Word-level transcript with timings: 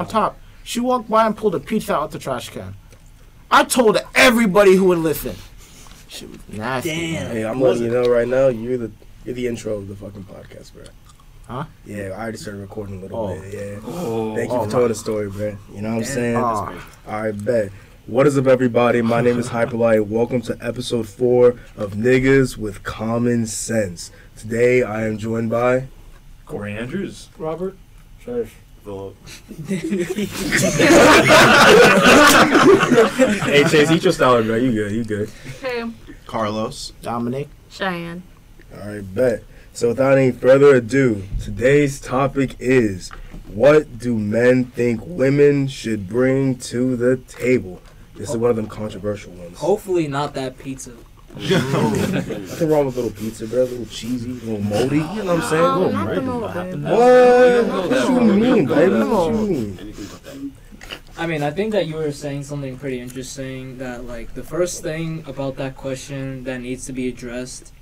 on 0.00 0.06
top. 0.08 0.38
She 0.64 0.80
walked 0.80 1.08
by 1.08 1.26
and 1.26 1.36
pulled 1.36 1.54
a 1.54 1.60
pizza 1.60 1.94
out 1.94 2.10
the 2.10 2.18
trash 2.18 2.48
can. 2.48 2.74
I 3.50 3.64
told 3.64 3.98
everybody 4.14 4.74
who 4.76 4.84
would 4.86 4.98
listen. 4.98 5.36
She 6.08 6.26
was 6.26 6.38
nasty. 6.48 6.90
Damn. 6.90 7.30
Hey, 7.30 7.44
I'm 7.44 7.60
letting 7.60 7.84
you 7.84 7.90
know 7.90 8.04
right 8.04 8.26
now, 8.26 8.48
you're 8.48 8.78
the 8.78 8.90
you're 9.24 9.34
the 9.34 9.46
intro 9.46 9.74
of 9.74 9.86
the 9.88 9.94
fucking 9.94 10.24
podcast, 10.24 10.72
bro. 10.72 10.84
Huh? 11.46 11.64
Yeah, 11.84 12.10
I 12.16 12.22
already 12.22 12.38
started 12.38 12.60
recording 12.60 12.98
a 12.98 13.02
little 13.02 13.18
Oh. 13.18 13.40
bit. 13.40 13.52
Yeah. 13.54 13.80
Oh, 13.84 14.34
Thank 14.34 14.50
you 14.50 14.56
Oh, 14.56 14.64
for 14.64 14.70
telling 14.70 14.88
the 14.88 14.94
story, 14.94 15.28
bro. 15.28 15.56
You 15.74 15.82
know 15.82 15.90
what 15.90 15.96
I'm 15.98 16.04
saying? 16.04 16.36
Oh. 16.36 16.82
All 17.08 17.22
right, 17.22 17.44
bet. 17.44 17.70
What 18.06 18.26
is 18.26 18.38
up, 18.38 18.46
everybody? 18.46 19.02
My 19.02 19.20
name 19.20 19.38
is 19.38 19.48
HyperLyte. 19.48 20.06
Welcome 20.06 20.40
to 20.42 20.56
episode 20.60 21.08
four 21.08 21.56
of 21.76 21.92
Niggas 21.94 22.56
with 22.56 22.82
Common 22.82 23.46
Sense. 23.46 24.10
Today, 24.36 24.82
I 24.82 25.06
am 25.06 25.18
joined 25.18 25.50
by. 25.50 25.88
Corey 26.46 26.72
Andrews. 26.76 27.28
Robert? 27.36 27.76
Philip. 28.84 29.16
Hey, 33.50 33.64
Chase, 33.64 33.90
eat 33.90 34.04
your 34.04 34.12
salad, 34.12 34.46
bro. 34.46 34.56
You 34.56 34.72
good? 34.72 34.92
You 34.92 35.04
good? 35.04 35.30
Hey, 35.60 35.84
Carlos. 36.26 36.92
Dominic. 37.02 37.48
Cheyenne. 37.70 38.22
All 38.74 38.88
right, 38.88 39.14
bet. 39.14 39.42
So, 39.72 39.88
without 39.88 40.18
any 40.18 40.32
further 40.32 40.74
ado, 40.74 41.22
today's 41.42 42.00
topic 42.00 42.56
is 42.58 43.10
what 43.48 43.98
do 43.98 44.18
men 44.18 44.66
think 44.66 45.00
women 45.04 45.68
should 45.68 46.08
bring 46.08 46.56
to 46.58 46.96
the 46.96 47.16
table? 47.16 47.80
This 48.14 48.30
is 48.30 48.36
one 48.36 48.50
of 48.50 48.56
them 48.56 48.66
controversial 48.66 49.32
ones. 49.32 49.58
Hopefully 49.58 50.06
not 50.06 50.34
that 50.34 50.58
pizza. 50.58 50.92
Nothing 51.36 52.68
wrong 52.68 52.86
with 52.86 52.96
little 52.96 53.10
pizza, 53.10 53.46
bro. 53.46 53.62
A 53.62 53.64
little 53.64 53.86
cheesy, 53.86 54.30
a 54.30 54.34
little 54.34 54.60
moldy. 54.62 54.96
You 54.96 55.02
know 55.02 55.36
what 55.36 55.44
I'm 55.44 55.50
saying? 55.50 55.64
Um, 55.64 55.80
Little 55.80 56.40
not 56.40 56.70
the 56.70 56.76
mold, 56.76 56.98
babe. 57.00 57.68
What? 57.68 57.90
What 57.90 58.08
you 58.10 58.34
mean, 58.34 58.66
baby? 58.66 58.94
What 58.94 59.32
you 59.34 59.40
mean? 59.46 59.78
Anything 59.80 60.06
but 60.10 60.24
that. 60.24 60.50
I 61.22 61.26
mean, 61.26 61.42
I 61.42 61.50
think 61.50 61.72
that 61.72 61.86
you 61.86 61.96
were 61.96 62.12
saying 62.12 62.44
something 62.44 62.78
pretty 62.78 63.00
interesting. 63.00 63.78
That 63.78 64.04
like 64.06 64.34
the 64.34 64.42
first 64.42 64.82
thing 64.82 65.24
about 65.26 65.56
that 65.56 65.76
question 65.76 66.44
that 66.44 66.60
needs 66.60 66.84
to 66.86 66.92
be 66.92 67.08
addressed 67.08 67.72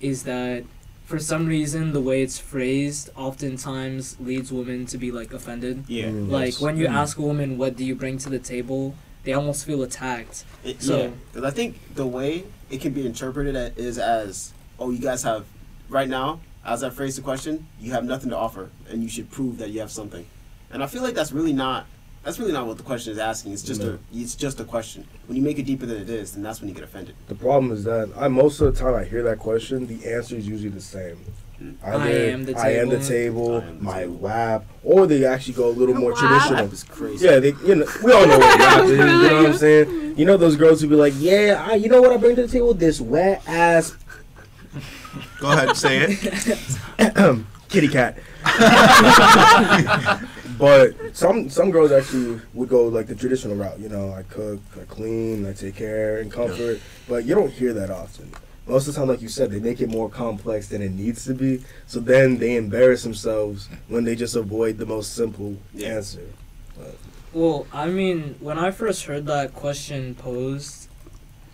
is 0.00 0.24
that 0.24 0.64
for 1.04 1.18
some 1.18 1.46
reason 1.46 1.92
the 1.92 2.00
way 2.00 2.22
it's 2.22 2.38
phrased 2.38 3.10
oftentimes 3.16 4.16
leads 4.20 4.52
women 4.52 4.86
to 4.86 4.98
be 4.98 5.10
like 5.10 5.32
offended. 5.32 5.84
Yeah. 5.88 6.06
Mm. 6.06 6.30
Like 6.30 6.54
when 6.60 6.76
you 6.76 6.86
Mm. 6.86 6.92
ask 6.94 7.18
a 7.18 7.22
woman, 7.22 7.58
"What 7.58 7.76
do 7.76 7.84
you 7.84 7.94
bring 7.94 8.18
to 8.18 8.30
the 8.30 8.38
table?" 8.38 8.94
They 9.24 9.32
almost 9.34 9.64
feel 9.64 9.82
attacked. 9.82 10.44
It, 10.64 10.82
So- 10.82 10.98
yeah, 10.98 11.10
because 11.32 11.44
I 11.44 11.50
think 11.54 11.94
the 11.94 12.06
way 12.06 12.44
it 12.70 12.80
can 12.80 12.92
be 12.92 13.06
interpreted 13.06 13.78
is 13.78 13.98
as, 13.98 14.52
oh, 14.78 14.90
you 14.90 14.98
guys 14.98 15.22
have, 15.22 15.44
right 15.88 16.08
now, 16.08 16.40
as 16.64 16.82
I 16.82 16.90
phrase 16.90 17.16
the 17.16 17.22
question, 17.22 17.66
you 17.80 17.92
have 17.92 18.04
nothing 18.04 18.30
to 18.30 18.36
offer, 18.36 18.70
and 18.88 19.02
you 19.02 19.08
should 19.08 19.30
prove 19.30 19.58
that 19.58 19.70
you 19.70 19.80
have 19.80 19.90
something. 19.90 20.26
And 20.70 20.82
I 20.82 20.86
feel 20.86 21.02
like 21.02 21.14
that's 21.14 21.32
really 21.32 21.52
not, 21.52 21.86
that's 22.22 22.38
really 22.38 22.52
not 22.52 22.66
what 22.66 22.76
the 22.78 22.82
question 22.84 23.12
is 23.12 23.18
asking. 23.18 23.52
It's 23.52 23.62
just 23.62 23.80
No. 23.82 23.94
a, 23.94 23.98
it's 24.16 24.34
just 24.36 24.58
a 24.60 24.64
question. 24.64 25.06
When 25.26 25.36
you 25.36 25.42
make 25.42 25.58
it 25.58 25.64
deeper 25.66 25.86
than 25.86 26.00
it 26.00 26.08
is, 26.08 26.32
then 26.32 26.42
that's 26.42 26.60
when 26.60 26.68
you 26.68 26.74
get 26.74 26.84
offended. 26.84 27.14
The 27.28 27.34
problem 27.34 27.72
is 27.72 27.84
that 27.84 28.10
I 28.16 28.28
most 28.28 28.60
of 28.60 28.72
the 28.72 28.80
time 28.80 28.94
I 28.94 29.04
hear 29.04 29.22
that 29.24 29.38
question, 29.38 29.86
the 29.86 30.06
answer 30.08 30.36
is 30.36 30.46
usually 30.46 30.70
the 30.70 30.80
same. 30.80 31.18
I 31.82 31.94
Either, 31.94 32.10
am 32.30 32.44
the 32.44 32.56
I 32.58 32.70
am 32.74 32.88
the 32.88 32.98
table. 33.00 33.60
table, 33.60 33.62
am 33.62 33.78
the 33.78 33.84
my 33.84 34.00
table. 34.00 34.14
WAP, 34.16 34.64
or 34.84 35.06
they 35.06 35.24
actually 35.24 35.54
go 35.54 35.68
a 35.68 35.70
little 35.70 35.94
more 35.94 36.12
WAP? 36.12 36.20
traditional. 36.20 36.64
That 36.66 36.72
is 36.72 36.84
crazy. 36.84 37.26
Yeah, 37.26 37.38
they, 37.40 37.52
you 37.66 37.74
know, 37.76 37.86
we 38.04 38.12
all 38.12 38.26
know 38.26 38.38
what 38.38 38.58
WAP 38.58 38.84
is. 38.84 38.90
You 38.90 38.96
know 38.98 39.36
what 39.42 39.46
I'm 39.46 39.56
saying? 39.56 40.14
You 40.18 40.24
know 40.26 40.36
those 40.36 40.56
girls 40.56 40.80
who 40.80 40.88
be 40.88 40.96
like, 40.96 41.14
"Yeah, 41.18 41.66
I, 41.70 41.74
you 41.74 41.88
know 41.88 42.00
what 42.00 42.12
I 42.12 42.16
bring 42.18 42.36
to 42.36 42.42
the 42.42 42.48
table? 42.48 42.74
This 42.74 43.00
wet 43.00 43.42
ass 43.46 43.96
Go 45.40 45.50
ahead, 45.52 45.76
say 45.76 46.06
it. 46.08 47.44
kitty 47.68 47.88
cat." 47.88 48.18
but 50.58 50.90
some 51.12 51.48
some 51.48 51.70
girls 51.70 51.92
actually 51.92 52.40
would 52.54 52.68
go 52.68 52.86
like 52.88 53.06
the 53.06 53.14
traditional 53.14 53.56
route. 53.56 53.78
You 53.80 53.88
know, 53.88 54.12
I 54.12 54.22
cook, 54.24 54.60
I 54.80 54.84
clean, 54.84 55.46
I 55.46 55.52
take 55.52 55.76
care 55.76 56.18
and 56.20 56.30
comfort. 56.30 56.80
But 57.08 57.24
you 57.24 57.34
don't 57.34 57.52
hear 57.52 57.72
that 57.72 57.90
often. 57.90 58.32
Most 58.66 58.86
of 58.86 58.94
the 58.94 59.00
time, 59.00 59.08
like 59.08 59.20
you 59.20 59.28
said, 59.28 59.50
they 59.50 59.58
make 59.58 59.80
it 59.80 59.88
more 59.88 60.08
complex 60.08 60.68
than 60.68 60.82
it 60.82 60.92
needs 60.92 61.24
to 61.24 61.34
be. 61.34 61.64
So 61.86 61.98
then 61.98 62.38
they 62.38 62.56
embarrass 62.56 63.02
themselves 63.02 63.68
when 63.88 64.04
they 64.04 64.14
just 64.14 64.36
avoid 64.36 64.78
the 64.78 64.86
most 64.86 65.14
simple 65.14 65.56
Yeah. 65.74 65.96
answer. 65.96 66.20
Well, 67.32 67.66
I 67.72 67.86
mean, 67.88 68.36
when 68.40 68.58
I 68.58 68.70
first 68.70 69.04
heard 69.06 69.26
that 69.26 69.54
question 69.54 70.14
posed, 70.14 70.88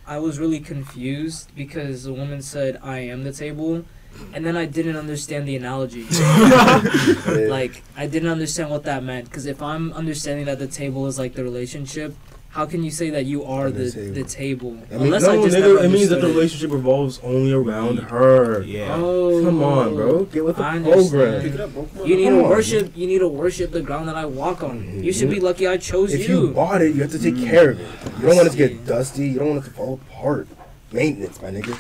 I 0.06 0.18
was 0.18 0.38
really 0.38 0.60
confused 0.60 1.50
because 1.54 2.04
the 2.04 2.12
woman 2.12 2.42
said, 2.42 2.78
I 2.82 2.98
am 2.98 3.24
the 3.24 3.32
table. 3.32 3.84
And 4.32 4.44
then 4.44 4.56
I 4.56 4.64
didn't 4.64 4.96
understand 4.96 5.46
the 5.46 5.54
analogy. 5.54 6.04
like, 7.48 7.82
I 7.96 8.06
didn't 8.06 8.28
understand 8.28 8.70
what 8.70 8.82
that 8.84 9.04
meant. 9.04 9.26
Because 9.26 9.46
if 9.46 9.62
I'm 9.62 9.92
understanding 9.92 10.46
that 10.46 10.58
the 10.58 10.66
table 10.66 11.06
is 11.06 11.18
like 11.18 11.34
the 11.34 11.44
relationship, 11.44 12.14
how 12.50 12.64
can 12.64 12.82
you 12.82 12.90
say 12.90 13.10
that 13.10 13.26
you 13.26 13.44
are 13.44 13.70
The 13.70 13.84
the, 13.84 13.90
table. 13.90 14.14
the 14.14 14.24
table? 14.24 14.70
I 14.70 14.94
mean, 14.94 15.02
Unless 15.02 15.22
no, 15.22 15.30
I 15.30 15.36
just 15.44 15.56
nigga, 15.56 15.60
never 15.60 15.84
it 15.84 15.90
means 15.90 16.08
that 16.08 16.20
the 16.22 16.28
relationship 16.28 16.72
revolves 16.72 17.20
only 17.22 17.52
around 17.52 17.98
her. 17.98 18.62
Yeah. 18.62 18.94
Oh, 18.96 19.44
Come 19.44 19.62
on, 19.62 19.94
bro. 19.94 20.10
Oh, 20.10 20.24
get 20.24 20.44
with 20.44 20.56
the 20.56 20.64
I 20.64 20.78
program. 20.78 21.42
Pick 21.42 21.54
it 21.54 21.60
up, 21.60 21.72
bro. 21.72 21.88
You 22.04 22.16
need 22.16 22.24
Come 22.24 22.38
to 22.38 22.44
on. 22.44 22.50
worship. 22.50 22.96
You 22.96 23.06
need 23.06 23.18
to 23.18 23.28
worship 23.28 23.70
the 23.70 23.82
ground 23.82 24.08
that 24.08 24.16
I 24.16 24.24
walk 24.24 24.62
on. 24.62 24.78
You 24.78 24.84
mm-hmm. 24.84 25.10
should 25.10 25.30
be 25.30 25.40
lucky 25.40 25.66
I 25.68 25.76
chose 25.76 26.14
If 26.14 26.28
you 26.28 26.46
you. 26.46 26.54
bought 26.54 26.80
it, 26.80 26.94
you 26.94 27.02
have 27.02 27.10
to 27.12 27.18
take 27.18 27.34
mm. 27.34 27.48
care 27.48 27.70
of 27.70 27.80
it. 27.80 27.86
You 28.16 28.26
don't 28.26 28.36
want 28.36 28.48
it 28.48 28.52
to 28.52 28.56
get 28.56 28.86
dusty. 28.86 29.28
You 29.28 29.38
don't 29.40 29.50
want 29.50 29.64
it 29.64 29.68
to 29.68 29.74
fall 29.74 30.00
apart. 30.10 30.48
Maintenance, 30.90 31.42
my 31.42 31.50
nigga. 31.50 31.78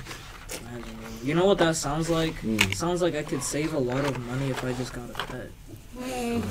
You 1.24 1.34
know 1.34 1.46
what 1.46 1.58
that 1.58 1.76
sounds 1.76 2.10
like? 2.10 2.34
Mm. 2.42 2.74
Sounds 2.74 3.00
like 3.02 3.14
I 3.14 3.22
could 3.22 3.42
save 3.42 3.72
a 3.72 3.78
lot 3.78 4.04
of 4.04 4.18
money 4.26 4.50
if 4.50 4.62
I 4.62 4.72
just 4.74 4.92
got 4.92 5.10
a 5.10 5.14
pet. 5.14 5.48
Mm. 5.98 6.42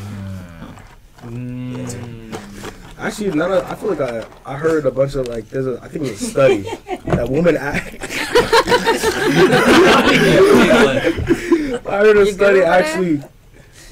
Mm. 1.21 2.46
Actually, 2.99 3.31
none 3.31 3.51
of, 3.51 3.63
I 3.65 3.75
feel 3.75 3.93
like 3.93 4.01
I, 4.01 4.25
I 4.45 4.57
heard 4.57 4.85
a 4.85 4.91
bunch 4.91 5.13
of 5.15 5.27
like 5.27 5.47
there's 5.49 5.67
a 5.67 5.79
I 5.83 5.87
think 5.87 6.05
it 6.05 6.11
was 6.11 6.21
a 6.21 6.25
study 6.25 6.61
that 7.05 7.29
women 7.29 7.55
act. 7.55 7.97
I 11.87 11.97
heard 11.99 12.17
a 12.17 12.25
You 12.25 12.31
study 12.33 12.61
actually 12.61 13.21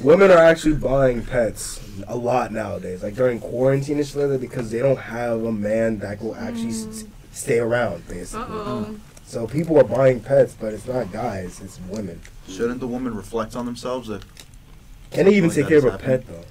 women 0.01 0.31
are 0.31 0.38
actually 0.38 0.75
buying 0.75 1.23
pets 1.25 1.81
a 2.07 2.16
lot 2.16 2.51
nowadays, 2.51 3.03
like 3.03 3.16
during 3.16 3.39
quarantine 3.39 3.97
and 3.97 4.05
shit 4.07 4.16
like 4.17 4.29
that, 4.29 4.41
because 4.41 4.71
they 4.71 4.79
don't 4.79 4.97
have 4.99 5.43
a 5.43 5.51
man 5.51 5.99
that 5.99 6.22
will 6.22 6.35
actually 6.35 6.69
s- 6.69 7.05
stay 7.31 7.59
around, 7.59 8.07
basically. 8.07 8.41
Uh 8.55 8.63
oh. 8.66 8.95
So 9.25 9.47
people 9.47 9.77
are 9.79 9.83
buying 9.83 10.19
pets, 10.19 10.55
but 10.59 10.73
it's 10.73 10.87
not 10.87 11.11
guys, 11.11 11.61
it's 11.61 11.79
women. 11.89 12.19
Shouldn't 12.47 12.79
the 12.79 12.87
woman 12.87 13.16
reflect 13.16 13.55
on 13.55 13.66
themselves 13.66 14.09
if 14.09 14.23
Can 15.11 15.25
they 15.25 15.35
even 15.35 15.49
Like 15.49 15.55
take 15.55 15.67
care 15.67 15.77
of 15.79 15.83
has 15.85 15.93
a 15.93 15.97
pet 15.97 16.27
though? 16.27 16.43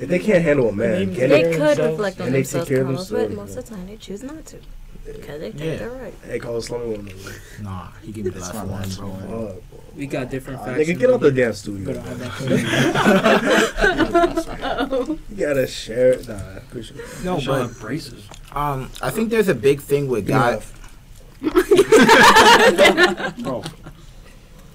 If 0.00 0.08
they 0.08 0.18
can't 0.18 0.42
handle 0.42 0.68
a 0.68 0.72
man, 0.72 1.14
can 1.14 1.28
They 1.28 1.42
they? 1.44 1.56
could 1.56 1.78
reflect 1.78 2.20
on 2.20 2.26
And 2.26 2.34
they 2.34 2.42
take 2.42 2.50
themselves, 2.52 2.68
care 2.68 2.80
of 2.80 2.86
Carlos, 2.86 3.10
but 3.10 3.30
most 3.32 3.56
of 3.56 3.64
the 3.68 3.74
time 3.74 3.86
they 3.86 3.96
choose 3.96 4.22
not 4.22 4.44
to. 4.46 4.56
Because 5.04 5.40
they 5.40 5.50
think 5.50 5.62
Yeah. 5.64 5.76
they're 5.76 5.90
right. 5.90 6.14
They 6.26 6.38
call 6.38 6.56
a 6.56 6.62
slummy 6.62 6.90
woman. 6.96 7.14
Nah, 7.62 7.88
he 8.02 8.12
give 8.12 8.24
me 8.26 8.30
the 8.30 8.38
It's 8.38 8.54
last 8.54 9.00
one, 9.00 9.18
bro. 9.18 9.28
bro. 9.28 9.46
Uh, 9.46 9.54
We 9.96 10.06
got 10.06 10.30
different 10.30 10.60
uh, 10.60 10.64
facts. 10.66 10.78
nigga, 10.80 10.90
and 10.90 10.98
get 11.00 11.10
out 11.10 11.20
the 11.20 11.28
opinions. 11.28 11.62
damn 11.64 11.74
studio. 11.74 11.86
Better 11.86 12.00
have 12.08 12.18
man. 12.20 12.30
that 14.98 15.18
You 15.30 15.36
gotta 15.36 15.66
share 15.66 16.12
it. 16.12 16.28
Nah, 16.28 16.34
I 16.34 16.36
appreciate 16.58 17.00
it. 17.00 17.06
No, 17.24 17.36
but 17.44 17.60
have 17.62 17.78
braces? 17.80 18.22
um, 18.52 18.90
I 19.02 19.10
think 19.10 19.30
there's 19.30 19.48
a 19.48 19.54
big 19.54 19.80
thing 19.80 20.06
with 20.08 20.26
guys. 20.26 20.72
Bro, 23.42 23.62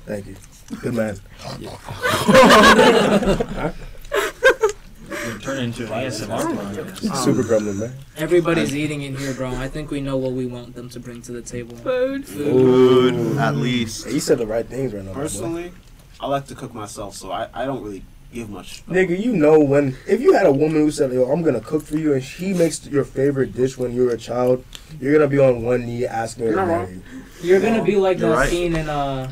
Thank 0.05 0.25
you. 0.27 0.35
Good 0.81 0.93
man. 0.95 1.19
Turn 5.41 5.63
into 5.63 5.83
an 5.85 5.89
ASMR 5.89 6.41
podcast. 6.55 7.09
Um, 7.09 7.15
Super 7.17 7.43
gremlin, 7.43 7.79
man. 7.79 7.93
Everybody's 8.17 8.75
eating 8.75 9.01
in 9.01 9.15
here, 9.15 9.33
bro. 9.33 9.49
I 9.49 9.67
think 9.67 9.89
we 9.91 9.99
know 10.01 10.17
what 10.17 10.33
we 10.33 10.45
want 10.45 10.75
them 10.75 10.87
to 10.89 10.99
bring 10.99 11.21
to 11.23 11.31
the 11.31 11.41
table. 11.41 11.75
Food. 11.77 12.25
Food, 12.27 13.37
at 13.37 13.55
least. 13.55 14.05
You 14.07 14.19
said 14.19 14.37
the 14.37 14.45
right 14.47 14.65
things 14.67 14.93
right 14.93 15.03
now. 15.03 15.13
personally, 15.13 15.71
I 16.19 16.27
like 16.27 16.45
to 16.47 16.55
cook 16.55 16.73
myself, 16.73 17.15
so 17.15 17.31
I, 17.31 17.47
I 17.53 17.65
don't 17.65 17.83
really 17.83 18.03
give 18.33 18.49
much. 18.49 18.85
Nigga, 18.87 19.19
you 19.19 19.33
know 19.35 19.59
when 19.59 19.97
if 20.07 20.21
you 20.21 20.33
had 20.33 20.45
a 20.45 20.51
woman 20.51 20.75
who 20.75 20.91
said, 20.91 21.11
"Yo, 21.11 21.23
I'm 21.31 21.41
gonna 21.41 21.61
cook 21.61 21.83
for 21.83 21.97
you," 21.97 22.13
and 22.13 22.23
she 22.23 22.53
makes 22.53 22.85
your 22.85 23.03
favorite 23.03 23.53
dish 23.53 23.77
when 23.77 23.93
you 23.95 24.05
were 24.05 24.11
a 24.11 24.17
child, 24.17 24.63
you're 24.99 25.13
gonna 25.13 25.27
be 25.27 25.39
on 25.39 25.63
one 25.63 25.85
knee 25.85 26.05
asking 26.05 26.45
her 26.45 26.51
to 26.51 26.57
You're 26.57 26.65
marry 26.65 26.93
you. 26.93 27.01
You're 27.41 27.59
gonna 27.61 27.83
be 27.83 27.95
like 27.95 28.19
You're 28.19 28.29
that 28.29 28.35
right. 28.35 28.49
scene 28.49 28.75
in 28.75 28.89
uh. 28.89 29.31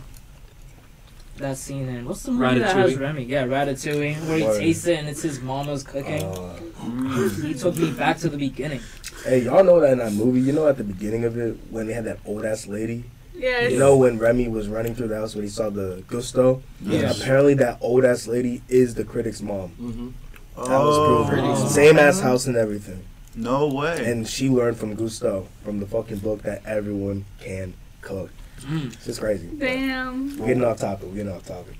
That 1.37 1.57
scene 1.57 1.89
in 1.89 2.05
what's 2.05 2.23
the 2.23 2.31
movie 2.31 2.59
that 2.59 2.75
has 2.75 2.95
Remy? 2.95 3.23
Yeah, 3.23 3.45
Ratatouille, 3.45 4.27
where 4.27 4.37
he 4.37 4.59
tastes 4.59 4.85
it 4.85 4.99
and 4.99 5.09
it's 5.09 5.23
his 5.23 5.41
mama's 5.41 5.81
cooking. 5.83 6.23
Uh, 6.23 7.29
he 7.41 7.53
took 7.55 7.75
me 7.75 7.91
back 7.91 8.19
to 8.19 8.29
the 8.29 8.37
beginning. 8.37 8.81
hey, 9.25 9.39
y'all 9.43 9.63
know 9.63 9.79
that 9.79 9.93
in 9.93 9.97
that 9.97 10.13
movie, 10.13 10.41
you 10.41 10.51
know 10.53 10.67
at 10.67 10.77
the 10.77 10.83
beginning 10.83 11.23
of 11.25 11.35
it 11.37 11.57
when 11.71 11.87
they 11.87 11.93
had 11.93 12.05
that 12.05 12.19
old 12.25 12.45
ass 12.45 12.67
lady. 12.67 13.05
Yes. 13.35 13.71
You 13.71 13.79
know 13.79 13.97
when 13.97 14.19
Remy 14.19 14.47
was 14.49 14.67
running 14.67 14.93
through 14.93 15.07
the 15.07 15.15
house 15.15 15.33
when 15.33 15.43
he 15.43 15.49
saw 15.49 15.71
the 15.71 16.03
Gusteau. 16.07 16.61
Yes. 16.81 17.19
Apparently 17.19 17.55
that 17.55 17.79
old 17.81 18.05
ass 18.05 18.27
lady 18.27 18.61
is 18.69 18.93
the 18.93 19.03
critic's 19.03 19.41
mom. 19.41 19.69
Mm-hmm. 19.81 20.09
That 20.55 20.69
was 20.79 21.27
proven. 21.27 21.45
Oh, 21.45 21.67
Same 21.67 21.97
ass 21.97 22.19
house 22.19 22.45
and 22.45 22.55
everything. 22.55 23.03
no 23.35 23.67
way. 23.73 24.05
And 24.05 24.27
she 24.27 24.49
learned 24.49 24.77
from 24.77 24.95
Gusteau 24.95 25.47
from 25.63 25.79
the 25.79 25.87
fucking 25.87 26.19
book 26.19 26.43
that 26.43 26.63
everyone 26.63 27.25
can 27.41 27.73
cook. 28.01 28.29
Mm. 28.63 28.93
It's 28.93 29.05
just 29.05 29.19
crazy. 29.19 29.47
Damn. 29.57 30.37
We're 30.37 30.47
getting 30.47 30.63
off 30.63 30.79
topic. 30.79 31.07
We're 31.09 31.15
getting 31.15 31.31
off 31.33 31.45
topic. 31.45 31.75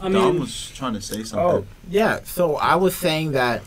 I 0.00 0.08
Dom 0.08 0.32
mean, 0.32 0.40
was 0.40 0.70
trying 0.74 0.94
to 0.94 1.00
say 1.00 1.22
something. 1.22 1.38
Oh, 1.38 1.50
something. 1.52 1.68
yeah. 1.88 2.20
So 2.24 2.56
I 2.56 2.74
was 2.76 2.94
saying 2.96 3.32
that 3.32 3.62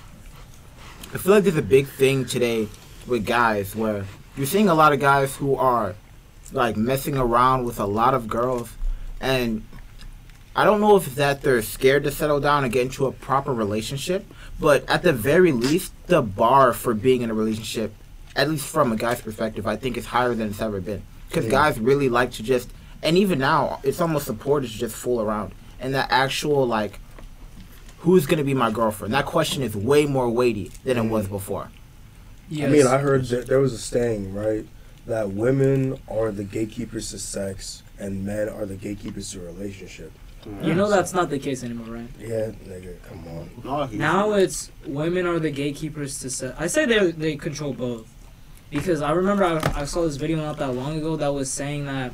I 1.13 1.18
feel 1.18 1.33
like 1.33 1.44
there's 1.44 1.56
a 1.57 1.62
big 1.62 1.88
thing 1.88 2.25
today 2.25 2.68
with 3.07 3.25
guys 3.25 3.75
where 3.75 4.06
you're 4.36 4.45
seeing 4.45 4.68
a 4.68 4.74
lot 4.74 4.92
of 4.92 5.00
guys 5.00 5.36
who 5.36 5.56
are 5.56 5.95
like 6.51 6.75
messing 6.75 7.18
around 7.18 7.63
with 7.65 7.80
a 7.80 7.86
lot 7.86 8.13
of 8.13 8.27
girls, 8.27 8.69
and 9.21 9.63
I 10.56 10.65
don't 10.65 10.81
know 10.81 10.95
if 10.98 11.07
it's 11.07 11.15
that 11.15 11.41
they're 11.41 11.62
scared 11.62 12.03
to 12.03 12.12
settle 12.12 12.39
down 12.39 12.63
and 12.63 12.71
get 12.74 12.83
into 12.83 13.06
a 13.06 13.12
proper 13.12 13.53
relationship, 13.53 14.25
but 14.59 14.88
at 14.89 15.03
the 15.03 15.13
very 15.13 15.51
least, 15.53 15.94
the 16.07 16.21
bar 16.21 16.74
for 16.74 16.94
being 16.94 17.21
in 17.21 17.30
a 17.30 17.33
relationship, 17.33 17.94
at 18.36 18.50
least 18.50 18.68
from 18.68 18.91
a 18.91 18.95
guy's 18.98 19.21
perspective, 19.21 19.65
I 19.65 19.75
think 19.77 19.98
is 19.98 20.06
higher 20.07 20.36
than 20.36 20.50
it's 20.50 20.62
ever 20.62 20.81
been. 20.81 21.01
Because 21.27 21.45
Yeah. 21.45 21.51
guys 21.51 21.80
really 21.80 22.10
like 22.10 22.31
to 22.33 22.44
just, 22.44 22.69
and 23.01 23.18
even 23.18 23.39
now, 23.39 23.80
it's 23.83 24.01
almost 24.01 24.25
supported 24.25 24.69
to 24.72 24.77
just 24.77 24.95
fool 24.95 25.22
around. 25.22 25.51
And 25.80 25.94
that 25.94 26.07
actual, 26.10 26.66
like, 26.66 27.00
who's 28.00 28.25
going 28.25 28.38
to 28.38 28.44
be 28.44 28.54
my 28.54 28.72
girlfriend? 28.72 29.13
That 29.13 29.25
question 29.25 29.63
is 29.63 29.75
way 29.75 30.06
more 30.06 30.30
weighty 30.30 30.72
than 30.83 30.98
it 30.98 31.10
was 31.10 31.27
mm. 31.27 31.31
before. 31.31 31.69
Yes. 32.50 32.68
I 32.68 32.72
mean, 32.72 32.88
I 32.88 33.00
heard 33.00 33.25
that 33.25 33.48
there 33.48 33.60
was 33.60 33.74
a 33.74 33.77
saying, 33.77 34.33
right? 34.33 34.66
That 35.07 35.31
women 35.31 36.00
are 36.07 36.31
the 36.31 36.44
gatekeepers 36.44 37.12
to 37.12 37.19
sex 37.19 37.83
and 38.00 38.25
men 38.25 38.50
are 38.50 38.66
the 38.66 38.75
gatekeepers 38.75 39.31
to 39.31 39.42
a 39.42 39.45
relationship. 39.45 40.12
you 40.62 40.75
know 40.75 40.88
that's 40.88 41.13
not 41.13 41.30
the 41.30 41.39
case 41.39 41.63
anymore, 41.63 41.88
right? 41.88 42.10
Yeah, 42.19 42.51
nigga, 42.68 42.95
come 43.04 43.25
on. 43.66 43.98
Now 43.98 44.33
it's 44.33 44.72
women 44.86 45.25
are 45.25 45.39
the 45.39 45.50
gatekeepers 45.50 46.19
to 46.19 46.30
set. 46.30 46.56
I 46.60 46.68
say 46.68 46.86
they 46.86 47.12
they 47.12 47.36
control 47.36 47.74
both, 47.74 48.07
because 48.69 49.01
I 49.01 49.12
remember 49.12 49.44
I, 49.44 49.81
I 49.81 49.85
saw 49.85 50.03
this 50.03 50.17
video 50.17 50.38
not 50.38 50.57
that 50.57 50.73
long 50.73 50.97
ago 50.97 51.15
that 51.15 51.33
was 51.33 51.50
saying 51.51 51.85
that 51.85 52.13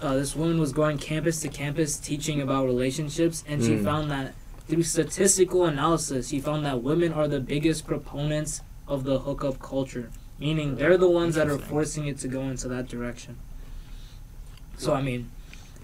uh, 0.00 0.14
this 0.14 0.34
woman 0.34 0.58
was 0.58 0.72
going 0.72 0.98
campus 0.98 1.40
to 1.40 1.48
campus 1.48 1.98
teaching 1.98 2.40
about 2.40 2.64
relationships, 2.66 3.44
and 3.46 3.62
she 3.62 3.72
Mm. 3.72 3.84
found 3.84 4.10
that 4.10 4.34
through 4.66 4.82
statistical 4.82 5.64
analysis, 5.64 6.28
she 6.28 6.40
found 6.40 6.64
that 6.66 6.82
women 6.82 7.12
are 7.12 7.28
the 7.28 7.40
biggest 7.40 7.86
proponents 7.86 8.60
of 8.86 9.04
the 9.04 9.20
hookup 9.20 9.58
culture, 9.60 10.10
meaning 10.38 10.76
they're 10.76 10.96
the 10.96 11.08
ones 11.10 11.34
that 11.34 11.48
are 11.48 11.58
forcing 11.58 12.06
it 12.06 12.18
to 12.18 12.28
go 12.28 12.42
into 12.42 12.68
that 12.68 12.88
direction. 12.88 13.36
So 14.78 14.94
I 14.94 15.02
mean, 15.02 15.30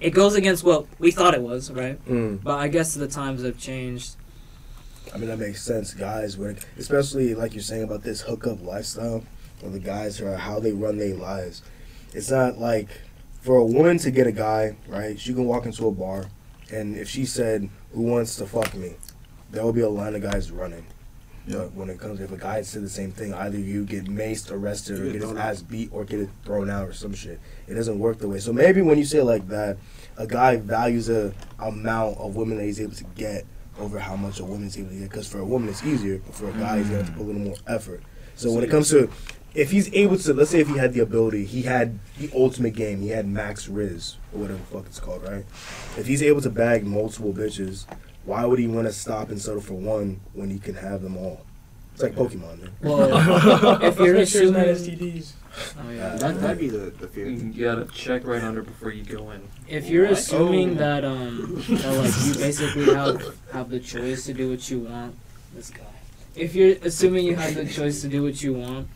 it 0.00 0.10
goes 0.10 0.34
against 0.34 0.64
what 0.64 0.86
we 0.98 1.10
thought 1.10 1.34
it 1.34 1.42
was, 1.42 1.70
right? 1.70 2.02
Mm. 2.06 2.42
But 2.42 2.58
I 2.58 2.68
guess 2.68 2.94
the 2.94 3.08
times 3.08 3.42
have 3.42 3.58
changed. 3.58 4.16
I 5.12 5.18
mean, 5.18 5.28
that 5.28 5.38
makes 5.38 5.62
sense, 5.62 5.94
guys. 5.94 6.36
When, 6.36 6.58
especially 6.78 7.34
like 7.34 7.54
you're 7.54 7.62
saying 7.62 7.84
about 7.84 8.02
this 8.02 8.20
hookup 8.20 8.62
lifestyle, 8.62 9.24
or 9.62 9.70
the 9.70 9.78
guys 9.78 10.20
are 10.20 10.36
how 10.36 10.60
they 10.60 10.72
run 10.72 10.98
their 10.98 11.14
lives. 11.14 11.62
It's 12.12 12.30
not 12.30 12.58
like 12.58 12.88
for 13.40 13.56
a 13.56 13.64
woman 13.64 13.98
to 13.98 14.10
get 14.10 14.26
a 14.26 14.32
guy, 14.32 14.76
right? 14.88 15.18
She 15.18 15.34
can 15.34 15.44
walk 15.46 15.66
into 15.66 15.86
a 15.86 15.92
bar, 15.92 16.26
and 16.72 16.96
if 16.96 17.08
she 17.08 17.24
said, 17.26 17.68
"Who 17.92 18.02
wants 18.02 18.36
to 18.36 18.46
fuck 18.46 18.74
me?" 18.74 18.94
there 19.54 19.64
will 19.64 19.72
be 19.72 19.82
a 19.82 19.88
line 19.88 20.14
of 20.14 20.22
guys 20.22 20.50
running. 20.50 20.84
Yeah. 21.46 21.58
But 21.58 21.74
when 21.74 21.90
it 21.90 21.98
comes, 21.98 22.20
if 22.20 22.32
a 22.32 22.36
guy 22.36 22.62
said 22.62 22.82
the 22.82 22.88
same 22.88 23.12
thing, 23.12 23.34
either 23.34 23.58
you 23.58 23.84
get 23.84 24.06
maced, 24.06 24.50
arrested, 24.50 24.98
or 24.98 25.04
get 25.04 25.20
get 25.20 25.22
his 25.22 25.32
ass 25.36 25.62
beat, 25.62 25.90
or 25.92 26.04
get 26.04 26.20
it 26.20 26.30
thrown 26.44 26.70
out, 26.70 26.88
or 26.88 26.92
some 26.92 27.14
shit. 27.14 27.38
It 27.68 27.74
doesn't 27.74 27.98
work 27.98 28.18
the 28.18 28.28
way. 28.28 28.40
So 28.40 28.52
maybe 28.52 28.82
when 28.82 28.98
you 28.98 29.04
say 29.04 29.18
it 29.18 29.24
like 29.24 29.46
that, 29.48 29.76
a 30.16 30.26
guy 30.26 30.56
values 30.56 31.08
a 31.08 31.32
amount 31.58 32.18
of 32.18 32.34
women 32.36 32.58
that 32.58 32.64
he's 32.64 32.80
able 32.80 32.94
to 32.94 33.04
get 33.14 33.46
over 33.78 33.98
how 33.98 34.16
much 34.16 34.40
a 34.40 34.44
woman's 34.44 34.78
able 34.78 34.90
to 34.90 34.94
get. 34.94 35.10
Because 35.10 35.28
for 35.28 35.38
a 35.38 35.44
woman 35.44 35.68
it's 35.68 35.84
easier, 35.84 36.18
but 36.18 36.34
for 36.34 36.48
a 36.48 36.52
guy 36.52 36.78
he's 36.78 36.86
gonna 36.86 36.98
have 36.98 37.06
to 37.06 37.12
mm. 37.12 37.16
put 37.16 37.22
a 37.22 37.26
little 37.26 37.42
more 37.42 37.56
effort. 37.66 38.02
So 38.36 38.50
when 38.52 38.64
it 38.64 38.70
comes 38.70 38.90
to, 38.90 39.08
if 39.54 39.70
he's 39.70 39.92
able 39.94 40.18
to, 40.18 40.34
let's 40.34 40.50
say 40.50 40.60
if 40.60 40.68
he 40.68 40.76
had 40.76 40.92
the 40.92 41.00
ability, 41.00 41.44
he 41.44 41.62
had 41.62 42.00
the 42.18 42.30
ultimate 42.34 42.74
game, 42.74 43.00
he 43.00 43.08
had 43.08 43.26
max 43.26 43.68
rizz 43.68 44.16
or 44.32 44.40
whatever 44.40 44.58
the 44.58 44.64
fuck 44.64 44.86
it's 44.86 44.98
called, 44.98 45.22
right? 45.22 45.44
If 45.96 46.06
he's 46.06 46.22
able 46.22 46.40
to 46.40 46.50
bag 46.50 46.84
multiple 46.84 47.32
bitches, 47.32 47.86
why 48.24 48.44
would 48.44 48.58
he 48.58 48.66
want 48.66 48.86
to 48.86 48.92
stop 48.92 49.28
and 49.28 49.40
settle 49.40 49.60
for 49.60 49.74
one 49.74 50.20
when 50.32 50.50
he 50.50 50.58
can 50.58 50.74
have 50.74 51.02
them 51.02 51.16
all? 51.16 51.44
It's 51.92 52.02
like 52.02 52.16
Pokemon, 52.16 52.60
man. 52.60 52.70
Well, 52.82 53.82
if 53.82 53.98
you're 53.98 54.14
Make 54.14 54.28
sure 54.28 54.42
it's 54.42 54.80
assuming, 54.80 55.12
STDs. 55.12 55.32
Oh, 55.78 55.90
yeah. 55.90 56.16
that, 56.16 56.40
that'd 56.40 56.58
be 56.58 56.68
the, 56.68 56.90
the 56.90 57.06
fear. 57.08 57.26
You 57.28 57.64
gotta 57.64 57.84
check 57.86 58.26
right 58.26 58.42
under 58.42 58.62
before 58.62 58.90
you 58.92 59.04
go 59.04 59.30
in. 59.30 59.42
if 59.68 59.88
you're 59.88 60.04
What? 60.08 60.12
assuming 60.18 60.72
Oh. 60.72 60.74
that 60.74 61.04
um 61.04 61.62
that 61.68 61.96
like 61.96 62.26
you 62.26 62.34
basically 62.46 62.84
have 62.94 63.36
have 63.52 63.70
the 63.70 63.80
choice 63.80 64.24
to 64.26 64.34
do 64.34 64.50
what 64.50 64.68
you 64.70 64.80
want, 64.80 65.14
this 65.54 65.70
guy. 65.70 65.82
If 66.34 66.54
you're 66.54 66.76
assuming 66.82 67.24
you 67.26 67.36
have 67.36 67.54
the 67.54 67.66
choice 67.66 68.00
to 68.02 68.08
do 68.08 68.22
what 68.22 68.42
you 68.42 68.54
want, 68.54 68.88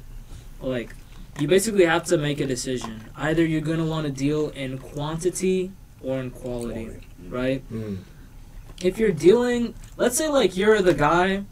like 0.60 0.94
you 1.38 1.46
basically 1.46 1.84
have 1.84 2.04
to 2.06 2.18
make 2.18 2.40
a 2.40 2.46
decision. 2.46 3.04
Either 3.16 3.44
you're 3.44 3.60
gonna 3.60 3.84
want 3.86 4.06
to 4.06 4.12
deal 4.12 4.48
in 4.50 4.78
quantity 4.78 5.70
or 6.02 6.18
in 6.18 6.30
quality, 6.30 6.90
right? 7.28 7.62
Mm. 7.72 7.98
if 8.82 8.98
you're 8.98 9.12
dealing, 9.12 9.74
let's 9.96 10.16
say 10.16 10.28
like 10.28 10.56
you're 10.56 10.80
the 10.82 10.94
guy 10.94 11.44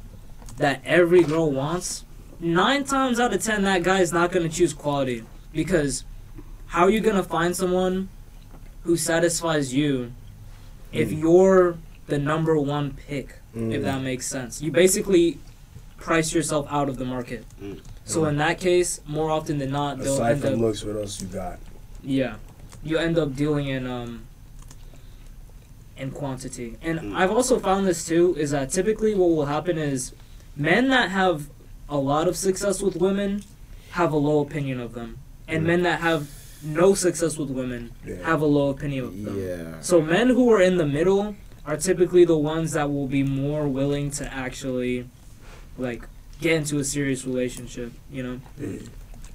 that 0.56 0.80
every 0.84 1.22
girl 1.22 1.50
wants, 1.52 2.04
nine 2.40 2.84
times 2.84 3.18
out 3.20 3.32
of 3.32 3.42
ten 3.42 3.62
that 3.62 3.82
guy 3.82 4.00
is 4.00 4.12
not 4.12 4.32
gonna 4.32 4.48
choose 4.48 4.72
quality 4.72 5.22
because 5.52 6.04
how 6.66 6.84
are 6.84 6.90
you 6.90 7.00
gonna 7.00 7.22
find 7.22 7.54
someone 7.56 8.08
who 8.82 8.96
satisfies 8.96 9.72
you 9.74 10.12
if 10.92 11.10
Mm. 11.10 11.20
you're 11.20 11.78
the 12.06 12.18
number 12.18 12.56
one 12.58 12.92
pick? 13.08 13.36
Mm. 13.54 13.72
If 13.72 13.82
that 13.82 14.02
makes 14.02 14.26
sense, 14.26 14.60
you 14.60 14.70
basically 14.70 15.38
price 15.96 16.34
yourself 16.34 16.66
out 16.70 16.88
of 16.88 16.98
the 16.98 17.04
market. 17.04 17.44
Mm. 17.62 17.80
So 18.04 18.26
in 18.26 18.36
that 18.36 18.60
case, 18.60 19.00
more 19.06 19.30
often 19.30 19.58
than 19.58 19.70
not, 19.70 19.98
they'll 19.98 20.14
Aside 20.14 20.32
end 20.32 20.40
from 20.42 20.52
up 20.54 20.58
looks, 20.60 20.84
what 20.84 20.96
else 20.96 21.20
you 21.20 21.26
got? 21.28 21.58
yeah, 22.04 22.36
you 22.84 22.98
end 22.98 23.18
up 23.18 23.34
dealing 23.34 23.66
in 23.68 23.86
um 23.86 24.22
in 25.96 26.10
quantity. 26.10 26.76
And 26.82 27.00
Mm. 27.00 27.16
I've 27.16 27.30
also 27.30 27.58
found 27.58 27.86
this 27.86 28.04
too 28.06 28.34
is 28.38 28.50
that 28.50 28.70
typically 28.70 29.14
what 29.14 29.30
will 29.30 29.46
happen 29.46 29.78
is 29.78 30.12
men 30.54 30.88
that 30.88 31.10
have 31.10 31.48
a 31.88 31.96
lot 31.96 32.28
of 32.28 32.36
success 32.36 32.82
with 32.82 32.96
women 32.96 33.42
have 33.90 34.12
a 34.12 34.16
low 34.16 34.40
opinion 34.40 34.80
of 34.80 34.94
them, 34.94 35.18
and 35.48 35.62
Mm. 35.62 35.66
men 35.66 35.82
that 35.82 36.00
have 36.00 36.28
no 36.62 36.94
success 36.94 37.36
with 37.38 37.50
women 37.50 37.92
Yeah. 38.04 38.16
have 38.24 38.40
a 38.42 38.46
low 38.46 38.70
opinion 38.70 39.04
of 39.04 39.22
them. 39.24 39.38
Yeah. 39.40 39.80
So 39.80 40.00
men 40.02 40.28
who 40.30 40.50
are 40.52 40.60
in 40.60 40.76
the 40.78 40.86
middle 40.86 41.36
are 41.64 41.76
typically 41.76 42.24
the 42.24 42.36
ones 42.36 42.72
that 42.72 42.90
will 42.90 43.06
be 43.06 43.22
more 43.22 43.66
willing 43.68 44.10
to 44.12 44.32
actually 44.32 45.08
like 45.78 46.06
get 46.40 46.54
into 46.54 46.78
a 46.78 46.84
serious 46.84 47.24
relationship, 47.24 47.92
you 48.10 48.22
know? 48.22 48.40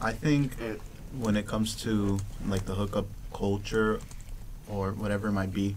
I 0.01 0.11
think 0.13 0.53
Yeah. 0.59 0.73
when 1.17 1.35
it 1.37 1.45
comes 1.47 1.75
to 1.83 2.19
like 2.47 2.65
the 2.65 2.75
hookup 2.75 3.07
culture 3.33 3.99
or 4.67 4.91
whatever 4.91 5.27
it 5.29 5.31
might 5.33 5.53
be, 5.53 5.75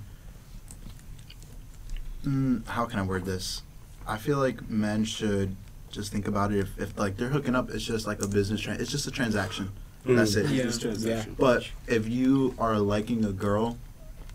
mm, 2.25 2.67
how 2.67 2.85
can 2.87 2.99
I 2.99 3.03
word 3.03 3.25
this? 3.25 3.63
I 4.07 4.19
feel 4.19 4.39
like 4.39 4.69
men 4.69 5.05
should 5.05 5.57
just 5.95 6.13
think 6.13 6.27
about 6.29 6.53
it. 6.53 6.59
If, 6.59 6.79
if 6.79 6.99
like 6.99 7.17
they're 7.17 7.29
hooking 7.29 7.55
up, 7.55 7.71
it's 7.71 7.85
just 7.85 8.07
like 8.07 8.23
a 8.23 8.29
business. 8.29 8.61
Tran- 8.61 8.81
it's 8.81 8.91
just 8.91 9.07
a 9.07 9.11
transaction. 9.11 9.71
Mm. 10.07 10.17
That's 10.17 10.35
it. 10.35 10.51
Yeah. 10.51 10.65
This 10.65 10.79
transaction. 10.79 11.37
But 11.39 11.69
if 11.87 12.09
you 12.09 12.55
are 12.59 12.79
liking 12.79 13.25
a 13.25 13.33
girl 13.33 13.79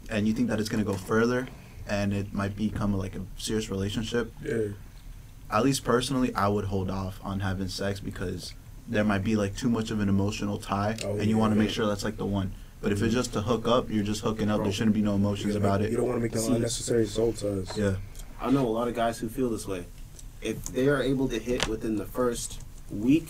and 0.09 0.27
you 0.27 0.33
think 0.33 0.49
that 0.49 0.59
it's 0.59 0.69
gonna 0.69 0.83
go 0.83 0.93
further 0.93 1.47
and 1.87 2.13
it 2.13 2.33
might 2.33 2.55
become 2.55 2.95
like 2.97 3.15
a 3.15 3.21
serious 3.37 3.69
relationship, 3.69 4.33
Yeah. 4.43 4.69
at 5.51 5.63
least 5.63 5.83
personally, 5.83 6.33
I 6.33 6.47
would 6.47 6.65
hold 6.65 6.89
off 6.89 7.19
on 7.23 7.41
having 7.41 7.67
sex 7.67 7.99
because 7.99 8.53
there 8.87 9.03
might 9.03 9.23
be 9.23 9.35
like 9.35 9.55
too 9.55 9.69
much 9.69 9.91
of 9.91 9.99
an 9.99 10.09
emotional 10.09 10.57
tie, 10.57 10.97
Oh, 11.03 11.17
and 11.17 11.25
you 11.25 11.37
want 11.37 11.53
to 11.53 11.57
yeah. 11.59 11.65
make 11.65 11.73
sure 11.73 11.85
that's 11.85 12.03
like 12.03 12.17
the 12.17 12.25
one. 12.25 12.53
But 12.81 12.91
if 12.91 12.99
it's 13.01 13.09
mm-hmm. 13.09 13.19
just 13.19 13.33
to 13.33 13.41
hook 13.41 13.67
up, 13.67 13.89
you're 13.89 14.03
just 14.05 14.21
hooking 14.21 14.49
up. 14.49 14.57
Bro, 14.57 14.65
There 14.65 14.73
shouldn't 14.73 14.95
be 14.95 15.01
no 15.01 15.15
emotions 15.15 15.55
about 15.55 15.81
make- 15.81 15.89
it. 15.89 15.91
You 15.91 15.97
don't 15.97 16.07
want 16.07 16.17
to 16.17 16.23
make 16.23 16.33
no 16.33 16.55
unnecessary 16.55 17.05
soul 17.05 17.33
ties. 17.33 17.77
Yeah, 17.77 17.95
I 18.41 18.49
know 18.51 18.65
a 18.65 18.69
lot 18.69 18.87
of 18.87 18.95
guys 18.95 19.19
who 19.19 19.27
feel 19.29 19.49
this 19.49 19.67
way. 19.67 19.85
If 20.41 20.63
they 20.65 20.87
are 20.87 21.01
able 21.01 21.27
to 21.29 21.39
hit 21.39 21.67
within 21.67 21.95
the 21.97 22.05
first 22.05 22.61
week 22.89 23.27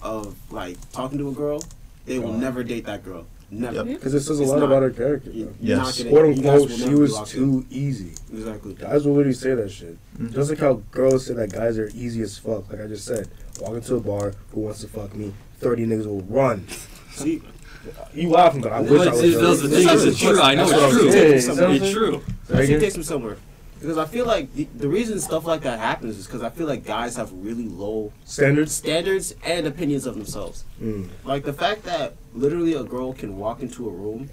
of 0.00 0.36
like 0.52 0.76
talking 0.92 1.18
to 1.18 1.28
a 1.28 1.32
girl, 1.32 1.62
they 2.06 2.18
will 2.18 2.32
God. 2.32 2.40
never 2.40 2.62
date 2.64 2.84
that 2.86 3.04
girl. 3.04 3.26
Never. 3.50 3.76
Yep. 3.76 3.86
Because 3.86 4.14
it 4.14 4.20
says 4.20 4.40
a 4.40 4.44
lot 4.44 4.60
not- 4.60 4.66
about 4.66 4.82
her 4.82 4.90
character. 4.90 5.30
You- 5.30 5.54
Yes. 5.60 6.02
Quote 6.04 6.24
unquote, 6.24 6.70
she 6.70 6.94
was 6.94 7.12
locked 7.12 7.34
in. 7.34 7.40
too 7.62 7.66
easy. 7.70 8.12
Exactly. 8.32 8.72
Guys 8.74 9.04
will 9.04 9.12
literally 9.14 9.34
say 9.34 9.54
that 9.54 9.70
shit. 9.70 9.98
Mhm. 10.18 10.32
Just 10.32 10.48
like 10.50 10.58
how 10.60 10.80
girls 10.90 11.26
say 11.26 11.34
that 11.34 11.52
guys 11.52 11.76
are 11.78 11.90
easy 11.94 12.22
as 12.22 12.38
fuck. 12.38 12.70
Like 12.72 12.80
I 12.80 12.86
just 12.86 13.04
said, 13.04 13.28
walk 13.60 13.74
into 13.74 13.96
a 13.96 14.00
bar, 14.00 14.32
who 14.52 14.60
wants 14.60 14.80
to 14.80 14.88
fuck 14.88 15.14
me? 15.14 15.32
Thirty 15.60 15.84
niggas 15.84 16.06
will 16.06 16.22
run. 16.22 16.66
See, 17.12 17.42
You 18.14 18.30
laughing, 18.30 18.60
but 18.62 18.70
I 18.72 18.80
wish 18.80 18.92
I 19.02 19.04
But 19.06 19.12
was. 19.14 19.22
it's, 19.24 19.40
that's 19.40 20.02
is 20.02 20.04
it's 20.04 20.20
true. 20.20 20.40
I 20.40 20.54
know 20.54 20.68
That's 20.68 20.82
it's 20.82 20.96
true. 21.00 21.08
It's, 21.10 21.46
You 21.48 21.54
know 21.54 21.60
what 21.62 21.64
I'm 21.70 21.74
it's 21.76 21.84
saying? 21.84 21.94
true. 21.94 22.22
Say 22.48 22.54
let's 22.54 22.68
take 22.84 22.92
them 22.94 23.02
somewhere. 23.02 23.36
Because 23.82 23.98
I 23.98 24.06
feel 24.06 24.26
like 24.26 24.52
the, 24.54 24.68
the 24.76 24.88
reason 24.88 25.18
stuff 25.20 25.44
like 25.44 25.62
that 25.62 25.78
happens 25.80 26.16
is 26.16 26.26
because 26.26 26.42
I 26.42 26.50
feel 26.50 26.68
like 26.68 26.84
guys 26.84 27.16
have 27.16 27.32
really 27.32 27.66
low 27.68 28.12
Standards. 28.24 28.72
standards 28.72 29.34
and 29.44 29.66
opinions 29.66 30.06
of 30.06 30.14
themselves. 30.14 30.64
Mm. 30.80 31.08
Like 31.24 31.42
the 31.44 31.52
fact 31.52 31.82
that 31.82 32.14
literally 32.32 32.74
a 32.74 32.84
girl 32.84 33.12
can 33.12 33.36
walk 33.38 33.60
into 33.60 33.88
a 33.88 33.90
room 33.92 34.30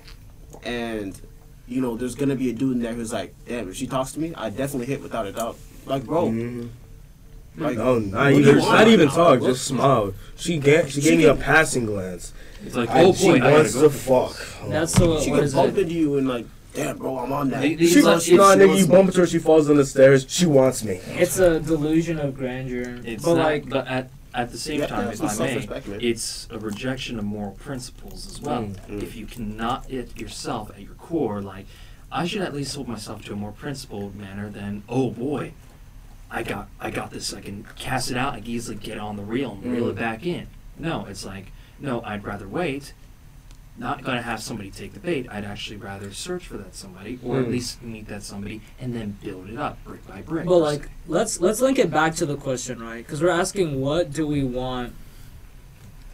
and 0.63 1.19
you 1.67 1.81
know 1.81 1.95
there's 1.97 2.15
gonna 2.15 2.35
be 2.35 2.49
a 2.49 2.53
dude 2.53 2.77
in 2.77 2.81
there 2.83 2.93
who's 2.93 3.11
like, 3.13 3.33
damn, 3.47 3.69
if 3.69 3.75
she 3.75 3.87
talks 3.87 4.11
to 4.13 4.19
me, 4.19 4.33
I 4.35 4.49
definitely 4.51 4.85
hit 4.87 5.01
without 5.01 5.25
a 5.25 5.31
doubt. 5.31 5.57
Like, 5.85 6.03
bro, 6.05 6.27
Mhm. 6.29 6.69
like 7.57 7.77
No, 7.77 7.97
not 7.99 8.31
even. 8.31 8.59
want? 8.59 8.71
Not 8.71 8.87
even 8.87 9.07
talk. 9.09 9.39
Look, 9.39 9.49
Just 9.49 9.65
smile. 9.67 10.13
She 10.35 10.57
gave. 10.59 10.91
She 10.91 11.01
She 11.01 11.09
gave 11.09 11.17
me 11.17 11.25
a 11.25 11.35
passing 11.35 11.85
glance. 11.87 12.33
It's 12.63 12.75
like, 12.75 12.89
oh 12.91 13.13
she 13.13 13.25
boy, 13.27 13.35
I 13.35 13.39
gotta 13.39 13.53
wants 13.55 13.73
to 13.73 13.89
fuck. 13.89 14.37
That's 14.69 14.93
so 14.93 15.19
She 15.21 15.31
what 15.31 15.37
can 15.37 15.43
is 15.45 15.53
bump 15.55 15.77
into 15.77 15.93
you 15.93 16.17
and 16.17 16.27
like 16.27 16.45
damn, 16.73 16.97
bro, 16.97 17.17
I'm 17.19 17.31
on 17.31 17.49
that. 17.49 17.61
They- 17.61 17.75
these 17.75 17.91
She, 17.93 17.99
are- 17.99 18.03
no, 18.03 18.11
it's- 18.17 18.29
nigga, 18.29 18.77
you 18.77 18.87
bump 18.87 19.09
into 19.09 19.21
her, 19.21 19.27
she 19.27 19.39
falls 19.39 19.67
down 19.67 19.77
the 19.77 19.85
stairs. 19.85 20.25
She 20.29 20.45
wants 20.45 20.83
me. 20.83 20.99
It's 21.17 21.39
a 21.39 21.59
delusion 21.59 22.19
of 22.19 22.35
grandeur. 22.35 22.99
It's 23.03 23.23
but 23.23 23.35
not, 23.35 23.43
like, 23.43 23.69
but 23.69 23.87
at 23.87 24.09
at 24.31 24.51
the 24.51 24.57
same 24.59 24.79
have 24.81 24.89
time, 24.89 25.05
have 25.05 25.13
if 25.15 25.21
I 25.41 25.43
may, 25.43 26.07
it's 26.07 26.47
a 26.51 26.59
rejection 26.59 27.17
of 27.17 27.25
moral 27.25 27.53
principles 27.53 28.27
as 28.27 28.39
well. 28.39 28.61
Mm. 28.61 28.75
Mm. 28.87 29.01
If 29.03 29.15
you 29.15 29.25
cannot 29.25 29.89
it 29.89 30.15
yourself 30.19 30.69
at 30.69 30.81
your 30.81 30.93
core, 30.93 31.41
like 31.41 31.65
I 32.11 32.27
should 32.27 32.43
at 32.43 32.53
least 32.53 32.75
hold 32.75 32.87
myself 32.87 33.25
to 33.25 33.33
a 33.33 33.35
more 33.35 33.51
principled 33.51 34.15
manner 34.15 34.47
than 34.49 34.83
oh 34.87 35.09
boy, 35.09 35.53
I 36.29 36.43
got 36.43 36.69
I 36.79 36.91
got 36.91 37.09
this. 37.09 37.33
I 37.33 37.41
can 37.41 37.65
cast 37.75 38.11
it 38.11 38.17
out. 38.17 38.33
I 38.35 38.39
can 38.39 38.47
easily 38.49 38.77
get 38.77 38.99
on 38.99 39.15
the 39.15 39.23
reel 39.23 39.53
and 39.63 39.71
reel 39.73 39.85
Mm. 39.85 39.91
it 39.91 39.95
back 39.95 40.23
in. 40.25 40.45
No, 40.77 41.07
it's 41.09 41.25
like 41.25 41.51
no. 41.79 42.01
I'd 42.03 42.23
rather 42.23 42.47
wait. 42.47 42.93
Not 43.79 44.03
gonna 44.03 44.21
have 44.21 44.41
somebody 44.41 44.69
take 44.71 44.93
the 44.93 44.99
bait. 44.99 45.27
I'd 45.31 45.45
actually 45.45 45.77
rather 45.77 46.11
search 46.11 46.45
for 46.47 46.57
that 46.57 46.75
somebody, 46.75 47.17
or 47.23 47.39
at 47.39 47.45
Mm. 47.47 47.51
least 47.51 47.81
meet 47.81 48.07
that 48.09 48.23
somebody, 48.23 48.59
and 48.79 48.93
then 48.93 49.17
build 49.23 49.49
it 49.49 49.57
up 49.57 49.81
brick 49.85 50.05
by 50.05 50.21
brick. 50.21 50.45
Well, 50.49 50.59
like, 50.59 50.89
let's 51.07 51.39
let's 51.39 51.61
link 51.61 51.79
it 51.79 51.89
back 51.89 52.15
to 52.15 52.25
the 52.25 52.35
question, 52.35 52.79
right? 52.81 53.05
Because 53.05 53.21
we're 53.21 53.29
asking, 53.29 53.79
what 53.79 54.11
do 54.11 54.27
we 54.27 54.43
want 54.43 54.93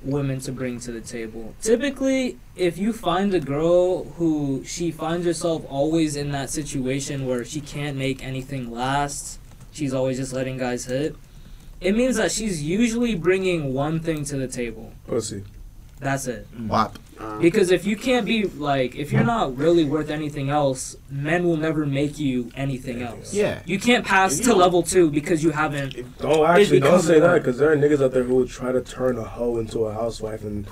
women 0.03 0.39
to 0.41 0.51
bring 0.51 0.79
to 0.81 0.91
the 0.91 1.01
table? 1.01 1.55
Typically, 1.61 2.37
if 2.55 2.77
you 2.77 2.93
find 2.93 3.33
a 3.33 3.39
girl 3.39 4.03
who 4.17 4.63
she 4.63 4.91
finds 4.91 5.25
herself 5.25 5.65
always 5.67 6.15
in 6.15 6.31
that 6.31 6.51
situation 6.51 7.25
where 7.25 7.43
she 7.43 7.61
can't 7.61 7.97
make 7.97 8.23
anything 8.23 8.71
last, 8.71 9.39
she's 9.71 9.93
always 9.93 10.17
just 10.17 10.33
letting 10.33 10.57
guys 10.57 10.85
hit. 10.85 11.15
It 11.81 11.95
means 11.97 12.15
that 12.17 12.31
she's 12.31 12.61
usually 12.63 13.15
bringing 13.15 13.73
one 13.73 13.99
thing 13.99 14.23
to 14.25 14.37
the 14.37 14.47
table. 14.47 14.93
Pussy. 15.07 15.43
That's 15.99 16.27
it. 16.27 16.47
WAP. 16.67 16.99
Uh, 17.19 17.39
because 17.39 17.71
if 17.71 17.85
you 17.85 17.95
can't 17.95 18.25
be 18.25 18.43
like, 18.43 18.95
if 18.95 19.11
you're 19.11 19.23
not 19.23 19.57
really 19.57 19.85
worth 19.85 20.09
anything 20.09 20.49
else, 20.49 20.97
men 21.09 21.45
will 21.45 21.57
never 21.57 21.85
make 21.85 22.19
you 22.19 22.51
anything 22.55 23.01
else. 23.01 23.33
Yeah. 23.33 23.61
You 23.65 23.79
can't 23.79 24.05
pass 24.05 24.39
you 24.39 24.45
to 24.45 24.55
level 24.55 24.83
two 24.83 25.09
because 25.09 25.43
you 25.43 25.51
haven't. 25.51 26.17
Don't 26.19 26.45
actually 26.45 26.81
don't 26.81 27.01
say 27.01 27.19
that 27.19 27.35
because 27.35 27.57
there 27.57 27.71
are 27.71 27.77
niggas 27.77 28.03
out 28.03 28.11
there 28.11 28.23
who 28.23 28.35
will 28.35 28.47
try 28.47 28.71
to 28.71 28.81
turn 28.81 29.17
a 29.17 29.23
hoe 29.23 29.57
into 29.57 29.85
a 29.85 29.93
housewife 29.93 30.43
and. 30.43 30.65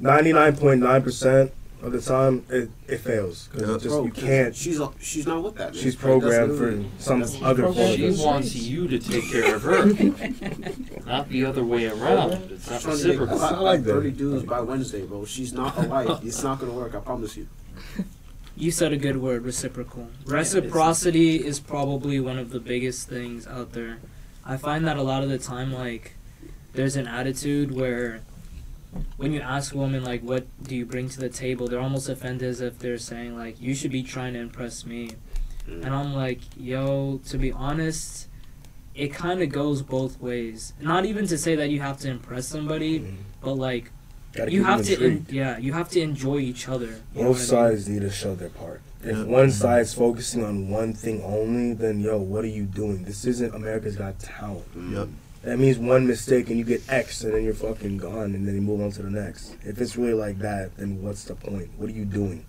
99.9% 0.00 1.50
of 1.82 1.92
the 1.92 2.00
time 2.00 2.44
it, 2.50 2.70
it 2.88 2.98
fails 2.98 3.48
because 3.52 3.68
Yep. 3.68 3.80
just 3.82 3.94
Bro, 3.94 4.04
you 4.06 4.10
can't. 4.10 4.54
She's 4.56 4.80
a- 4.80 4.90
she's 5.00 5.26
not 5.26 5.42
with 5.44 5.54
that. 5.56 5.74
Man. 5.74 5.82
She's 5.82 5.94
programmed 5.94 6.58
for 6.58 6.72
some 7.00 7.20
that's- 7.20 7.40
other 7.42 7.62
programmed. 7.64 7.96
She 8.16 8.24
wants 8.24 8.54
you 8.56 8.88
to 8.88 8.98
take 8.98 9.30
care 9.30 9.54
of 9.54 9.62
her, 9.62 9.86
not 11.06 11.28
the 11.28 11.44
other 11.44 11.64
way 11.64 11.86
around. 11.86 12.32
It's 12.50 12.68
not 12.70 12.80
trying 12.80 12.96
to 12.98 13.02
get 13.04 13.18
reciprocal. 13.20 13.44
I 13.44 13.60
like 13.60 13.84
thirty 13.84 14.10
dudes 14.10 14.44
by 14.44 14.60
Wednesday, 14.60 15.04
bro. 15.06 15.24
She's 15.24 15.52
not 15.52 15.78
a 15.82 15.88
wife. 15.88 16.22
It's 16.24 16.42
not 16.42 16.58
gonna 16.60 16.72
work. 16.72 16.94
I 16.94 17.00
promise 17.00 17.36
you. 17.36 17.46
You 18.56 18.72
said 18.72 18.92
a 18.92 18.96
good 18.96 19.18
word, 19.18 19.44
reciprocal. 19.44 20.08
Reciprocity 20.26 21.36
is 21.36 21.60
probably 21.60 22.18
one 22.18 22.38
of 22.38 22.50
the 22.50 22.58
biggest 22.58 23.08
things 23.08 23.46
out 23.46 23.72
there. 23.72 23.98
I 24.44 24.56
find 24.56 24.84
that 24.88 24.96
a 24.96 25.02
lot 25.02 25.22
of 25.22 25.28
the 25.28 25.38
time, 25.38 25.72
like, 25.72 26.14
there's 26.72 26.96
an 26.96 27.06
attitude 27.06 27.70
where 27.70 28.22
when 29.16 29.32
you 29.32 29.40
ask 29.40 29.74
a 29.74 29.76
woman 29.76 30.02
like, 30.04 30.22
what 30.22 30.46
do 30.62 30.74
you 30.76 30.86
bring 30.86 31.08
to 31.10 31.20
the 31.20 31.28
table, 31.28 31.66
they're 31.68 31.80
almost 31.80 32.08
offended 32.08 32.48
as 32.48 32.60
if 32.60 32.78
they're 32.78 32.98
saying, 32.98 33.36
like, 33.36 33.60
you 33.60 33.74
should 33.74 33.90
be 33.92 34.02
trying 34.02 34.32
to 34.34 34.40
impress 34.40 34.84
me. 34.86 35.10
And 35.66 35.86
I'm 35.86 36.14
like, 36.14 36.40
yo, 36.56 37.20
to 37.28 37.36
be 37.36 37.52
honest, 37.52 38.28
it 38.94 39.08
kind 39.12 39.42
of 39.42 39.50
goes 39.50 39.82
both 39.82 40.18
ways. 40.20 40.72
Not 40.80 41.04
even 41.04 41.26
to 41.26 41.36
say 41.36 41.54
that 41.56 41.68
you 41.68 41.80
have 41.80 41.98
to 42.00 42.08
impress 42.10 42.46
somebody, 42.48 43.00
Mhm. 43.00 43.14
but 43.42 43.52
like 43.54 43.90
Gotta 44.32 44.50
you 44.50 44.64
have 44.64 44.82
to, 44.86 44.94
in, 44.96 45.02
intrigued. 45.02 45.32
yeah, 45.32 45.58
you 45.58 45.74
have 45.74 45.90
to 45.90 46.00
enjoy 46.00 46.38
each 46.38 46.68
other. 46.68 46.86
Both 46.86 47.16
what 47.16 47.24
I 47.24 47.28
mean? 47.28 47.34
sides 47.36 47.88
need 47.88 48.00
to 48.00 48.10
show 48.10 48.34
their 48.34 48.48
part. 48.48 48.80
If 49.04 49.16
Yeah. 49.16 49.24
one 49.24 49.50
side's 49.50 49.92
focusing 49.94 50.42
on 50.42 50.70
one 50.70 50.92
thing 50.94 51.22
only, 51.22 51.74
then 51.74 52.00
yo, 52.00 52.16
what 52.18 52.44
are 52.44 52.48
you 52.48 52.64
doing? 52.64 53.04
This 53.04 53.24
isn't 53.26 53.54
America's 53.54 53.94
Got 53.96 54.18
Talent. 54.18 54.64
Yep. 54.74 55.08
That 55.42 55.58
means 55.58 55.78
one 55.78 56.06
mistake 56.06 56.48
and 56.50 56.58
you 56.58 56.64
get 56.64 56.82
X 56.88 57.22
and 57.24 57.32
then 57.32 57.44
you're 57.44 57.54
fucking 57.54 57.98
gone 57.98 58.34
and 58.34 58.46
then 58.46 58.54
you 58.54 58.60
move 58.60 58.80
on 58.80 58.90
to 58.92 59.02
the 59.02 59.10
next. 59.10 59.54
If 59.64 59.80
it's 59.80 59.96
really 59.96 60.14
like 60.14 60.38
that, 60.40 60.76
then 60.76 61.00
what's 61.02 61.24
the 61.24 61.34
point? 61.34 61.70
What 61.76 61.88
are 61.88 61.92
you 61.92 62.04
doing? 62.04 62.44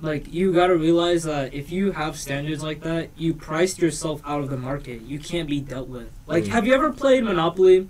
Like 0.00 0.32
you 0.32 0.52
gotta 0.52 0.76
realize 0.76 1.24
that 1.24 1.52
if 1.52 1.70
you 1.70 1.92
have 1.92 2.16
standards 2.16 2.62
like 2.62 2.80
that, 2.82 3.10
you 3.18 3.34
priced 3.34 3.80
yourself 3.80 4.22
out 4.24 4.40
of 4.40 4.48
the 4.50 4.56
market. 4.56 5.02
You 5.02 5.18
can't 5.18 5.48
be 5.48 5.60
dealt 5.60 5.88
with. 5.88 6.08
Like, 6.26 6.44
Mm. 6.44 6.48
have 6.48 6.66
you 6.66 6.72
ever 6.74 6.90
played 6.90 7.24
Monopoly 7.24 7.88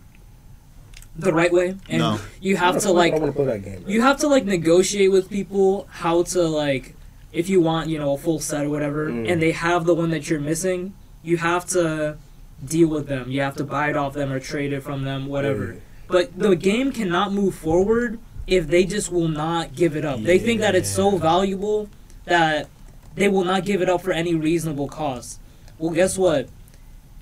the 1.17 1.33
right 1.33 1.53
way? 1.53 1.77
And 1.89 1.99
No. 1.99 2.19
you 2.41 2.57
have 2.57 2.79
to 2.79 2.91
like 2.91 3.13
want 3.15 3.37
play 3.37 3.45
that 3.45 3.63
game. 3.65 3.85
you 3.87 4.01
have 4.01 4.19
to 4.21 4.29
like 4.29 4.45
negotiate 4.45 5.13
with 5.13 5.29
people 5.31 5.87
how 5.91 6.23
to 6.25 6.43
like 6.43 6.97
if 7.33 7.49
you 7.49 7.61
want 7.61 7.89
you 7.89 7.99
know 7.99 8.15
a 8.15 8.19
full 8.19 8.41
set 8.41 8.65
or 8.65 8.71
whatever 8.71 9.09
Mm. 9.09 9.31
and 9.31 9.41
they 9.43 9.53
have 9.53 9.85
the 9.85 9.95
one 9.95 10.11
that 10.11 10.29
you're 10.29 10.41
missing 10.41 10.95
you 11.23 11.37
have 11.37 11.65
to 11.67 12.17
deal 12.65 12.89
with 12.89 13.07
them. 13.09 13.31
You 13.31 13.41
have 13.43 13.57
to 13.57 13.65
buy 13.65 13.91
it 13.91 13.97
off 13.97 14.15
them 14.15 14.31
or 14.33 14.41
trade 14.41 14.73
it 14.73 14.83
from 14.83 15.03
them 15.05 15.27
whatever. 15.27 15.77
But 16.09 16.39
the 16.39 16.55
game 16.57 16.93
cannot 16.93 17.33
move 17.33 17.55
forward 17.55 18.19
if 18.47 18.67
they 18.69 18.85
just 18.85 19.11
will 19.11 19.29
not 19.29 19.75
give 19.75 19.97
it 19.97 20.05
up. 20.05 20.23
They 20.23 20.39
think 20.39 20.61
that 20.61 20.75
it's 20.75 20.91
so 20.91 21.17
valuable 21.17 21.89
that 22.25 22.69
they 23.15 23.29
will 23.29 23.45
not 23.45 23.65
give 23.65 23.83
it 23.83 23.89
up 23.89 24.03
for 24.03 24.13
any 24.13 24.35
reasonable 24.35 24.89
cost. 24.89 25.41
Well 25.79 25.93
guess 25.93 26.17
what? 26.19 26.49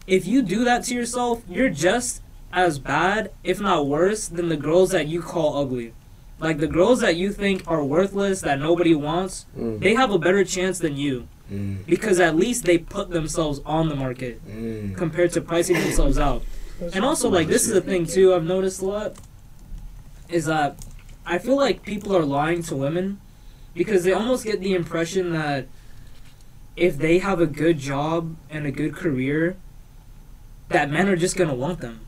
If 0.07 0.27
you 0.27 0.43
do 0.43 0.65
that 0.65 0.85
to 0.85 0.95
yourself 0.95 1.43
you're 1.49 1.71
just 1.71 2.23
as 2.53 2.79
bad 2.79 3.31
if 3.45 3.61
not 3.61 3.87
worse 3.87 4.27
than 4.29 4.49
the 4.49 4.57
girls 4.57 4.91
that 4.91 5.07
you 5.07 5.23
call 5.23 5.57
ugly. 5.61 5.93
Like 6.41 6.59
the 6.59 6.67
girls 6.67 7.01
that 7.01 7.17
you 7.17 7.33
think 7.33 7.63
are 7.67 7.85
worthless 7.85 8.41
that 8.41 8.59
nobody 8.59 8.95
wants 8.95 9.47
Mm. 9.57 9.81
they 9.81 9.95
have 9.95 10.11
a 10.11 10.19
better 10.19 10.45
chance 10.45 10.79
than 10.79 10.97
you 10.97 11.29
Mm. 11.51 11.85
because 11.87 12.21
at 12.21 12.37
least 12.37 12.65
they 12.65 12.79
put 12.79 13.11
themselves 13.11 13.61
on 13.67 13.89
the 13.89 13.97
market 13.97 14.41
Mm. 14.47 14.97
compared 14.97 15.33
to 15.33 15.41
pricing 15.41 15.77
themselves 15.77 16.17
out 16.19 16.43
and 16.95 17.05
also 17.05 17.29
like 17.29 17.49
this 17.49 17.67
is 17.69 17.75
a 17.77 17.81
thing 17.81 18.07
too 18.07 18.33
i've 18.35 18.45
noticed 18.45 18.81
a 18.83 18.87
lot 18.87 19.15
is 20.29 20.45
that 20.47 20.77
i 21.27 21.39
feel 21.39 21.57
like 21.57 21.83
people 21.83 22.17
are 22.17 22.25
lying 22.25 22.63
to 22.63 22.77
women 22.77 23.21
because 23.75 24.05
they 24.05 24.13
almost 24.13 24.45
get 24.45 24.61
the 24.61 24.75
impression 24.75 25.33
that 25.33 25.67
if 26.77 26.97
they 26.99 27.19
have 27.19 27.41
a 27.41 27.47
good 27.47 27.79
job 27.79 28.37
and 28.49 28.65
a 28.67 28.71
good 28.71 28.95
career 28.95 29.57
that 30.69 30.89
men 30.91 31.09
are 31.09 31.17
just 31.17 31.37
gonna 31.37 31.55
want 31.55 31.81
them 31.81 32.01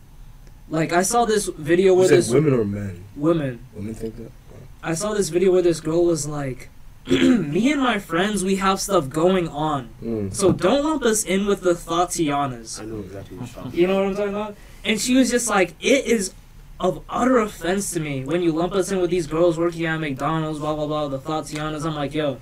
like 0.68 0.92
i 0.92 1.02
saw 1.02 1.24
this 1.24 1.48
video 1.48 1.94
where 1.94 2.08
this 2.08 2.30
women 2.30 2.54
or 2.54 2.64
men? 2.64 3.04
women 3.16 3.58
Women 3.74 3.94
think 3.94 4.16
that. 4.16 4.30
I 4.84 4.94
saw 4.94 5.14
this 5.14 5.28
video 5.28 5.52
where 5.52 5.62
this 5.62 5.80
girl 5.80 6.04
was 6.04 6.26
like, 6.26 6.68
"Me 7.10 7.72
and 7.72 7.80
my 7.80 7.98
friends, 7.98 8.44
we 8.44 8.56
have 8.56 8.80
stuff 8.80 9.08
going 9.08 9.48
on, 9.48 9.88
Mm. 10.02 10.32
so 10.34 10.52
don't 10.52 10.84
lump 10.84 11.02
us 11.04 11.24
in 11.24 11.46
with 11.46 11.62
the 11.62 11.74
Thotianas." 11.74 12.80
I 12.80 12.84
know 12.84 13.00
exactly 13.00 13.36
what 13.38 13.48
you're 13.54 13.62
talking 13.64 13.80
You 13.80 13.86
know 13.88 13.96
what 13.96 14.06
I'm 14.06 14.14
talking 14.16 14.34
about? 14.34 14.56
And 14.84 15.00
she 15.00 15.14
was 15.16 15.30
just 15.30 15.48
like, 15.48 15.74
"It 15.80 16.06
is 16.06 16.32
of 16.80 17.02
utter 17.08 17.38
offense 17.38 17.90
to 17.92 18.00
me 18.00 18.24
when 18.24 18.42
you 18.42 18.50
lump 18.52 18.72
us 18.74 18.90
in 18.90 19.00
with 19.00 19.10
these 19.10 19.26
girls 19.26 19.56
working 19.58 19.84
at 19.86 19.98
McDonald's, 20.00 20.58
blah 20.58 20.74
blah 20.74 20.86
blah, 20.86 21.08
the 21.08 21.18
Thotianas." 21.18 21.84
I'm 21.84 21.94
like, 21.94 22.14
"Yo, 22.14 22.38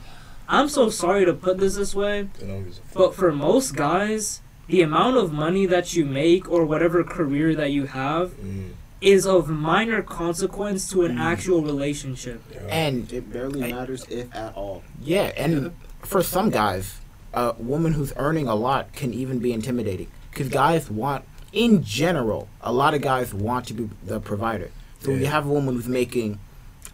I'm 0.49 0.69
so 0.69 0.91
sorry 0.91 1.25
to 1.25 1.33
put 1.33 1.59
this 1.59 1.77
this 1.77 1.95
way, 1.95 2.29
They 2.39 2.47
don't 2.47 2.65
give 2.65 2.73
a 2.73 2.77
fuck. 2.77 2.95
but 2.95 3.15
for 3.15 3.33
most 3.33 3.75
guys." 3.77 4.41
The 4.69 4.83
amount 4.83 5.17
of 5.17 5.33
money 5.33 5.67
that 5.67 5.97
you 5.97 6.05
make 6.05 6.49
or 6.49 6.65
whatever 6.65 7.03
career 7.03 7.57
that 7.57 7.73
you 7.73 7.87
have 7.87 8.31
Mm. 8.41 8.69
Is 9.01 9.27
of 9.27 9.49
minor 9.49 10.03
consequence 10.03 10.91
to 10.91 11.03
an 11.05 11.17
Mm. 11.17 11.21
actual 11.21 11.63
relationship. 11.63 12.43
Yeah. 12.53 12.61
And 12.69 13.13
It 13.13 13.33
barely 13.33 13.65
I- 13.65 13.73
matters 13.73 14.05
if 14.11 14.35
at 14.35 14.55
all. 14.55 14.83
yeah, 15.03 15.33
and 15.37 15.73
for 16.03 16.23
some 16.23 16.51
guys, 16.51 16.97
a 17.33 17.55
woman 17.59 17.93
who's 17.95 18.13
earning 18.17 18.47
a 18.49 18.55
lot 18.55 18.93
can 18.93 19.15
even 19.15 19.39
be 19.39 19.53
intimidating 19.53 20.09
because 20.31 20.49
guys 20.49 20.91
want, 20.91 21.25
in 21.53 21.83
general, 21.83 22.49
a 22.61 22.73
lot 22.73 22.93
of 22.95 23.01
guys 23.03 23.33
want 23.33 23.67
to 23.69 23.75
be 23.75 23.89
the 24.05 24.21
provider. 24.21 24.71
So 25.01 25.11
when 25.13 25.21
you 25.21 25.27
have 25.27 25.47
a 25.47 25.51
woman 25.51 25.75
who's 25.77 25.89
making 25.89 26.39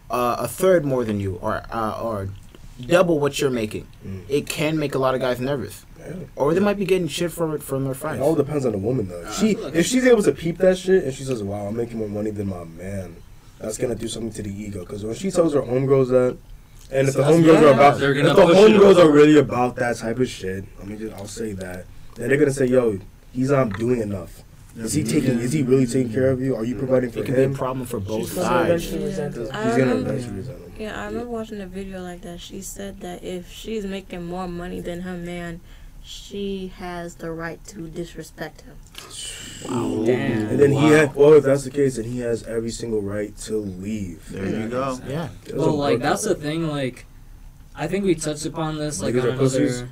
uh, 0.09 0.37
a 0.39 0.47
third 0.47 0.85
more 0.85 1.03
than 1.03 1.19
you, 1.19 1.37
or 1.41 1.63
uh, 1.69 1.99
or 2.01 2.29
double 2.85 3.19
what 3.19 3.39
you're 3.39 3.49
making. 3.49 3.87
Mm. 4.05 4.21
It 4.29 4.47
can 4.47 4.77
make 4.77 4.95
a 4.95 4.99
lot 4.99 5.15
of 5.15 5.21
guys 5.21 5.39
nervous, 5.39 5.85
Yeah. 5.99 6.13
or 6.35 6.53
they 6.53 6.59
might 6.59 6.77
be 6.77 6.85
getting 6.85 7.07
shit 7.07 7.31
from 7.31 7.53
it 7.53 7.63
from 7.63 7.83
their 7.85 7.93
friends. 7.93 8.19
It 8.19 8.23
all 8.23 8.35
depends 8.35 8.65
on 8.65 8.71
the 8.73 8.77
woman 8.77 9.07
though. 9.09 9.25
I 9.27 9.31
She 9.31 9.51
if 9.51 9.85
she's 9.85 10.05
able 10.05 10.23
to 10.23 10.31
peep 10.31 10.57
that 10.59 10.77
shit 10.77 11.03
and 11.03 11.13
she 11.13 11.23
says, 11.23 11.41
"Wow, 11.43 11.67
I'm 11.67 11.75
making 11.75 11.97
more 11.97 12.09
money 12.09 12.29
than 12.31 12.47
my 12.47 12.63
man," 12.63 13.15
that's 13.59 13.77
gonna 13.77 13.95
do 13.95 14.07
something 14.07 14.31
to 14.33 14.43
the 14.43 14.51
ego. 14.53 14.81
Because 14.81 15.03
when 15.03 15.15
she 15.15 15.31
tells 15.31 15.53
her 15.53 15.61
homegirls 15.61 16.09
that, 16.09 16.37
and 16.91 17.07
if 17.07 17.15
the 17.15 17.23
homegirls 17.23 17.61
yeah. 17.61 17.69
are 17.69 17.73
about, 17.73 18.01
if 18.01 18.35
the 18.35 18.43
homegirls 18.43 18.97
are 18.97 19.09
really 19.11 19.37
about 19.39 19.75
that 19.77 19.97
type 19.97 20.19
of 20.19 20.27
shit, 20.29 20.63
I 20.81 20.85
mean, 20.85 20.99
just, 20.99 21.13
I'll 21.15 21.27
say 21.27 21.53
that. 21.53 21.85
Then 22.15 22.29
they're 22.29 22.37
gonna 22.37 22.51
say, 22.51 22.65
"Yo, 22.65 22.99
he's 23.31 23.49
not 23.51 23.77
doing 23.77 24.01
enough. 24.01 24.43
Is 24.77 24.93
he 24.93 25.03
taking? 25.03 25.39
Is 25.39 25.53
he 25.53 25.63
really 25.63 25.87
taking 25.87 26.13
care 26.13 26.29
of 26.29 26.39
you? 26.39 26.55
Are 26.55 26.63
you 26.63 26.75
providing 26.75 27.09
for 27.09 27.19
it 27.19 27.25
can 27.25 27.33
be 27.35 27.41
a 27.41 27.45
him?" 27.45 27.53
problem 27.55 27.85
for 27.87 27.99
both 27.99 28.31
sides. 28.31 28.69
eventually 28.85 29.03
resent 29.05 29.35
us. 29.37 29.49
I 29.49 29.63
He's 29.65 29.71
gonna 29.71 29.85
remember- 29.95 30.09
eventually 30.13 30.37
resent 30.37 30.57
him. 30.59 30.66
Yeah, 30.77 31.01
I 31.01 31.05
remember 31.07 31.29
watching 31.31 31.59
a 31.61 31.65
video 31.67 32.01
like 32.01 32.21
that. 32.21 32.39
She 32.39 32.61
said 32.61 33.01
that 33.01 33.23
if 33.23 33.51
she's 33.51 33.85
making 33.85 34.25
more 34.25 34.47
money 34.47 34.79
than 34.79 35.01
her 35.01 35.17
man, 35.17 35.59
she 36.03 36.71
has 36.77 37.15
the 37.15 37.31
right 37.31 37.63
to 37.65 37.87
disrespect 37.87 38.61
him. 38.61 38.75
Damn. 40.05 40.47
And 40.49 40.59
then 40.59 40.71
he 40.71 40.89
had, 40.89 41.15
well, 41.15 41.33
if 41.33 41.43
that's 41.43 41.63
the 41.63 41.71
case, 41.71 41.95
then 41.95 42.05
he 42.05 42.19
has 42.19 42.43
every 42.43 42.69
single 42.69 43.01
right 43.01 43.35
to 43.39 43.57
leave. 43.57 44.29
There 44.31 44.45
you 44.45 44.69
go. 44.69 44.99
Yeah, 45.07 45.29
It 45.45 45.55
Well, 45.55 45.75
like 45.75 45.99
that's 45.99 46.23
the 46.23 46.35
thing. 46.35 46.67
Like, 46.67 47.05
I 47.75 47.87
think 47.87 48.05
we 48.05 48.15
touched 48.15 48.45
upon 48.45 48.77
this 48.77 49.01
like 49.01 49.15
Niggas 49.15 49.21
on 49.21 49.27
another. 49.29 49.39
pussies? 49.39 49.83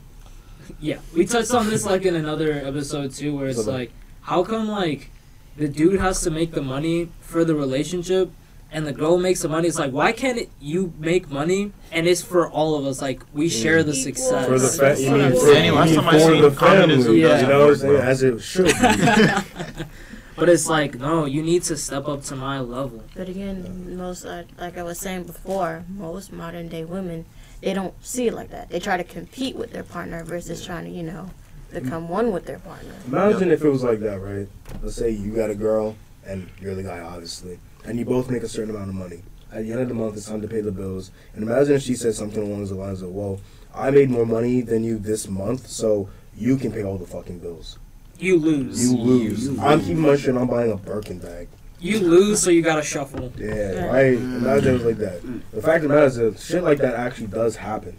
Yeah, 0.79 0.97
we 1.15 1.25
touched 1.25 1.51
on 1.51 1.69
this 1.69 1.85
like 1.85 2.03
in 2.05 2.15
another 2.15 2.53
episode 2.53 3.11
too, 3.13 3.35
where 3.35 3.47
it's 3.47 3.63
So 3.63 3.71
like, 3.71 3.91
how 4.21 4.43
come 4.43 4.67
like 4.69 5.09
the 5.57 5.67
dude 5.67 5.99
has 5.99 6.21
to 6.21 6.31
make 6.31 6.51
the 6.53 6.61
money 6.61 7.09
for 7.21 7.43
the 7.43 7.55
relationship, 7.55 8.31
and 8.75 8.85
the 8.85 8.91
girl 8.91 9.17
makes 9.17 9.41
the 9.41 9.47
money? 9.47 9.69
It's 9.69 9.79
like, 9.79 9.93
why 9.93 10.11
can't 10.11 10.37
it, 10.37 10.49
you 10.59 10.93
make 10.99 11.29
money 11.29 11.71
and 11.93 12.07
it's 12.07 12.21
for 12.21 12.49
all 12.49 12.77
of 12.77 12.85
us? 12.85 13.01
Like 13.01 13.23
we 13.31 13.47
share 13.47 13.83
the 13.83 13.93
success. 13.93 14.47
For 14.47 14.59
the 14.59 14.67
fa- 14.67 15.01
you 15.01 15.11
mean 15.11 15.31
Danny, 15.31 15.69
for, 15.69 15.75
last 15.75 15.95
time 15.95 16.07
I 16.09 16.19
for 16.19 16.41
the 16.41 16.51
family, 16.51 16.95
doesn't 16.97 17.15
you 17.15 17.47
know 17.47 17.67
what 17.67 17.81
I'm 17.81 17.87
work. 17.87 18.03
As 18.03 18.21
it 18.21 18.41
should. 18.41 18.65
be. 18.65 18.71
but 20.35 20.49
it's 20.49 20.67
like, 20.67 20.95
no, 20.95 21.23
you 21.23 21.41
need 21.41 21.63
to 21.63 21.77
step 21.77 22.09
up 22.09 22.23
to 22.23 22.35
my 22.35 22.59
level. 22.59 23.01
But 23.15 23.29
again, 23.29 23.95
most 23.95 24.25
uh, 24.25 24.43
like 24.59 24.77
I 24.77 24.83
was 24.83 24.99
saying 24.99 25.23
before, 25.23 25.85
most 25.87 26.33
modern 26.33 26.67
day 26.67 26.83
women 26.83 27.25
they 27.61 27.73
don't 27.73 27.93
see 28.05 28.27
it 28.27 28.33
like 28.33 28.49
that. 28.49 28.69
They 28.69 28.79
try 28.79 28.97
to 28.97 29.05
compete 29.05 29.55
with 29.55 29.71
their 29.71 29.83
partner 29.83 30.25
versus 30.25 30.65
trying 30.65 30.83
to 30.83 30.91
you 30.91 31.03
know 31.03 31.29
become 31.71 32.09
one 32.09 32.33
with 32.33 32.45
their 32.45 32.59
partner. 32.59 32.93
Imagine 33.07 33.51
if 33.51 33.63
it 33.63 33.69
was 33.69 33.83
like 33.83 34.01
that, 34.01 34.19
right? 34.19 34.47
Let's 34.83 34.95
say 34.95 35.11
you 35.11 35.33
got 35.33 35.49
a 35.49 35.55
girl 35.55 35.95
and 36.25 36.49
you're 36.59 36.75
the 36.75 36.83
guy, 36.83 36.99
obviously, 36.99 37.59
and 37.85 37.97
you 37.99 38.05
both 38.05 38.29
make 38.29 38.43
a 38.43 38.47
certain 38.49 38.73
amount 38.75 38.89
of 38.89 38.95
money. 38.95 39.23
At 39.51 39.63
the 39.63 39.71
end 39.71 39.81
of 39.81 39.87
the 39.87 39.93
month, 39.93 40.17
it's 40.17 40.25
time 40.27 40.41
to 40.41 40.47
pay 40.47 40.61
the 40.61 40.71
bills. 40.71 41.11
And 41.33 41.43
imagine 41.43 41.75
if 41.75 41.81
she 41.83 41.95
said 41.95 42.13
something 42.15 42.41
along 42.43 42.65
the 42.65 42.75
lines 42.75 43.01
of, 43.01 43.11
"Well, 43.11 43.39
I 43.73 43.89
made 43.91 44.09
more 44.09 44.25
money 44.25 44.61
than 44.61 44.83
you 44.83 44.97
this 44.97 45.27
month, 45.29 45.67
so 45.67 46.09
you 46.37 46.57
can 46.57 46.71
pay 46.71 46.83
all 46.83 46.97
the 46.97 47.05
fucking 47.05 47.39
bills. 47.39 47.77
You 48.19 48.37
lose. 48.37 48.83
You 48.89 48.97
lose. 48.97 49.45
You 49.47 49.59
I'm 49.61 49.77
lose. 49.79 49.87
keeping 49.87 50.01
my 50.01 50.15
shit. 50.15 50.35
I'm 50.35 50.47
buying 50.47 50.71
a 50.71 50.77
Birkin 50.77 51.19
bag. 51.19 51.47
You 51.79 51.99
lose, 51.99 52.41
so 52.41 52.49
you 52.49 52.61
gotta 52.61 52.81
shuffle. 52.83 53.31
Yeah, 53.37 53.53
Yeah. 53.73 53.85
right. 53.87 54.13
Imagine 54.13 54.69
it 54.69 54.73
was 54.73 54.83
like 54.85 54.97
that. 54.99 55.21
The 55.51 55.61
fact 55.61 55.83
of 55.83 55.89
the 55.89 55.95
matter 55.95 56.05
is 56.07 56.15
that 56.15 56.39
shit 56.39 56.63
like 56.63 56.79
that 56.79 56.95
actually 56.95 57.27
does 57.27 57.57
happen. 57.57 57.97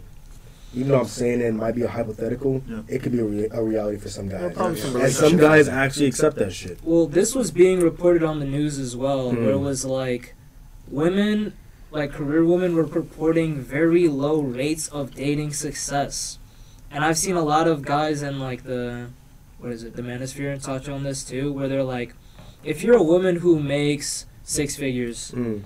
Even 0.73 0.89
though 0.89 0.99
I'm 0.99 1.05
saying 1.07 1.41
it 1.41 1.53
might 1.53 1.75
be 1.75 1.83
a 1.83 1.87
hypothetical, 1.87 2.61
Yeah. 2.67 2.81
it 2.87 3.01
could 3.01 3.11
be 3.13 3.19
a, 3.19 3.23
rea- 3.25 3.47
a 3.51 3.63
reality 3.63 3.97
for 3.97 4.09
some 4.09 4.27
guys. 4.27 4.53
probably 4.53 4.77
some 4.79 4.95
and 5.01 5.11
some 5.11 5.37
guys 5.37 5.67
actually 5.67 6.07
accept 6.07 6.35
that 6.37 6.51
shit. 6.53 6.77
Well, 6.83 7.07
this 7.07 7.33
was 7.33 7.51
being 7.51 7.79
reported 7.79 8.21
on 8.23 8.39
the 8.39 8.45
news 8.45 8.77
as 8.77 8.95
well, 8.95 9.31
Hmm. 9.31 9.37
where 9.45 9.51
it 9.53 9.59
was 9.59 9.85
like 9.85 10.35
women, 10.89 11.53
like 11.91 12.11
career 12.11 12.43
women, 12.45 12.75
were 12.75 12.83
reporting 12.83 13.55
very 13.61 14.07
low 14.07 14.41
rates 14.41 14.87
of 14.89 15.15
dating 15.15 15.53
success. 15.53 16.37
And 16.91 17.03
I've 17.03 17.17
seen 17.17 17.35
a 17.35 17.43
lot 17.43 17.67
of 17.67 17.81
guys 17.83 18.21
in 18.21 18.39
like 18.39 18.63
the, 18.63 19.07
what 19.59 19.71
is 19.71 19.83
it, 19.83 19.95
the 19.95 20.01
manosphere 20.01 20.51
and 20.53 20.61
touch 20.61 20.87
on 20.89 21.03
this 21.03 21.23
too, 21.23 21.51
where 21.53 21.67
they're 21.67 21.83
like, 21.83 22.13
if 22.63 22.83
you're 22.83 22.95
a 22.97 23.03
woman 23.03 23.37
who 23.37 23.59
makes 23.59 24.25
six 24.43 24.75
figures, 24.75 25.31
Mm. 25.35 25.61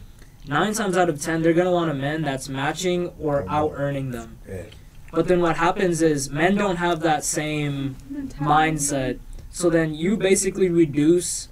nine 0.48 0.74
times 0.74 0.96
out 0.96 1.10
of 1.10 1.22
ten, 1.22 1.42
they're 1.42 1.54
gonna 1.54 1.72
want 1.72 1.90
a 1.92 1.94
man 1.96 2.22
that's 2.22 2.48
matching 2.50 3.12
or 3.20 3.46
out 3.50 3.74
earning 3.76 4.12
them. 4.12 4.38
Yeah. 4.48 4.64
But 5.12 5.28
then 5.28 5.42
what 5.42 5.58
happens 5.58 6.02
is 6.02 6.30
men 6.30 6.56
don't 6.56 6.78
have 6.78 7.02
that 7.02 7.24
same 7.24 7.96
mindset. 8.40 9.20
So 9.50 9.70
then 9.70 9.94
you 9.94 10.16
basically 10.18 10.70
reduce 10.70 11.50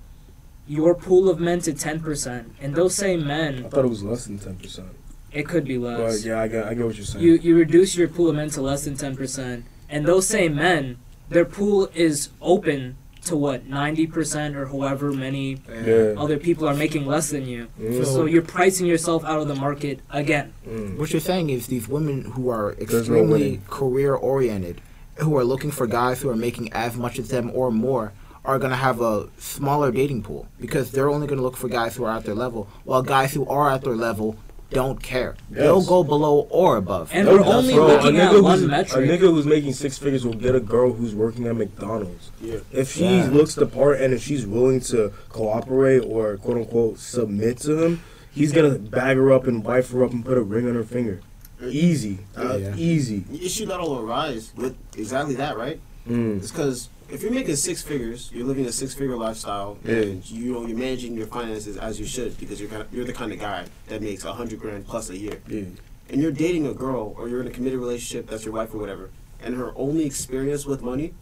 your 0.67 0.95
pool 0.95 1.29
of 1.29 1.39
men 1.39 1.59
to 1.61 1.73
10%. 1.73 2.45
And 2.61 2.75
those 2.75 2.95
same 2.95 3.25
men. 3.27 3.65
I 3.65 3.69
thought 3.69 3.85
it 3.85 3.89
was 3.89 4.03
less 4.03 4.25
than 4.25 4.37
ten 4.39 4.55
percent. 4.55 4.89
it 5.31 5.47
could 5.47 5.65
be 5.65 5.77
But 5.77 5.99
less. 5.99 6.25
yeah, 6.25 6.41
I 6.41 6.47
get, 6.47 6.65
I 6.67 6.73
get 6.73 6.85
what 6.85 6.95
you're 6.95 7.05
saying. 7.05 7.23
You, 7.23 7.33
you 7.33 7.55
reduce 7.57 7.95
your 7.97 8.07
pool 8.07 8.29
of 8.29 8.35
men 8.35 8.49
to 8.51 8.61
less 8.61 8.85
than 8.85 8.95
10%. 8.95 9.63
And 9.89 10.05
those 10.05 10.25
same 10.27 10.55
men, 10.55 10.97
their 11.29 11.45
pool 11.45 11.89
is 11.93 12.29
open 12.41 12.95
to 13.25 13.35
what, 13.35 13.69
90% 13.69 14.55
or 14.55 14.67
however 14.67 15.11
many 15.11 15.57
yeah. 15.69 16.15
other 16.17 16.37
people 16.37 16.67
are 16.67 16.73
making 16.73 17.05
less 17.05 17.29
than 17.29 17.45
you. 17.47 17.67
Mm. 17.79 18.05
So 18.05 18.25
you're 18.25 18.41
pricing 18.41 18.85
yourself 18.85 19.23
out 19.25 19.39
of 19.39 19.47
the 19.47 19.55
market 19.55 19.99
again. 20.09 20.53
Mm. 20.67 20.97
What 20.97 21.11
you're 21.11 21.19
saying 21.19 21.49
is 21.49 21.67
these 21.67 21.87
women 21.87 22.23
who 22.23 22.49
are 22.49 22.75
There's 22.75 23.09
no 23.09 23.15
extremely 23.17 23.61
career 23.67 24.15
oriented, 24.15 24.81
who 25.17 25.37
are 25.37 25.43
looking 25.43 25.71
for 25.71 25.87
guys 25.87 26.21
who 26.21 26.29
are 26.29 26.35
making 26.35 26.71
as 26.73 26.95
much 26.95 27.19
as 27.19 27.29
them 27.29 27.51
or 27.53 27.71
more, 27.71 28.13
are 28.45 28.57
going 28.57 28.71
to 28.71 28.77
have 28.77 29.01
a 29.01 29.27
smaller 29.37 29.91
dating 29.91 30.23
pool 30.23 30.47
because 30.59 30.91
they're 30.91 31.09
only 31.09 31.27
going 31.27 31.37
to 31.37 31.43
look 31.43 31.57
for 31.57 31.67
guys 31.67 31.95
who 31.95 32.05
are 32.05 32.15
at 32.15 32.23
their 32.23 32.35
level, 32.35 32.67
while 32.83 33.01
guys 33.01 33.33
who 33.33 33.45
are 33.45 33.69
at 33.69 33.83
their 33.83 33.95
level 33.95 34.37
don't 34.71 35.01
care. 35.01 35.35
They'll 35.49 35.83
go 35.83 36.03
below 36.03 36.47
or 36.51 36.77
above. 36.77 37.09
And 37.13 37.25
No, 37.27 37.33
we're 37.37 37.43
only 37.45 37.73
bro, 37.73 37.87
looking 37.87 38.17
a 38.17 38.23
at 38.23 38.31
nigga 38.33 38.43
one 38.43 38.59
who's, 38.59 38.67
metric. 38.67 39.09
A 39.09 39.11
nigga 39.13 39.19
who's 39.21 39.45
making 39.45 39.73
six 39.73 39.97
figures 39.97 40.25
will 40.25 40.33
get 40.33 40.55
a 40.55 40.59
girl 40.59 40.93
who's 40.93 41.15
working 41.15 41.47
at 41.47 41.55
McDonald's. 41.55 42.31
Yeah. 42.41 42.57
If 42.71 42.91
she 42.93 43.05
Yeah. 43.05 43.29
looks 43.31 43.55
the 43.55 43.65
part 43.65 43.99
and 44.01 44.13
if 44.13 44.21
she's 44.23 44.45
willing 44.45 44.79
to 44.81 45.11
cooperate 45.29 45.99
or 45.99 46.37
quote 46.37 46.57
unquote 46.57 46.99
submit 46.99 47.57
to 47.61 47.81
him, 47.83 48.01
he's 48.31 48.51
gonna 48.51 48.77
bag 48.77 49.17
her 49.17 49.31
up 49.31 49.47
and 49.47 49.63
wife 49.63 49.91
her 49.91 50.03
up 50.03 50.11
and 50.11 50.23
put 50.23 50.37
a 50.37 50.41
ring 50.41 50.67
on 50.67 50.75
her 50.75 50.83
finger. 50.83 51.19
Easy, 51.67 52.19
uh, 52.37 52.55
Yeah. 52.57 52.73
easy. 52.77 53.25
The 53.29 53.45
issue 53.45 53.65
that'll 53.65 53.99
arise 53.99 54.51
with 54.55 54.75
exactly 54.95 55.35
that, 55.35 55.57
right? 55.57 55.79
Mm. 56.07 56.37
It's 56.37 56.51
because 56.51 56.89
if 57.11 57.21
you're 57.23 57.31
making 57.31 57.55
six 57.55 57.81
figures, 57.81 58.29
you're 58.33 58.45
living 58.45 58.65
a 58.65 58.71
six-figure 58.71 59.15
lifestyle, 59.17 59.77
Yeah. 59.83 59.95
and 59.95 60.29
you 60.29 60.53
know 60.53 60.65
you're 60.65 60.77
managing 60.77 61.15
your 61.15 61.27
finances 61.27 61.77
as 61.77 61.99
you 61.99 62.05
should 62.05 62.37
because 62.39 62.59
you're 62.59 62.69
kind 62.69 62.81
of, 62.81 62.93
you're 62.93 63.05
the 63.05 63.13
kind 63.13 63.31
of 63.31 63.39
guy 63.39 63.65
that 63.87 64.01
makes 64.01 64.23
a 64.25 64.33
hundred 64.33 64.59
grand 64.59 64.85
plus 64.87 65.09
a 65.09 65.17
year, 65.17 65.39
Yeah. 65.47 65.63
and 66.09 66.21
you're 66.21 66.31
dating 66.31 66.67
a 66.67 66.73
girl 66.73 67.15
or 67.17 67.27
you're 67.29 67.41
in 67.41 67.47
a 67.47 67.51
committed 67.51 67.79
relationship 67.79 68.27
that's 68.29 68.45
your 68.45 68.53
wife 68.53 68.73
or 68.73 68.77
whatever, 68.77 69.09
and 69.41 69.55
her 69.55 69.71
only 69.75 70.05
experience 70.05 70.65
with 70.65 70.81
money 70.81 71.13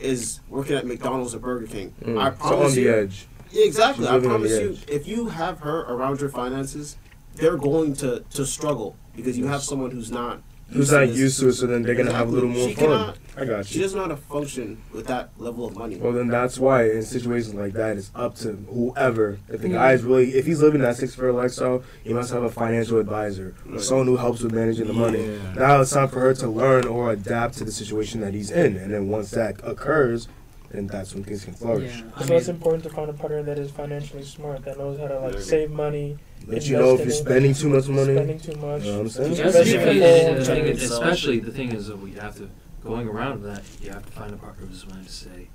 is 0.00 0.40
working 0.48 0.76
at 0.76 0.86
McDonald's 0.86 1.34
or 1.34 1.38
Burger 1.38 1.66
King. 1.66 1.92
Mm. 2.04 2.18
I 2.20 2.30
So 2.30 2.36
promise 2.36 2.68
on 2.70 2.74
the 2.74 2.80
you, 2.82 2.94
edge. 2.94 3.26
Yeah, 3.52 3.64
exactly. 3.64 4.06
I 4.06 4.14
living 4.14 4.30
on 4.30 4.42
the 4.42 4.48
promise 4.48 4.80
you, 4.88 4.94
if 4.94 5.06
you 5.08 5.26
have 5.28 5.60
her 5.60 5.80
around 5.80 6.20
your 6.20 6.30
finances, 6.30 6.96
they're 7.34 7.56
going 7.56 7.94
to, 7.96 8.24
to 8.30 8.46
struggle 8.46 8.96
because 9.16 9.36
you 9.36 9.46
have 9.46 9.62
someone 9.62 9.90
who's 9.90 10.10
not 10.10 10.42
Who's 10.72 10.92
not 10.92 11.08
used 11.08 11.40
to 11.40 11.48
it, 11.48 11.54
so 11.54 11.66
then 11.66 11.82
they're 11.82 11.96
gonna 11.96 12.12
have 12.12 12.28
a 12.28 12.30
little 12.30 12.48
more 12.48 12.68
She 12.68 12.74
fun. 12.76 12.84
cannot- 12.84 13.18
I 13.36 13.44
got 13.44 13.66
She 13.66 13.80
doesn't 13.80 13.96
know 13.96 14.04
how 14.04 14.10
to 14.10 14.16
function 14.16 14.82
with 14.92 15.06
that 15.06 15.30
level 15.38 15.64
of 15.66 15.76
money. 15.76 15.96
Well, 15.96 16.12
then 16.12 16.28
that's 16.28 16.58
why 16.58 16.90
in 16.90 17.02
situations 17.02 17.54
like 17.54 17.72
that, 17.74 17.96
it's 17.96 18.10
up 18.14 18.34
to 18.36 18.52
whoever. 18.70 19.38
If 19.48 19.60
the 19.62 19.68
mm-hmm. 19.68 19.74
Yeah. 19.74 19.78
guy 19.78 19.92
is 19.92 20.02
really, 20.02 20.34
if 20.34 20.46
he's 20.46 20.60
living 20.60 20.80
that 20.82 20.96
six 20.96 21.14
figure 21.14 21.32
lifestyle, 21.32 21.82
he 22.02 22.12
must 22.12 22.32
have 22.32 22.42
a 22.42 22.50
financial 22.50 22.98
advisor, 22.98 23.54
or 23.66 23.72
Right. 23.72 23.80
someone 23.80 24.06
who 24.06 24.16
helps 24.16 24.42
with 24.42 24.52
managing 24.52 24.86
the 24.88 24.92
money. 24.92 25.38
Now 25.56 25.80
it's 25.80 25.90
time 25.92 26.08
for 26.08 26.20
her 26.20 26.34
to 26.34 26.48
learn 26.48 26.86
or 26.86 27.12
adapt 27.12 27.58
to 27.58 27.64
the 27.64 27.72
situation 27.72 28.20
that 28.20 28.34
he's 28.34 28.50
in, 28.50 28.76
and 28.76 28.92
then 28.92 29.08
once 29.08 29.30
that 29.30 29.60
occurs, 29.64 30.28
then 30.70 30.86
that's 30.86 31.14
when 31.14 31.24
things 31.24 31.44
can 31.44 31.54
flourish. 31.54 31.98
Yeah, 31.98 32.04
I 32.16 32.24
So 32.24 32.36
it's 32.36 32.48
important 32.48 32.84
to 32.84 32.90
find 32.90 33.10
a 33.10 33.12
partner 33.12 33.42
that 33.42 33.58
is 33.58 33.70
financially 33.70 34.22
smart, 34.22 34.64
that 34.64 34.78
knows 34.78 34.98
how 34.98 35.08
to 35.08 35.18
like 35.20 35.40
save 35.40 35.70
money, 35.70 36.16
Let 36.46 36.66
you 36.66 36.76
know 36.76 36.94
if 36.94 37.00
you're 37.00 37.08
Invest 37.08 37.20
in 37.20 37.26
spending 37.26 37.54
too 37.54 37.68
much 37.68 37.88
money. 37.88 38.14
spending 38.14 38.38
too 38.40 38.52
much. 38.56 38.82
You 38.84 38.90
know 38.92 38.96
what 38.98 39.00
I'm 39.02 39.08
saying? 39.10 39.34
Just 39.34 39.56
Especially 39.56 39.72
because- 39.78 39.84
for 39.84 40.40
Especially, 40.40 40.62
the- 40.62 40.72
the 40.72 40.76
thing, 40.78 40.92
especially 40.92 41.38
the 41.40 41.50
thing 41.52 41.72
is 41.72 41.86
that 41.88 41.98
we 42.00 42.12
have 42.12 42.36
to 42.36 42.48
going 42.82 43.08
around 43.08 43.42
that 43.44 43.62
you 43.82 43.90
have 43.90 44.04
to 44.06 44.12
find 44.12 44.32
a 44.32 44.36
partner 44.36 44.66
who's 44.66 44.86
willing 44.86 45.04
to 45.04 45.10
say, 45.10 45.48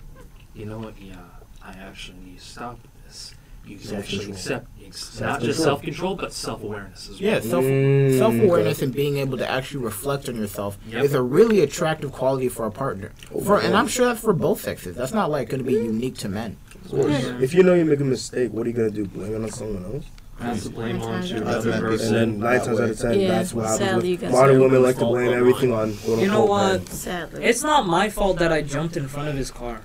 you 0.54 0.66
know 0.66 0.80
what, 0.80 1.00
yeah, 1.02 1.16
I 1.64 1.72
actually 1.74 2.18
need 2.24 2.40
to 2.40 2.46
stop 2.46 2.80
this. 3.06 3.34
You 3.66 3.78
can 3.78 3.96
actually 3.96 4.34
Self-control. 4.36 4.36
accept 4.36 4.68
ex- 4.86 5.20
not 5.20 5.42
just 5.42 5.64
Self-control. 5.64 6.16
but 6.18 6.32
self 6.32 6.62
awareness 6.64 7.10
as 7.10 7.20
well. 7.20 7.32
Yeah, 7.32 7.40
self 7.40 7.66
Mm, 7.66 8.18
self 8.20 8.36
awareness 8.36 8.84
and 8.84 8.94
being 8.94 9.18
able 9.18 9.40
to 9.40 9.50
actually 9.50 9.84
reflect 9.84 10.30
on 10.30 10.36
yourself 10.36 10.78
Yep. 10.88 11.04
is 11.04 11.14
a 11.16 11.22
really 11.24 11.62
attractive 11.62 12.12
quality 12.12 12.48
for 12.48 12.68
a 12.68 12.72
partner. 12.72 13.12
Oh, 13.34 13.42
For 13.42 13.60
and. 13.60 13.76
I'm 13.76 13.88
sure 13.88 14.06
that's 14.06 14.20
for 14.20 14.34
both 14.34 14.62
sexes. 14.62 14.96
That's 14.96 15.14
not 15.14 15.32
like 15.32 15.50
going 15.50 15.64
to 15.64 15.68
be 15.68 15.74
unique 15.74 16.16
to 16.20 16.30
men. 16.30 16.58
Of 16.86 16.92
course. 16.92 17.24
If 17.42 17.56
you 17.56 17.64
know 17.64 17.74
you 17.74 17.86
make 17.86 18.00
a 18.00 18.04
mistake, 18.04 18.54
what 18.54 18.68
are 18.68 18.70
you 18.70 18.76
gonna 18.76 18.92
do? 18.92 19.06
Blame 19.08 19.34
it 19.34 19.42
on 19.44 19.50
someone 19.50 19.84
else? 19.96 20.06
Pass 20.40 20.64
the 20.64 20.70
blame 20.70 21.02
on 21.02 21.22
to 21.22 21.28
Sometimes 21.28 21.66
person. 21.66 22.16
And 22.16 22.34
then 22.34 22.40
nine 22.40 22.60
times 22.66 22.80
out 22.80 22.90
of 22.90 23.00
ten, 23.00 23.20
Yeah, 23.20 23.28
that's 23.30 23.54
what 23.54 23.66
happens. 23.66 23.80
sadly, 23.90 24.10
you 24.10 24.14
With 24.16 24.22
can 24.22 24.32
modern 24.32 24.60
women 24.60 24.84
like 24.84 24.98
to 24.98 25.06
blame 25.06 25.32
everything 25.32 25.72
on. 25.74 25.96
You 26.06 26.28
know 26.28 26.46
what? 26.46 26.90
Sadly. 26.90 27.44
It's 27.46 27.64
not 27.64 27.88
my 27.88 28.10
fault 28.10 28.40
that 28.40 28.52
I 28.52 28.62
jumped 28.62 28.98
in 28.98 29.08
front 29.08 29.30
of 29.30 29.36
his 29.36 29.50
car. 29.50 29.82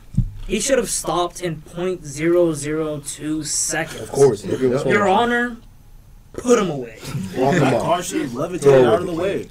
He 0.49 0.59
should 0.59 0.79
have 0.79 0.91
stopped 0.91 1.41
in 1.41 1.63
.002 1.63 3.45
seconds. 3.47 4.01
Of 4.01 4.11
course, 4.11 4.45
Your? 4.45 5.09
Honor, 5.09 5.57
put 6.33 6.59
him 6.59 6.71
away. 6.71 6.99
Walk 7.37 7.55
him 7.55 7.63
off. 7.75 7.83
car 7.83 8.03
should 8.03 8.23
have 8.23 8.35
levitated 8.35 8.85
out 8.85 9.01
of 9.01 9.07
the 9.07 9.13
way. 9.13 9.49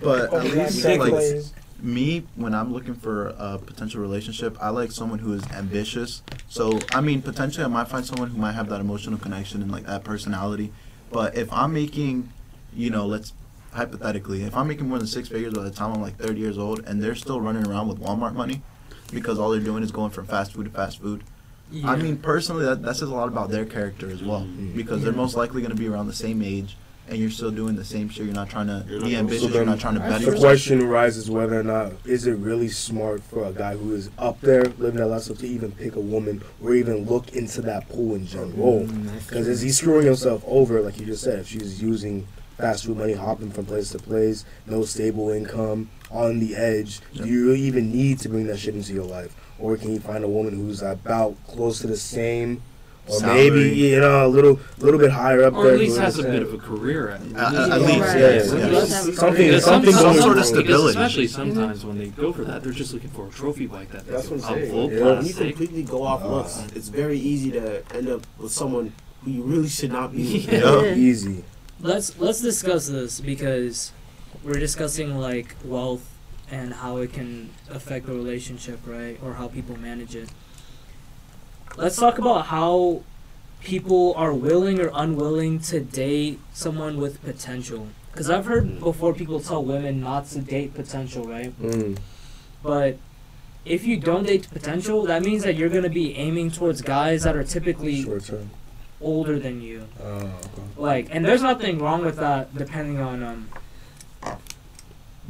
But 0.00 0.32
at 0.32 0.44
least 0.44 0.84
like 0.84 1.00
like 1.00 1.12
ways. 1.12 1.52
Me 1.82 2.24
when 2.36 2.54
I'm 2.54 2.72
looking 2.72 2.94
for 2.94 3.28
a 3.38 3.58
potential 3.58 4.00
relationship, 4.00 4.56
I 4.60 4.70
like 4.70 4.92
someone 4.92 5.18
who 5.20 5.32
is 5.32 5.42
ambitious. 5.52 6.22
So 6.48 6.78
I 6.92 7.00
mean, 7.00 7.22
potentially 7.22 7.64
I 7.64 7.68
might 7.68 7.88
find 7.88 8.04
someone 8.04 8.30
who 8.30 8.38
might 8.38 8.52
have 8.52 8.68
that 8.68 8.80
emotional 8.80 9.18
connection 9.18 9.62
and 9.62 9.70
like 9.70 9.86
that 9.86 10.04
personality. 10.04 10.72
But 11.12 11.36
if 11.36 11.52
I'm 11.52 11.72
making, 11.72 12.32
you 12.74 12.90
know, 12.90 13.06
let's 13.06 13.32
hypothetically, 13.72 14.42
if 14.42 14.56
I'm 14.56 14.66
making 14.68 14.88
more 14.88 14.98
than 14.98 15.06
six 15.06 15.28
figures 15.28 15.54
by 15.54 15.62
the 15.62 15.70
time 15.70 15.92
I'm 15.92 16.00
like 16.02 16.16
30 16.18 16.38
years 16.40 16.58
old, 16.58 16.80
and 16.86 17.02
they're 17.02 17.14
still 17.14 17.40
running 17.40 17.66
around 17.66 17.88
with 17.88 18.00
Walmart 18.00 18.34
money, 18.34 18.62
because 19.12 19.38
all 19.38 19.50
they're 19.50 19.60
doing 19.60 19.82
is 19.82 19.92
going 19.92 20.10
from 20.10 20.26
fast 20.26 20.52
food 20.52 20.64
to 20.64 20.70
fast 20.70 21.00
food. 21.00 21.22
I 21.84 21.94
mean, 21.94 22.16
personally, 22.16 22.64
that, 22.64 22.82
that 22.82 22.96
says 22.96 23.08
a 23.08 23.14
lot 23.14 23.28
about 23.28 23.50
their 23.50 23.64
character 23.64 24.10
as 24.10 24.24
well, 24.24 24.40
Mm. 24.40 24.74
because 24.74 25.04
they're 25.04 25.12
most 25.12 25.36
likely 25.36 25.62
going 25.62 25.70
to 25.70 25.76
be 25.80 25.86
around 25.86 26.08
the 26.08 26.12
same 26.12 26.42
age, 26.42 26.76
and 27.10 27.18
you're 27.18 27.28
still 27.30 27.50
doing 27.50 27.74
the 27.74 27.84
same 27.84 28.08
shit. 28.08 28.24
You're 28.24 28.34
not 28.34 28.48
trying 28.48 28.68
to 28.68 28.84
You're 28.88 29.00
be 29.00 29.12
not- 29.12 29.18
ambitious. 29.20 29.42
So 29.42 29.48
you're 29.54 29.64
not 29.64 29.80
trying 29.80 29.94
to 29.94 30.00
better 30.00 30.18
The 30.18 30.24
yourself. 30.26 30.40
question 30.40 30.80
arises 30.82 31.28
whether 31.30 31.58
or 31.58 31.64
not 31.64 31.92
is 32.06 32.26
it 32.26 32.36
really 32.36 32.68
smart 32.68 33.22
for 33.22 33.44
a 33.44 33.52
guy 33.52 33.76
who 33.76 33.94
is 33.94 34.10
up 34.16 34.40
there 34.40 34.64
living 34.78 35.00
that 35.00 35.06
lifestyle 35.08 35.36
to 35.36 35.46
even 35.46 35.72
pick 35.72 35.96
a 35.96 36.00
woman 36.00 36.42
or 36.62 36.74
even 36.74 37.04
look 37.06 37.34
into 37.34 37.60
that 37.62 37.88
pool 37.88 38.14
in 38.14 38.26
general? 38.26 38.82
Mm, 38.86 39.12
Because 39.26 39.44
true. 39.46 39.52
is 39.52 39.60
he 39.60 39.70
screwing 39.70 40.06
himself 40.06 40.44
over, 40.46 40.80
like 40.80 40.98
you 41.00 41.06
just 41.06 41.22
said, 41.24 41.40
if 41.40 41.48
she's 41.48 41.82
using 41.82 42.26
fast 42.56 42.84
food 42.84 42.96
money, 42.98 43.14
hopping 43.14 43.50
from 43.50 43.64
place 43.66 43.90
to 43.90 43.98
place, 43.98 44.44
no 44.66 44.84
stable 44.84 45.30
income, 45.30 45.88
on 46.12 46.38
the 46.40 46.54
edge. 46.54 47.00
Do 47.14 47.26
you 47.26 47.46
really 47.46 47.60
even 47.62 47.90
need 47.90 48.18
to 48.20 48.28
bring 48.28 48.46
that 48.48 48.58
shit 48.58 48.74
into 48.74 48.92
your 48.92 49.04
life, 49.06 49.34
or 49.58 49.76
can 49.76 49.92
you 49.92 49.98
find 50.00 50.22
a 50.24 50.28
woman 50.28 50.54
who's 50.54 50.82
about 50.82 51.34
close 51.48 51.80
to 51.80 51.86
the 51.86 51.96
same, 51.96 52.62
or 53.10 53.20
Salary. 53.20 53.50
maybe 53.50 53.76
you 53.76 54.00
know 54.00 54.26
a 54.26 54.28
little 54.28 54.58
little 54.78 54.98
bit 55.00 55.10
higher 55.10 55.42
up 55.44 55.54
Or 55.54 55.64
there? 55.64 55.74
at 55.74 55.78
least 55.80 55.98
has 55.98 56.18
a 56.18 56.22
bit 56.22 56.42
of 56.42 56.54
a 56.54 56.58
career 56.58 57.08
at. 57.10 57.20
Uh, 57.20 57.24
uh, 57.38 57.68
at 57.74 57.80
least, 57.82 57.98
yes, 57.98 58.52
Yeah, 58.52 58.66
yes. 58.68 59.16
Something, 59.16 59.60
something 59.60 59.92
some, 59.92 60.14
some 60.14 60.16
sort 60.16 60.38
of 60.38 60.44
stability. 60.46 60.90
especially 60.98 61.26
sometimes 61.26 61.84
when 61.84 61.98
they 61.98 62.08
go 62.08 62.32
for 62.32 62.44
that, 62.44 62.62
they're 62.62 62.72
just 62.72 62.92
looking 62.94 63.10
for 63.10 63.26
a 63.26 63.30
trophy 63.30 63.66
bike 63.66 63.90
that 63.92 64.06
they 64.06 64.12
That's 64.12 64.28
can 64.28 64.38
what 64.40 64.50
I'm 64.50 64.54
saying, 64.60 64.90
yeah. 64.92 65.04
When 65.16 65.26
you 65.26 65.34
completely 65.34 65.82
go 65.82 66.02
off 66.02 66.24
looks, 66.24 66.66
it's 66.74 66.88
very 66.88 67.18
easy 67.18 67.50
to 67.52 67.82
end 67.94 68.08
up 68.08 68.26
with 68.38 68.52
someone 68.52 68.92
who 69.24 69.30
you 69.30 69.42
really 69.42 69.68
should 69.68 69.92
not 69.92 70.12
be. 70.12 70.22
with. 70.46 70.48
Yeah. 70.52 70.82
Yeah. 70.82 70.94
Easy. 70.94 71.44
let's 71.80 72.18
let's 72.18 72.40
discuss 72.40 72.86
this 72.88 73.20
because 73.20 73.92
we're 74.44 74.54
discussing 74.60 75.18
like 75.18 75.54
wealth 75.64 76.06
and 76.50 76.72
how 76.74 76.96
it 76.96 77.12
can 77.12 77.50
affect 77.70 78.06
the 78.06 78.12
relationship, 78.12 78.80
right? 78.86 79.18
Or 79.22 79.34
how 79.34 79.48
people 79.48 79.76
manage 79.78 80.16
it. 80.16 80.28
Let's 81.76 81.96
talk 81.96 82.18
about 82.18 82.46
how 82.46 83.02
people 83.60 84.14
are 84.16 84.32
willing 84.32 84.80
or 84.80 84.90
unwilling 84.94 85.60
to 85.60 85.80
date 85.80 86.40
someone 86.52 86.96
with 86.96 87.22
potential. 87.22 87.88
Because 88.12 88.28
I've 88.28 88.46
heard 88.46 88.80
before 88.80 89.14
people 89.14 89.40
tell 89.40 89.64
women 89.64 90.00
not 90.00 90.26
to 90.26 90.40
date 90.40 90.74
potential, 90.74 91.24
right? 91.24 91.58
Mm. 91.62 91.98
But 92.62 92.98
if 93.64 93.84
you 93.84 93.98
don't 93.98 94.26
date 94.26 94.48
potential, 94.50 95.04
that 95.04 95.22
means 95.22 95.44
that 95.44 95.54
you're 95.54 95.68
going 95.68 95.84
to 95.84 95.88
be 95.90 96.16
aiming 96.16 96.50
towards 96.50 96.82
guys 96.82 97.22
that 97.22 97.36
are 97.36 97.44
typically 97.44 98.02
Short 98.02 98.24
term. 98.24 98.50
older 99.00 99.38
than 99.38 99.60
you. 99.62 99.86
Oh, 100.02 100.16
okay. 100.16 100.32
Like, 100.76 101.08
and 101.10 101.24
there's 101.24 101.42
nothing 101.42 101.78
wrong 101.78 102.04
with 102.04 102.16
that, 102.16 102.56
depending 102.56 102.98
on 102.98 103.22
um 103.22 103.48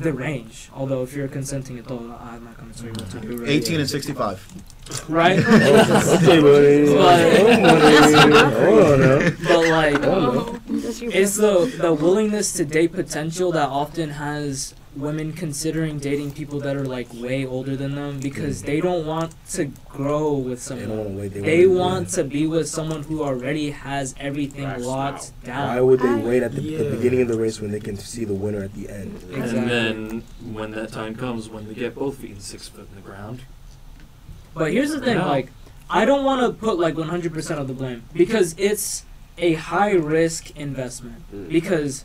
the 0.01 0.13
range. 0.13 0.71
Although, 0.75 1.03
if 1.03 1.15
you're 1.15 1.27
a 1.27 1.29
consenting 1.29 1.79
adult, 1.79 2.03
I'm 2.21 2.45
not 2.45 2.57
gonna 2.59 2.73
tell 2.73 2.87
you 2.87 2.93
what 2.93 3.11
to 3.11 3.21
do. 3.21 3.37
Right? 3.39 3.49
18 3.51 3.81
and 3.81 3.89
65. 3.89 5.09
right? 5.09 5.39
okay, 5.47 6.41
buddy. 6.41 6.95
But- 6.95 8.51
Hold 8.61 9.01
but 9.45 9.69
like, 9.69 10.03
Oh, 10.03 10.59
That's 10.69 11.01
it's 11.03 11.37
the 11.37 11.73
the 11.81 11.93
willingness 11.93 12.53
to 12.55 12.65
date 12.65 12.93
potential 12.93 13.53
that 13.53 13.69
often 13.69 14.11
has 14.11 14.75
women 14.97 15.33
considering 15.33 15.99
dating 15.99 16.33
people 16.33 16.59
that 16.61 16.77
are 16.77 16.85
like 16.85 17.07
way 17.15 17.47
older 17.47 17.77
than 17.77 17.95
them 17.95 18.19
because 18.19 18.63
they 18.63 18.81
don't 18.81 19.07
want 19.07 19.33
to 19.51 19.67
grow 19.89 20.33
with 20.33 20.61
someone. 20.61 20.89
wanna 20.99 21.11
wait. 21.11 21.33
They 21.35 21.67
wanna- 21.67 21.81
want 21.81 22.09
to 22.11 22.25
be 22.25 22.47
with 22.47 22.69
someone 22.69 23.05
who 23.05 23.23
already 23.23 23.71
has 23.71 24.15
everything 24.19 24.65
Maxed 24.65 24.85
locked 24.85 25.33
Why 25.43 25.47
down. 25.47 25.69
Why 25.69 25.81
would 25.81 26.01
they 26.01 26.09
I- 26.09 26.17
wait 26.17 26.43
at 26.43 26.55
the, 26.57 26.61
the 26.77 26.91
beginning 26.97 27.23
of 27.23 27.29
the 27.29 27.39
race 27.39 27.61
when 27.61 27.71
they 27.71 27.79
can 27.81 27.97
see 27.97 28.25
the 28.25 28.35
winner 28.35 28.63
at 28.65 28.75
the 28.75 28.89
end? 28.89 29.15
Exactly. 29.33 29.59
And 29.59 29.71
then 29.71 30.23
when 30.53 30.73
that 30.73 30.91
time 30.91 31.15
comes, 31.15 31.49
when 31.49 31.69
they 31.69 31.75
get 31.75 31.95
both 31.95 32.17
feet 32.19 32.33
and 32.33 32.43
six 32.43 32.67
foot 32.69 32.89
in 32.91 32.95
the 32.97 33.09
ground, 33.09 33.43
But 34.53 34.73
here's 34.73 34.91
the 34.91 35.01
thing, 35.01 35.17
Yeah. 35.19 35.27
like, 35.27 35.53
I 35.89 36.05
don't 36.05 36.25
want 36.25 36.41
to 36.43 36.53
put 36.53 36.77
like 36.77 36.97
100% 36.97 37.61
of 37.61 37.69
the 37.69 37.73
blame 37.75 38.03
because 38.13 38.57
it's 38.59 39.05
a 39.39 39.55
high 39.55 39.93
risk 39.93 40.51
investment. 40.57 41.23
Mm. 41.33 41.49
Because 41.49 42.05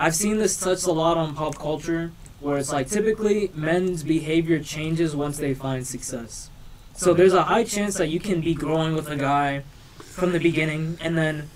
I've 0.00 0.14
seen 0.14 0.38
this 0.38 0.58
touched 0.58 0.86
a 0.86 0.92
lot 0.92 1.18
on 1.18 1.34
pop 1.34 1.58
culture 1.58 2.10
where 2.40 2.56
it's 2.56 2.72
like 2.72 2.88
typically 2.88 3.50
men's 3.54 4.02
behavior 4.02 4.58
changes 4.58 5.14
once 5.14 5.36
they 5.36 5.52
find 5.52 5.86
success. 5.86 6.48
So 6.94 7.12
there's 7.12 7.34
a 7.34 7.42
high 7.42 7.64
chance 7.64 7.96
that 7.98 8.08
you 8.08 8.18
can 8.18 8.40
be 8.40 8.54
growing 8.54 8.94
with 8.94 9.10
a 9.10 9.16
guy 9.16 9.62
from 9.98 10.32
the 10.32 10.38
beginning 10.38 10.96
and 11.02 11.18
then 11.18 11.50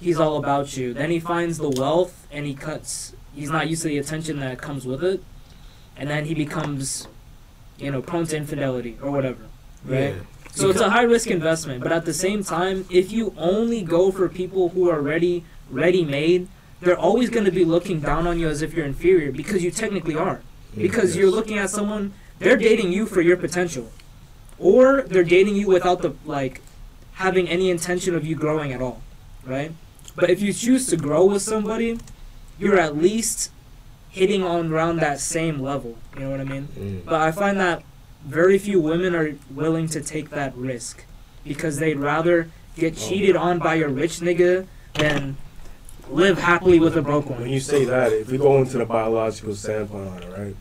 he's 0.00 0.18
all 0.18 0.38
about 0.38 0.76
you. 0.76 0.92
Then 0.92 1.12
he 1.12 1.20
finds 1.20 1.58
the 1.58 1.70
wealth 1.70 2.26
and 2.32 2.46
he 2.46 2.54
cuts, 2.54 3.14
he's 3.32 3.50
not 3.50 3.68
used 3.68 3.82
to 3.82 3.88
the 3.88 3.98
attention 3.98 4.40
that 4.40 4.58
comes 4.58 4.84
with 4.84 5.04
it. 5.04 5.22
And 5.96 6.10
then 6.10 6.24
he 6.24 6.34
becomes, 6.34 7.06
you 7.78 7.92
know, 7.92 8.02
prone 8.02 8.26
to 8.26 8.36
infidelity 8.36 8.98
or 9.00 9.12
whatever. 9.12 9.46
Right? 9.84 10.16
So 10.52 10.68
it's 10.68 10.80
a 10.80 10.90
high 10.90 11.02
risk 11.02 11.30
investment, 11.30 11.80
but 11.80 11.92
at 11.92 12.06
the 12.06 12.12
same 12.12 12.42
time, 12.42 12.86
if 12.90 13.12
you 13.12 13.32
only 13.38 13.82
go 13.82 14.10
for 14.10 14.28
people 14.28 14.70
who 14.70 14.90
are 14.90 15.00
ready, 15.00 15.44
ready 15.70 16.04
made, 16.04 16.48
they're 16.84 16.98
always 16.98 17.30
going 17.30 17.44
to 17.44 17.52
be 17.52 17.64
looking 17.64 18.00
down 18.00 18.26
on 18.26 18.38
you 18.38 18.48
as 18.48 18.62
if 18.62 18.74
you're 18.74 18.86
inferior 18.86 19.32
because 19.32 19.64
you 19.64 19.70
technically 19.70 20.16
are. 20.16 20.42
Because 20.76 21.16
you're 21.16 21.30
looking 21.30 21.56
at 21.56 21.70
someone, 21.70 22.14
they're 22.40 22.56
dating 22.56 22.92
you 22.92 23.06
for 23.06 23.20
your 23.20 23.36
potential, 23.36 23.92
or 24.58 25.02
they're 25.02 25.22
dating 25.22 25.54
you 25.54 25.68
without 25.68 26.02
the 26.02 26.16
like 26.24 26.62
having 27.14 27.48
any 27.48 27.70
intention 27.70 28.14
of 28.14 28.26
you 28.26 28.34
growing 28.34 28.72
at 28.72 28.82
all, 28.82 29.00
right? 29.44 29.72
But 30.16 30.30
if 30.30 30.42
you 30.42 30.52
choose 30.52 30.88
to 30.88 30.96
grow 30.96 31.26
with 31.26 31.42
somebody, 31.42 32.00
you're 32.58 32.78
at 32.78 32.96
least 32.96 33.52
hitting 34.10 34.42
on 34.42 34.72
around 34.72 34.96
that 34.96 35.20
same 35.20 35.60
level. 35.60 35.96
You 36.14 36.22
know 36.22 36.30
what 36.30 36.40
I 36.40 36.44
mean? 36.44 36.68
Mm. 36.76 37.04
But 37.04 37.20
I 37.20 37.30
find 37.30 37.58
that 37.60 37.84
very 38.24 38.58
few 38.58 38.80
women 38.80 39.14
are 39.14 39.36
willing 39.50 39.86
to 39.88 40.00
take 40.00 40.30
that 40.30 40.56
risk 40.56 41.04
because 41.44 41.78
they'd 41.78 41.98
rather 41.98 42.48
get 42.76 42.96
cheated 42.96 43.36
on 43.36 43.58
by 43.58 43.76
a 43.76 43.88
rich 43.88 44.20
nigga 44.20 44.66
than 44.94 45.36
live 46.10 46.38
happily 46.38 46.80
with 46.80 46.96
a 46.96 47.02
broke 47.02 47.28
When 47.30 47.48
you 47.48 47.60
say 47.60 47.84
that, 47.84 48.12
if 48.12 48.30
we 48.30 48.38
go 48.38 48.58
into 48.58 48.78
the 48.78 48.86
biological 48.86 49.54
standpoint 49.54 50.08
on 50.08 50.22
it, 50.22 50.38
right? 50.38 50.56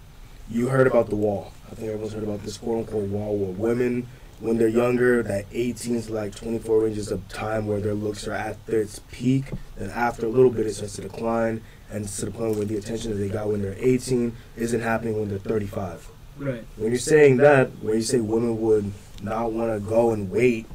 You 0.49 0.67
heard 0.67 0.87
about 0.87 1.09
the 1.09 1.15
wall. 1.15 1.53
I 1.71 1.75
think 1.75 1.87
everyone's 1.87 2.13
heard 2.13 2.23
about 2.23 2.43
this 2.43 2.57
quote 2.57 2.79
unquote 2.79 3.09
wall 3.09 3.35
where 3.37 3.51
women, 3.51 4.07
when 4.39 4.57
they're 4.57 4.67
younger, 4.67 5.23
that 5.23 5.45
18 5.51 6.03
to 6.03 6.13
like 6.13 6.35
24 6.35 6.83
ranges 6.83 7.11
of 7.11 7.27
time 7.29 7.67
where 7.67 7.79
their 7.79 7.93
looks 7.93 8.27
are 8.27 8.33
at 8.33 8.57
its 8.67 8.99
peak, 9.11 9.45
then 9.77 9.89
after 9.89 10.25
a 10.25 10.29
little 10.29 10.51
bit 10.51 10.67
it 10.67 10.73
starts 10.73 10.95
to 10.95 11.01
decline, 11.01 11.61
and 11.89 12.07
to 12.07 12.25
the 12.25 12.31
point 12.31 12.55
where 12.55 12.65
the 12.65 12.77
attention 12.77 13.11
that 13.11 13.17
they 13.17 13.29
got 13.29 13.47
when 13.47 13.61
they're 13.61 13.75
18 13.77 14.35
isn't 14.57 14.81
happening 14.81 15.17
when 15.17 15.29
they're 15.29 15.39
35. 15.39 16.09
Right. 16.37 16.65
When 16.77 16.89
you're 16.89 16.99
saying 16.99 17.37
that, 17.37 17.69
where 17.81 17.95
you 17.95 18.01
say 18.01 18.19
women 18.19 18.59
would 18.61 18.91
not 19.21 19.51
want 19.51 19.71
to 19.71 19.79
go 19.79 20.11
and 20.11 20.29
wait, 20.31 20.65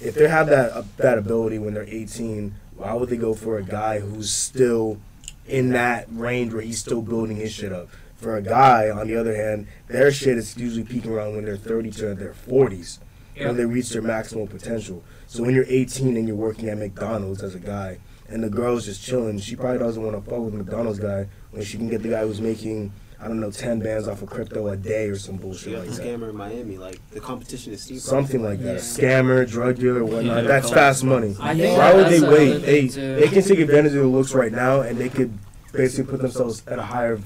if 0.00 0.14
they 0.14 0.28
have 0.28 0.48
that 0.48 0.72
uh, 0.72 0.82
that 0.96 1.18
ability 1.18 1.58
when 1.58 1.74
they're 1.74 1.84
18, 1.84 2.54
why 2.82 2.94
would 2.94 3.08
they 3.08 3.16
go 3.16 3.32
for 3.32 3.58
a 3.58 3.62
guy 3.62 4.00
who's 4.00 4.32
still 4.32 4.98
in 5.46 5.70
that 5.70 6.06
range 6.10 6.52
where 6.52 6.62
he's 6.62 6.80
still 6.80 7.00
building 7.00 7.36
his 7.36 7.52
shit 7.52 7.72
up? 7.72 7.88
For 8.16 8.36
a 8.36 8.42
guy, 8.42 8.90
on 8.90 9.06
the 9.06 9.16
other 9.16 9.36
hand, 9.36 9.68
their 9.86 10.10
shit 10.10 10.36
is 10.36 10.56
usually 10.56 10.82
peaking 10.82 11.12
around 11.12 11.36
when 11.36 11.44
they're 11.44 11.56
30 11.56 11.92
to 11.92 12.14
their 12.14 12.32
40s, 12.32 12.98
when 13.36 13.56
they 13.56 13.64
reach 13.64 13.90
their 13.90 14.02
maximum 14.02 14.48
potential. 14.48 15.04
So 15.28 15.44
when 15.44 15.54
you're 15.54 15.64
18 15.68 16.16
and 16.16 16.26
you're 16.26 16.36
working 16.36 16.68
at 16.68 16.78
McDonald's 16.78 17.44
as 17.44 17.54
a 17.54 17.60
guy, 17.60 17.98
and 18.28 18.42
the 18.42 18.50
girl's 18.50 18.86
just 18.86 19.04
chilling, 19.04 19.38
she 19.38 19.54
probably 19.54 19.78
doesn't 19.78 20.02
want 20.02 20.16
to 20.16 20.28
fuck 20.28 20.40
with 20.40 20.52
the 20.52 20.58
McDonald's 20.58 20.98
guy 20.98 21.28
when 21.52 21.62
she 21.62 21.76
can 21.76 21.88
get 21.88 22.02
the 22.02 22.08
guy 22.08 22.22
who's 22.22 22.40
making 22.40 22.92
I 23.22 23.28
don't 23.28 23.38
know, 23.38 23.52
ten 23.52 23.78
bands 23.78 24.08
off 24.08 24.20
of 24.22 24.28
crypto 24.28 24.66
a 24.68 24.76
day 24.76 25.06
or 25.08 25.16
some 25.16 25.36
She 25.36 25.42
bullshit 25.42 25.72
got 25.74 25.78
like 25.86 25.90
the 25.90 25.94
that. 25.96 26.02
scammer 26.18 26.30
in 26.30 26.36
Miami. 26.36 26.76
Like 26.76 26.98
the 27.12 27.20
competition 27.20 27.72
is 27.72 27.82
steep. 27.82 28.00
Something 28.00 28.42
like 28.42 28.58
that. 28.60 28.74
Yeah. 28.74 28.78
Scammer, 28.80 29.48
drug 29.48 29.78
dealer, 29.78 30.04
whatnot. 30.04 30.42
Yeah, 30.42 30.48
That's 30.48 30.66
call- 30.66 30.74
fast 30.74 31.04
money. 31.04 31.36
I 31.40 31.54
think 31.54 31.78
Why 31.78 31.94
would 31.94 32.08
they 32.08 32.20
wait? 32.20 32.58
They 32.58 32.88
too. 32.88 33.14
they 33.16 33.28
can 33.28 33.42
take 33.44 33.60
advantage 33.60 33.92
of 33.94 34.00
the 34.02 34.08
looks 34.08 34.34
right 34.34 34.50
now, 34.50 34.80
and 34.80 34.98
they 34.98 35.08
could 35.08 35.38
basically 35.72 36.10
put 36.10 36.20
themselves 36.20 36.62
at 36.66 36.78
a 36.80 36.82
higher 36.82 37.20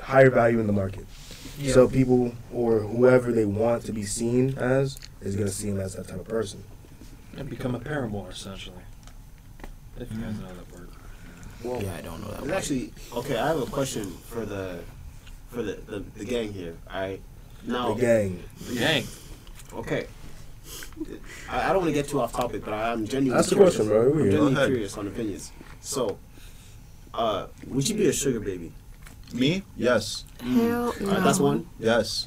higher 0.00 0.30
value 0.30 0.60
in 0.60 0.66
the 0.68 0.72
market. 0.72 1.04
Yeah. 1.58 1.72
So 1.74 1.88
people 1.88 2.32
or 2.52 2.78
whoever 2.80 3.32
they 3.32 3.44
want 3.44 3.84
to 3.86 3.92
be 3.92 4.04
seen 4.04 4.56
as 4.58 4.96
is 5.20 5.34
gonna 5.36 5.50
see 5.50 5.70
them 5.70 5.80
as 5.80 5.94
that 5.96 6.06
type 6.08 6.20
of 6.20 6.28
person. 6.28 6.62
and 7.36 7.48
become 7.50 7.74
a 7.74 7.80
paramour 7.80 8.30
essentially. 8.30 8.76
If 9.98 10.10
you 10.12 10.18
guys 10.18 10.38
know 10.38 10.46
that 10.48 10.72
word. 10.78 10.88
Well, 11.64 11.82
Yeah, 11.82 11.94
I 11.96 12.00
don't 12.00 12.20
know 12.20 12.28
that. 12.28 12.38
It's 12.40 12.48
one. 12.48 12.50
actually 12.52 12.92
okay. 13.16 13.36
I 13.38 13.48
have 13.48 13.60
a 13.62 13.66
question 13.66 14.10
for 14.28 14.44
the 14.44 14.80
for 15.52 15.62
the 15.62 15.74
the, 15.86 16.00
the 16.16 16.24
gang 16.24 16.52
here. 16.52 16.76
All 16.92 17.00
right. 17.00 17.20
Now, 17.64 17.94
The 17.94 18.00
gang. 18.00 18.42
the 18.68 18.74
Gang. 18.74 19.04
Okay. 19.72 20.06
I, 21.48 21.70
I 21.70 21.72
don't 21.72 21.78
want 21.82 21.88
to 21.88 21.92
get 21.92 22.08
too 22.08 22.20
off 22.20 22.32
topic, 22.32 22.64
but 22.64 22.74
I'm 22.74 23.06
genuinely 23.06 23.38
Ask 23.38 23.50
the 23.50 23.54
curious. 23.56 23.76
question, 23.76 23.92
bro. 23.92 24.02
I'm 24.10 24.12
genuinely 24.18 24.54
Go 24.54 24.56
ahead. 24.60 24.68
curious 24.68 24.98
on 24.98 25.06
opinions. 25.06 25.52
So, 25.80 26.18
uh, 27.14 27.46
would 27.68 27.88
you 27.88 27.94
be 27.94 28.08
a 28.08 28.12
sugar 28.12 28.40
baby? 28.40 28.72
Me? 29.32 29.62
Yes. 29.76 30.24
Hell 30.42 30.50
no. 30.52 30.84
All 30.86 30.92
right, 31.06 31.22
that's 31.22 31.38
one. 31.38 31.66
Yes. 31.78 32.26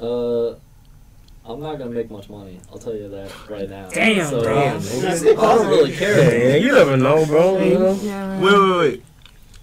Uh, 0.00 0.50
I'm 1.46 1.60
not 1.60 1.78
gonna 1.78 1.90
make 1.90 2.10
much 2.10 2.28
money. 2.28 2.60
I'll 2.70 2.78
tell 2.78 2.94
you 2.94 3.08
that 3.08 3.30
right 3.48 3.68
now. 3.70 3.88
Damn, 3.90 4.28
so, 4.28 4.42
damn. 4.42 4.76
um, 4.76 4.82
I 5.38 5.54
don't 5.54 5.68
really 5.68 5.92
care. 5.96 6.14
Hey, 6.22 6.60
you 6.62 6.72
never 6.72 6.96
know, 6.96 7.24
bro. 7.26 7.58
You 7.62 7.78
know? 7.78 7.94
Yeah, 8.02 8.40
Wait, 8.40 8.52
wait, 8.58 8.78
wait. 8.78 9.04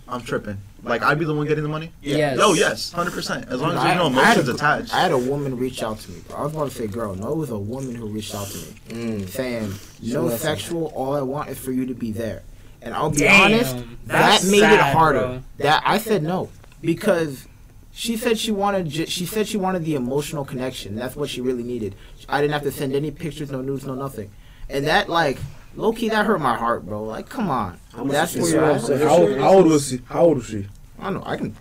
I'm 0.07 0.21
tripping. 0.21 0.57
Like, 0.85 1.01
I'd 1.03 1.17
be 1.19 1.25
the 1.25 1.33
one 1.33 1.47
getting 1.47 1.63
the 1.63 1.69
money? 1.69 1.91
Yes. 2.01 2.37
Oh 2.39 2.53
yes. 2.53 2.93
100%. 2.93 3.47
As 3.51 3.59
long 3.59 3.71
as 3.71 3.77
I- 3.77 3.83
there's 3.87 3.97
no 3.97 4.07
emotions 4.07 4.47
a- 4.47 4.53
attached. 4.53 4.93
I 4.93 5.01
had 5.01 5.11
a 5.11 5.17
woman 5.17 5.57
reach 5.57 5.81
out 5.83 5.99
to 6.01 6.11
me. 6.11 6.19
Bro. 6.27 6.37
I 6.37 6.43
was 6.43 6.53
about 6.53 6.69
to 6.71 6.75
say 6.75 6.87
girl. 6.87 7.15
No, 7.15 7.31
it 7.31 7.37
was 7.37 7.49
a 7.49 7.57
woman 7.57 7.95
who 7.95 8.05
reached 8.07 8.35
out 8.35 8.47
to 8.47 8.57
me 8.57 8.63
Mm. 8.89 9.29
saying, 9.29 9.73
"No 10.03 10.23
wants 10.25 10.41
sexual. 10.41 10.91
All 10.95 11.15
I 11.15 11.21
want 11.21 11.49
is 11.49 11.57
for 11.57 11.71
you 11.71 11.85
to 11.87 11.93
be 11.95 12.11
there." 12.11 12.43
And 12.81 12.93
I'll 12.93 13.09
be 13.09 13.17
Damn, 13.17 13.41
honest, 13.53 13.75
that 14.05 14.43
made 14.45 14.61
it 14.61 14.79
harder. 14.79 15.19
bro. 15.19 15.39
That 15.57 15.81
I 15.85 15.97
said 15.97 16.21
no 16.21 16.49
because 16.81 17.47
she 17.91 18.15
said 18.15 18.37
she 18.37 18.51
wanted. 18.51 18.91
She 19.09 19.25
said 19.25 19.47
she 19.47 19.57
wanted 19.57 19.83
the 19.85 19.95
emotional 19.95 20.45
connection. 20.45 20.95
That's 20.95 21.15
what 21.15 21.29
she 21.29 21.41
really 21.41 21.63
needed. 21.63 21.95
I 22.29 22.41
didn't 22.41 22.53
have 22.53 22.63
to 22.63 22.71
send 22.71 22.93
any 22.95 23.09
pictures, 23.09 23.49
no 23.51 23.61
news, 23.61 23.85
no 23.85 23.95
nothing. 23.95 24.29
And 24.69 24.85
that 24.85 25.09
like 25.09 25.39
low 25.75 25.93
key 25.93 26.09
that 26.09 26.25
hurt 26.27 26.39
my 26.41 26.55
heart, 26.55 26.85
bro. 26.85 27.03
Like, 27.03 27.27
come 27.27 27.49
on. 27.49 27.77
How 27.95 28.03
much 28.03 28.13
That's 28.13 28.35
is 28.35 28.53
where 28.53 28.69
you're 28.71 28.79
So 28.79 28.93
at. 28.95 29.01
how, 29.01 29.17
old- 29.17 29.37
how 29.39 29.49
old 29.53 29.65
was 29.67 29.89
she? 29.89 30.01
How 30.05 30.21
old 30.25 30.37
was 30.37 30.45
she? 30.45 30.67
I 30.99 31.03
don't 31.05 31.15
know. 31.15 31.23
I 31.25 31.37
can 31.37 31.55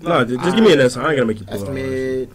No, 0.00 0.24
just, 0.24 0.42
just 0.42 0.56
give 0.56 0.64
me 0.64 0.72
an 0.72 0.80
answer. 0.80 1.00
I 1.02 1.10
ain't 1.10 1.16
gonna 1.16 1.26
make 1.26 1.40
you 1.40 1.46
pull 1.46 1.54
estimate 1.54 2.28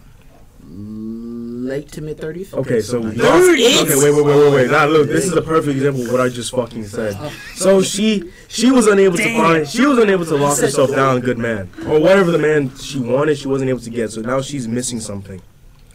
late 1.68 1.92
to 1.92 2.00
mid 2.00 2.18
thirties. 2.18 2.52
Okay, 2.52 2.80
so 2.80 3.00
That's 3.00 3.48
okay, 3.48 3.96
wait, 3.96 4.14
wait, 4.14 4.24
wait, 4.24 4.36
wait, 4.36 4.52
wait. 4.52 4.70
Now 4.70 4.86
look, 4.86 5.06
this 5.08 5.24
is 5.24 5.34
a 5.34 5.42
perfect 5.42 5.76
example 5.76 6.02
of 6.06 6.12
what 6.12 6.20
I 6.20 6.28
just 6.28 6.50
fucking 6.50 6.86
said. 6.86 7.16
So 7.54 7.82
she 7.82 8.32
she 8.48 8.70
was 8.70 8.86
unable 8.86 9.16
to 9.16 9.36
find 9.36 9.68
she 9.68 9.86
was 9.86 9.98
unable 9.98 10.24
to 10.26 10.36
lock 10.36 10.58
herself 10.58 10.90
down 10.90 11.18
a 11.18 11.20
good 11.20 11.38
man 11.38 11.70
or 11.86 12.00
whatever 12.00 12.30
the 12.30 12.38
man 12.38 12.74
she 12.76 12.98
wanted 12.98 13.38
she 13.38 13.48
wasn't 13.48 13.68
able 13.70 13.80
to 13.80 13.90
get. 13.90 14.10
So 14.10 14.22
now 14.22 14.40
she's 14.40 14.66
missing 14.66 15.00
something, 15.00 15.40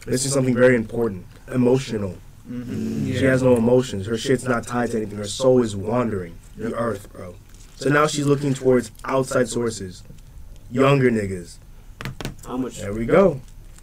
missing 0.05 0.31
something 0.31 0.55
very 0.55 0.75
important, 0.75 1.25
emotional. 1.51 2.15
Mm-hmm. 2.49 3.13
She 3.13 3.23
has 3.23 3.41
no 3.41 3.55
emotions. 3.55 4.05
Her 4.05 4.17
shit's 4.17 4.43
not 4.45 4.67
tied 4.67 4.91
to 4.91 4.97
anything. 4.97 5.17
Her 5.17 5.25
soul 5.25 5.63
is 5.63 5.75
wandering 5.75 6.37
the 6.57 6.75
earth, 6.75 7.11
bro. 7.11 7.35
So 7.83 7.89
now 7.89 8.07
she's 8.07 8.25
looking 8.25 8.53
towards 8.53 8.91
outside 9.03 9.49
sources, 9.49 10.03
younger 10.71 11.11
niggas. 11.11 11.57
How 12.47 12.55
much? 12.55 12.79
There 12.79 12.93
we 12.93 13.05
go. 13.05 13.41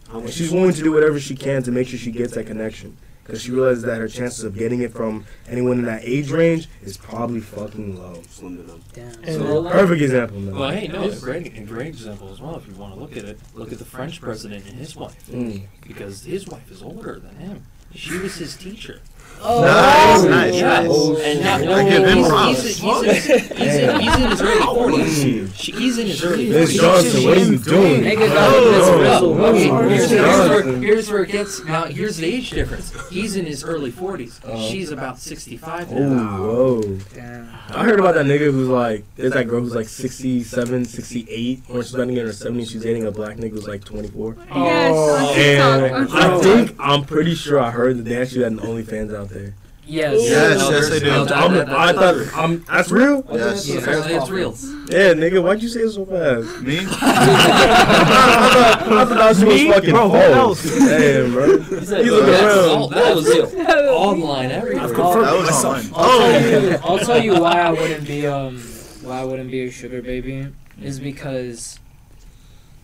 How 0.09 0.15
And 0.15 0.23
much? 0.25 0.33
she's 0.33 0.49
willing 0.51 0.73
to 0.73 0.81
do 0.81 0.91
whatever 0.91 1.19
she 1.19 1.35
can 1.35 1.61
to 1.61 1.71
make 1.71 1.87
sure 1.87 1.99
she 1.99 2.09
gets 2.11 2.33
that 2.33 2.47
connection. 2.47 2.97
Because 3.23 3.43
she 3.43 3.51
realizes 3.51 3.83
that 3.83 3.99
her 3.99 4.07
chances 4.07 4.43
of 4.43 4.57
getting 4.57 4.81
it 4.81 4.91
from 4.91 5.23
anyone 5.47 5.77
in 5.77 5.85
that 5.85 6.01
age 6.03 6.31
range 6.31 6.67
is 6.81 6.97
probably 6.97 7.41
fucking 7.41 7.95
low. 7.95 8.19
Slim 8.27 8.57
to 8.57 8.63
them. 8.63 8.81
Damn. 8.93 9.05
And 9.23 9.35
So, 9.35 9.69
Perfect 9.69 10.01
example, 10.01 10.39
man. 10.39 10.55
Well, 10.55 10.71
hey, 10.71 10.87
no, 10.87 11.03
a 11.03 11.15
great, 11.17 11.55
a 11.55 11.61
great 11.61 11.89
example 11.89 12.31
as 12.33 12.41
well. 12.41 12.55
If 12.55 12.67
you 12.67 12.73
want 12.73 12.95
to 12.95 12.99
look 12.99 13.15
at 13.15 13.25
it, 13.25 13.39
look 13.53 13.71
at 13.71 13.77
the 13.77 13.85
French 13.85 14.19
president 14.19 14.65
and 14.67 14.79
his 14.79 14.95
wife, 14.95 15.27
Mm. 15.29 15.67
because 15.87 16.23
his 16.23 16.47
wife 16.47 16.71
is 16.71 16.81
older 16.81 17.19
than 17.19 17.35
him. 17.35 17.63
She 17.93 18.17
was 18.17 18.35
his 18.37 18.55
teacher. 18.57 18.99
Oh, 19.43 19.61
Nice, 19.63 20.23
nice, 20.23 20.53
Yes. 20.53 20.87
nice. 20.87 21.19
And 21.21 21.41
now, 21.41 21.57
no, 21.57 21.73
I 21.73 21.89
give 21.89 22.05
him 22.07 22.23
props. 22.25 22.61
he's, 22.63 22.77
he's, 22.77 23.01
he's, 23.01 23.25
he's, 23.25 23.75
in, 23.75 23.99
he's 23.99 24.15
in 24.15 24.29
his 24.29 24.41
early 24.41 24.61
forties. 24.61 25.55
She, 25.55 25.71
he's 25.71 25.97
in 25.97 26.07
his 26.07 26.23
early 26.23 26.49
Miss 26.49 26.79
forties. 26.79 26.81
Johnson, 26.81 27.23
what 27.23 27.37
are 27.37 27.41
you 27.41 27.57
doing? 27.57 28.01
Nigga 28.03 28.27
Oh, 28.37 28.71
this 28.71 28.87
oh, 28.87 28.99
rizzle. 28.99 29.39
oh, 29.39 29.45
Okay, 29.47 29.69
oh, 29.71 29.89
here's, 29.89 30.09
here's, 30.11 30.49
where, 30.49 30.63
here's 30.77 31.09
where 31.11 31.23
it 31.23 31.31
gets. 31.31 31.63
Now, 31.65 31.85
here's 31.85 32.17
the 32.17 32.25
age 32.27 32.51
difference. 32.51 32.93
He's 33.09 33.35
in 33.35 33.45
his 33.47 33.63
early 33.63 33.91
40s. 33.91 34.43
Uh-huh. 34.45 34.57
She's 34.69 34.91
about 34.91 35.17
65 35.19 35.91
Oh, 35.91 35.95
now. 35.97 36.37
whoa. 36.37 36.81
Damn. 37.15 37.40
I 37.73 37.83
heard 37.85 37.99
about 37.99 38.15
that 38.15 38.25
nigga 38.25 38.51
who's 38.51 38.67
like, 38.67 39.03
there's 39.15 39.33
that 39.33 39.47
girl 39.47 39.61
who's 39.61 39.75
like 39.75 39.87
67, 39.87 40.85
68, 40.85 41.63
or 41.69 41.83
she's 41.83 41.93
about 41.93 42.05
to 42.05 42.09
in 42.11 42.17
her 42.17 42.31
70s. 42.31 42.69
She's 42.69 42.83
dating 42.83 43.05
a 43.05 43.11
black 43.11 43.37
nigga 43.37 43.51
who's 43.51 43.67
like 43.67 43.83
24. 43.83 44.35
Yes, 44.37 44.47
on 44.49 44.55
oh. 44.55 45.33
And 45.35 46.09
I 46.11 46.39
think, 46.41 46.75
I'm 46.79 47.05
pretty 47.05 47.35
sure 47.35 47.59
I 47.59 47.71
heard 47.71 47.97
that 47.97 48.03
they 48.03 48.21
actually 48.21 48.43
had 48.43 48.53
an 48.53 48.59
OnlyFans 48.59 49.15
out 49.15 49.29
there. 49.29 49.53
Yes. 49.91 50.21
Yes, 50.21 50.57
No, 50.59 50.69
yes, 50.69 50.89
they 50.89 50.99
do. 51.01 51.05
no, 51.07 51.25
that- 51.25 51.37
I'm, 51.37 51.53
that- 51.53 51.69
I 51.69 51.91
that's 51.91 51.99
thought, 51.99 52.13
true. 52.13 52.29
I'm, 52.41 52.63
that's 52.63 52.91
real? 52.91 53.25
Yes. 53.31 53.67
Yeah, 53.67 53.81
it's 53.85 54.29
real. 54.29 54.51
Yeah, 54.89 55.13
nigga, 55.13 55.43
why'd 55.43 55.61
you 55.61 55.67
say 55.67 55.81
it 55.81 55.91
so 55.91 56.05
fast? 56.05 56.61
Me? 56.67 56.79
I 56.79 56.81
thought 58.87 59.09
that 59.09 59.35
shit 59.35 59.47
was 59.47 59.61
Me? 59.61 59.69
fucking 59.71 59.89
Bro, 59.91 60.09
who 60.09 60.33
false. 60.33 60.65
else? 60.65 60.79
Damn, 60.79 61.31
bro. 61.33 61.59
He 61.59 61.85
said, 61.85 62.05
You 62.05 62.11
look 62.15 62.29
around. 62.29 62.69
all- 62.69 62.87
That 62.87 63.15
was 63.15 63.25
real. 63.27 63.91
Online 63.91 64.51
everywhere. 64.61 64.87
That 64.87 64.97
was 64.97 65.65
online. 65.65 65.91
I'll 65.93 66.19
tell 66.19 66.61
you, 66.61 66.79
I'll 66.83 66.99
tell 66.99 67.21
you 67.23 67.41
why 67.41 67.59
I 67.61 67.71
wouldn't 67.71 68.07
be 68.07 68.25
um 68.27 68.59
why 69.03 69.19
I 69.19 69.23
wouldn't 69.25 69.51
be 69.51 69.65
a 69.67 69.71
sugar 69.71 70.01
baby 70.01 70.47
is 70.81 70.99
because 70.99 71.79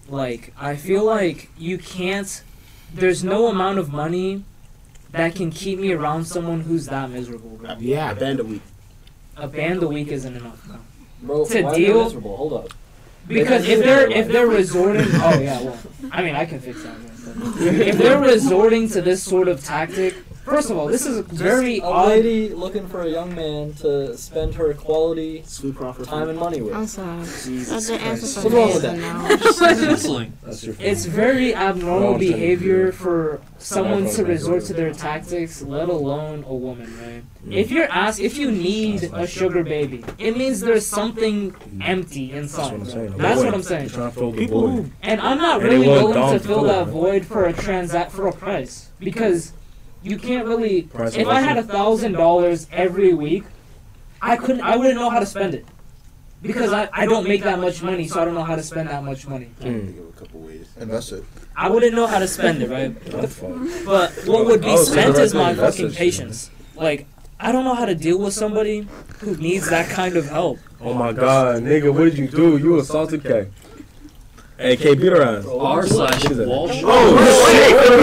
like 0.10 0.54
I 0.60 0.76
feel 0.76 1.04
like 1.06 1.50
you 1.58 1.78
can't 1.78 2.44
there's 2.94 3.24
no 3.24 3.48
amount 3.48 3.80
of 3.80 3.92
money 3.94 4.44
that 5.12 5.36
can 5.36 5.52
keep 5.52 5.80
me 5.80 5.92
around 5.94 6.26
someone 6.26 6.62
who's 6.62 6.88
that 6.88 7.10
miserable, 7.10 7.52
bro. 7.58 7.72
A 7.72 7.78
Yeah. 7.80 8.14
band 8.14 8.40
a 8.40 8.44
week. 8.44 8.62
A 9.36 9.48
band 9.48 9.84
a 9.84 9.88
week 9.88 10.10
isn't 10.10 10.36
enough, 10.36 10.66
bro. 10.66 10.78
Bro, 11.24 11.46
To 11.46 11.62
why 11.64 11.76
deal- 11.76 11.98
you 11.98 12.04
miserable? 12.04 12.38
Hold 12.38 12.54
up. 12.54 12.70
Because 13.28 13.68
if 13.68 13.80
they're 13.84 14.10
if 14.10 14.30
they're 14.30 14.48
resorting 14.48 15.06
oh 15.16 15.38
yeah, 15.40 15.60
well 15.62 15.78
I 16.14 16.22
mean 16.24 16.36
I 16.36 16.46
can 16.46 16.60
fix 16.62 16.82
that. 16.84 16.96
but 17.26 17.62
If 17.62 17.98
they're 17.98 18.22
resorting 18.22 18.88
to 18.90 19.02
this 19.02 19.22
sort 19.22 19.50
of 19.50 19.62
tactic, 19.64 20.16
first 20.48 20.70
of 20.70 20.78
all, 20.78 20.88
this 20.88 21.06
is 21.06 21.20
very 21.28 21.80
a 21.80 21.84
odd 21.84 22.08
lady 22.10 22.50
looking 22.54 22.88
for 22.88 23.02
a 23.02 23.10
young 23.10 23.36
man 23.36 23.74
to 23.76 24.18
spend 24.18 24.56
her 24.56 24.74
quality 24.74 25.44
time 26.06 26.30
and 26.30 26.40
money 26.40 26.62
with. 26.62 26.74
I'm 26.74 26.88
sorry. 26.88 27.22
Uh, 27.22 27.26
Jesus 27.26 27.70
That's 27.70 27.88
the 27.88 27.96
answer 27.96 28.42
Christ. 28.42 28.42
for 28.42 28.44
What's 28.44 28.56
wrong 28.56 28.74
with 28.74 28.82
that? 28.82 28.98
now. 28.98 29.88
Whistling. 29.92 30.34
That's 30.44 30.64
your 30.64 30.76
It's 30.80 31.06
very 31.06 31.54
abnormal 31.56 32.12
Wrong 32.12 32.20
thing 32.20 32.28
to 32.28 32.34
behavior 32.34 32.92
for 32.92 33.42
someone 33.58 34.10
to 34.10 34.26
resort 34.26 34.64
to 34.66 34.74
their 34.74 34.94
tactics, 34.94 35.62
let 35.62 35.90
alone 35.90 36.44
a 36.48 36.54
woman, 36.54 36.88
right? 37.02 37.24
Mm. 37.46 37.54
If 37.54 37.72
you're 37.72 37.90
asked, 37.92 38.20
if 38.20 38.38
you 38.38 38.52
need 38.52 39.04
a 39.04 39.28
sugar 39.28 39.64
baby, 39.64 40.04
it 40.18 40.38
means 40.38 40.60
there's 40.62 40.86
something 40.86 41.56
empty 41.82 42.32
That's 42.32 42.58
what 42.58 42.74
inside. 42.74 42.74
I'm 42.74 42.86
saying. 42.86 43.18
That's 43.18 43.42
what 43.44 43.54
I'm 43.54 43.64
saying. 43.64 43.90
Trying 43.90 44.12
to 44.12 44.16
fill 44.18 44.32
the 44.32 44.38
People 44.38 44.68
void. 44.68 44.92
And 45.02 45.22
I'm 45.22 45.38
not 45.38 45.62
really 45.62 45.88
want 45.88 46.04
willing 46.10 46.34
to 46.34 46.40
to 46.40 46.46
fill 46.46 46.60
fill 46.62 46.64
that 46.66 46.88
void 46.88 47.26
for 47.26 47.46
a 47.46 47.54
transact 47.54 48.12
for 48.12 48.28
a 48.28 48.34
price 48.34 48.90
because 49.00 49.54
you 50.08 50.18
can't 50.18 50.48
really. 50.48 50.84
Price 50.84 51.16
If 51.16 51.28
I 51.28 51.42
had 51.42 51.58
a 51.58 51.64
thousand 51.64 52.14
dollars 52.14 52.68
every 52.72 53.14
week, 53.14 53.44
I 54.22 54.38
couldn't. 54.38 54.62
I 54.62 54.76
wouldn't 54.76 54.96
know 54.96 55.10
how 55.10 55.20
to 55.20 55.26
spend 55.26 55.54
it 55.54 55.66
because 56.42 56.72
I, 56.72 56.90
I 56.94 57.06
don't 57.06 57.28
make 57.28 57.44
that 57.44 57.60
much 57.60 57.82
money, 57.84 58.08
so 58.08 58.22
I 58.22 58.26
don't 58.26 58.34
know 58.36 58.44
how 58.44 58.56
to 58.56 58.64
spend 58.64 58.90
that 58.90 59.04
much 59.04 59.28
money. 59.28 59.50
I 59.60 59.64
can 59.64 60.12
a 60.16 60.20
couple 60.20 60.42
ways. 60.42 60.70
Invest 60.80 61.12
it. 61.14 61.24
I 61.56 61.70
wouldn't 61.70 61.96
know 61.96 62.08
how 62.08 62.20
to 62.20 62.28
spend 62.28 62.62
it, 62.62 62.70
right? 62.70 62.94
But 63.86 64.12
what 64.26 64.46
would 64.46 64.62
be 64.62 64.70
Oh, 64.70 64.84
spent 64.84 65.16
the 65.16 65.24
is 65.24 65.34
my 65.34 65.42
right 65.42 65.48
thing, 65.54 65.62
that's 65.64 65.78
fucking 65.78 65.92
patience. 65.94 66.52
Like, 66.76 67.08
I 67.40 67.52
don't 67.52 67.66
know 67.66 67.74
how 67.76 67.86
to 67.86 67.96
deal 67.96 68.20
with 68.20 68.34
somebody 68.34 68.88
who 69.20 69.36
needs 69.38 69.70
that 69.70 69.90
kind 69.90 70.16
of 70.16 70.30
help. 70.30 70.60
Oh 70.80 70.94
my 70.94 71.12
god, 71.12 71.64
nigga, 71.64 71.92
what 71.94 72.06
did 72.06 72.18
you 72.18 72.28
do? 72.28 72.58
You 72.58 72.80
assaulted 72.80 73.24
K. 73.24 73.48
Hey, 74.58 74.76
K, 74.76 74.96
beat 74.96 75.12
her 75.12 75.22
ass. 75.22 75.46
R 75.46 75.86
slash 75.86 76.24
What 76.24 76.32
is 76.32 76.40
it? 76.40 76.48
Walsh. 76.48 76.82
Oh, 76.84 76.90
oh 76.90 77.52
shit! 77.54 77.78
Oh 77.78 77.98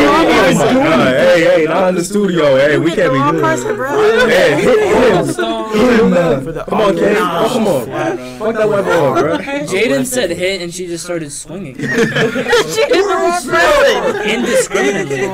my 0.55 0.73
god! 0.73 1.15
Hey, 1.17 1.43
hey, 1.43 1.65
not 1.65 1.89
in 1.89 1.95
the 1.97 2.05
studio. 2.05 2.57
Hey, 2.57 2.79
we 2.79 2.95
can't 2.95 3.13
be 3.13 3.19
doing 3.19 3.43
this. 3.43 3.65
Hey, 3.65 4.63
hit 4.63 4.79
him. 4.79 5.27
Hit 5.75 6.01
him 6.01 6.11
now. 6.11 6.39
Come 6.63 6.81
on, 6.81 6.95
K. 6.95 7.17
Oh, 7.19 7.49
come 7.53 7.67
on. 7.67 7.87
Fuck 8.39 8.55
that 8.55 8.69
white 8.69 8.85
boy, 8.85 9.21
bro. 9.21 9.39
Jaden 9.39 10.07
said 10.07 10.31
hit 10.31 10.63
and 10.63 10.73
she 10.73 10.87
just 10.87 11.05
started 11.05 11.33
swinging. 11.33 11.75
Indiscriminately. 14.25 15.25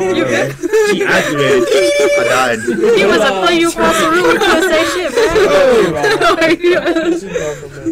She 0.91 1.05
activated. 1.05 1.69
I 1.69 2.25
died. 2.29 2.59
He 2.97 3.05
was 3.05 3.19
like, 3.19 3.45
play 3.45 3.59
you 3.61 3.69
across 3.69 4.01
the 4.01 4.11
room. 4.11 4.25
You 4.25 4.39
couldn't 4.39 4.71
say 4.71 4.85
shit, 4.95 5.13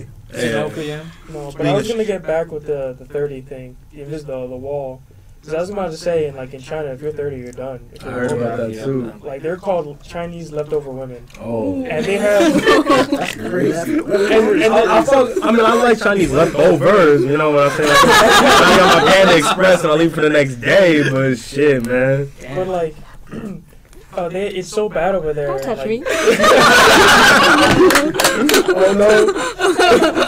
man. 0.01 0.07
This 0.39 0.45
is 0.51 0.55
no 0.55 0.71
for 0.71 0.79
me. 0.81 0.87
Hey, 0.87 1.03
No, 1.33 1.53
but 1.57 1.67
I 1.67 1.73
was 1.75 1.89
gonna 1.89 2.05
get 2.05 2.23
back 2.23 2.51
with 2.53 2.67
the 2.67 2.95
the 2.99 3.05
thirty 3.05 3.41
thing. 3.41 3.77
If 3.93 4.13
it's 4.13 4.25
the 4.25 4.47
the 4.47 4.57
wall, 4.57 5.03
because 5.41 5.55
I 5.55 5.61
was 5.61 5.71
about 5.71 5.91
to 5.91 5.97
say, 5.97 6.27
in 6.27 6.37
like 6.37 6.53
in 6.55 6.61
China, 6.61 6.89
if 6.93 7.01
you're 7.03 7.13
thirty, 7.13 7.39
you're 7.39 7.53
done. 7.53 7.89
If 7.93 8.05
I 8.05 8.11
you're 8.11 8.19
heard 8.21 8.33
about 8.33 8.57
that 8.59 8.73
that. 8.75 8.85
too. 8.85 9.13
Like 9.23 9.43
they're 9.43 9.57
called 9.57 10.03
Chinese 10.03 10.53
leftover 10.53 10.91
women, 10.91 11.25
Oh. 11.41 11.85
and 11.85 12.05
they 12.05 12.19
have. 12.19 12.53
Crazy. 13.51 13.99
And, 13.99 14.11
and 14.63 14.75
I, 14.75 14.99
I, 14.99 15.03
fuck, 15.05 15.31
I 15.43 15.51
mean, 15.51 15.65
I 15.65 15.75
like 15.75 15.99
Chinese 15.99 16.33
leftovers, 16.33 17.23
you 17.25 17.37
know 17.37 17.51
what 17.51 17.71
I'm 17.73 17.77
saying? 17.77 17.91
I 17.91 18.77
got 18.79 19.05
my 19.05 19.13
Panda 19.13 19.37
Express 19.39 19.83
and 19.83 19.93
I 19.93 19.95
leave 19.97 20.15
for 20.15 20.21
the 20.21 20.31
next 20.31 20.57
day, 20.57 21.03
but 21.11 21.37
shit, 21.39 21.85
man. 21.87 22.31
But 22.55 22.69
like, 22.69 22.95
uh, 24.15 24.29
they, 24.29 24.49
it's 24.49 24.69
so 24.69 24.89
bad 24.89 25.15
over 25.15 25.33
there. 25.33 25.47
Don't 25.49 25.63
touch 25.63 25.79
like, 25.79 25.89
me. 25.89 26.03
Oh 28.71 28.93
no. 28.93 30.25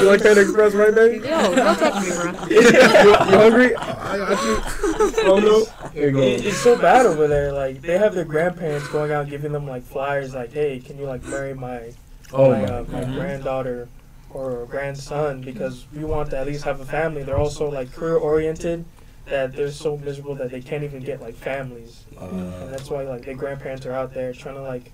You 0.00 0.06
like 0.06 0.22
Panda 0.22 0.40
Express, 0.42 0.74
right, 0.74 0.94
baby? 0.94 1.26
Yo, 1.28 1.54
don't 1.54 1.78
touch 1.78 2.02
me, 2.04 2.10
bro. 2.10 2.46
you, 2.48 2.60
you 2.60 3.14
hungry? 3.38 3.76
I 3.76 4.16
got 4.18 4.44
you. 4.44 5.22
Oh 5.24 5.38
no. 5.40 5.88
Here 5.90 6.06
you 6.08 6.12
go. 6.12 6.20
it's 6.22 6.56
so 6.58 6.76
bad 6.78 7.06
over 7.06 7.26
there. 7.28 7.52
Like 7.52 7.80
they 7.82 7.98
have 7.98 8.14
their 8.14 8.24
grandparents 8.24 8.88
going 8.88 9.12
out 9.12 9.28
giving 9.28 9.52
them 9.52 9.66
like 9.66 9.82
flyers, 9.82 10.34
like, 10.34 10.52
"Hey, 10.52 10.78
can 10.80 10.98
you 10.98 11.04
like 11.06 11.22
marry 11.24 11.54
my 11.54 11.92
Oh 12.32 12.50
my, 12.50 12.60
my. 12.60 12.66
uh, 12.66 12.84
my 12.90 13.04
granddaughter 13.04 13.88
or 14.32 14.64
grandson 14.66 15.40
because 15.42 15.86
we 15.94 16.04
want 16.04 16.30
to 16.30 16.38
at 16.38 16.46
least 16.46 16.64
have 16.64 16.80
a 16.80 16.84
family. 16.86 17.22
They're 17.24 17.36
also 17.38 17.68
like 17.70 17.92
career 17.92 18.16
oriented 18.16 18.84
that 19.26 19.52
they're 19.54 19.70
so 19.70 19.96
miserable 19.98 20.34
that 20.36 20.50
they 20.50 20.60
can't 20.60 20.82
even 20.84 21.02
get 21.02 21.20
like 21.20 21.34
families, 21.34 22.04
and 22.20 22.52
Uh, 22.54 22.66
that's 22.66 22.88
why 22.90 23.02
like 23.02 23.24
their 23.24 23.34
grandparents 23.34 23.84
are 23.86 23.92
out 23.92 24.12
there 24.14 24.32
trying 24.32 24.54
to 24.56 24.62
like 24.62 24.92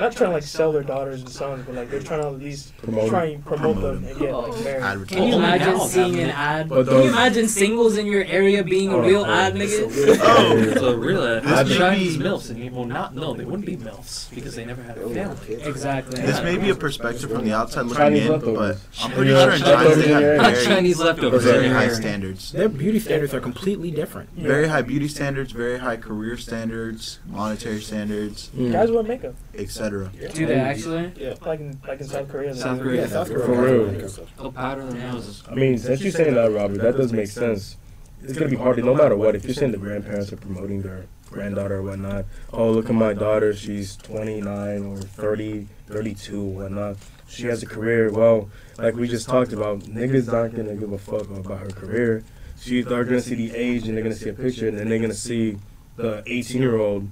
not 0.00 0.12
trying 0.12 0.30
to 0.30 0.34
like 0.34 0.42
sell 0.42 0.72
their 0.72 0.82
daughters 0.82 1.20
and 1.20 1.28
sons, 1.30 1.64
but 1.66 1.74
like 1.74 1.90
they're 1.90 2.00
trying 2.00 2.20
to 2.22 2.28
at 2.28 2.38
least 2.38 2.76
promote. 2.78 3.08
try 3.08 3.24
and 3.26 3.44
promote 3.44 3.76
Promote 3.76 4.00
them 4.02 4.04
and 4.10 4.18
get 4.18 4.32
like 4.34 4.64
married. 4.64 5.08
Can 5.08 5.22
you 5.28 5.34
imagine 5.34 5.80
seeing 5.80 6.04
having 6.14 6.20
an 6.24 6.28
it. 6.30 6.38
ad? 6.38 6.68
But 6.68 6.86
Can 6.88 7.02
you 7.02 7.08
imagine 7.08 7.48
singles 7.48 7.96
in 7.98 8.06
your 8.06 8.24
area 8.24 8.62
being 8.64 8.88
a 8.88 8.92
Hold 8.92 9.04
on, 9.04 9.08
real 9.10 9.24
hold 9.24 9.30
on. 9.38 9.40
ad, 9.40 9.54
nigga? 9.54 10.18
Oh. 10.22 10.74
So 10.74 10.94
really, 10.96 11.40
This 11.40 11.68
may 11.68 11.76
Chinese 11.76 12.16
be- 12.16 12.24
milfs, 12.24 12.50
and 12.50 12.74
well, 12.76 12.84
not 12.84 13.14
no, 13.14 13.34
they 13.34 13.44
wouldn't 13.44 13.66
be 13.66 13.76
milfs 13.76 14.32
because 14.34 14.54
they 14.54 14.64
never 14.64 14.82
had 14.82 14.98
a 14.98 15.08
family. 15.08 15.54
Exactly. 15.62 16.20
This 16.22 16.42
may 16.42 16.56
be 16.56 16.70
a 16.70 16.74
perspective 16.74 17.30
from 17.30 17.44
the 17.44 17.52
outside 17.52 17.82
looking 17.82 17.96
Chinese 17.96 18.26
in, 18.28 18.54
but. 18.54 18.78
I'm 19.02 19.10
pretty 19.12 19.30
Yeah, 19.32 19.44
sure 19.44 19.52
in 19.54 19.60
China 19.60 19.74
leftovers 19.84 19.96
they 19.96 20.02
in 20.04 20.08
your 20.10 20.18
have 20.20 20.22
area. 20.22 20.52
very, 20.52 20.64
Chinese 20.66 20.98
leftovers. 21.00 21.44
very 21.44 21.68
high 21.68 21.88
standards. 21.88 22.52
Their 22.52 22.68
beauty 22.68 23.00
standards 23.00 23.34
are 23.34 23.40
completely 23.40 23.90
different. 23.90 24.28
Yeah. 24.36 24.46
Very 24.46 24.68
high 24.68 24.82
beauty 24.82 25.08
standards, 25.08 25.52
very 25.52 25.78
high 25.78 25.96
career 25.96 26.36
standards, 26.36 27.18
monetary 27.26 27.80
standards, 27.80 28.50
Mm. 28.56 28.72
Guys 28.72 28.90
wear 28.90 29.02
makeup. 29.02 29.34
etc. 29.54 29.87
etc. 29.92 30.34
Do 30.34 30.46
they 30.46 30.54
actually? 30.54 31.12
Yeah. 31.16 31.34
Like 31.40 31.60
in 31.60 31.80
like 31.86 32.00
in 32.00 32.06
South 32.06 32.28
Korea. 32.28 32.54
South. 32.54 32.80
Korea. 32.80 33.02
Yeah, 33.02 33.06
South 33.08 33.28
Korea. 33.28 33.46
For 33.46 33.62
real. 33.62 34.26
They'll 34.36 34.52
powder 34.52 34.86
their 34.86 35.12
noses. 35.12 35.42
I 35.48 35.54
mean, 35.54 35.78
since 35.78 36.00
you're 36.00 36.12
saying 36.12 36.34
that, 36.34 36.52
Robert, 36.52 36.78
that 36.78 36.96
does 36.96 37.12
make 37.12 37.28
sense. 37.28 37.76
It's 38.22 38.36
gonna 38.36 38.50
be 38.50 38.56
hard, 38.56 38.84
no 38.84 38.94
matter 38.94 39.16
what. 39.16 39.36
If 39.36 39.44
you're 39.44 39.54
saying 39.54 39.72
the 39.72 39.78
grandparents 39.78 40.32
are 40.32 40.36
promoting 40.36 40.82
their 40.82 41.06
granddaughter 41.30 41.76
or 41.76 41.82
whatnot, 41.82 42.24
oh 42.52 42.70
look 42.70 42.88
at 42.88 42.94
my 42.94 43.12
daughter, 43.12 43.54
she's 43.54 43.96
29 43.96 44.84
or 44.84 44.96
30, 44.96 45.68
32, 45.86 46.42
whatnot. 46.42 46.96
She 47.28 47.44
has 47.44 47.62
a 47.62 47.66
career. 47.66 48.10
Well, 48.10 48.50
like 48.76 48.94
we 48.96 49.06
just 49.06 49.28
talked 49.28 49.52
about, 49.52 49.80
niggas 49.80 50.26
not 50.26 50.56
gonna 50.56 50.74
give 50.74 50.92
a 50.92 50.98
fuck 50.98 51.30
about 51.30 51.60
her 51.60 51.70
career. 51.70 52.24
She's 52.60 52.86
they're 52.86 53.04
gonna 53.04 53.20
see 53.20 53.36
the 53.36 53.54
age 53.54 53.86
and 53.86 53.96
they're 53.96 54.02
gonna 54.02 54.16
see 54.16 54.30
a 54.30 54.34
picture 54.34 54.66
and 54.66 54.76
then 54.76 54.88
they're 54.88 54.98
gonna 54.98 55.14
see 55.14 55.58
the 55.96 56.24
18 56.26 56.60
year 56.60 56.76
old 56.76 57.08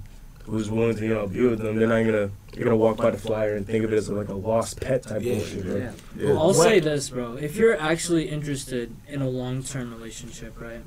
who's 0.47 0.69
willing 0.69 0.95
to 0.95 1.03
you 1.03 1.13
know 1.13 1.27
be 1.27 1.41
with 1.45 1.59
them. 1.59 1.75
They're 1.75 1.87
not 1.87 2.03
gonna 2.05 2.31
they're 2.53 2.63
gonna 2.63 2.75
walk 2.75 2.97
by 2.97 3.11
the 3.11 3.17
flyer 3.17 3.55
and 3.55 3.65
think 3.65 3.83
of 3.83 3.93
it 3.93 3.97
as 3.97 4.09
like 4.09 4.29
a 4.29 4.33
lost 4.33 4.79
pet 4.81 5.03
type 5.03 5.21
Yeah, 5.21 5.35
bullshit. 5.35 5.65
Right? 5.65 5.77
Yeah. 5.77 5.91
Yeah. 6.17 6.29
I'll 6.31 6.47
What- 6.47 6.55
say 6.55 6.79
this, 6.79 7.09
bro. 7.09 7.35
If 7.35 7.55
you're 7.55 7.79
actually 7.79 8.29
interested 8.29 8.95
in 9.07 9.21
a 9.21 9.29
long 9.29 9.61
term 9.63 9.93
relationship, 9.93 10.59
right? 10.59 10.81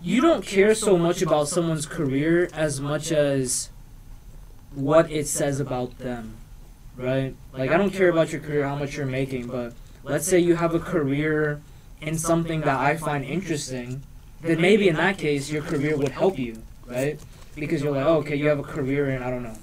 You 0.00 0.20
don't 0.20 0.44
care 0.46 0.74
so 0.76 0.96
much 0.96 1.22
about 1.22 1.48
someone's 1.48 1.86
career 1.86 2.48
as 2.52 2.80
much 2.80 3.10
as 3.10 3.70
what 4.72 5.10
it 5.10 5.26
says 5.26 5.58
about 5.58 5.98
them, 5.98 6.34
right? 6.96 7.34
Like, 7.52 7.70
I 7.72 7.76
don't 7.76 7.90
care 7.90 8.08
about 8.08 8.30
your 8.30 8.40
career, 8.40 8.64
how 8.68 8.76
much 8.76 8.96
you're 8.96 9.06
making, 9.06 9.48
but 9.48 9.72
let's 10.04 10.24
say 10.24 10.38
you 10.38 10.54
have 10.54 10.72
a 10.72 10.78
career 10.78 11.60
in 12.00 12.16
something 12.16 12.60
that 12.60 12.78
I 12.78 12.96
find 12.96 13.24
interesting, 13.24 14.02
then 14.40 14.60
maybe 14.60 14.88
in 14.88 14.94
that 14.96 15.18
case, 15.18 15.50
your 15.50 15.62
career 15.62 15.96
would 15.96 16.10
help 16.10 16.38
you, 16.38 16.62
right? 16.86 17.18
Because 17.60 17.82
you're 17.82 17.92
like, 17.92 18.06
oh, 18.06 18.16
okay, 18.18 18.36
you 18.36 18.48
have 18.48 18.58
a 18.58 18.62
career 18.62 19.10
in, 19.10 19.22
I 19.22 19.30
don't 19.30 19.42
know, 19.42 19.56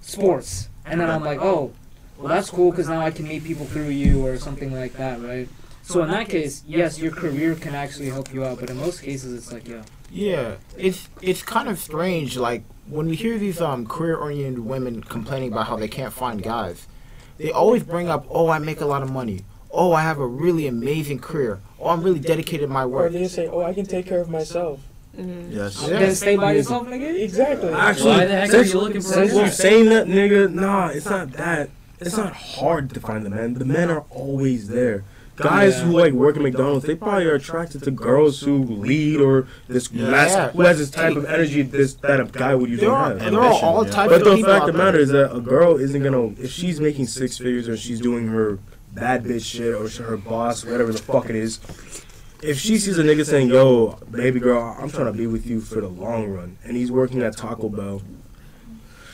sports. 0.00 0.68
And 0.84 1.00
then 1.00 1.10
I'm 1.10 1.22
like, 1.24 1.40
oh, 1.40 1.72
well, 2.18 2.28
that's 2.28 2.50
cool 2.50 2.70
because 2.70 2.88
now 2.88 3.00
I 3.00 3.10
can 3.10 3.26
meet 3.26 3.44
people 3.44 3.66
through 3.66 3.88
you 3.88 4.26
or 4.26 4.36
something 4.36 4.72
like 4.72 4.94
that, 4.94 5.20
right? 5.22 5.48
So 5.82 6.02
in 6.02 6.10
that 6.10 6.28
case, 6.28 6.62
yes, 6.66 6.98
your 6.98 7.10
career 7.10 7.54
can 7.54 7.74
actually 7.74 8.10
help 8.10 8.32
you 8.32 8.44
out, 8.44 8.60
but 8.60 8.70
in 8.70 8.76
most 8.76 9.02
cases, 9.02 9.32
it's 9.32 9.52
like, 9.52 9.66
yeah, 9.66 9.82
Yeah, 10.12 10.56
it's 10.76 11.08
it's 11.22 11.42
kind 11.42 11.68
of 11.68 11.78
strange. 11.78 12.36
Like 12.36 12.62
when 12.88 13.06
we 13.08 13.16
hear 13.16 13.38
these 13.38 13.60
um 13.60 13.86
career-oriented 13.86 14.58
women 14.58 15.02
complaining 15.02 15.52
about 15.52 15.66
how 15.68 15.76
they 15.76 15.88
can't 15.88 16.12
find 16.12 16.42
guys, 16.42 16.86
they 17.38 17.50
always 17.50 17.82
bring 17.84 18.08
up, 18.08 18.26
"Oh, 18.28 18.48
I 18.50 18.58
make 18.58 18.80
a 18.80 18.86
lot 18.86 19.02
of 19.02 19.10
money. 19.10 19.44
Oh, 19.70 19.92
I 19.92 20.02
have 20.02 20.18
a 20.18 20.26
really 20.26 20.66
amazing 20.66 21.20
career. 21.20 21.60
Oh, 21.78 21.88
I'm 21.88 22.02
really 22.02 22.18
dedicated 22.20 22.68
to 22.68 22.72
my 22.72 22.84
work. 22.84 23.00
Or 23.00 23.04
work." 23.04 23.12
they 23.12 23.28
say, 23.28 23.46
"Oh, 23.48 23.62
I 23.62 23.72
can 23.72 23.86
take 23.86 24.06
care 24.06 24.20
of 24.20 24.28
myself." 24.28 24.80
Mm. 25.18 25.52
Yes. 25.52 25.82
Yeah. 25.88 25.98
then 25.98 26.14
stay 26.14 26.36
by 26.36 26.52
yourself, 26.52 26.86
nigga. 26.86 27.20
Exactly. 27.22 27.72
Actually, 27.72 28.10
Why 28.10 28.24
the 28.26 28.32
heck 28.34 28.48
are 28.48 28.52
since, 28.52 28.72
you 28.72 28.80
looking 28.80 29.00
for 29.00 29.08
since 29.08 29.32
you're 29.34 29.48
saying 29.50 29.86
that, 29.86 30.06
nigga, 30.06 30.52
nah, 30.52 30.88
it's 30.88 31.06
not 31.06 31.32
that. 31.32 31.70
It's 32.00 32.16
not 32.16 32.32
hard 32.32 32.90
to 32.94 33.00
find 33.00 33.26
the 33.26 33.30
men. 33.30 33.54
The 33.54 33.64
men 33.64 33.90
are 33.90 34.04
always 34.10 34.68
there. 34.68 35.04
Guys 35.36 35.78
Yeah. 35.78 35.84
who 35.84 35.92
like 35.98 36.12
work 36.12 36.36
at 36.36 36.42
McDonald's, 36.42 36.84
they 36.86 36.94
probably 36.94 37.24
are 37.26 37.34
attracted 37.34 37.82
to 37.84 37.90
girls 37.90 38.40
who 38.40 38.62
lead 38.62 39.20
or 39.20 39.46
this 39.68 39.90
Yeah. 39.90 40.10
mas- 40.10 40.32
Yeah. 40.32 40.50
who 40.52 40.62
has 40.62 40.78
this 40.78 40.90
type 40.90 41.16
of 41.16 41.24
energy 41.24 41.62
this 41.62 41.94
that 41.94 42.20
a 42.20 42.24
guy 42.24 42.54
would 42.54 42.68
usually 42.70 42.86
There 42.88 42.94
are, 42.96 43.08
have. 43.08 43.22
and 43.22 43.36
there 43.36 43.42
are 43.42 43.52
all 43.62 43.84
yeah. 43.84 43.90
types 43.90 44.12
But 44.12 44.26
of 44.26 44.36
the 44.38 44.42
fact 44.44 44.68
of 44.68 44.72
the 44.74 44.78
matter 44.78 44.98
is 44.98 45.08
that 45.10 45.34
a 45.34 45.40
girl 45.40 45.76
isn't 45.76 46.02
gonna 46.02 46.26
if 46.38 46.50
she's 46.50 46.78
making 46.80 47.06
six 47.06 47.38
figures 47.38 47.68
or 47.68 47.76
she's 47.76 48.00
doing 48.00 48.28
her 48.28 48.58
bad 48.94 49.24
bitch 49.24 49.44
shit 49.46 49.74
or 49.74 49.88
her 50.04 50.16
boss, 50.18 50.64
whatever 50.64 50.92
the 50.92 50.98
fuck 50.98 51.30
it 51.30 51.36
is. 51.36 51.58
If 52.42 52.58
she 52.58 52.78
sees 52.78 52.98
a 52.98 53.02
nigga 53.02 53.26
saying, 53.26 53.48
"Yo, 53.48 53.98
baby 54.10 54.40
girl, 54.40 54.76
I'm 54.78 54.90
trying 54.90 55.06
to 55.06 55.12
be 55.12 55.26
with 55.26 55.46
you 55.46 55.60
for 55.60 55.80
the 55.80 55.88
long 55.88 56.30
run," 56.30 56.56
and 56.64 56.76
he's 56.76 56.90
working 56.90 57.22
at 57.22 57.36
Taco 57.36 57.68
Bell, 57.68 58.02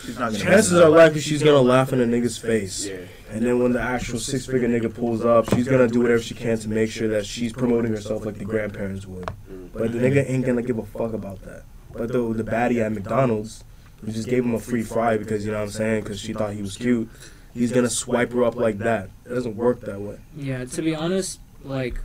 She's 0.06 0.18
not 0.18 0.30
gonna 0.30 0.44
chances 0.44 0.78
are 0.78 0.88
likely 0.88 1.20
she's 1.20 1.42
gonna 1.42 1.60
laugh 1.60 1.92
in 1.92 2.00
a 2.00 2.04
nigga's 2.04 2.38
face. 2.38 2.86
Yeah. 2.86 2.98
And 3.32 3.44
then 3.44 3.60
when 3.60 3.72
the 3.72 3.80
actual 3.80 4.20
six 4.20 4.46
figure 4.46 4.68
nigga 4.68 4.94
pulls 4.94 5.24
up, 5.24 5.52
she's 5.52 5.66
gonna 5.66 5.88
do 5.88 6.00
whatever 6.00 6.22
she 6.22 6.34
can 6.34 6.56
to 6.58 6.68
make 6.68 6.90
sure 6.90 7.08
that 7.08 7.26
she's 7.26 7.52
promoting 7.52 7.90
herself 7.90 8.24
like 8.24 8.38
the 8.38 8.44
grandparents 8.44 9.04
would. 9.06 9.28
But 9.72 9.92
the 9.92 9.98
nigga 9.98 10.28
ain't 10.30 10.46
gonna 10.46 10.62
give 10.62 10.78
a 10.78 10.84
fuck 10.84 11.12
about 11.12 11.42
that. 11.42 11.64
But 11.92 12.12
the 12.12 12.20
the 12.32 12.44
baddie 12.44 12.84
at 12.84 12.92
McDonald's, 12.92 13.64
who 14.00 14.12
just 14.12 14.28
gave 14.28 14.44
him 14.44 14.54
a 14.54 14.60
free 14.60 14.82
fry 14.82 15.16
because 15.16 15.44
you 15.44 15.50
know 15.50 15.58
what 15.58 15.64
I'm 15.64 15.70
saying, 15.70 16.04
because 16.04 16.20
she 16.20 16.32
thought 16.32 16.52
he 16.52 16.62
was 16.62 16.76
cute, 16.76 17.08
he's 17.52 17.72
gonna 17.72 17.90
swipe 17.90 18.32
her 18.32 18.44
up 18.44 18.54
like 18.54 18.78
that. 18.78 19.10
It 19.24 19.30
doesn't 19.30 19.56
work 19.56 19.80
that 19.80 20.00
way. 20.00 20.18
Yeah, 20.36 20.64
to 20.66 20.82
be 20.82 20.94
honest, 20.94 21.40
like 21.64 21.98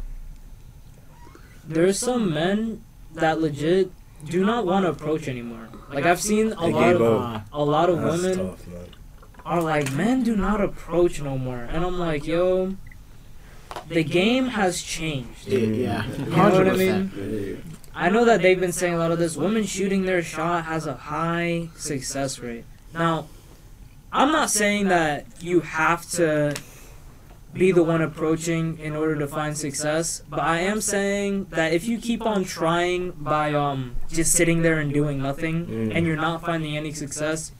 there's 1.74 2.00
some 2.00 2.34
men 2.34 2.84
that 3.14 3.42
legit 3.42 3.92
do 4.26 4.46
not 4.46 4.66
want 4.66 4.86
to 4.86 4.92
approach 4.92 5.28
anymore. 5.28 5.68
Like 5.90 6.06
I've 6.06 6.22
seen 6.22 6.54
a 6.54 6.56
They 6.56 6.72
lot 6.74 6.84
gave 6.84 7.02
of 7.02 7.22
up. 7.22 7.36
Uh, 7.54 7.58
a 7.58 7.64
lot 7.64 7.90
of 7.90 8.02
That's 8.02 8.22
women 8.22 8.38
tough, 8.50 8.68
man. 8.68 8.86
are 9.46 9.62
like, 9.62 9.92
men 9.92 10.24
do 10.24 10.36
not 10.36 10.62
approach 10.62 11.22
no 11.22 11.38
more, 11.38 11.60
and 11.60 11.84
I'm 11.84 12.00
like, 12.00 12.26
yo, 12.26 12.76
the 13.90 14.04
game 14.04 14.48
has 14.48 14.82
changed. 14.82 15.48
Yeah, 15.48 15.60
mm. 15.60 15.78
yeah. 15.78 16.06
You 16.08 16.26
know 16.26 16.44
what 16.50 16.68
I 16.68 16.72
100%. 16.72 16.78
mean? 17.16 17.64
I 17.94 18.10
know 18.10 18.24
that 18.26 18.42
they've 18.42 18.60
been 18.60 18.72
saying 18.72 18.94
a 18.94 18.98
lot 18.98 19.12
of 19.12 19.20
this. 19.20 19.36
Women 19.36 19.66
shooting 19.66 20.04
their 20.06 20.22
shot 20.24 20.66
has 20.66 20.88
a 20.88 20.94
high 20.94 21.70
success 21.76 22.40
rate. 22.40 22.64
Now, 22.94 23.28
I'm 24.14 24.32
not 24.32 24.50
saying 24.50 24.88
that 24.88 25.26
you 25.42 25.60
have 25.62 26.10
to 26.12 26.54
be 27.54 27.72
the 27.72 27.84
one 27.84 28.02
approaching 28.02 28.78
in 28.80 28.96
order 28.96 29.16
to 29.18 29.28
find 29.28 29.58
success, 29.58 30.22
but 30.30 30.40
I 30.40 30.60
am 30.60 30.80
saying 30.80 31.48
that 31.50 31.74
if 31.74 31.86
you 31.86 31.98
keep 31.98 32.22
on 32.26 32.44
trying 32.46 33.12
by 33.12 33.54
um 33.54 33.96
just 34.10 34.32
sitting 34.34 34.62
there 34.62 34.80
and 34.80 34.94
doing 34.94 35.22
nothing 35.22 35.66
Mm. 35.68 35.92
and 35.96 36.08
you're 36.08 36.16
not 36.16 36.42
finding 36.46 36.78
any 36.78 36.94
success, 36.94 37.52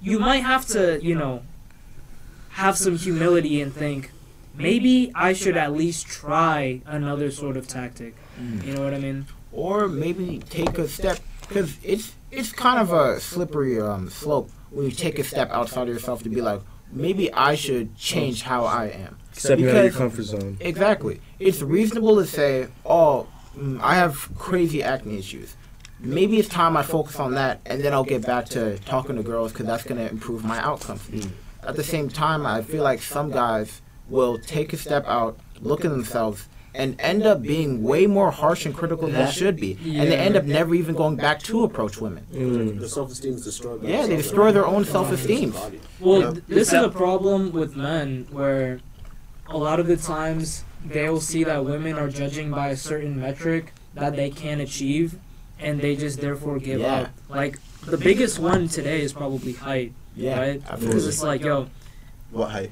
you 0.00 0.18
might 0.18 0.42
have 0.42 0.66
to, 0.68 0.98
you 1.02 1.14
know, 1.14 1.42
have 2.50 2.76
some 2.78 2.96
humility 2.96 3.60
and 3.60 3.74
think 3.74 4.10
maybe 4.56 5.10
I 5.14 5.32
should 5.32 5.56
at 5.56 5.72
least 5.72 6.06
try 6.06 6.80
another 6.86 7.30
sort 7.30 7.56
of 7.56 7.66
tactic. 7.66 8.14
Mm. 8.40 8.64
You 8.66 8.74
know 8.74 8.84
what 8.84 8.94
I 8.94 8.98
mean? 8.98 9.26
or 9.52 9.86
maybe 9.86 10.40
take 10.50 10.78
a 10.78 10.88
step 10.88 11.18
because 11.42 11.76
it's 11.84 12.12
it's 12.32 12.50
kind 12.50 12.80
of 12.80 12.92
a 12.92 13.20
slippery 13.20 13.80
um, 13.80 14.10
slope 14.10 14.50
when 14.70 14.84
you 14.86 14.90
take 14.90 15.16
a 15.20 15.22
step 15.22 15.48
outside 15.52 15.82
of 15.88 15.94
yourself 15.94 16.24
to 16.24 16.28
be 16.28 16.40
like 16.40 16.60
maybe 16.94 17.32
I 17.32 17.54
should 17.54 17.96
change 17.96 18.42
how 18.42 18.64
I 18.64 18.86
am. 18.86 19.18
Stepping 19.32 19.68
out 19.68 19.76
of 19.76 19.84
your 19.84 19.92
comfort 19.92 20.22
zone. 20.22 20.56
Exactly. 20.60 21.20
It's 21.38 21.60
reasonable 21.60 22.16
to 22.16 22.26
say, 22.26 22.68
oh, 22.86 23.26
mm, 23.56 23.80
I 23.80 23.96
have 23.96 24.30
crazy 24.38 24.82
acne 24.82 25.18
issues. 25.18 25.56
Maybe 26.00 26.38
it's 26.38 26.48
time 26.48 26.76
I 26.76 26.82
focus 26.82 27.18
on 27.18 27.34
that, 27.34 27.60
and 27.66 27.82
then 27.82 27.92
I'll 27.92 28.04
get 28.04 28.24
back 28.24 28.46
to 28.50 28.78
talking 28.80 29.16
to 29.16 29.22
girls 29.22 29.52
because 29.52 29.66
that's 29.66 29.84
going 29.84 29.98
to 29.98 30.08
improve 30.08 30.44
my 30.44 30.58
outcomes. 30.58 31.08
At 31.62 31.76
the 31.76 31.84
same 31.84 32.08
time, 32.08 32.46
I 32.46 32.62
feel 32.62 32.82
like 32.82 33.00
some 33.00 33.30
guys 33.30 33.80
will 34.08 34.38
take 34.38 34.72
a 34.72 34.76
step 34.76 35.06
out, 35.06 35.38
look 35.60 35.84
at 35.84 35.90
themselves, 35.90 36.48
and 36.74 37.00
end 37.00 37.24
up 37.24 37.40
being 37.40 37.82
way 37.82 38.06
more 38.06 38.30
harsh 38.32 38.66
and 38.66 38.74
critical 38.74 39.06
than 39.08 39.24
they 39.24 39.30
should 39.30 39.56
be. 39.56 39.78
And 39.84 40.10
they 40.10 40.16
end 40.16 40.36
up 40.36 40.44
never 40.44 40.74
even 40.74 40.94
going 40.94 41.16
back 41.16 41.40
to 41.44 41.62
approach 41.64 42.00
women. 42.00 42.26
Mm. 42.32 42.78
Their 42.80 42.88
self 42.88 43.12
esteem 43.12 43.34
is 43.34 43.44
destroyed. 43.44 43.82
by 43.82 43.88
Yeah, 43.88 44.06
they 44.06 44.16
destroy 44.16 44.50
their 44.50 44.66
own 44.66 44.84
self-esteem. 44.84 45.54
Well, 46.00 46.32
th- 46.32 46.44
this 46.48 46.68
is 46.72 46.82
a 46.82 46.88
problem 46.88 47.52
with 47.52 47.76
men 47.76 48.26
where 48.30 48.80
a 49.48 49.56
lot 49.56 49.78
of 49.78 49.86
the 49.86 49.96
times 49.96 50.64
they'll 50.84 51.20
see 51.20 51.44
that 51.44 51.64
women 51.64 51.96
are 51.96 52.08
judging 52.10 52.50
by 52.50 52.68
a 52.68 52.76
certain 52.76 53.20
metric 53.20 53.72
that 53.94 54.16
they 54.16 54.30
can't 54.30 54.60
achieve 54.60 55.16
and 55.60 55.80
they 55.80 55.94
just 55.94 56.20
therefore 56.20 56.58
give 56.58 56.80
Yeah. 56.80 56.94
up. 57.02 57.10
Like 57.28 57.58
the 57.86 57.96
biggest 57.98 58.38
one 58.40 58.66
today 58.68 59.00
is 59.00 59.12
probably 59.12 59.52
height, 59.52 59.92
Yeah, 60.16 60.38
right? 60.40 60.60
Because 60.60 60.72
absolutely. 60.82 61.08
it's 61.08 61.22
like, 61.22 61.42
yo, 61.44 61.68
What 62.32 62.50
height? 62.50 62.70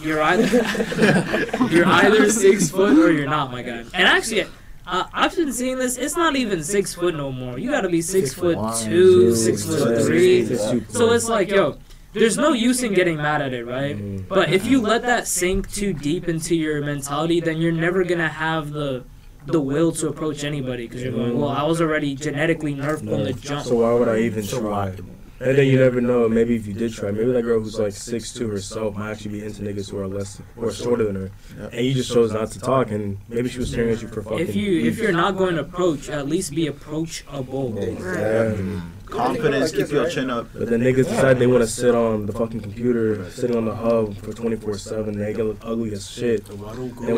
You're 0.00 0.22
either 0.22 0.46
you're 1.70 1.86
either 1.86 2.30
six 2.30 2.70
foot 2.70 2.98
or 2.98 3.12
you're 3.12 3.28
not, 3.28 3.50
my 3.50 3.62
guy. 3.62 3.84
And 3.94 3.94
actually, 3.94 4.46
uh, 4.86 5.04
I've 5.12 5.34
been 5.34 5.52
seeing 5.52 5.78
this. 5.78 5.96
It's 5.96 6.16
not 6.16 6.36
even 6.36 6.62
six 6.62 6.94
foot 6.94 7.14
no 7.14 7.32
more. 7.32 7.58
You 7.58 7.70
got 7.70 7.82
to 7.82 7.88
be 7.88 8.02
six, 8.02 8.30
Six 8.30 8.40
foot 8.40 8.56
one, 8.56 8.84
two, 8.84 9.34
six 9.34 9.64
foot 9.64 10.04
three. 10.04 10.44
So 10.88 11.12
it's 11.12 11.28
like, 11.28 11.48
yo, 11.48 11.78
there's 12.12 12.36
no 12.36 12.52
use 12.52 12.82
in 12.82 12.94
getting 12.94 13.16
mad 13.16 13.42
at 13.42 13.52
it, 13.52 13.66
right? 13.66 13.96
Mm. 13.96 14.28
But 14.28 14.52
if 14.52 14.66
you 14.66 14.80
let 14.80 15.02
that 15.02 15.26
sink 15.26 15.70
too 15.70 15.92
deep 15.92 16.28
into 16.28 16.54
your 16.54 16.82
mentality, 16.82 17.40
then 17.40 17.58
you're 17.58 17.72
never 17.72 18.04
gonna 18.04 18.28
have 18.28 18.70
the 18.72 19.04
the 19.46 19.60
will 19.60 19.92
to 19.92 20.08
approach 20.08 20.42
anybody 20.42 20.88
because 20.88 21.02
you're 21.02 21.12
going, 21.12 21.38
well, 21.38 21.50
I 21.50 21.62
was 21.62 21.80
already 21.80 22.16
genetically 22.16 22.74
nerfed 22.74 23.12
on 23.12 23.24
the 23.24 23.32
jump. 23.32 23.64
So 23.64 23.76
why 23.76 23.92
would 23.92 24.08
I 24.08 24.18
even 24.20 24.46
try? 24.46 24.92
Why? 25.38 25.46
And 25.48 25.58
then 25.58 25.66
you 25.66 25.78
never 25.78 26.00
know. 26.00 26.28
Maybe 26.28 26.56
if 26.56 26.66
you 26.66 26.72
did 26.74 26.92
try, 26.92 27.10
maybe 27.10 27.32
that 27.32 27.42
girl 27.42 27.60
who's 27.60 27.78
like 27.78 27.92
six 27.92 28.32
two 28.32 28.48
herself 28.48 28.96
might 28.96 29.10
actually 29.12 29.38
be 29.40 29.44
into 29.44 29.62
niggas 29.62 29.90
who 29.90 29.98
are 29.98 30.06
less 30.06 30.40
or 30.56 30.72
shorter 30.72 31.04
than 31.04 31.16
her, 31.16 31.30
Yeah. 31.58 31.68
and 31.72 31.86
you 31.86 31.94
just 31.94 32.12
chose 32.12 32.32
not 32.32 32.50
to 32.52 32.58
talk. 32.60 32.90
And 32.90 33.18
maybe 33.28 33.48
she 33.48 33.58
was 33.58 33.70
staring 33.70 33.90
at 33.90 34.02
you 34.02 34.08
for 34.08 34.22
fucking. 34.22 34.38
If 34.38 34.56
you 34.56 34.80
if 34.86 34.98
you're 34.98 35.12
not 35.12 35.36
going 35.36 35.56
to 35.56 35.60
approach, 35.62 36.08
at 36.08 36.26
least 36.26 36.54
be 36.54 36.66
approachable. 36.66 37.74
Yeah. 37.78 38.80
Confidence, 39.06 39.72
keep 39.72 39.88
your 39.90 40.08
chin 40.08 40.30
up. 40.30 40.48
But 40.54 40.68
then 40.68 40.80
niggas 40.80 41.08
decide 41.08 41.38
they 41.38 41.46
want 41.46 41.62
to 41.62 41.66
sit 41.68 41.94
on 41.94 42.26
the 42.26 42.32
fucking 42.32 42.60
computer, 42.60 43.30
sitting 43.30 43.56
on 43.56 43.64
the 43.64 43.74
hub 43.74 44.16
for 44.18 44.32
24 44.32 44.78
7. 44.78 45.16
They 45.18 45.32
get 45.32 45.44
look 45.44 45.58
ugly 45.62 45.92
as 45.92 46.10
shit. 46.10 46.48
And 46.48 46.60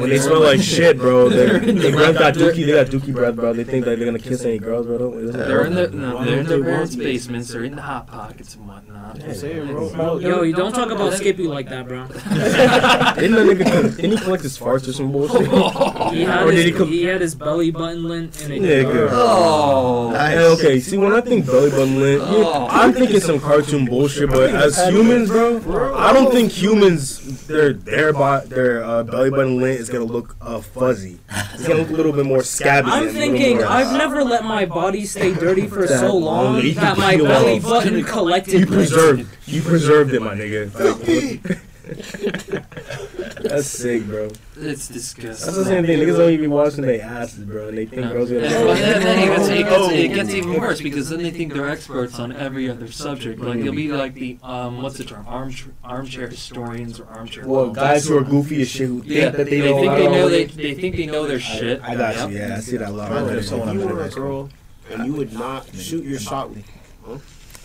when 0.01 0.11
they 0.11 0.19
smell 0.19 0.41
like 0.41 0.61
shit, 0.61 0.99
bro, 0.99 1.29
they 1.29 1.59
they 1.73 1.91
breath 1.91 2.15
got 2.19 2.35
dookie. 2.35 2.67
They 2.67 2.73
got 2.73 2.87
dookie 2.87 3.13
breath, 3.13 3.37
bro. 3.37 3.53
They 3.53 3.65
think 3.65 3.85
that 3.85 3.97
they're 3.97 4.07
gonna 4.07 4.19
kiss 4.19 4.45
any 4.45 4.59
girls, 4.59 4.87
bro. 4.87 4.99
Don't- 4.99 5.19
isn't 5.19 5.37
that 5.37 5.49
They're 5.49 5.65
in 5.65 5.75
right? 5.77 5.91
their 5.91 6.01
no, 6.01 6.25
they're 6.25 6.39
in 6.41 6.47
their 6.47 6.63
parents' 6.63 6.95
basements. 6.97 7.49
They're 7.53 7.65
in 7.65 7.77
the 7.77 7.83
hot 7.83 8.07
pockets 8.07 8.55
and 8.55 8.69
whatnot. 8.69 9.19
Yeah. 9.21 9.33
Saying, 9.33 9.67
bro. 9.73 10.19
Yo, 10.19 10.43
you 10.43 10.55
don't 10.55 10.73
talk 10.73 10.91
about 10.91 11.15
Skippy 11.15 11.47
like 11.49 11.69
that, 11.71 11.89
bro. 11.89 12.07
Didn't 12.09 13.33
that 13.33 13.47
nigga 13.47 13.97
didn't 13.97 14.11
he 14.19 14.25
collect 14.25 14.43
his 14.43 14.59
farts 14.59 14.89
or 14.89 14.93
some 14.93 15.11
bullshit? 15.13 15.49
He 16.09 16.23
had 16.25 16.47
Or 16.47 16.51
did 16.53 16.65
he 16.67 16.73
co- 16.73 16.85
he 16.87 17.05
had 17.05 17.21
his 17.21 17.35
belly 17.35 17.71
button 17.71 18.05
lint 18.05 18.41
in 18.43 18.53
a 18.53 18.59
Nigga. 18.59 19.09
Oh. 19.11 20.11
Hey, 20.15 20.39
okay, 20.39 20.81
see 20.81 20.97
when 20.97 21.13
I 21.13 21.21
think 21.21 21.47
belly 21.47 21.71
button 21.79 22.01
lint, 22.01 22.23
yeah, 22.23 22.67
I'm 22.71 22.93
thinking 22.93 23.21
some 23.21 23.41
cartoon 23.41 23.87
bullshit. 23.87 24.31
But 24.31 24.51
as 24.51 24.77
humans, 24.89 25.29
bro, 25.29 25.95
I 25.97 26.13
don't 26.13 26.31
think 26.33 26.53
humans 26.53 27.47
their 27.47 27.73
their 27.73 28.13
bo- 28.13 28.45
their 28.47 28.85
uh, 28.85 29.05
belly 29.05 29.31
button 29.31 29.59
lint 29.59 29.81
is 29.81 29.89
gonna 29.89 30.05
look 30.05 30.37
uh, 30.41 30.61
fuzzy. 30.61 31.19
It's 31.55 31.67
gonna 31.67 31.81
look 31.81 31.91
a 31.91 31.95
little 31.95 32.13
bit 32.13 32.27
more 32.27 32.43
scabby. 32.43 32.89
I'm 32.91 33.09
and 33.09 33.11
a 33.11 33.13
little 33.13 33.33
thinking 33.33 33.57
more- 33.59 33.67
I've 33.67 33.93
never 33.93 34.25
let 34.25 34.45
my 34.45 34.67
body 34.67 35.05
stay 35.05 35.35
dirty 35.35 35.67
for 35.67 35.87
That 35.87 36.01
so 36.01 36.17
long 36.17 36.55
long, 36.55 36.75
that 36.75 36.99
my 36.99 37.17
belly 37.17 37.61
button 37.61 38.03
collected 38.05 38.61
you 38.61 38.67
preserved 38.67 39.27
you 39.47 39.63
preserved 39.63 40.13
it, 40.15 40.21
my 40.21 40.35
nigga. 40.35 41.59
That's 43.43 43.67
sick, 43.67 44.05
bro. 44.05 44.29
It's 44.57 44.89
disgusting. 44.89 45.47
That's 45.47 45.57
the 45.57 45.65
same 45.65 45.87
thing. 45.87 45.99
Niggas 45.99 46.17
don't 46.19 46.31
even 46.33 46.41
be 46.43 46.47
washing 46.49 46.83
their 46.83 47.01
asses, 47.03 47.45
bro, 47.45 47.69
and 47.69 47.79
they 47.79 47.87
think 47.87 48.03
No. 48.03 48.13
girls 48.13 48.31
And 48.31 48.43
gonna. 48.43 48.75
then, 48.75 49.03
then 49.03 49.19
it, 49.19 49.27
gets, 49.37 49.49
it, 49.49 49.63
gets, 49.63 49.75
Oh. 49.75 49.91
it 49.91 50.09
gets 50.09 50.31
even 50.31 50.61
worse 50.61 50.81
because 50.81 51.09
then 51.09 51.23
they 51.23 51.31
think 51.31 51.53
they're 51.55 51.69
experts 51.69 52.19
on 52.19 52.33
every 52.33 52.69
other 52.69 52.91
subject. 52.91 53.41
Like 53.41 53.63
they'll 53.63 53.73
be 53.73 53.89
like 53.93 54.15
the 54.15 54.39
um, 54.43 54.83
what's 54.83 54.99
the 54.99 55.05
term? 55.05 55.25
Armchair, 55.27 55.73
armchair 55.83 56.29
historians 56.29 57.01
or 57.01 57.07
armchair. 57.07 57.47
Well, 57.47 57.71
guys 57.71 58.07
who 58.07 58.19
are 58.19 58.25
goofy 58.25 58.61
as 58.63 58.69
shit 58.69 58.89
who 58.89 59.01
think 59.01 59.13
yeah, 59.13 59.31
that 59.31 59.47
they, 59.47 59.61
they, 59.61 59.71
know. 59.71 59.81
think 59.81 59.95
they 59.95 60.09
know 60.09 60.29
they, 60.29 60.45
they 60.45 60.75
think 60.75 60.97
they 60.97 61.07
know 61.07 61.27
their 61.27 61.41
shit. 61.41 61.81
I 61.83 61.95
got 61.95 62.31
you. 62.31 62.37
Yeah, 62.39 62.57
I 62.57 62.61
see 62.61 62.77
that 62.77 62.91
a 62.91 62.93
lot. 62.93 63.11
If 63.33 63.51
you 63.51 63.81
were 63.87 64.05
a 64.05 64.11
girl 64.11 64.51
and 64.91 65.07
you 65.07 65.13
would 65.15 65.33
not 65.33 65.75
shoot 65.75 66.05
your 66.05 66.19
shot, 66.19 66.51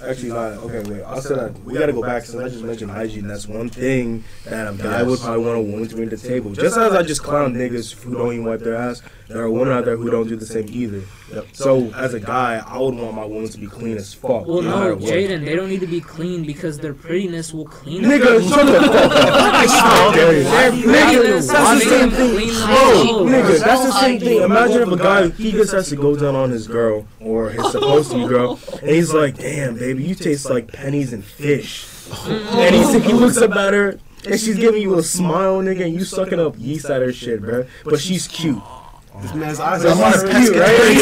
Actually, 0.05 0.29
not. 0.29 0.53
Okay, 0.53 0.89
wait. 0.89 1.03
I 1.03 1.19
said 1.19 1.37
that 1.37 1.63
we 1.63 1.73
gotta 1.73 1.93
go 1.93 2.01
back 2.01 2.23
since 2.23 2.41
I 2.41 2.49
just 2.49 2.63
mentioned 2.63 2.91
hygiene. 2.91 3.27
That's 3.27 3.47
one 3.47 3.69
thing 3.69 4.23
that 4.45 4.73
a 4.73 4.77
guy 4.77 5.03
would 5.03 5.19
probably 5.19 5.45
want 5.45 5.57
a 5.57 5.61
woman 5.61 5.87
to 5.87 5.95
bring 5.95 6.09
to 6.09 6.15
the 6.17 6.27
table. 6.27 6.51
Just 6.51 6.77
as 6.77 6.93
I 6.93 7.03
just 7.03 7.23
clown 7.23 7.53
niggas 7.53 7.93
who 8.03 8.15
don't 8.15 8.33
even 8.33 8.45
wipe 8.45 8.59
their 8.61 8.75
ass, 8.75 9.01
there 9.27 9.41
are 9.41 9.49
women 9.49 9.73
out 9.73 9.85
there 9.85 9.95
who 9.97 10.09
don't 10.11 10.27
do 10.27 10.35
the 10.35 10.45
same 10.45 10.65
either. 10.69 11.01
Yep. 11.33 11.47
So 11.53 11.91
as 11.95 12.13
a 12.13 12.19
guy, 12.19 12.63
I 12.65 12.77
would 12.77 12.95
want 12.95 13.15
my 13.15 13.25
woman 13.25 13.49
to 13.49 13.57
be 13.57 13.67
clean 13.67 13.97
as 13.97 14.13
fuck. 14.13 14.45
Well, 14.45 14.61
no 14.61 14.89
no. 14.89 14.95
Jaden, 14.97 15.45
they 15.45 15.55
don't 15.55 15.69
need 15.69 15.79
to 15.81 15.87
be 15.87 16.01
clean 16.01 16.45
because 16.45 16.79
their 16.79 16.93
prettiness 16.93 17.53
will 17.53 17.65
clean 17.65 18.03
Nigga, 18.03 18.39
them. 18.39 18.49
shut 18.49 18.65
the 18.67 18.87
fuck 18.87 19.11
up. 19.11 19.42
How 19.71 20.11
dare 20.11 20.33
you. 20.73 20.85
Nigga, 20.85 21.47
that's 21.47 21.83
the 21.83 21.89
same 21.89 22.11
thing. 22.11 22.35
nigga, 22.35 23.59
that's 23.59 23.85
the 23.85 23.91
same 23.91 24.19
thing. 24.19 24.41
Imagine 24.41 24.81
if 24.83 24.87
a 24.89 24.97
guy 24.97 25.29
he 25.29 25.51
just 25.51 25.71
has 25.73 25.89
to 25.89 25.95
go 25.95 26.15
down 26.15 26.35
on 26.35 26.49
his 26.49 26.67
girl 26.67 27.05
or 27.19 27.49
his 27.49 27.71
supposed 27.71 28.11
to 28.11 28.17
be 28.17 28.27
girl, 28.27 28.59
and 28.81 28.89
he's 28.89 29.13
like, 29.13 29.37
"Damn, 29.37 29.75
baby, 29.75 30.03
you 30.03 30.15
taste 30.15 30.49
like 30.49 30.71
pennies 30.71 31.13
and 31.13 31.23
fish," 31.23 31.85
and 32.27 32.75
he's, 32.75 32.93
he 33.03 33.13
looks 33.13 33.37
up 33.37 33.51
at 33.51 33.73
her. 33.73 33.99
And 34.25 34.39
she's 34.39 34.55
giving 34.55 34.81
you 34.81 34.97
a 34.97 35.03
smile, 35.03 35.61
nigga, 35.61 35.83
and 35.83 35.93
you 35.93 36.05
sucking 36.05 36.39
up 36.39 36.55
yeast 36.57 36.85
at 36.89 37.01
her 37.01 37.11
shit, 37.11 37.41
bro. 37.41 37.65
But 37.83 37.99
she's 37.99 38.25
cute. 38.25 38.61
This 39.21 39.33
man's 39.35 39.59
eyes 39.59 39.81
So 39.81 39.89
are 39.89 39.93
she's 39.93 40.01
watering. 40.01 40.41
cute, 40.43 40.55
right? 40.57 40.97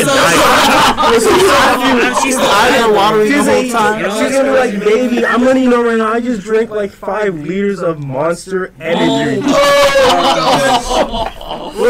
She's 2.21 2.35
eyes 2.37 2.81
are 2.81 2.93
watering 2.93 3.29
the 3.29 3.35
She's, 3.37 3.45
whole 3.47 3.55
a, 3.59 3.69
time. 3.71 3.99
she's 4.03 4.31
gonna 4.37 4.51
be 4.51 4.57
like, 4.57 4.79
baby, 4.79 5.25
I'm 5.25 5.43
letting 5.43 5.63
you 5.63 5.69
know 5.69 5.83
right 5.83 5.97
now, 5.97 6.11
I 6.13 6.19
just 6.19 6.41
drank 6.41 6.69
like 6.69 6.91
five 6.91 7.35
liters 7.35 7.79
of 7.81 8.03
monster 8.03 8.73
energy. 8.79 9.41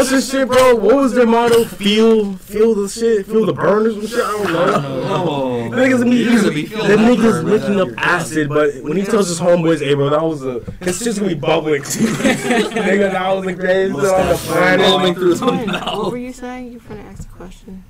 What's 0.02 0.10
this 0.10 0.32
shit, 0.32 0.48
bro? 0.48 0.74
What 0.74 0.96
was 0.96 1.14
their 1.14 1.26
motto? 1.26 1.62
Feel, 1.64 2.32
feel 2.34 2.74
the 2.74 2.88
shit, 2.88 3.24
feel 3.24 3.46
the 3.46 3.52
burn 3.52 3.86
or 3.86 3.92
some 3.92 4.04
shit. 4.08 4.18
I 4.18 4.32
don't 4.32 4.52
know. 4.52 5.04
Oh. 5.14 5.70
Niggas 5.70 6.02
be, 6.02 6.24
Niggas 6.24 6.52
be 6.52 6.66
feeling 6.66 6.88
the 6.88 6.96
that 6.96 6.98
niggas 6.98 7.44
licking 7.44 7.80
up 7.80 7.88
acid, 7.98 8.48
but 8.48 8.82
when 8.82 8.96
he 8.96 9.04
tells 9.04 9.28
his 9.28 9.38
homeboys, 9.38 9.78
"Hey, 9.78 9.94
bro, 9.94 10.10
that 10.10 10.20
was 10.20 10.42
a," 10.44 10.56
it's 10.80 11.04
just 11.04 11.20
gonna 11.20 11.32
be 11.32 11.38
bubbling. 11.38 11.82
Nigga, 11.84 13.12
that 13.12 13.32
was 13.32 13.44
the 13.44 13.52
greatest 13.52 13.96
on 13.96 14.28
the 14.28 14.34
planet. 14.34 14.86
Bubbling 14.86 15.14
through 15.14 15.30
his 15.30 15.40
What 15.40 16.10
were 16.10 16.16
you 16.16 16.32
saying? 16.32 16.72
You 16.72 16.80
were 16.80 16.96
gonna 16.96 17.08
ask 17.08 17.28
a 17.28 17.32
question. 17.34 17.84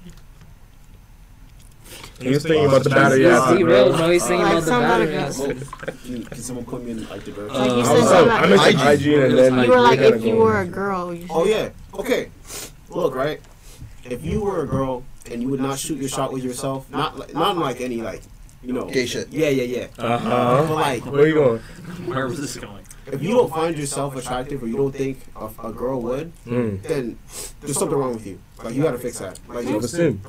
He 2.22 2.30
was 2.30 2.42
thinking 2.42 2.66
about 2.66 2.84
the 2.84 2.90
battery 2.90 3.22
He's 3.24 3.32
acid, 3.32 3.58
derailed, 3.58 3.92
bro. 3.92 3.98
no, 4.06 4.10
he's 4.12 4.26
thinking 4.26 4.46
about 4.46 4.60
the 4.60 4.66
somebody 4.66 5.06
battery 5.06 5.54
got- 5.54 6.02
Can, 6.04 6.24
can 6.24 6.38
someone 6.38 6.64
put 6.64 6.84
me 6.84 6.90
in 6.92 7.08
like 7.08 7.24
the 7.24 7.32
direction? 7.32 7.58
Like 7.60 7.76
you 7.76 7.84
said 7.84 7.96
I'm 7.96 8.02
sorry, 8.02 8.08
something 8.08 8.30
I 8.30 8.40
like, 8.40 8.50
mentioned 8.50 8.78
Hygiene. 8.78 9.20
hygiene, 9.20 9.20
and 9.22 9.38
then 9.38 9.64
you 9.64 9.70
were 9.70 9.80
like, 9.80 9.98
if 10.00 10.24
you 10.24 10.36
were 10.36 10.60
a 10.60 10.66
girl, 10.66 11.18
Oh 11.30 11.44
yeah. 11.44 11.70
Okay. 11.94 12.30
Look, 12.90 13.14
right. 13.14 13.40
If 14.04 14.24
you 14.24 14.40
were 14.42 14.62
a 14.62 14.66
girl 14.66 15.04
and 15.30 15.42
you 15.42 15.48
would 15.48 15.60
not 15.60 15.78
shoot 15.78 15.98
your 15.98 16.08
shot 16.08 16.32
with 16.32 16.42
yourself, 16.44 16.90
not 16.90 17.18
like, 17.18 17.34
not 17.34 17.56
like 17.56 17.80
any 17.80 18.02
like, 18.02 18.22
you 18.62 18.72
know. 18.72 18.84
Gay 18.86 19.06
shit. 19.06 19.28
Yeah, 19.32 19.48
yeah, 19.48 19.64
yeah. 19.64 19.86
Uh 19.98 20.18
But 20.18 20.66
huh. 20.66 20.74
like, 20.74 21.04
Where 21.06 21.22
are 21.22 21.26
you 21.26 21.34
going? 21.34 21.58
Where 22.06 22.26
was 22.28 22.40
this 22.40 22.56
going? 22.56 22.80
if 23.04 23.20
you 23.20 23.30
don't 23.30 23.50
find 23.50 23.76
yourself 23.76 24.14
attractive 24.14 24.62
or 24.62 24.68
you 24.68 24.76
don't 24.76 24.94
think 24.94 25.18
a, 25.34 25.46
a 25.68 25.72
girl 25.72 26.00
would, 26.02 26.32
Mm. 26.46 26.80
then 26.82 27.18
there's 27.60 27.76
something 27.76 27.98
wrong 27.98 28.14
with 28.14 28.26
you. 28.26 28.38
Like 28.62 28.74
you 28.74 28.82
gotta 28.82 28.98
fix 28.98 29.18
that. 29.18 29.40
Like 29.48 29.66
Self-esteem. 29.66 30.22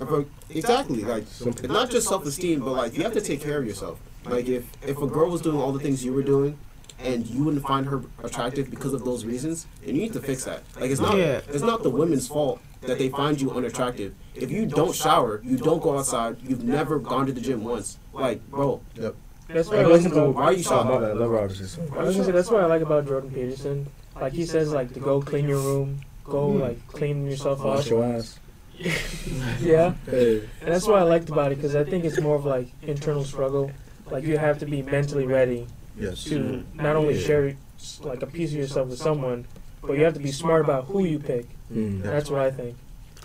exactly. 0.49 1.03
Like 1.03 1.23
it's 1.23 1.63
not 1.63 1.89
just 1.91 2.07
self-esteem, 2.07 2.59
but 2.61 2.71
like 2.71 2.97
you 2.97 3.03
have 3.03 3.13
to 3.13 3.21
take 3.21 3.41
care 3.41 3.57
of 3.59 3.65
yourself. 3.67 3.99
Like 4.25 4.47
if 4.47 4.63
if 4.81 4.97
a 4.97 5.07
girl 5.07 5.29
was 5.29 5.41
doing 5.41 5.57
all 5.57 5.71
the 5.71 5.79
things 5.79 6.03
you 6.03 6.13
were 6.13 6.23
doing, 6.23 6.57
and 6.99 7.27
you 7.27 7.43
wouldn't 7.43 7.63
find 7.65 7.85
her 7.87 8.01
attractive 8.23 8.69
because 8.71 8.93
of 8.93 9.03
those 9.05 9.23
reasons, 9.25 9.67
then 9.85 9.95
you 9.95 10.01
need 10.01 10.13
to 10.13 10.21
fix 10.21 10.45
that. 10.45 10.63
Like 10.79 10.89
it's 10.89 11.01
not 11.01 11.15
Yeah. 11.17 11.41
it's 11.49 11.63
not 11.71 11.83
the 11.83 11.89
women's 11.91 12.27
fault 12.27 12.59
that 12.85 12.97
they 12.97 13.09
find 13.09 13.39
you 13.39 13.51
unattractive. 13.51 14.13
If 14.35 14.51
you 14.51 14.65
don't 14.65 14.95
shower, 14.95 15.41
you 15.43 15.57
don't 15.57 15.81
go 15.81 15.97
outside, 15.97 16.37
you've 16.41 16.63
never 16.63 16.99
gone 16.99 17.25
to 17.25 17.31
the 17.31 17.41
gym 17.41 17.63
once. 17.63 17.97
Like, 18.13 18.45
bro, 18.49 18.81
That's 18.95 19.69
why 19.69 19.77
I 19.77 19.81
like 19.83 19.87
listen 19.87 20.11
to 20.11 20.23
about, 20.23 20.35
why 20.35 20.43
are 20.45 20.53
you 20.53 20.63
Oh, 20.69 20.83
my 20.83 20.99
bad. 20.99 21.17
Let 21.17 21.29
Roger 21.29 21.55
say 21.55 21.65
something. 21.65 21.97
I 21.97 22.03
was 22.03 22.15
gonna 22.15 22.25
say 22.25 22.31
that's 22.31 22.49
what 22.49 22.63
I 22.63 22.65
like 22.65 22.81
about 22.81 23.07
Jordan 23.07 23.31
Peterson. 23.31 23.87
Like 24.19 24.33
he 24.33 24.45
says, 24.45 24.71
like 24.71 24.93
to 24.93 24.99
go 24.99 25.21
clean 25.21 25.47
your 25.47 25.59
room, 25.59 26.01
go 26.23 26.51
hmm. 26.51 26.59
like 26.59 26.87
clean 26.87 27.25
yourself 27.25 27.59
up. 27.59 27.65
Wash 27.65 27.89
your 27.89 28.03
ass. 28.03 28.39
Yeah, 29.61 29.93
Hey. 30.05 30.39
and 30.61 30.73
that's 30.73 30.87
what 30.87 30.97
I 30.97 31.03
liked 31.03 31.29
about 31.29 31.51
it 31.51 31.55
because 31.55 31.75
I 31.75 31.83
think 31.83 32.05
it's 32.05 32.19
more 32.19 32.35
of 32.35 32.45
like 32.45 32.67
internal 32.81 33.23
struggle. 33.23 33.71
Like 34.09 34.23
you 34.23 34.37
have 34.37 34.59
to 34.59 34.65
be 34.65 34.81
mentally 34.81 35.25
ready 35.25 35.67
Yes. 35.97 36.23
to 36.25 36.39
mm-hmm. 36.39 36.81
not 36.81 36.95
only 36.95 37.19
share 37.19 37.55
like 38.01 38.23
a 38.23 38.27
piece 38.27 38.51
of 38.51 38.57
yourself 38.57 38.89
with 38.89 38.99
someone, 38.99 39.45
but 39.83 39.97
you 39.97 40.03
have 40.03 40.13
to 40.13 40.19
be 40.19 40.31
smart 40.31 40.63
about 40.63 40.85
who 40.85 41.05
you 41.05 41.19
pick. 41.19 41.47
Mm. 41.71 42.01
That's 42.01 42.29
what 42.29 42.41
I 42.41 42.51
think. 42.51 42.77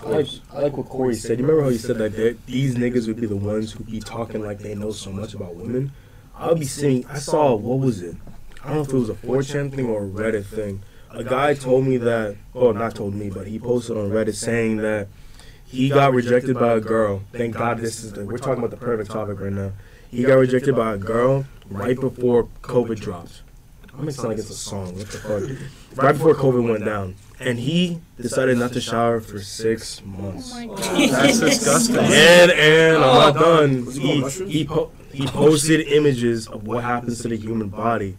I 0.05 0.09
like, 0.11 0.27
I 0.53 0.61
like 0.61 0.77
what 0.77 0.89
Corey 0.89 1.15
said. 1.15 1.39
You 1.39 1.45
remember 1.45 1.65
how 1.65 1.71
he 1.71 1.79
said 1.79 1.99
that 1.99 2.47
these 2.47 2.77
niggas 2.77 3.07
would 3.09 3.21
be 3.21 3.27
the 3.27 3.37
ones 3.37 3.73
who 3.73 3.85
be 3.85 4.01
talking 4.01 4.43
like 4.43 4.61
they 4.61 4.75
know 4.75 4.93
so 4.93 5.11
much 5.11 5.35
about 5.35 5.57
women? 5.57 5.93
I'll 6.37 6.55
be 6.55 6.67
seeing. 6.67 7.05
I 7.07 7.19
saw 7.19 7.55
what 7.55 7.81
was 7.81 8.01
it? 8.03 8.17
I 8.63 8.69
don't 8.69 8.77
know 8.77 8.83
if 8.83 8.89
it 8.89 8.95
was 8.95 9.09
a 9.11 9.15
4chan 9.15 9.75
thing 9.75 9.87
or 9.87 10.05
a 10.05 10.09
Reddit 10.09 10.47
thing. 10.47 10.83
A 11.11 11.25
guy 11.25 11.55
told 11.55 11.87
me 11.87 11.97
that. 11.97 12.37
Well, 12.53 12.75
not 12.75 12.95
told 12.95 13.15
me, 13.15 13.31
but 13.31 13.47
he 13.47 13.59
posted 13.59 13.97
on 13.97 14.11
Reddit 14.11 14.35
saying 14.35 14.79
that 14.79 15.09
he 15.65 15.89
got 15.89 16.13
rejected 16.13 16.59
by 16.59 16.75
a 16.75 16.81
girl. 16.81 17.23
Thank 17.33 17.57
God 17.57 17.79
this 17.79 18.05
is 18.05 18.13
the. 18.13 18.25
We're 18.25 18.39
talking 18.39 18.59
about 18.59 18.71
the 18.71 18.85
perfect 18.85 19.11
topic 19.11 19.41
right 19.41 19.53
now. 19.53 19.73
He 20.11 20.23
got 20.23 20.35
rejected 20.35 20.77
by 20.77 20.95
a 20.95 20.99
girl 20.99 21.45
right 21.69 21.99
before 21.99 22.49
COVID 22.63 23.01
dropped. 23.01 23.43
I'm 23.99 24.05
gonna 24.05 24.13
sound 24.13 24.29
like 24.29 24.39
it's 24.39 24.49
a 24.51 24.55
song. 24.55 24.97
What 24.97 25.09
the 25.11 25.19
fuck? 25.19 25.59
Right 25.97 26.13
before 26.13 26.33
COVID 26.35 26.71
went 26.71 26.85
down, 26.85 27.17
and 27.41 27.59
he 27.59 28.01
decided 28.21 28.57
not 28.57 28.73
to 28.75 28.81
shower 28.81 29.21
for 29.21 29.41
six 29.43 30.01
months. 30.05 30.53
That's 30.55 31.41
disgusting. 31.41 31.97
And 31.97 32.53
and 32.53 32.97
I'm 32.99 33.35
not 33.35 33.35
done. 33.35 33.91
He 33.91 34.23
He 34.47 34.65
po- 34.65 34.93
he 35.13 35.27
posted 35.27 35.81
images 35.89 36.47
of 36.47 36.69
what 36.69 36.85
happens 36.85 37.21
to 37.23 37.29
the 37.29 37.37
human 37.37 37.69
body 37.69 38.17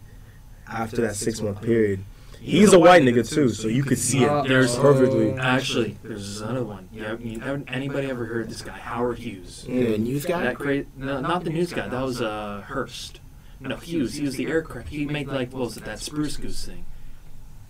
after 0.68 1.00
that 1.00 1.16
six 1.16 1.40
month 1.40 1.62
period. 1.62 2.04
He's 2.38 2.74
a 2.74 2.78
white 2.78 3.02
nigga 3.02 3.26
too, 3.26 3.48
so 3.48 3.68
you 3.68 3.82
could 3.82 3.98
see 3.98 4.24
it 4.24 4.48
There's- 4.48 4.76
perfectly. 4.76 5.32
Actually, 5.32 5.96
there's 6.02 6.42
another 6.42 6.64
one. 6.64 6.88
Yeah, 6.92 7.16
you 7.18 7.40
ever, 7.42 7.62
anybody 7.68 8.10
ever 8.10 8.26
heard 8.26 8.50
this 8.50 8.60
guy 8.60 8.76
Howard 8.78 9.18
Hughes? 9.18 9.64
The 9.66 9.96
news 9.96 10.26
guy. 10.26 10.42
That 10.44 10.56
great? 10.56 10.86
No, 10.98 11.20
not 11.20 11.44
the 11.44 11.50
news 11.50 11.72
guy. 11.72 11.88
That 11.88 12.02
was 12.02 12.20
uh 12.20 12.62
Hearst. 12.66 13.19
No, 13.60 13.76
Hughes. 13.76 14.14
He 14.14 14.24
was 14.24 14.36
the 14.36 14.46
aircraft. 14.46 14.88
He 14.88 15.04
made 15.04 15.28
like 15.28 15.52
what 15.52 15.60
was 15.60 15.76
it? 15.76 15.84
That 15.84 16.00
spruce 16.00 16.36
goose 16.36 16.64
thing. 16.64 16.86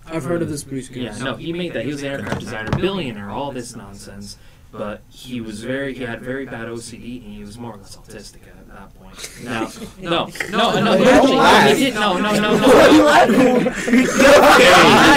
I've 0.07 0.25
heard 0.25 0.43
of 0.43 0.49
this 0.49 0.65
Bruce 0.65 0.89
Goose. 0.89 1.19
Yeah, 1.19 1.25
no, 1.25 1.37
he 1.37 1.53
made 1.53 1.73
that. 1.75 1.85
He 1.85 1.93
was 1.93 2.03
an 2.03 2.09
aircraft 2.09 2.41
designer, 2.41 2.71
billionaire, 2.71 3.31
all 3.31 3.53
this 3.53 3.77
nonsense. 3.77 4.39
but 4.73 5.03
he 5.09 5.41
was 5.41 5.63
very 5.63 5.95
he 5.95 6.05
had 6.05 6.21
very 6.23 6.47
bad 6.47 6.69
OCD 6.69 7.25
and 7.25 7.35
he 7.35 7.41
was 7.43 7.59
more 7.59 7.75
or 7.75 7.77
less 7.77 7.97
autistic 7.97 8.41
that 8.71 8.95
point. 8.99 9.45
Now, 9.45 9.69
no, 10.01 10.27
no, 10.51 10.81
no, 10.81 10.97
he 10.99 11.05
actually, 11.37 11.77
he 11.79 11.85
did, 11.87 11.95
no, 11.95 12.19
no, 12.19 12.33
no, 12.41 12.57
no. 12.59 12.67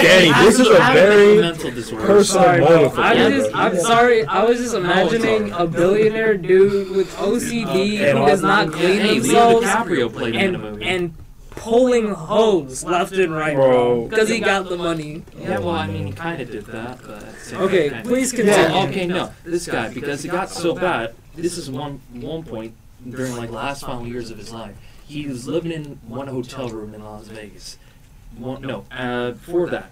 Danny, 0.02 0.32
this 0.44 0.58
is 0.60 0.66
a 0.68 0.78
very 0.92 1.40
mental 1.40 1.70
disorder. 1.70 2.06
personal 2.06 2.44
Sorry, 2.44 2.60
moment 2.60 2.80
bro. 2.80 2.90
for 2.90 3.00
I 3.00 3.12
you. 3.14 3.30
just, 3.30 3.54
I'm 3.54 3.76
sorry. 3.78 4.24
I 4.26 4.44
was 4.44 4.58
just 4.58 4.74
imagining 4.74 5.52
a 5.52 5.66
billionaire 5.66 6.36
dude 6.36 6.90
with 6.96 7.08
OCD 7.16 8.00
And 8.00 8.18
who 8.18 8.26
does 8.26 8.42
not 8.42 8.72
clean 8.72 9.00
Hey, 9.00 9.20
Leo 9.20 9.60
themselves 9.60 9.66
DiCaprio 9.66 10.12
played 10.12 10.34
him 10.34 10.40
in 10.40 10.54
a 10.54 10.58
and 10.58 10.72
movie. 10.72 10.84
and 10.84 11.14
pulling 11.50 12.08
hose 12.12 12.82
left 12.84 13.12
and 13.12 13.32
right, 13.32 13.54
Bro. 13.54 13.70
bro, 13.70 14.08
because 14.08 14.28
he 14.28 14.40
got 14.40 14.68
the 14.68 14.76
money. 14.76 15.22
Yeah, 15.38 15.60
well, 15.60 15.70
I 15.76 15.86
mean, 15.86 16.06
he 16.08 16.12
kind 16.12 16.42
of 16.42 16.50
did 16.50 16.66
that, 16.66 16.98
but 17.00 17.22
at 17.22 17.32
the 17.32 17.40
same 17.40 17.60
Okay, 17.62 17.90
time- 17.90 18.02
please 18.04 18.32
Yeah, 18.32 18.44
continue. 18.66 18.88
okay, 18.88 19.06
no, 19.06 19.32
this 19.44 19.66
guy 19.66 19.88
because 19.94 20.24
it 20.24 20.28
got 20.28 20.50
so 20.50 20.74
bad. 20.74 21.14
This 21.36 21.56
is 21.58 21.70
one 21.70 22.00
one 22.12 22.42
point 22.42 22.74
during 23.08 23.36
like 23.36 23.50
the 23.50 23.56
last 23.56 23.82
final 23.82 24.06
years 24.06 24.30
of 24.30 24.38
his 24.38 24.52
life. 24.52 24.76
He 25.06 25.26
was 25.26 25.46
living 25.46 25.72
in 25.72 25.98
one 26.06 26.28
hotel 26.28 26.68
room 26.70 26.94
in 26.94 27.04
Las 27.04 27.26
Vegas. 27.28 27.76
One, 28.36 28.62
no, 28.62 28.84
uh, 28.90 29.32
before 29.32 29.68
that, 29.70 29.90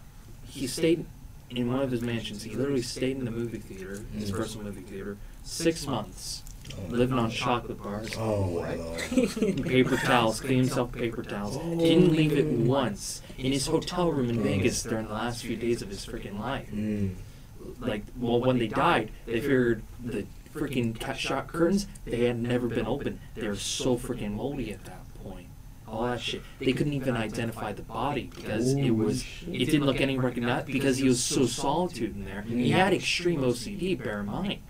he 0.48 0.66
stayed 0.66 1.04
in 1.50 1.70
one 1.70 1.80
of 1.82 1.90
his 1.90 2.00
mansions. 2.00 2.42
He 2.42 2.54
literally 2.56 2.82
stayed 2.82 3.16
in 3.18 3.24
the 3.24 3.30
movie 3.30 3.58
theater, 3.58 4.04
his 4.16 4.30
personal 4.30 4.64
movie 4.66 4.80
theater, 4.80 5.16
six 5.44 5.86
months, 5.86 6.42
living 6.88 7.18
on 7.18 7.30
chocolate 7.30 7.80
bars, 7.82 8.16
Oh, 8.16 8.64
no. 9.12 9.62
paper 9.62 9.96
towels, 9.96 10.40
cleaned 10.40 10.62
himself 10.66 10.92
paper 10.92 11.22
towels. 11.22 11.56
Didn't 11.78 12.12
leave 12.12 12.32
it 12.32 12.46
once 12.46 13.20
in 13.36 13.52
his 13.52 13.66
hotel 13.66 14.10
room 14.10 14.30
in 14.30 14.42
Vegas 14.42 14.82
during 14.82 15.06
the 15.08 15.14
last 15.14 15.42
few 15.44 15.56
days 15.56 15.82
of 15.82 15.88
his 15.90 16.04
freaking 16.06 16.38
life 16.40 16.68
Mm. 16.72 17.14
like 17.80 18.02
well 18.18 18.40
when 18.40 18.58
they 18.58 18.66
died 18.68 19.10
they 19.26 19.40
figured 19.40 19.82
the 20.04 20.26
freaking 20.54 20.98
cat 20.98 21.18
shot 21.18 21.48
curtains 21.48 21.86
they 22.04 22.24
had 22.24 22.38
never 22.38 22.68
been 22.68 22.86
opened. 22.86 23.18
they 23.34 23.46
were 23.46 23.56
so 23.56 23.96
freaking 23.96 24.32
moldy 24.32 24.72
at 24.72 24.84
that 24.84 25.02
point. 25.22 25.48
all 25.86 26.04
that 26.04 26.20
shit. 26.20 26.42
they 26.58 26.72
couldn't 26.72 26.92
even 26.92 27.16
identify 27.16 27.72
the 27.72 27.82
body 27.82 28.30
because 28.34 28.74
it 28.74 28.90
was 28.90 29.24
it 29.50 29.66
didn't 29.66 29.84
look 29.86 30.00
any 30.00 30.18
recognized 30.18 30.66
because 30.66 30.98
he 30.98 31.08
was 31.08 31.22
so 31.22 31.46
solitude 31.46 32.14
in 32.14 32.24
there. 32.24 32.42
he 32.42 32.70
had 32.70 32.92
extreme 32.92 33.40
ocd 33.40 34.02
bear 34.02 34.20
in 34.20 34.26
mind 34.26 34.60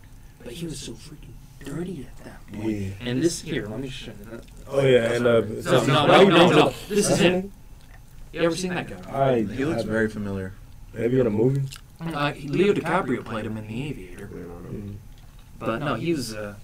but 0.43 0.53
he 0.53 0.67
was 0.67 0.79
so 0.79 0.93
freaking 0.93 1.29
dirty 1.65 2.07
at 2.09 2.25
that 2.25 2.53
point. 2.53 2.77
Yeah. 2.77 2.89
and 3.01 3.23
this 3.23 3.41
here 3.43 3.67
let 3.67 3.79
me 3.79 3.89
show 3.89 4.11
you 4.11 4.25
that. 4.31 4.45
Oh 4.67 4.81
yeah, 4.85 5.13
and 5.13 5.27
uh, 5.27 5.41
no 5.41 5.85
no 5.85 6.07
no 6.07 6.25
no, 6.25 6.51
no. 6.51 6.75
this 6.89 7.09
is 7.09 7.19
him 7.19 7.53
you 8.33 8.41
ever 8.41 8.57
seen 8.57 8.75
that 8.75 8.89
guy? 8.89 9.31
I 9.31 9.43
He 9.43 9.65
looks 9.65 9.83
very 9.83 10.09
familiar. 10.09 10.55
maybe 10.95 11.21
in 11.21 11.27
a 11.27 11.31
movie. 11.31 11.63
uh, 12.01 12.33
leo 12.45 12.73
dicaprio 12.73 13.25
played 13.25 13.45
him 13.45 13.57
in 13.59 13.67
the 13.67 13.89
aviator. 13.89 14.27
Mm. 14.27 14.97
But 15.67 15.79
no 15.81 15.95
he 15.95 16.13
was 16.13 16.35
uh 16.35 16.55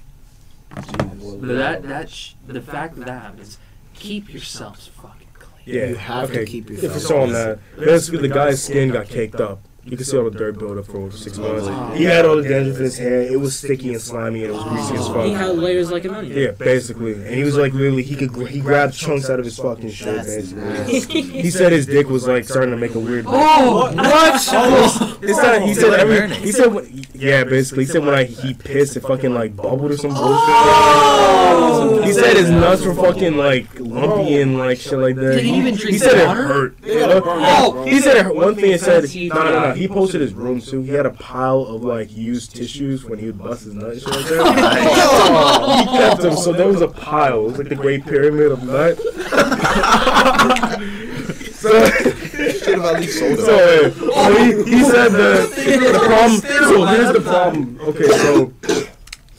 But 1.41 1.49
that 1.63 1.83
that 1.85 2.11
sh- 2.11 2.33
the 2.47 2.61
fact 2.61 2.97
that 2.97 3.07
that 3.07 3.23
happens, 3.23 3.59
keep 3.95 4.33
yourselves 4.33 4.89
fucking 5.01 5.29
clean. 5.35 5.77
Yeah, 5.77 5.87
You 5.87 5.95
have 5.97 6.33
to 6.33 6.45
keep 6.45 6.71
If 6.71 6.83
yourself 6.83 6.95
you 6.95 7.01
saw 7.01 7.25
him 7.25 7.33
that, 7.33 7.59
basically 7.79 8.29
the 8.29 8.35
guy's 8.35 8.63
skin 8.63 8.91
got 8.91 9.09
caked 9.09 9.41
up. 9.41 9.61
You 9.91 9.97
could 9.97 10.07
see 10.07 10.19
all 10.19 10.25
the 10.29 10.37
dirt 10.37 10.59
build 10.59 10.77
up 10.77 10.85
for 10.87 11.11
six 11.11 11.39
months. 11.39 11.67
He 11.97 12.05
had 12.05 12.27
all 12.27 12.37
the 12.37 12.43
dandruff 12.43 12.77
in 12.77 12.85
his 12.85 12.99
hair. 12.99 13.23
It 13.23 13.41
was 13.41 13.57
sticky 13.59 13.93
and 13.95 14.01
slimy 14.03 14.45
and 14.45 14.53
it 14.53 14.57
was 14.57 14.65
greasy 14.65 14.95
as 14.97 15.09
fuck. 15.09 15.25
He 15.25 15.33
had 15.33 15.57
layers 15.57 15.91
like 15.91 16.05
an 16.05 16.15
onion. 16.15 16.37
Yeah, 16.39 16.51
basically, 16.51 17.15
and 17.15 17.35
he 17.35 17.43
was 17.43 17.57
like 17.57 17.73
literally 17.73 18.03
he 18.03 18.15
could 18.15 18.49
he 18.49 18.61
grabbed 18.61 18.95
chunks 18.95 19.31
out 19.31 19.39
of 19.39 19.47
his 19.47 19.57
fucking 19.59 19.91
shirt. 19.91 20.27
Basically, 20.27 21.23
he 21.23 21.51
said 21.51 21.73
his 21.73 21.87
dick 21.87 22.09
was 22.09 22.27
like 22.27 22.45
starting 22.45 22.71
to 22.73 22.77
make 22.77 22.95
a 22.95 23.01
weird. 23.01 23.25
Oh, 23.27 23.93
Oh, 23.97 25.19
it's 25.23 25.39
not. 25.39 25.63
He 25.63 25.75
said 25.75 25.95
every. 25.95 26.35
He 26.37 26.53
said 26.53 26.73
yeah, 27.15 27.45
basically. 27.45 27.85
He 27.85 27.91
said 27.91 28.05
when 28.05 28.15
I 28.15 28.25
he 28.25 28.55
pissed, 28.55 28.97
it 28.97 29.01
fucking 29.01 29.33
like 29.35 29.57
bubbled 29.57 29.91
or 29.91 29.97
some 29.97 30.13
bullshit. 30.15 32.05
He 32.05 32.13
said 32.13 32.37
his 32.37 32.51
nuts 32.51 32.85
were 32.85 32.95
fucking 32.95 33.37
like 33.37 33.67
lumpy 33.81 34.41
and 34.41 34.59
like 34.59 34.79
shit 34.79 34.99
like 34.99 35.17
that. 35.17 35.35
Did 35.35 35.45
he 35.45 35.57
even 35.59 35.75
drink 35.75 35.91
oh, 35.91 35.93
He 35.93 35.99
said 35.99 36.27
water? 36.27 36.43
it 36.43 36.47
hurt. 36.47 36.77
Oh, 36.85 37.85
He 37.85 38.01
said. 38.01 38.29
One 38.29 38.55
thing 38.55 38.73
he 38.73 38.79
said. 38.79 39.05
No, 39.29 39.43
no, 39.45 39.69
no. 39.69 39.75
He 39.79 39.89
posted 39.89 40.21
his 40.21 40.35
room 40.35 40.61
too. 40.61 40.83
He 40.83 40.91
had 40.91 41.07
a 41.07 41.11
pile 41.11 41.63
of 41.63 41.83
like 41.83 42.15
used 42.15 42.55
tissues 42.57 43.05
when 43.05 43.19
he 43.19 43.27
would 43.27 43.39
bust 43.39 43.65
his 43.65 43.75
nuts 43.75 44.07
right 44.07 44.27
shit 44.27 44.39
like 44.39 45.89
he 45.89 45.99
kept 45.99 46.23
them, 46.23 46.37
so 46.37 46.53
there 46.53 46.69
was 46.69 46.81
a 46.81 46.89
pile. 46.89 47.41
It 47.41 47.45
was 47.45 47.59
like 47.59 47.69
the 47.69 47.77
Great 47.77 48.05
Pyramid 48.05 48.53
of 48.53 48.63
nut. 48.65 48.99
so, 51.55 51.91
Should 51.91 52.79
have 52.79 52.85
at 52.85 53.01
least 53.01 53.19
sold 53.19 53.39
so, 53.39 53.91
so 53.91 54.37
he, 54.37 54.45
he 54.71 54.85
oh. 54.85 54.91
said 54.91 55.09
the, 55.09 55.51
the 55.93 55.99
problem. 56.07 56.41
So 56.41 56.87
here's 56.87 57.13
the 57.13 57.21
problem. 57.21 57.79
Okay, 57.81 58.09
so 58.09 58.53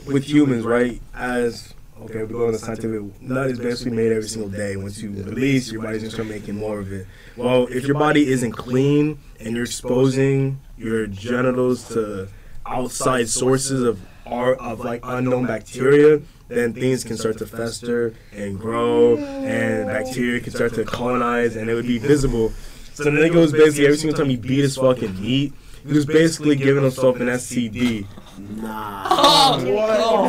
with 0.05 0.25
humans, 0.25 0.65
right? 0.65 1.01
As 1.13 1.73
okay, 2.03 2.23
we 2.23 2.33
go 2.33 2.45
on 2.45 2.51
the 2.51 2.59
scientific. 2.59 3.21
Nut 3.21 3.47
is 3.51 3.59
basically 3.59 3.91
made 3.91 4.11
every 4.11 4.27
single 4.27 4.49
day. 4.49 4.75
Once 4.75 5.01
you 5.01 5.11
release, 5.11 5.71
your 5.71 5.81
body's 5.81 6.01
gonna 6.01 6.11
start 6.11 6.27
making 6.27 6.55
more 6.55 6.79
of 6.79 6.91
it. 6.91 7.07
Well, 7.37 7.67
if 7.67 7.85
your 7.85 7.97
body 7.97 8.29
isn't 8.29 8.53
clean 8.53 9.19
and 9.39 9.55
you're 9.55 9.65
exposing 9.65 10.59
your 10.77 11.07
genitals 11.07 11.87
to 11.89 12.29
outside 12.65 13.29
sources 13.29 13.83
of 13.83 13.99
are 14.25 14.55
of 14.55 14.81
like 14.81 15.01
unknown 15.03 15.45
bacteria, 15.45 16.21
then 16.47 16.73
things 16.73 17.03
can 17.03 17.17
start 17.17 17.37
to 17.39 17.45
fester 17.45 18.13
and 18.31 18.59
grow, 18.59 19.17
and 19.17 19.87
bacteria 19.87 20.39
can 20.39 20.53
start 20.53 20.73
to 20.75 20.83
colonize, 20.83 21.55
and 21.55 21.69
it 21.69 21.73
would 21.73 21.87
be 21.87 21.97
visible. 21.97 22.51
So 22.93 23.05
the 23.05 23.11
nigga 23.11 23.35
was 23.35 23.51
basically 23.51 23.85
every 23.85 23.97
single 23.97 24.17
time 24.17 24.29
he 24.29 24.35
beat 24.35 24.59
his 24.59 24.75
fucking 24.75 25.21
meat, 25.21 25.53
he 25.85 25.93
was 25.93 26.05
basically 26.05 26.55
giving 26.55 26.83
himself 26.83 27.19
an 27.19 27.27
STD. 27.27 28.05
nah. 28.39 29.09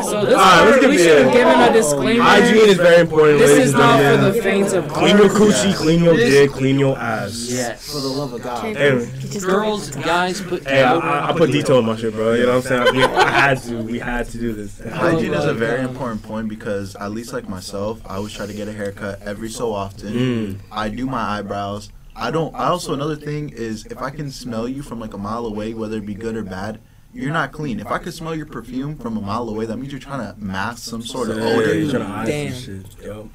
So 0.01 0.25
this 0.25 0.33
Alright, 0.35 0.65
let's 0.67 0.81
give 0.81 0.89
we 0.89 0.97
should 0.97 1.17
have 1.23 1.27
a- 1.27 1.31
given 1.31 1.59
a 1.59 1.73
disclaimer. 1.73 2.23
Hygiene 2.23 2.69
is 2.69 2.77
very 2.77 3.01
important, 3.01 3.39
This 3.39 3.49
ladies 3.51 3.65
is 3.67 3.73
not 3.73 3.99
for 4.01 4.17
the 4.31 4.41
faint 4.41 4.73
of 4.73 4.87
Clean 4.89 5.17
your 5.17 5.27
heart. 5.29 5.41
coochie, 5.41 5.75
clean 5.75 6.03
your 6.03 6.15
dick, 6.15 6.51
clean 6.51 6.79
your 6.79 6.97
ass. 6.97 7.47
yes. 7.49 7.91
For 7.91 7.99
the 8.01 8.07
love 8.07 8.33
of 8.33 8.41
God. 8.41 8.65
Anyway, 8.75 9.09
Girls, 9.39 9.89
guys, 9.91 10.41
put 10.41 10.67
hey, 10.67 10.83
I, 10.83 10.95
I, 10.95 11.29
I 11.29 11.37
put 11.37 11.51
detail 11.51 11.79
in 11.79 11.85
my 11.85 11.95
shit, 11.95 12.13
bro. 12.13 12.33
You 12.33 12.45
know 12.47 12.57
what 12.59 12.71
I'm 12.71 12.85
saying? 12.85 12.95
We, 12.95 13.03
I 13.03 13.29
had 13.29 13.61
to. 13.63 13.75
We 13.77 13.99
had 13.99 14.27
to 14.29 14.37
do 14.37 14.53
this. 14.53 14.79
Hygiene 14.81 15.33
is 15.33 15.45
a 15.45 15.53
very 15.53 15.81
important 15.81 16.21
point 16.23 16.49
because 16.49 16.95
at 16.97 17.11
least 17.11 17.31
like 17.33 17.47
myself, 17.47 18.01
I 18.05 18.15
always 18.15 18.33
try 18.33 18.45
to 18.45 18.53
get 18.53 18.67
a 18.67 18.73
haircut 18.73 19.21
every 19.21 19.49
so 19.49 19.73
often. 19.73 20.13
Mm. 20.13 20.57
I 20.71 20.89
do 20.89 21.05
my 21.05 21.37
eyebrows. 21.39 21.89
I 22.15 22.29
don't. 22.31 22.53
I 22.55 22.67
also 22.67 22.93
another 22.93 23.15
thing 23.15 23.49
is 23.49 23.85
if 23.85 23.99
I 23.99 24.09
can 24.09 24.31
smell 24.31 24.67
you 24.67 24.81
from 24.81 24.99
like 24.99 25.13
a 25.13 25.17
mile 25.17 25.45
away, 25.45 25.73
whether 25.73 25.97
it 25.97 26.05
be 26.05 26.13
good 26.13 26.35
or 26.35 26.43
bad, 26.43 26.79
you're 27.13 27.31
not 27.33 27.51
clean. 27.51 27.79
If 27.79 27.87
I 27.87 27.97
could 27.99 28.13
smell 28.13 28.35
your 28.35 28.45
perfume 28.45 28.97
from 28.97 29.17
a 29.17 29.21
mile 29.21 29.47
away, 29.49 29.65
that 29.65 29.77
means 29.77 29.91
you're 29.91 30.01
trying 30.01 30.33
to 30.33 30.39
mask 30.41 30.83
some 30.83 31.01
sort 31.01 31.29
of 31.29 31.37
Yeah, 31.37 31.43
odor. 31.43 31.77
you're 31.79 31.89
trying 31.91 32.01
to 32.03 32.07
hide 32.07 32.27
Damn. 32.27 32.53
some 32.53 32.83
shit. 32.85 33.03
Yo. 33.03 33.29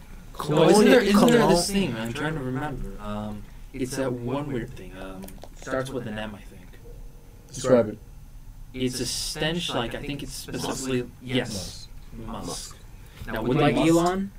No, 0.50 0.68
isn't 0.68 0.84
there, 0.84 1.00
isn't 1.00 1.26
there 1.28 1.38
Cologne. 1.38 1.50
this 1.54 1.70
thing? 1.70 1.96
I'm 1.96 2.12
trying 2.12 2.34
to 2.34 2.40
remember. 2.40 2.92
Um, 3.00 3.42
it's 3.72 3.96
that 3.96 4.12
one 4.12 4.52
weird 4.52 4.70
thing. 4.76 4.92
Um, 5.00 5.22
starts 5.60 5.88
with 5.90 6.06
an 6.06 6.18
M, 6.18 6.34
I 6.34 6.40
think. 6.42 6.62
Describe 7.52 7.88
it. 7.88 7.98
It's 8.74 9.00
a 9.00 9.06
stench, 9.06 9.70
like 9.70 9.94
I 9.94 10.02
think 10.02 10.22
it's 10.22 10.32
specifically 10.34 11.08
yes, 11.22 11.88
musk. 12.26 12.76
Now, 13.26 13.42
would 13.42 13.56
Like 13.56 13.74
they 13.74 13.88
Elon? 13.88 14.30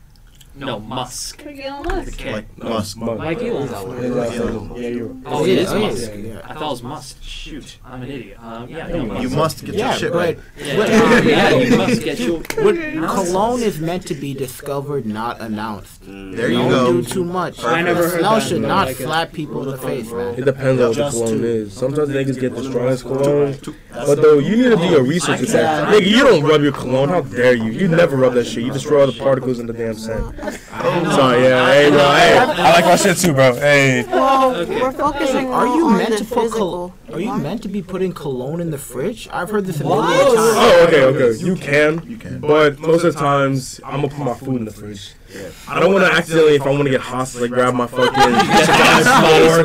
No, 0.60 0.80
musk. 0.80 1.38
Could 1.40 1.56
get 1.56 1.72
on 1.72 1.86
us. 1.92 2.06
The 2.06 2.12
K. 2.12 2.32
Like 2.34 2.58
musk. 2.58 2.98
Like 2.98 3.42
Elon. 3.44 4.76
Yeah, 4.76 4.88
you're. 4.90 5.16
Oh, 5.26 5.44
it 5.46 5.50
is 5.50 5.72
yeah, 5.72 5.80
musk. 5.80 6.12
yeah. 6.16 6.42
I 6.44 6.54
thought 6.54 6.68
it 6.68 6.70
was 6.72 6.84
must. 6.84 7.24
Shoot, 7.24 7.78
I'm 7.86 8.02
an 8.02 8.10
idiot. 8.10 8.38
Um, 8.42 8.68
yeah, 8.70 8.88
You 8.88 9.04
no, 9.04 9.20
You 9.22 9.30
musk. 9.30 9.36
must 9.38 9.66
get 9.66 9.76
Yeah, 9.76 9.90
your 9.92 10.00
shit 10.00 10.12
but 10.14 10.18
right. 10.18 10.40
Yeah, 10.58 10.78
What- 10.78 11.26
yeah, 11.26 11.50
you 11.56 11.78
must 11.78 12.04
get 12.04 12.20
your. 12.20 12.42
cologne 12.42 13.62
is 13.62 13.80
meant 13.80 14.08
to 14.08 14.16
be 14.16 14.34
discovered, 14.34 15.06
not 15.06 15.40
announced. 15.42 16.02
There 16.06 16.50
you 16.50 16.58
Don't 16.58 16.70
go. 16.70 16.92
do 16.94 17.04
too 17.04 17.24
much. 17.24 17.64
I 17.64 17.82
never 17.82 18.02
The 18.02 18.10
heard 18.10 18.20
smell 18.20 18.40
should 18.40 18.62
but 18.64 18.68
not 18.68 18.88
like 18.88 18.96
slap 18.98 19.34
people 19.34 19.64
in 19.64 19.70
the 19.70 19.78
face, 19.78 20.12
man. 20.12 20.36
It 20.36 20.46
depends 20.46 20.82
on 20.82 20.88
what 20.90 20.98
the 20.98 21.10
cologne 21.10 21.38
two. 21.40 21.46
is. 21.46 21.74
Sometimes 21.74 22.10
niggas 22.10 22.40
get 22.40 22.56
the 22.56 22.64
strongest 22.64 23.04
cologne. 23.04 23.58
But 23.92 24.22
though, 24.22 24.40
you 24.40 24.56
need 24.58 24.70
to 24.70 24.76
do 24.78 24.86
your 24.86 25.04
research 25.04 25.42
with 25.42 25.52
that. 25.52 25.88
Nigga, 25.94 26.08
you 26.08 26.24
don't 26.24 26.44
rub 26.44 26.62
your 26.62 26.72
cologne. 26.72 27.10
How 27.10 27.22
dare 27.22 27.54
you? 27.56 27.72
You 27.72 27.88
never 27.88 28.16
rub 28.18 28.34
that 28.34 28.46
shit. 28.46 28.64
You 28.64 28.72
destroy 28.72 29.02
all 29.02 29.08
the 29.12 29.18
particles 29.20 29.60
in 29.60 29.68
the 29.68 29.74
damn 29.74 29.94
scent. 29.96 30.36
Sorry, 30.52 31.44
yeah. 31.44 31.66
Hey, 31.72 31.90
bro. 31.90 32.00
Hey, 32.00 32.38
I 32.38 32.72
like 32.74 32.86
my 32.86 32.96
shit 32.96 33.18
too, 33.18 33.34
bro. 33.34 33.54
Hey. 33.56 34.04
Well, 34.04 34.56
Okay. 34.56 34.82
we're 34.82 34.92
focusing 34.92 35.48
Are 35.52 35.68
you 35.68 35.88
on 35.88 35.98
meant 35.98 36.18
to 36.18 36.26
put 36.26 36.52
col- 36.52 36.94
Are 37.12 37.20
you 37.20 37.36
meant 37.38 37.62
to 37.64 37.70
be 37.70 37.82
putting 37.82 38.14
cologne 38.14 38.62
in 38.62 38.72
the 38.72 38.78
fridge? 38.78 39.28
I've 39.32 39.50
heard 39.50 39.66
this 39.66 39.80
a 39.82 39.84
million 39.84 40.06
Oh, 40.08 40.36
times. 40.36 40.38
Oh, 40.58 40.86
okay, 40.88 41.04
okay. 41.04 41.44
You 41.44 41.56
can. 41.56 42.02
You 42.08 42.18
can. 42.18 42.40
But 42.40 42.80
most 42.80 43.04
of 43.04 43.14
the 43.14 43.20
times, 43.20 43.80
I'm 43.84 44.02
gonna 44.02 44.10
put 44.10 44.20
my 44.26 44.34
food 44.36 44.58
in 44.58 44.66
the 44.66 44.72
fridge. 44.72 45.14
Yeah. 45.34 45.50
I 45.68 45.80
don't 45.80 45.94
want 45.94 46.06
to 46.06 46.12
accidentally, 46.12 46.56
if 46.56 46.62
I 46.64 46.70
want 46.70 46.84
to 46.86 46.90
get 46.90 47.02
hostile, 47.02 47.42
like 47.42 47.52
grab 47.52 47.74
my 47.74 47.88
fucking 47.88 48.14
chicken 48.14 49.04
flour, 49.04 49.60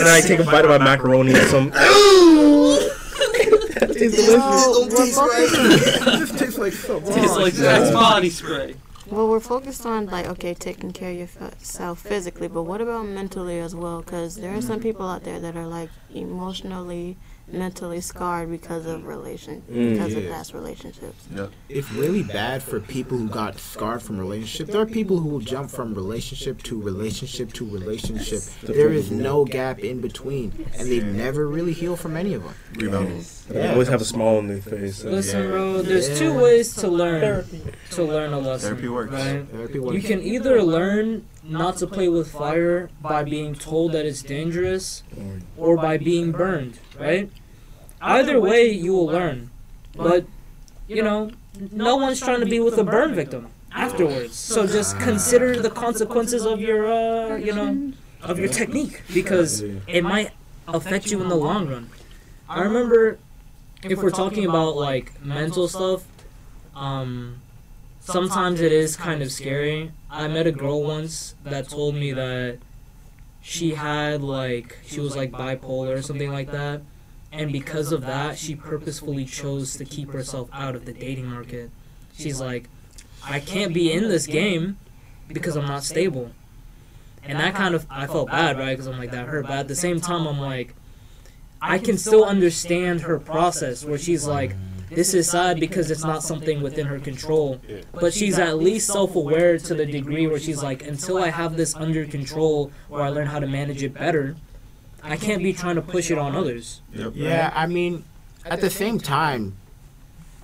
and 0.00 0.08
I 0.08 0.20
take 0.24 0.38
a 0.38 0.44
bite 0.44 0.64
of 0.64 0.70
my 0.70 0.78
macaroni 0.78 1.32
and 1.34 1.48
some. 1.48 1.72
That 3.82 3.94
tastes 3.94 4.16
delicious. 4.16 4.36
Well, 4.36 4.88
we're 4.88 6.26
tastes 6.38 6.58
like 6.58 6.72
so 6.72 7.02
It's 7.04 7.36
like 7.36 7.58
Axe 7.58 7.90
body 7.90 8.30
spray. 8.30 8.76
Well, 9.12 9.28
we're 9.28 9.40
focused 9.40 9.84
on 9.84 10.06
like 10.06 10.24
okay, 10.26 10.54
taking 10.54 10.90
care 10.90 11.10
of 11.10 11.18
yourself 11.18 11.98
physically, 12.00 12.48
but 12.48 12.62
what 12.62 12.80
about 12.80 13.04
mentally 13.04 13.58
as 13.58 13.74
well? 13.74 14.00
Because 14.00 14.36
there 14.36 14.54
are 14.56 14.62
some 14.62 14.80
people 14.80 15.06
out 15.06 15.22
there 15.22 15.38
that 15.38 15.54
are 15.54 15.66
like 15.66 15.90
emotionally 16.14 17.18
mentally 17.52 18.00
scarred 18.00 18.50
because 18.50 18.86
of 18.86 19.04
relation 19.06 19.62
Mm, 19.70 19.92
because 19.92 20.14
of 20.14 20.26
past 20.28 20.54
relationships. 20.54 21.26
It's 21.68 21.90
really 21.92 22.22
bad 22.22 22.62
for 22.62 22.80
people 22.80 23.18
who 23.18 23.28
got 23.28 23.58
scarred 23.58 24.02
from 24.02 24.18
relationship. 24.18 24.68
There 24.72 24.80
are 24.80 24.86
people 24.86 25.18
who 25.18 25.28
will 25.28 25.40
jump 25.40 25.70
from 25.70 25.94
relationship 25.94 26.62
to 26.64 26.80
relationship 26.80 27.52
to 27.54 27.64
relationship. 27.68 28.40
There 28.62 28.92
is 28.92 29.10
no 29.10 29.44
gap 29.44 29.78
in 29.80 30.00
between, 30.00 30.52
and 30.78 30.88
they 30.90 31.00
never 31.00 31.46
really 31.46 31.72
heal 31.72 31.96
from 31.96 32.16
any 32.16 32.34
of 32.34 32.42
them. 32.44 32.54
Rebounding. 32.76 33.24
They 33.48 33.68
always 33.68 33.88
have 33.88 34.00
a 34.00 34.04
smile 34.04 34.36
on 34.38 34.48
their 34.48 34.62
face. 34.62 35.02
and- 35.02 35.12
Listen, 35.12 35.50
bro. 35.50 35.82
There's 35.82 36.08
Yeah. 36.08 36.18
two 36.18 36.34
ways 36.34 36.74
to 36.76 36.88
learn 36.88 37.20
Therapy. 37.20 37.60
to 37.90 38.02
learn 38.04 38.32
a 38.32 38.38
lesson. 38.38 38.70
Therapy 38.70 38.88
works. 38.88 39.12
Right? 39.12 39.44
Therapy 39.50 39.78
You 39.96 40.00
can 40.02 40.22
either 40.22 40.62
learn 40.62 41.24
not 41.44 41.76
to 41.78 41.86
play 41.86 42.08
with 42.08 42.28
fire 42.30 42.88
by 43.02 43.24
being 43.24 43.54
told 43.54 43.92
that 43.92 44.06
it's 44.06 44.22
dangerous 44.22 45.02
or 45.58 45.76
by 45.76 45.98
being 45.98 46.32
burned, 46.32 46.78
right? 46.98 47.30
Either 48.02 48.40
way, 48.40 48.68
you 48.70 48.92
will 48.92 49.06
learn. 49.06 49.50
But, 49.94 50.26
you 50.88 51.02
know, 51.02 51.30
no 51.70 51.96
one's 51.96 52.20
trying 52.20 52.40
to 52.40 52.46
be 52.46 52.58
with 52.60 52.76
a 52.78 52.84
burn 52.84 53.14
victim 53.14 53.48
afterwards. 53.72 54.34
So 54.34 54.66
just 54.66 54.98
consider 54.98 55.60
the 55.60 55.70
consequences 55.70 56.44
of 56.44 56.60
your, 56.60 56.92
uh, 56.92 57.36
you 57.36 57.54
know, 57.54 57.92
of 58.22 58.38
your 58.38 58.48
technique 58.48 59.02
because 59.12 59.62
it 59.62 60.02
might 60.02 60.30
affect 60.68 61.10
you 61.10 61.22
in 61.22 61.28
the 61.28 61.36
long 61.36 61.68
run. 61.68 61.90
I 62.48 62.60
remember 62.60 63.18
if 63.82 64.02
we're 64.02 64.10
talking 64.10 64.44
about 64.46 64.76
like 64.76 65.22
mental 65.24 65.68
stuff, 65.68 66.04
um, 66.74 67.40
sometimes 68.00 68.60
it 68.60 68.72
is 68.72 68.96
kind 68.96 69.22
of 69.22 69.32
scary. 69.32 69.92
I 70.10 70.28
met 70.28 70.46
a 70.46 70.52
girl 70.52 70.82
once 70.82 71.34
that 71.44 71.68
told 71.68 71.94
me 71.94 72.12
that 72.12 72.58
she 73.40 73.74
had 73.74 74.22
like 74.22 74.78
she 74.86 75.00
was 75.00 75.16
like 75.16 75.32
bipolar 75.32 75.96
or 75.98 76.02
something 76.02 76.30
like 76.30 76.50
that, 76.52 76.82
and 77.32 77.50
because 77.50 77.92
of 77.92 78.02
that, 78.02 78.38
she 78.38 78.54
purposefully 78.54 79.24
chose 79.24 79.76
to 79.76 79.84
keep 79.86 80.10
herself 80.10 80.50
out 80.52 80.76
of 80.76 80.84
the 80.84 80.92
dating 80.92 81.26
market. 81.26 81.70
She's 82.14 82.40
like, 82.40 82.68
I 83.24 83.40
can't 83.40 83.72
be 83.72 83.90
in 83.90 84.08
this 84.08 84.26
game 84.26 84.76
because 85.28 85.56
I'm 85.56 85.66
not 85.66 85.82
stable. 85.82 86.30
And 87.24 87.38
that 87.38 87.54
kind 87.54 87.74
of 87.74 87.86
I 87.88 88.06
felt 88.06 88.28
bad, 88.28 88.58
right? 88.58 88.72
Because 88.72 88.86
I'm 88.86 88.98
like 88.98 89.12
that 89.12 89.28
hurt. 89.28 89.46
But 89.46 89.52
at 89.52 89.68
the 89.68 89.76
same 89.76 90.00
time, 90.00 90.26
I'm 90.26 90.40
like, 90.40 90.74
I 91.60 91.78
can 91.78 91.96
still 91.96 92.24
understand 92.24 93.02
her 93.02 93.18
process 93.18 93.84
where 93.84 93.98
she's 93.98 94.26
like, 94.26 94.54
this 94.90 95.14
is 95.14 95.30
sad 95.30 95.58
because 95.58 95.90
it's 95.90 96.04
not 96.04 96.22
something 96.22 96.60
within 96.60 96.86
her 96.86 96.98
control. 96.98 97.60
But 97.92 98.12
she's 98.12 98.38
at 98.38 98.58
least 98.58 98.88
self 98.88 99.16
aware 99.16 99.56
to 99.56 99.74
the 99.74 99.86
degree 99.86 100.26
where 100.26 100.40
she's 100.40 100.62
like, 100.62 100.86
until 100.86 101.16
I 101.16 101.30
have 101.30 101.56
this 101.56 101.74
under 101.74 102.04
control 102.04 102.70
or 102.90 103.00
I 103.00 103.08
learn 103.08 103.26
how 103.26 103.38
to 103.38 103.46
manage 103.46 103.82
it 103.82 103.94
better, 103.94 104.36
I 105.02 105.16
can't 105.16 105.42
be 105.42 105.52
trying 105.52 105.76
to 105.76 105.82
push 105.82 106.10
it 106.10 106.18
on 106.18 106.34
others. 106.36 106.80
Yep. 106.94 107.12
Yeah, 107.14 107.52
I 107.54 107.66
mean, 107.66 108.04
at 108.44 108.60
the 108.60 108.70
same 108.70 108.98
time, 108.98 109.56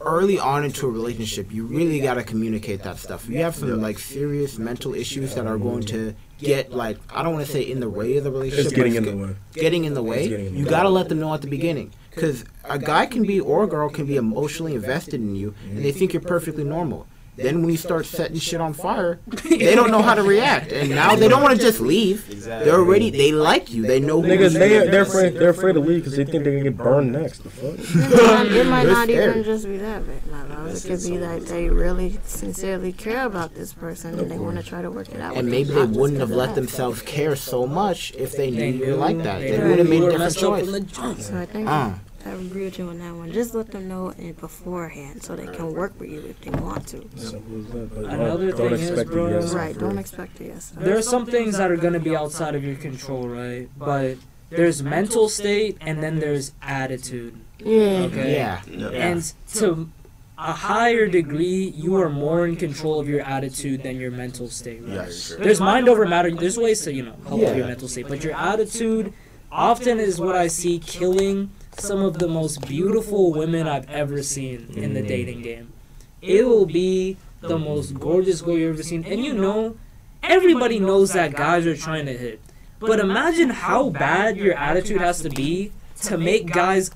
early 0.01 0.39
on 0.39 0.65
into 0.65 0.87
a 0.87 0.91
relationship, 0.91 1.53
you 1.53 1.65
really 1.65 2.01
got 2.01 2.15
to 2.15 2.23
communicate 2.25 2.83
that 2.83 2.99
stuff. 2.99 3.25
If 3.25 3.31
you 3.31 3.43
have 3.43 3.55
some 3.55 3.81
like 3.81 3.99
serious 3.99 4.59
mental 4.59 4.95
issues 4.95 5.35
that 5.35 5.47
are 5.47 5.59
going 5.59 5.83
to 5.85 6.15
get 6.39 6.73
like 6.73 6.99
I 7.11 7.23
don't 7.23 7.35
want 7.35 7.47
to 7.47 7.53
say 7.53 7.63
in 7.63 7.81
the 7.81 7.91
way 7.91 8.17
of 8.17 8.25
the 8.25 8.31
relationship, 8.31 8.67
It's 8.67 8.75
getting 8.75 8.95
but 8.95 9.09
in 9.09 9.19
the 9.19 9.27
way. 9.27 9.37
getting 9.55 9.85
in 9.85 9.95
the 9.95 10.03
way. 10.03 10.29
Getting 10.29 10.47
in 10.47 10.55
the 10.55 10.59
You 10.61 10.67
got 10.67 10.85
to 10.85 10.89
let 10.89 11.09
them 11.09 11.21
know 11.21 11.35
at 11.35 11.41
the 11.43 11.49
beginning. 11.49 11.93
Because 12.11 12.45
a 12.65 12.79
guy 12.81 13.07
can 13.07 13.23
be 13.25 13.39
or 13.39 13.63
a 13.65 13.67
girl 13.69 13.89
can 13.89 14.07
be 14.07 14.17
emotionally 14.17 14.75
invested 14.75 15.21
in 15.21 15.37
you, 15.37 15.55
and 15.71 15.85
they 15.85 15.93
think 15.93 16.13
you're 16.13 16.21
perfectly 16.23 16.65
normal. 16.65 17.07
Then 17.39 17.61
when 17.63 17.71
you 17.71 17.77
start 17.77 18.05
setting 18.05 18.39
shit 18.39 18.61
on 18.61 18.73
fire, 18.75 19.21
they 19.49 19.75
don't 19.75 19.91
know 19.91 20.03
how 20.03 20.15
to 20.15 20.23
react, 20.35 20.73
and 20.73 20.91
now 20.91 21.15
they 21.15 21.29
don't 21.29 21.43
want 21.43 21.55
to 21.57 21.61
just 21.61 21.81
leave. 21.81 22.29
Exactly. 22.31 22.65
They're 22.71 22.81
already 22.81 23.11
they 23.11 23.33
like 23.33 23.71
you. 23.73 23.83
They 23.87 24.01
know 24.01 24.21
who 24.21 24.29
Niggas, 24.29 24.53
you 24.55 24.59
they 24.59 24.77
are. 24.79 24.91
they're 24.91 25.03
afraid 25.03 25.35
they're 25.35 25.51
afraid 25.51 25.75
to 25.75 25.81
leave 25.81 26.01
because 26.03 26.17
they 26.17 26.25
think 26.25 26.43
they're 26.45 26.53
gonna 26.53 26.65
get 26.65 26.77
burned 26.77 27.13
next. 27.13 27.39
The 27.45 27.51
fuck? 27.51 27.79
It 27.79 27.87
might, 28.35 28.47
it 28.53 28.67
might 28.67 28.85
They're 28.85 28.93
not 28.95 29.09
even 29.11 29.31
scared. 29.33 29.45
just 29.45 29.67
be 29.67 29.77
that, 29.79 30.03
but 30.07 30.27
my 30.33 30.43
love. 30.43 30.75
It 30.77 30.83
could 30.89 31.03
be 31.11 31.17
that 31.19 31.47
they 31.47 31.69
really 31.71 32.19
sincerely 32.25 32.93
care 32.93 33.25
about 33.25 33.55
this 33.55 33.73
person 33.73 34.19
and 34.19 34.31
they 34.31 34.39
want 34.39 34.57
to 34.59 34.63
try 34.63 34.83
to 34.83 34.91
work 34.91 35.09
it 35.11 35.21
out. 35.21 35.37
And 35.37 35.49
maybe 35.49 35.71
they 35.71 35.87
wouldn't 35.87 36.21
have 36.21 36.31
let 36.31 36.55
themselves 36.55 37.01
care 37.03 37.37
so 37.37 37.67
much 37.67 38.13
if 38.19 38.37
they 38.37 38.51
knew 38.51 38.67
you 38.67 38.87
were 38.93 38.97
like 38.97 39.19
that. 39.23 39.41
they 39.41 39.53
They 39.57 39.69
would 39.69 39.79
have 39.79 39.89
made 39.89 40.03
a 40.03 40.11
different 40.11 40.37
choice. 40.37 40.69
from. 40.99 41.21
So 41.21 41.37
I 41.39 41.47
think 41.47 41.69
Uh. 41.69 41.93
I 42.29 42.33
agree 42.33 42.65
with 42.65 42.79
you 42.79 42.89
on 42.89 42.99
that 42.99 43.15
one. 43.15 43.33
Just 43.33 43.55
let 43.55 43.71
them 43.71 43.89
know 43.89 44.11
it 44.19 44.39
beforehand 44.39 45.23
so 45.23 45.35
they 45.35 45.47
can 45.47 45.73
work 45.73 45.99
with 45.99 46.11
you 46.11 46.21
if 46.21 46.41
they 46.43 46.51
want 46.51 46.87
to. 46.89 47.09
Simple 47.17 47.61
as 47.61 47.67
that. 47.73 47.95
But 47.95 48.05
Another 48.05 48.49
don't, 48.51 48.59
don't 48.59 48.71
thing 48.71 48.81
is, 48.81 48.91
expect 48.91 49.11
bro- 49.11 49.27
the 49.31 49.41
yes. 49.41 49.55
Right, 49.55 49.75
for 49.75 49.81
don't 49.81 49.97
it. 49.97 50.01
expect 50.01 50.41
a 50.41 50.45
yes. 50.45 50.73
There 50.77 50.97
are 50.97 51.03
some 51.03 51.25
things 51.27 51.57
that 51.57 51.71
are 51.71 51.77
going 51.77 51.95
to 51.95 52.01
be 52.01 52.15
outside 52.15 52.55
of 52.55 52.65
your 52.65 52.77
control, 52.77 53.29
right? 53.29 53.69
But 53.79 54.19
there's 54.51 54.83
mental 54.83 55.29
state 55.29 55.79
and 55.81 56.03
then 56.03 56.19
there's 56.19 56.53
attitude. 56.63 57.39
Yeah. 57.59 58.09
Okay. 58.11 58.35
Yeah. 58.35 58.61
Yep. 58.67 58.93
And 58.93 59.33
to 59.55 59.89
a 60.37 60.53
higher 60.53 61.07
degree, 61.09 61.73
you 61.77 61.97
are 61.97 62.09
more 62.09 62.47
in 62.47 62.57
control 62.57 63.01
of 63.01 63.09
your 63.09 63.23
attitude 63.23 63.83
than 63.83 63.99
your 63.99 64.11
mental 64.11 64.49
state. 64.49 64.83
Right? 64.83 64.93
Yes. 64.93 65.35
There's 65.39 65.61
mind 65.61 65.89
over 65.89 66.07
matter. 66.07 66.31
There's 66.31 66.59
ways 66.59 66.83
to 66.83 66.93
you 66.93 67.05
know 67.05 67.17
help 67.27 67.41
with 67.41 67.57
your 67.57 67.67
mental 67.67 67.89
state, 67.89 68.07
but 68.07 68.23
your 68.23 68.35
attitude 68.35 69.13
often 69.51 69.99
is 69.99 70.21
what 70.21 70.37
I 70.37 70.47
see 70.49 70.79
killing 70.79 71.51
some 71.81 72.03
of 72.03 72.19
the 72.19 72.29
most 72.29 72.67
beautiful 72.67 73.33
women 73.33 73.67
I've 73.67 73.89
ever 73.91 74.23
seen 74.23 74.73
in 74.75 74.95
the 74.95 75.01
mm-hmm. 75.01 75.09
dating 75.09 75.43
game. 75.43 75.73
It 76.21 76.47
will 76.47 76.67
be 76.67 77.17
the 77.41 77.59
most 77.59 77.99
gorgeous 77.99 78.43
girl 78.43 78.59
you've 78.59 78.75
ever 78.75 78.83
seen, 78.83 79.05
and 79.05 79.25
you 79.25 79.35
know, 79.35 79.77
everybody 80.23 80.81
knows 80.81 81.13
that 81.13 81.35
guys 81.35 81.67
are 81.67 81.77
trying 81.77 82.07
to 82.07 82.17
hit. 82.17 82.41
But 82.81 83.01
imagine 83.01 83.51
how 83.51 83.91
bad 83.91 84.37
your 84.37 84.55
attitude 84.55 85.01
has 85.01 85.21
to 85.23 85.31
be 85.31 85.73
to 86.03 86.19
make 86.19 86.53
guys 86.53 86.91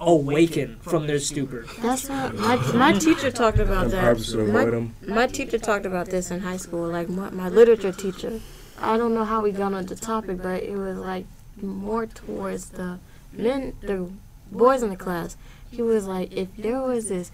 awaken 0.00 0.78
from 0.80 1.06
their 1.06 1.18
stupor. 1.18 1.66
That's 1.80 2.08
what 2.08 2.34
my, 2.36 2.56
my 2.72 2.92
teacher 2.92 3.30
talked 3.30 3.58
about 3.58 3.90
that. 3.90 4.88
My, 5.06 5.14
my 5.14 5.26
teacher 5.26 5.58
talked 5.58 5.86
about 5.86 6.06
this 6.06 6.30
in 6.30 6.40
high 6.40 6.56
school. 6.56 6.88
Like 6.88 7.08
my, 7.08 7.30
my 7.30 7.48
literature 7.48 7.92
teacher. 7.92 8.40
I 8.80 8.96
don't 8.96 9.14
know 9.14 9.24
how 9.24 9.40
we 9.42 9.50
got 9.50 9.74
on 9.74 9.86
the 9.86 9.96
topic, 9.96 10.40
but 10.40 10.62
it 10.62 10.76
was 10.76 10.96
like 10.98 11.26
more 11.60 12.06
towards 12.06 12.70
the 12.70 12.98
men, 13.32 13.74
the 13.80 14.10
boys 14.50 14.82
in 14.82 14.90
the 14.90 14.96
class. 14.96 15.36
He 15.70 15.82
was 15.82 16.06
like, 16.06 16.32
if 16.32 16.48
there 16.56 16.80
was 16.80 17.08
this 17.08 17.30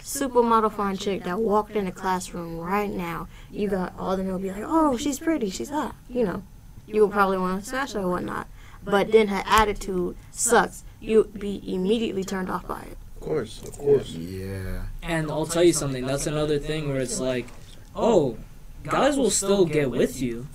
supermodel 0.00 0.72
fine 0.72 0.96
chick 0.96 1.24
that 1.24 1.38
walked 1.38 1.72
in 1.72 1.86
the 1.86 1.92
classroom 1.92 2.58
right 2.58 2.90
now, 2.90 3.28
you 3.50 3.68
got 3.68 3.94
all 3.98 4.16
the 4.16 4.22
men 4.22 4.32
would 4.32 4.42
be 4.42 4.50
like, 4.50 4.64
oh, 4.64 4.96
she's 4.96 5.18
pretty, 5.18 5.50
she's 5.50 5.70
hot, 5.70 5.94
you 6.08 6.24
know. 6.24 6.42
You 6.86 7.02
would 7.02 7.12
probably 7.12 7.38
want 7.38 7.62
to 7.62 7.68
smash 7.68 7.92
her 7.92 8.00
or 8.00 8.10
whatnot. 8.10 8.48
But 8.82 9.12
then 9.12 9.28
her 9.28 9.42
attitude 9.44 10.16
sucks. 10.30 10.84
You'd 11.00 11.38
be 11.38 11.62
immediately 11.66 12.24
turned 12.24 12.50
off 12.50 12.66
by 12.66 12.82
it. 12.82 12.96
Of 13.16 13.20
course, 13.20 13.62
of 13.62 13.76
course. 13.76 14.10
Yeah. 14.10 14.82
And 15.02 15.30
I'll 15.30 15.46
tell 15.46 15.64
you 15.64 15.72
something, 15.72 16.06
that's 16.06 16.26
another 16.26 16.58
thing 16.58 16.88
where 16.88 17.00
it's 17.00 17.20
like, 17.20 17.48
oh, 17.94 18.38
guys 18.84 19.16
will 19.16 19.30
still 19.30 19.66
get 19.66 19.90
with 19.90 20.22
you. 20.22 20.46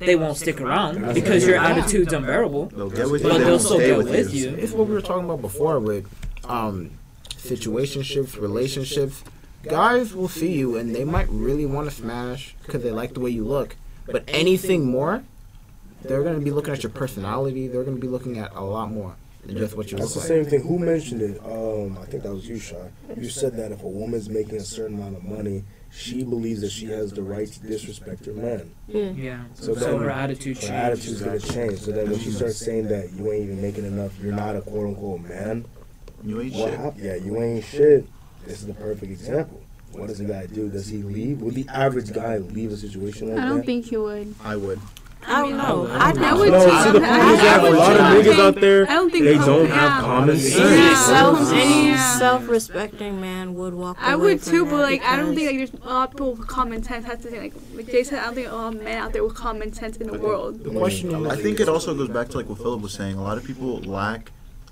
They 0.00 0.16
won't 0.16 0.36
stick 0.38 0.60
around 0.60 1.14
because 1.14 1.46
your 1.46 1.58
attitude's 1.58 2.12
unbearable. 2.12 2.66
They'll 2.66 2.90
get 2.90 3.10
with 3.10 3.22
you. 3.22 3.28
But 3.28 3.38
They 3.38 3.44
they'll 3.44 3.58
still 3.58 3.76
stay 3.76 3.86
get 3.88 3.98
with 3.98 4.10
with 4.10 4.34
you. 4.34 4.50
you. 4.50 4.56
It's 4.56 4.72
what 4.72 4.88
we 4.88 4.94
were 4.94 5.00
talking 5.02 5.24
about 5.26 5.42
before 5.42 5.78
with 5.78 6.06
um 6.44 6.90
situationships, 7.28 8.40
relationships. 8.40 9.22
Guys 9.62 10.14
will 10.14 10.28
see 10.28 10.52
you 10.52 10.76
and 10.76 10.94
they 10.94 11.04
might 11.04 11.28
really 11.28 11.66
want 11.66 11.88
to 11.88 11.94
smash 11.94 12.54
because 12.64 12.82
they 12.82 12.90
like 12.90 13.12
the 13.14 13.20
way 13.20 13.30
you 13.30 13.44
look. 13.44 13.76
But 14.06 14.24
anything 14.28 14.86
more, 14.90 15.22
they're 16.02 16.22
gonna 16.22 16.40
be 16.40 16.50
looking 16.50 16.72
at 16.72 16.82
your 16.82 16.90
personality. 16.90 17.68
They're 17.68 17.84
gonna 17.84 17.98
be 17.98 18.08
looking 18.08 18.38
at 18.38 18.52
a 18.54 18.62
lot 18.64 18.90
more 18.90 19.16
than 19.44 19.58
just 19.58 19.76
what 19.76 19.90
you 19.92 19.98
That's 19.98 20.16
look 20.16 20.22
the 20.22 20.28
same 20.28 20.44
thing. 20.46 20.62
Who 20.62 20.78
mentioned 20.78 21.20
it? 21.22 21.38
Um, 21.44 21.98
I 22.00 22.06
think 22.06 22.22
that 22.22 22.32
was 22.32 22.48
you, 22.48 22.58
Shy. 22.58 22.88
You 23.18 23.28
said 23.28 23.56
that 23.58 23.70
if 23.70 23.82
a 23.82 23.88
woman's 23.88 24.30
making 24.30 24.56
a 24.56 24.60
certain 24.60 24.96
amount 24.96 25.16
of 25.18 25.24
money, 25.24 25.64
she 25.92 26.22
believes 26.24 26.60
that 26.60 26.70
she 26.70 26.86
has 26.86 27.12
the 27.12 27.22
right 27.22 27.48
to 27.48 27.60
disrespect 27.60 28.26
her 28.26 28.32
man. 28.32 28.70
Yeah. 28.88 29.10
Yeah. 29.10 29.44
So 29.54 29.74
So 29.74 29.92
then 29.92 29.98
her 30.00 30.10
attitude 30.10 30.56
her 30.58 30.62
changes. 30.68 30.70
attitude's 30.70 31.22
gonna 31.22 31.40
change. 31.40 31.78
So 31.80 31.92
then 31.92 32.10
when 32.10 32.18
she 32.20 32.30
starts 32.30 32.56
saying 32.58 32.88
that 32.88 33.12
you 33.12 33.30
ain't 33.32 33.44
even 33.44 33.60
making 33.62 33.84
enough, 33.84 34.12
you're 34.20 34.32
not 34.32 34.56
a 34.56 34.62
quote 34.62 34.86
unquote 34.88 35.20
man. 35.22 35.64
You 36.24 36.40
ain't 36.42 36.54
What 36.54 36.70
shit. 36.70 36.78
happened? 36.80 37.04
Yeah, 37.04 37.14
you 37.16 37.42
ain't 37.42 37.64
shit. 37.64 38.06
This 38.46 38.60
is 38.60 38.66
the 38.66 38.74
perfect 38.74 39.10
example. 39.10 39.62
What 39.92 40.06
does 40.08 40.20
a 40.20 40.24
guy 40.24 40.46
do? 40.46 40.68
Does 40.68 40.86
he 40.86 40.98
leave? 41.02 41.42
Would 41.42 41.54
the 41.56 41.66
average 41.68 42.12
guy 42.12 42.38
leave 42.38 42.70
a 42.72 42.76
situation 42.76 43.28
like 43.28 43.36
that? 43.38 43.44
I 43.44 43.48
don't 43.48 43.58
that? 43.58 43.66
think 43.66 43.86
he 43.86 43.96
would. 43.96 44.34
I 44.44 44.56
would. 44.56 44.78
I 45.26 45.40
don't 45.42 45.56
know. 45.58 45.86
I 45.90 46.10
I 46.10 46.12
would- 46.12 46.18
think 46.20 46.38
would 46.38 46.50
No, 46.52 46.64
too. 46.64 46.70
see 46.82 46.90
the 46.92 47.00
point 47.00 47.30
is 47.32 47.40
that 47.40 47.64
a 47.64 47.70
lot 47.70 47.92
of 47.92 48.00
niggas 48.00 48.38
out 48.38 48.60
there, 48.60 48.82
I 48.90 48.94
don't 48.94 49.10
think 49.10 49.24
they 49.24 49.34
don't 49.38 49.68
yeah. 49.68 49.74
have 49.74 50.04
common 50.04 50.38
sense. 50.38 50.56
any 50.56 50.76
Yeah. 50.76 50.94
Self, 50.96 51.52
any 51.52 51.96
self-respecting 51.96 53.20
man 53.20 53.54
would 53.54 53.74
walk 53.74 53.96
I 54.00 54.16
would 54.16 54.40
from 54.40 54.52
too, 54.52 54.64
but 54.66 54.80
like 54.80 55.02
I 55.04 55.16
don't 55.16 55.34
think 55.34 55.46
like 55.48 55.56
there's 55.58 55.82
a 55.82 55.88
lot 55.88 56.08
of 56.08 56.10
people 56.12 56.34
with 56.34 56.46
common 56.46 56.82
sense. 56.82 57.04
Have 57.06 57.20
to 57.22 57.30
say 57.30 57.38
like 57.40 57.54
like 57.74 57.86
Jay 57.86 58.02
said, 58.02 58.18
I 58.20 58.24
don't 58.26 58.34
think 58.34 58.48
a 58.48 58.54
lot 58.54 58.74
of 58.74 58.82
men 58.82 58.98
out 59.02 59.12
there 59.12 59.24
with 59.24 59.34
common 59.34 59.72
sense 59.72 59.96
in 59.98 60.06
the 60.06 60.18
world. 60.18 60.64
The 60.64 60.70
question 60.70 61.10
is, 61.14 61.26
I 61.32 61.36
think 61.36 61.60
it 61.60 61.68
also 61.68 61.94
goes 61.94 62.08
back 62.08 62.28
to 62.30 62.36
like 62.38 62.48
what 62.48 62.58
Philip 62.58 62.80
was 62.80 62.92
saying. 62.92 63.16
A 63.16 63.22
lot 63.22 63.36
of 63.38 63.44
people 63.44 63.80
lack, 63.82 64.30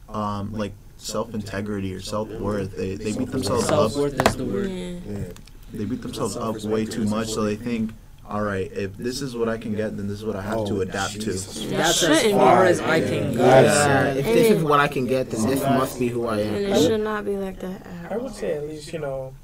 um, 0.08 0.52
like 0.52 0.72
self 0.96 1.34
integrity 1.34 1.94
or 1.94 2.00
self 2.00 2.28
worth. 2.30 2.76
They 2.76 2.94
they 2.94 3.12
beat 3.12 3.30
themselves 3.30 3.64
up. 3.64 3.90
Self 3.90 3.96
worth 3.96 4.26
is 4.28 4.36
the 4.36 4.44
word. 4.44 4.70
Yeah. 4.70 4.96
Yeah. 5.08 5.18
They 5.72 5.84
beat 5.84 6.00
themselves 6.02 6.36
up 6.36 6.62
way 6.64 6.86
too 6.86 7.04
much, 7.04 7.28
so 7.28 7.42
they 7.42 7.56
think 7.56 7.90
all 8.28 8.42
right, 8.42 8.70
if 8.72 8.96
this 8.96 9.22
is 9.22 9.34
what 9.34 9.48
I 9.48 9.56
can 9.56 9.74
get, 9.74 9.96
then 9.96 10.06
this 10.06 10.18
is 10.18 10.24
what 10.24 10.36
I 10.36 10.42
have 10.42 10.66
to 10.66 10.78
Oh, 10.78 10.80
adapt 10.82 11.14
Jesus. 11.14 11.62
to. 11.62 11.68
That's 11.68 11.98
shouldn't 11.98 12.24
as 12.26 12.32
far 12.32 12.64
as 12.64 12.80
I 12.80 13.00
can 13.00 13.34
go. 13.34 13.44
Yeah, 13.44 14.12
if 14.12 14.26
this 14.26 14.50
is 14.50 14.62
what 14.62 14.80
I 14.80 14.88
can 14.88 15.06
get, 15.06 15.30
then 15.30 15.46
this 15.46 15.62
must 15.62 15.98
be 15.98 16.08
who 16.08 16.26
I 16.26 16.40
am. 16.40 16.54
And 16.54 16.66
am. 16.66 16.72
it 16.72 16.82
should 16.82 17.00
not 17.00 17.24
be 17.24 17.36
like 17.36 17.58
that. 17.60 17.86
at 17.86 18.12
I 18.12 18.16
would 18.18 18.34
say 18.34 18.52
at 18.52 18.68
least 18.68 18.92
you 18.92 18.98
know, 18.98 19.34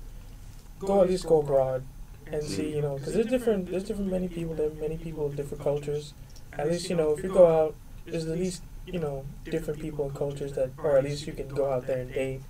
go 0.80 1.03
at 1.03 1.09
least 1.09 1.26
go 1.26 1.41
abroad 1.41 1.82
and 2.26 2.43
see 2.43 2.74
you 2.74 2.80
know 2.80 2.97
because 2.97 3.14
there's 3.14 3.26
different 3.26 3.70
there's 3.70 3.85
different 3.85 4.11
many 4.11 4.28
people 4.28 4.55
there 4.55 4.68
are 4.68 4.74
many 4.74 4.97
people 4.97 5.26
of 5.26 5.37
different 5.37 5.62
cultures. 5.62 6.12
At 6.53 6.68
least 6.70 6.91
you 6.91 6.97
know 6.97 7.12
if 7.12 7.24
you 7.24 7.32
go 7.32 7.47
out, 7.47 7.74
there's 8.07 8.26
at 8.26 8.39
least 8.39 8.62
you 8.87 8.99
know 8.99 9.24
different 9.45 9.80
people 9.80 10.07
and 10.07 10.14
cultures 10.14 10.53
that, 10.53 10.70
or 10.76 10.99
at 10.99 11.05
least 11.05 11.26
you 11.26 11.32
can 11.32 11.49
go 11.49 11.72
out 11.72 11.87
there 11.87 11.99
and 11.99 12.12
date. 12.12 12.43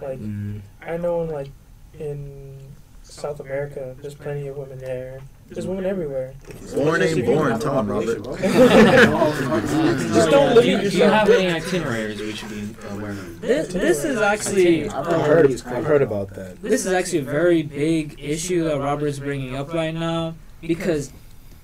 Like 0.00 0.18
mm-hmm. 0.18 0.60
I 0.80 0.96
know 0.96 1.22
in 1.22 1.30
like 1.30 1.50
in 1.98 2.58
South 3.02 3.40
America, 3.40 3.94
there's 4.00 4.14
plenty 4.14 4.48
of 4.48 4.56
women 4.56 4.78
there. 4.78 5.20
There's 5.48 5.66
women 5.66 5.84
everywhere. 5.84 6.32
Born 6.74 7.02
ain't 7.02 7.26
born. 7.26 7.60
Tell 7.60 7.78
him, 7.78 7.88
Robert. 7.88 8.24
Just 8.40 10.30
don't 10.30 10.54
Do 10.54 10.60
limit 10.60 10.84
you, 10.84 10.90
do 10.90 10.96
you 10.96 11.04
have 11.04 11.28
any 11.28 11.52
itineraries 11.52 12.20
we 12.20 12.32
should 12.32 12.48
be 12.48 12.74
aware 12.88 13.10
of? 13.10 13.40
This, 13.40 13.72
this 13.72 14.04
is 14.04 14.18
actually 14.18 14.88
I've 14.88 15.06
heard, 15.06 15.62
I've 15.66 15.84
heard 15.84 16.02
about 16.02 16.30
that. 16.34 16.62
this 16.62 16.86
is 16.86 16.92
actually 16.92 17.18
a 17.18 17.24
very 17.24 17.62
big 17.62 18.16
issue 18.18 18.64
that 18.64 18.78
Robert's 18.78 19.18
bringing 19.18 19.54
up 19.54 19.72
right 19.74 19.94
now 19.94 20.34
because 20.62 21.12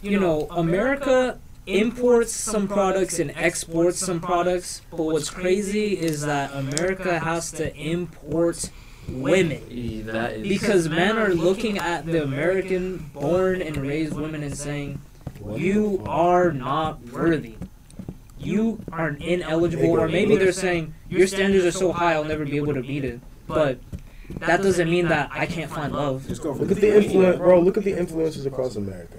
you 0.03 0.21
know 0.21 0.49
America 0.51 1.39
imports 1.67 2.33
some 2.33 2.67
products 2.69 3.19
and 3.19 3.31
exports 3.37 3.99
some 3.99 4.21
products, 4.21 4.83
but 4.91 5.03
what's 5.03 5.31
crazy 5.31 5.99
is 5.99 6.23
that 6.23 6.53
America 6.55 7.19
has 7.19 7.53
to 7.53 7.75
import 7.77 8.71
women 9.09 10.07
That 10.07 10.33
is 10.33 10.49
because 10.49 10.89
men 10.89 11.17
are 11.19 11.35
looking 11.35 11.79
at 11.79 12.07
the 12.07 12.23
American 12.23 13.11
born 13.15 13.63
and 13.63 13.77
raised 13.77 14.15
women 14.15 14.43
and 14.43 14.57
saying 14.57 15.01
you 15.57 16.03
are 16.07 16.53
not 16.53 17.01
worthy. 17.09 17.57
You 18.39 18.81
are 18.93 19.11
ineligible, 19.11 19.91
or 19.99 20.09
maybe 20.09 20.37
they're 20.37 20.53
saying 20.53 20.95
your 21.09 21.27
standards 21.27 21.65
are 21.65 21.73
so 21.73 21.93
high 21.93 22.15
I'll 22.15 22.25
never 22.25 22.45
be 22.45 22.57
able 22.57 22.75
to 22.75 22.83
meet 22.83 23.05
it. 23.05 23.21
But 23.47 23.81
that 24.41 24.63
doesn't 24.63 24.91
mean 24.91 25.09
that 25.09 25.31
I 25.33 25.47
can't 25.47 25.71
find 25.71 25.93
love. 25.93 26.27
Just 26.29 26.43
go 26.43 26.53
Look 26.53 26.71
at 26.71 26.77
the 26.79 26.97
influence, 26.97 27.39
bro. 27.39 27.61
Look 27.61 27.77
at 27.77 27.85
the 27.85 27.99
influences 27.99 28.47
across 28.47 28.77
America. 28.77 29.19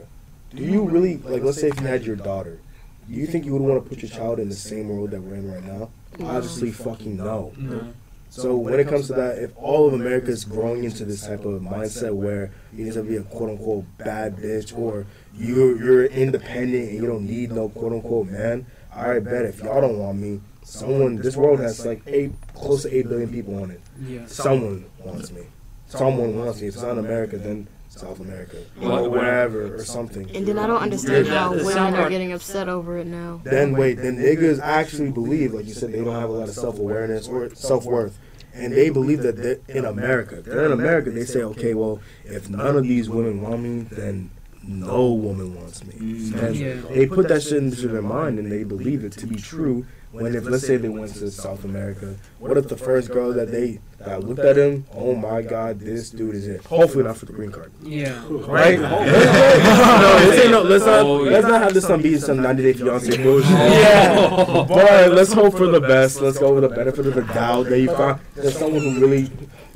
Do 0.55 0.63
you 0.63 0.83
really 0.83 1.17
like? 1.17 1.43
Let's 1.43 1.59
say 1.59 1.67
if 1.67 1.79
you 1.79 1.87
had 1.87 2.03
your 2.05 2.15
daughter, 2.15 2.59
do 3.07 3.13
you 3.13 3.27
think 3.27 3.45
you 3.45 3.53
would 3.53 3.61
want 3.61 3.83
to 3.83 3.89
put 3.89 4.01
your 4.01 4.09
child 4.09 4.39
in 4.39 4.49
the 4.49 4.55
same 4.55 4.87
world 4.89 5.11
that 5.11 5.21
we're 5.21 5.35
in 5.35 5.51
right 5.51 5.63
now? 5.63 5.89
Obviously, 6.21 6.71
fucking 6.71 7.17
no. 7.17 7.53
No. 7.57 7.93
So 8.30 8.55
when 8.55 8.80
it 8.80 8.88
comes 8.88 9.07
to 9.07 9.13
that, 9.13 9.39
if 9.39 9.51
all 9.57 9.88
of 9.88 9.93
America 9.93 10.30
is 10.30 10.45
growing 10.45 10.84
into 10.84 11.03
this 11.03 11.25
type 11.25 11.45
of 11.45 11.61
mindset 11.61 12.13
where 12.13 12.51
you 12.71 12.86
need 12.86 12.93
to 12.93 13.03
be 13.03 13.15
a 13.17 13.23
quote 13.23 13.49
unquote 13.49 13.86
bad 13.97 14.38
bitch 14.38 14.77
or 14.77 15.07
you're 15.34 15.75
you're 15.84 16.05
independent 16.05 16.89
and 16.89 16.95
you 16.95 17.07
don't 17.07 17.25
need 17.25 17.51
no 17.51 17.69
quote 17.69 17.91
unquote 17.91 18.27
man, 18.27 18.67
right, 18.95 19.23
bet 19.23 19.45
if 19.45 19.61
y'all 19.63 19.82
don't 19.82 19.97
want 19.97 20.19
me, 20.19 20.41
someone 20.63 21.15
this 21.15 21.36
world 21.36 21.59
has 21.59 21.86
like 21.86 22.01
eight 22.05 22.32
close 22.53 22.84
to 22.84 22.95
eight 22.95 23.09
billion 23.09 23.30
people 23.30 23.61
on 23.61 23.71
it. 23.71 23.82
Yeah. 23.99 24.25
Someone 24.27 24.86
wants 25.03 25.32
me. 25.32 25.43
Someone 25.88 26.38
wants 26.38 26.61
me. 26.61 26.67
If 26.67 26.75
it's 26.75 26.84
not 26.84 26.99
America, 26.99 27.38
then 27.38 27.67
South 27.99 28.19
America, 28.19 28.57
What- 28.79 29.03
or 29.03 29.09
wherever, 29.09 29.75
or 29.75 29.83
something. 29.83 30.29
And 30.33 30.45
then 30.45 30.57
I 30.57 30.67
don't 30.67 30.81
understand 30.81 31.27
Yeah, 31.27 31.33
how 31.33 31.53
the 31.53 31.65
women 31.65 31.95
are 31.95 32.09
getting 32.09 32.31
upset 32.31 32.69
over 32.69 32.97
it 32.97 33.07
now. 33.07 33.41
Then 33.43 33.73
wait, 33.73 34.01
then 34.01 34.17
niggas 34.17 34.59
actually 34.61 35.11
believe, 35.11 35.53
like 35.53 35.67
you 35.67 35.73
said, 35.73 35.91
they 35.91 36.03
don't 36.03 36.15
have 36.15 36.29
a 36.29 36.33
lot 36.33 36.47
of 36.47 36.55
self 36.55 36.79
awareness 36.79 37.27
or 37.27 37.49
self 37.55 37.85
worth. 37.85 38.17
And 38.53 38.73
they 38.73 38.89
believe 38.89 39.21
that 39.21 39.37
they're 39.37 39.59
in 39.67 39.85
America. 39.85 40.41
They're 40.41 40.65
in 40.65 40.71
America, 40.71 41.11
they 41.11 41.25
say, 41.25 41.41
okay, 41.41 41.73
well, 41.73 42.01
if 42.25 42.49
none 42.49 42.75
of 42.75 42.83
these 42.83 43.09
women 43.09 43.41
want 43.41 43.61
me, 43.61 43.81
then 43.91 44.31
no 44.63 45.13
woman 45.13 45.55
wants 45.55 45.83
me. 45.83 45.93
And 45.97 46.33
mm-hmm. 46.33 46.53
Yeah. 46.53 46.95
they 46.95 47.05
put 47.05 47.27
that 47.29 47.43
shit 47.43 47.57
into 47.57 47.87
their 47.87 48.01
mind 48.01 48.39
and 48.39 48.51
they 48.51 48.63
believe 48.63 49.03
it 49.03 49.13
to 49.13 49.27
be 49.27 49.35
true. 49.35 49.85
When 50.12 50.34
if 50.34 50.45
let's 50.45 50.66
say 50.66 50.78
they 50.78 50.89
went 50.89 51.14
to 51.16 51.30
South 51.30 51.64
America, 51.64 52.16
what 52.39 52.57
if 52.57 52.68
the 52.68 52.78
first 52.78 53.12
girl 53.12 53.32
that 53.34 53.51
they 53.51 53.80
that 53.99 54.24
looked 54.24 54.39
at 54.39 54.57
him, 54.57 54.86
oh 54.93 55.14
my 55.14 55.43
god, 55.43 55.80
this 55.80 56.10
dude 56.10 56.34
is 56.34 56.47
it. 56.47 56.66
Hopefully 56.66 57.03
not 57.03 57.18
for 57.18 57.28
the 57.28 57.34
green 57.34 57.51
card. 57.51 57.72
Yeah. 57.84 58.24
Right? 58.28 58.80
no, 58.80 60.20
this 60.20 60.41
ain't 60.41 60.51
no, 60.51 60.62
let's 60.64 60.86
not 60.86 60.99
Oh, 61.01 61.18
let's 61.18 61.47
not 61.47 61.62
have 61.62 61.74
this 61.76 61.86
some 61.86 62.01
be 62.01 62.18
some 62.18 62.41
90 62.41 62.64
Day 62.64 62.74
Fiance 62.74 63.24
bullshit. 63.24 63.51
Yeah, 63.51 64.66
but 64.68 65.12
let's 65.14 65.32
hope 65.32 65.55
for 65.55 65.68
the 65.68 65.82
best. 65.82 66.22
Let's 66.22 66.39
go 66.39 66.55
with 66.55 66.64
the 66.64 66.76
benefit 66.76 67.05
of 67.05 67.14
the 67.14 67.22
doubt 67.22 67.68
that 67.68 67.80
you 67.80 67.93
find 67.95 68.20
there's 68.34 68.57
someone 68.57 68.82
who 68.82 68.99
really. 68.99 69.30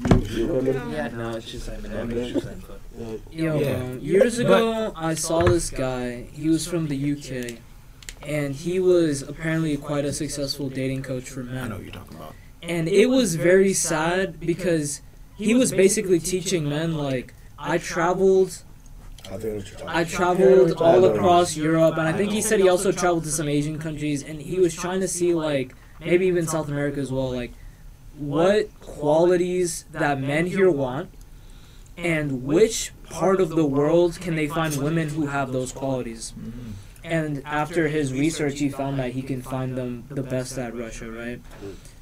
You, 0.10 0.62
you 0.62 0.84
Yeah, 0.92 1.10
no, 1.10 1.36
it's 1.36 1.52
just 1.52 1.70
I 1.70 1.78
mean, 1.78 2.18
it's 2.18 2.34
just 2.34 2.46
like, 2.48 2.58
Yo, 3.32 3.60
Yeah. 3.60 3.78
bro, 3.78 3.96
years 4.02 4.40
ago, 4.40 4.94
I 4.96 5.14
saw 5.14 5.44
this 5.44 5.70
guy. 5.70 6.24
He 6.32 6.50
was 6.50 6.68
from 6.68 6.88
the 6.88 6.96
UK, 7.14 7.60
and 8.26 8.56
he 8.56 8.80
was 8.80 9.22
apparently 9.22 9.78
quite 9.78 10.06
a 10.06 10.14
successful 10.14 10.70
dating 10.70 11.04
coach 11.04 11.30
for 11.30 11.44
men. 11.44 11.66
I 11.66 11.68
know 11.68 11.76
what 11.76 11.84
you're 11.84 11.94
talking 11.94 12.18
about. 12.18 12.36
And 12.62 12.88
it 12.88 13.08
was 13.08 13.36
very 13.36 13.74
sad 13.74 14.40
because 14.40 15.02
he 15.38 15.54
was 15.54 15.72
basically 15.72 16.20
teaching 16.20 16.68
men 16.70 16.96
like 16.96 17.34
I 17.60 17.78
traveled, 17.78 18.64
I 19.26 19.38
think 19.38 19.56
what 19.56 19.70
you're 19.70 19.80
talking 19.80 19.90
I 19.90 20.04
traveled 20.04 20.74
all 20.74 21.06
across 21.06 21.56
Europe, 21.56 21.98
and 21.98 22.08
I 22.08 22.14
think 22.14 22.32
he 22.32 22.42
said 22.42 22.60
he 22.60 22.70
also 22.70 22.92
traveled 22.92 23.24
to 23.26 23.32
some 23.32 23.48
Asian 23.50 23.80
countries, 23.80 24.24
and 24.24 24.42
he 24.42 24.60
was 24.60 24.76
trying 24.76 25.02
to 25.02 25.08
see 25.08 25.34
like 25.34 25.76
maybe 26.00 26.28
even 26.28 26.48
South 26.48 26.68
America 26.68 27.00
as 27.00 27.12
well, 27.12 27.32
like 27.32 27.54
what 28.18 28.70
qualities 28.80 29.86
that 29.92 30.20
men 30.20 30.46
here 30.48 30.72
want, 30.72 31.10
and 31.98 32.44
which 32.44 32.92
part 33.10 33.42
of 33.42 33.50
the 33.50 33.66
world 33.66 34.20
can 34.20 34.36
they 34.36 34.48
find 34.48 34.76
women 34.78 35.10
who 35.10 35.28
have 35.28 35.52
those 35.52 35.72
qualities. 35.72 36.34
Mm-hmm. 36.40 36.72
And 37.04 37.42
after 37.46 37.88
his 37.88 38.14
research, 38.14 38.60
he 38.60 38.70
found 38.70 39.00
that 39.00 39.12
he 39.12 39.22
can 39.22 39.42
find 39.42 39.78
them 39.78 40.06
the 40.10 40.24
best 40.24 40.58
at 40.58 40.76
Russia, 40.76 41.12
right? 41.12 41.42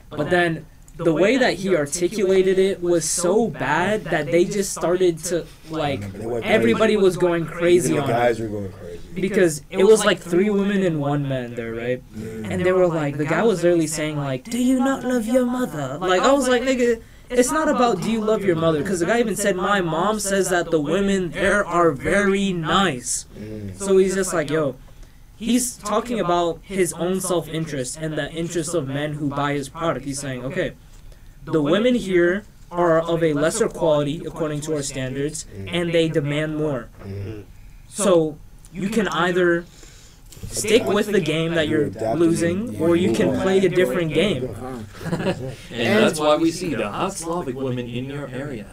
But 0.10 0.30
then 0.30 0.66
the 0.98 1.14
way 1.14 1.38
that 1.38 1.56
he 1.56 1.76
articulated 1.76 2.60
it 2.60 2.82
was 2.82 3.10
so 3.10 3.48
bad 3.48 4.04
that 4.06 4.28
they 4.28 4.46
just 4.46 4.74
started 4.74 5.18
to 5.18 5.46
like 5.70 6.04
everybody 6.44 6.98
was 6.98 7.18
going 7.18 7.46
crazy 7.46 7.94
the 7.94 8.02
on 8.02 8.08
guys 8.08 8.40
it 8.40 8.50
were 8.50 8.60
going 8.60 8.72
crazy. 8.74 9.22
because 9.22 9.64
it 9.70 9.84
was 9.84 10.06
like 10.06 10.20
three 10.20 10.50
women 10.50 10.84
and 10.84 11.00
one 11.00 11.28
man 11.28 11.56
there, 11.56 11.74
right? 11.74 12.04
And 12.14 12.64
they 12.64 12.72
were 12.72 12.88
like, 12.88 13.18
the 13.18 13.26
guy 13.26 13.44
was 13.44 13.64
literally 13.64 13.88
saying 13.88 14.18
like, 14.18 14.44
"Do 14.46 14.62
you 14.62 14.80
not 14.80 15.04
love 15.04 15.26
your 15.26 15.46
mother?" 15.46 15.98
Like 16.00 16.22
I 16.22 16.32
was 16.32 16.48
like, 16.48 16.64
nigga. 16.64 17.02
It's 17.30 17.50
not 17.50 17.70
about 17.70 18.02
do 18.02 18.12
you 18.12 18.20
love 18.20 18.44
your 18.44 18.58
mother, 18.58 18.80
because 18.80 19.00
the 19.00 19.06
guy 19.06 19.22
even 19.22 19.38
said 19.38 19.56
my 19.56 19.80
mom 19.80 20.20
says 20.20 20.50
that 20.50 20.70
the 20.70 20.82
women 20.82 21.32
there 21.32 21.66
are 21.66 21.94
very 21.94 22.52
nice. 22.52 23.26
Mm. 23.40 23.80
So 23.80 23.98
he's 24.00 24.16
just 24.16 24.34
like, 24.34 24.50
yo, 24.50 24.76
he's 25.42 25.76
talking 25.78 26.20
about 26.20 26.60
his 26.62 26.94
own 26.94 27.20
self 27.20 27.48
interest 27.48 27.98
and 28.00 28.18
the 28.18 28.32
interest 28.32 28.74
of 28.76 28.88
men 28.88 29.14
who 29.14 29.28
buy 29.30 29.54
his 29.54 29.70
product. 29.70 30.06
He's 30.06 30.20
saying, 30.20 30.46
okay, 30.46 30.74
the 31.44 31.62
women 31.62 31.96
here 31.96 32.46
are 32.72 33.02
of 33.02 33.24
a 33.24 33.34
lesser 33.34 33.68
quality 33.68 34.22
according 34.26 34.62
to 34.62 34.76
our 34.76 34.84
standards, 34.84 35.46
and 35.68 35.92
they 35.92 36.08
demand 36.08 36.58
more. 36.58 36.90
So 37.90 38.38
you 38.72 38.88
can 38.90 39.08
either 39.10 39.66
stick 40.48 40.86
with 40.86 41.08
the 41.12 41.20
game 41.20 41.56
that 41.56 41.68
you're 41.68 41.90
losing, 42.16 42.80
or 42.80 42.96
you 42.96 43.12
can 43.12 43.42
play 43.42 43.58
a 43.66 43.70
different 43.70 44.14
game. 44.14 44.56
and 45.12 46.04
that's 46.04 46.20
why 46.20 46.36
we 46.38 46.52
see 46.52 46.74
the 46.76 46.90
hot 46.90 47.14
Slavic 47.14 47.56
women 47.56 47.88
in 47.88 48.06
your 48.06 48.28
areas. 48.28 48.68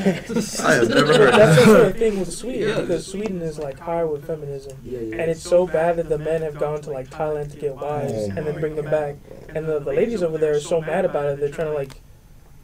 I 0.00 0.74
have 0.74 0.88
never 0.88 1.12
heard 1.14 1.34
That's 1.34 1.56
that. 1.56 1.58
also 1.68 1.84
the 1.84 1.92
thing 1.98 2.18
with 2.18 2.32
Sweden 2.32 2.68
Yeah. 2.68 2.80
because 2.80 3.06
Sweden 3.06 3.40
is 3.42 3.58
like 3.58 3.78
higher 3.78 4.06
with 4.06 4.26
feminism, 4.26 4.76
Yeah, 4.84 5.00
yeah. 5.00 5.16
and 5.22 5.30
it's 5.30 5.42
so 5.42 5.66
bad 5.66 5.96
that 5.96 6.08
the 6.08 6.18
men 6.18 6.42
have 6.42 6.58
gone 6.58 6.80
to 6.82 6.90
like 6.90 7.10
Thailand 7.10 7.52
to 7.52 7.58
get 7.58 7.76
wives 7.76 8.12
Oh 8.14 8.24
and 8.36 8.46
then 8.46 8.58
bring 8.60 8.76
them 8.76 8.86
back, 8.90 9.16
and 9.54 9.66
the, 9.66 9.78
the 9.78 9.92
ladies 9.92 10.22
over 10.22 10.38
there 10.38 10.54
are 10.56 10.60
so 10.60 10.80
mad 10.80 11.04
about 11.04 11.26
it. 11.26 11.40
They're 11.40 11.48
trying 11.50 11.68
to 11.68 11.74
like 11.74 11.92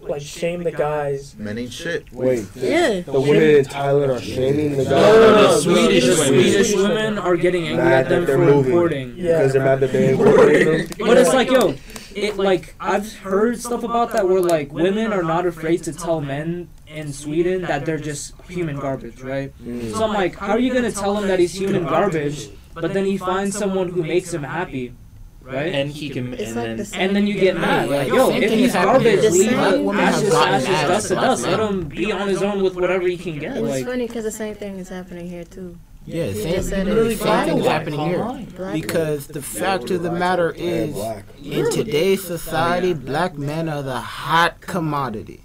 like 0.03 0.23
shame 0.23 0.63
the 0.63 0.73
guys. 0.73 1.35
Men 1.37 1.59
ain't 1.59 1.73
shit. 1.75 2.11
Wait, 2.11 2.41
the, 2.55 2.67
Yeah. 2.67 3.01
the 3.03 3.21
women 3.21 3.43
in 3.43 3.65
Thailand 3.67 4.17
are 4.17 4.21
shaming 4.21 4.79
the 4.79 4.85
guys. 4.85 4.91
No, 4.93 5.13
no, 5.13 5.35
no, 5.35 5.43
The 5.43 5.49
the 5.49 5.61
Swedish 5.61 6.05
the 6.05 6.11
women. 6.11 6.27
Swedish 6.27 6.75
women 6.77 7.19
are 7.19 7.37
getting 7.37 7.69
angry 7.69 7.85
Mad 7.85 7.93
at 7.93 8.09
that 8.09 8.15
them 8.15 8.25
they're 8.25 8.37
for 8.39 8.45
moving. 8.47 8.73
importing. 8.73 9.15
Yeah. 9.19 9.37
Because 9.39 9.53
they're 9.53 9.63
mad 9.65 9.81
that 9.81 9.93
they 9.93 10.09
ain't 10.11 10.19
importing 10.21 10.65
them. 10.65 10.89
But 11.01 11.19
it's 11.19 11.35
like, 11.35 11.51
yo, 11.51 11.75
it 12.17 12.37
like 12.37 12.75
I've 12.81 13.13
heard 13.19 13.59
stuff 13.61 13.85
about 13.85 14.13
that 14.13 14.29
where 14.29 14.41
like 14.41 14.73
women 14.73 15.13
are 15.13 15.23
not 15.23 15.47
afraid 15.47 15.83
to 15.85 15.93
tell 15.93 16.21
men 16.21 16.69
in 16.87 17.13
Sweden 17.13 17.63
that 17.63 17.87
they're 17.87 17.99
just 17.99 18.35
human 18.49 18.77
garbage, 18.79 19.21
right? 19.21 19.53
Mm. 19.63 19.93
So 19.93 20.05
I'm 20.05 20.13
like, 20.13 20.37
how 20.37 20.53
are 20.53 20.59
you 20.59 20.73
gonna 20.73 20.93
tell 20.93 21.17
him 21.17 21.29
that 21.29 21.39
he's 21.39 21.53
human 21.55 21.85
garbage, 21.85 22.49
but 22.75 22.93
then 22.93 23.05
he 23.05 23.17
finds 23.19 23.57
someone 23.57 23.89
who 23.89 24.03
makes 24.03 24.33
him 24.35 24.43
happy, 24.43 24.95
right? 25.43 25.73
And 25.73 25.91
he 25.91 26.11
can, 26.11 26.35
It's 26.35 26.43
and 26.43 26.57
like 26.57 26.65
then 26.67 26.77
the 26.79 26.85
same 26.85 27.01
And 27.01 27.17
then 27.17 27.27
you 27.27 27.35
get 27.35 27.57
mad, 27.57 27.89
like, 27.89 28.09
Yeah, 28.09 28.15
yo, 28.15 28.31
same 28.31 28.43
if 28.43 28.51
he's 28.53 28.73
garbage, 28.73 29.23
leave 29.33 29.51
him 29.53 29.85
women 29.85 30.05
have 30.05 30.15
ashes, 30.15 30.35
ashes, 30.35 30.69
dust 30.69 31.09
to 31.09 31.15
dust. 31.15 31.47
Let 31.47 31.61
him 31.61 31.89
be 31.89 32.11
on 32.13 32.29
his 32.29 32.43
own 32.43 32.63
with 32.63 32.75
whatever 32.75 33.07
he 33.07 33.17
can 33.17 33.39
get. 33.39 33.57
It's 33.57 33.61
Like, 33.61 33.87
funny 33.87 34.07
because 34.07 34.25
the 34.25 34.31
same 34.33 34.55
thing 34.55 34.79
is 34.79 34.89
happening 34.89 35.29
here 35.29 35.45
too. 35.45 35.79
Yeah, 36.07 36.27
You 36.27 36.43
same, 36.43 36.55
just 36.55 36.69
said 36.71 36.87
it. 36.87 36.91
literally 36.91 37.15
same 37.17 37.27
Black 37.27 37.47
thing's 37.47 37.67
happening 37.67 38.01
here. 38.01 38.25
Black 38.57 38.73
Because 38.75 39.27
the 39.29 39.43
fact 39.43 39.91
of 39.91 40.03
the 40.03 40.11
matter 40.11 40.49
And 40.51 40.59
is, 40.61 40.95
black. 40.95 41.25
in 41.45 41.71
today's 41.71 42.25
society, 42.25 42.95
black 42.95 43.37
men 43.37 43.69
are 43.69 43.83
the 43.83 44.01
hot 44.01 44.61
commodity. 44.61 45.43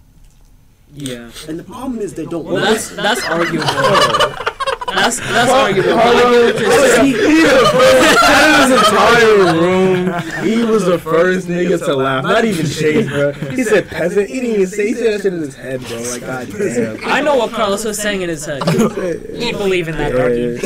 yeah. 0.93 1.29
And 1.47 1.59
the 1.59 1.63
problem 1.63 1.99
is 1.99 2.13
they 2.13 2.25
don't 2.25 2.45
Well, 2.45 2.53
want 2.55 2.65
that's 2.65 2.89
that's 2.95 3.23
arguable. 3.25 3.65
That's 4.87 5.19
that's 5.19 5.51
arguable. 5.51 5.93
Carlo, 5.93 6.53
But 6.53 7.05
he 7.05 7.13
was 7.13 7.25
the 7.25 7.67
first 7.71 8.23
out 8.23 8.63
of 8.63 8.69
this 8.69 8.79
entire 8.79 9.37
room. 9.59 10.45
He 10.45 10.63
was 10.63 10.85
the 10.85 10.99
first 10.99 11.47
nigga 11.47 11.83
to 11.85 11.95
laugh. 11.95 12.23
Not 12.23 12.45
even 12.45 12.65
Chase, 12.65 13.07
bro. 13.09 13.31
He 13.33 13.63
said 13.63 13.87
peasant. 13.87 14.29
He 14.29 14.39
didn't 14.41 14.55
even 14.55 14.67
say. 14.67 14.87
He 14.87 14.93
said 14.93 15.13
that 15.13 15.21
shit 15.23 15.33
in 15.33 15.41
his 15.41 15.55
head, 15.55 15.81
bro. 15.81 15.97
Like, 15.97 16.21
god 16.21 16.47
damn. 16.51 17.03
I 17.05 17.21
know 17.21 17.35
what 17.35 17.51
Carlos 17.51 17.83
was 17.83 17.97
saying 18.01 18.21
in 18.21 18.29
his 18.29 18.45
head. 18.45 18.63
He 18.69 19.51
believe 19.51 19.87
in 19.87 19.97
that 19.97 20.11
darky. 20.13 20.59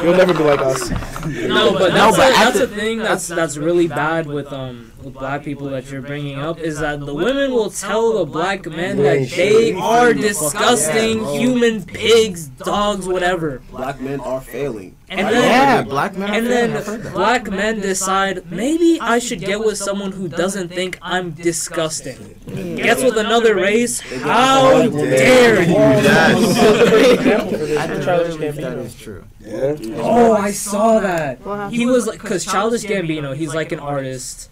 You'll 0.04 0.16
never 0.16 0.34
be 0.34 0.42
like 0.42 0.60
us. 0.60 0.90
No, 0.90 1.72
but 1.72 1.92
No, 1.94 2.12
that's, 2.12 2.16
but 2.16 2.30
a, 2.30 2.32
that's 2.32 2.58
a 2.60 2.66
thing 2.68 2.98
that's 2.98 3.28
that's 3.28 3.56
really 3.56 3.88
bad 3.88 4.26
with 4.26 4.52
um 4.52 4.92
with 5.06 5.14
black 5.14 5.44
people 5.44 5.68
that 5.70 5.90
you're 5.90 6.02
bringing 6.02 6.38
up 6.38 6.58
is 6.58 6.80
that 6.80 7.00
the 7.00 7.14
women 7.14 7.52
will 7.52 7.70
tell 7.70 8.18
the 8.18 8.24
black 8.26 8.66
men 8.66 8.96
that 8.98 9.28
they 9.30 9.72
are 9.72 10.12
disgusting 10.12 11.24
human 11.26 11.84
pigs, 11.84 12.48
dogs, 12.48 13.06
whatever, 13.06 13.62
Black 13.70 14.00
men 14.00 14.20
are 14.20 14.40
failing. 14.40 14.96
and 15.08 15.20
yeah, 15.20 15.76
then 15.82 15.88
black 15.88 16.16
men. 16.16 16.34
and 16.34 16.46
failing. 16.46 16.76
I've 16.76 16.86
heard 16.86 17.02
then 17.04 17.12
black 17.12 17.50
men 17.50 17.80
decide 17.80 18.50
maybe 18.50 18.98
I 19.00 19.20
should 19.20 19.40
get 19.40 19.60
with 19.60 19.78
someone 19.78 20.10
who 20.12 20.26
doesn't 20.28 20.68
think 20.68 20.98
I'm 21.00 21.30
disgusting. 21.30 22.34
Gets 22.76 23.02
with 23.04 23.16
another 23.16 23.54
race? 23.54 24.00
How 24.00 24.88
dare 24.88 25.62
you? 25.62 25.76
Example 25.76 27.50
for 27.52 27.56
this 27.58 27.78
At 27.78 27.90
is 27.90 27.98
the 27.98 28.04
Childish 28.10 28.36
that 28.36 28.54
Gambino. 28.56 28.84
is 28.84 28.94
true. 28.96 29.24
Yeah. 29.40 29.76
Oh, 30.02 30.32
I 30.32 30.50
saw 30.50 30.98
that. 30.98 31.38
He 31.70 31.86
was 31.86 32.06
like, 32.08 32.18
cause 32.18 32.44
Childish 32.44 32.82
Gambino, 32.84 33.36
he's 33.36 33.54
like 33.54 33.70
an 33.70 33.78
artist. 33.78 34.50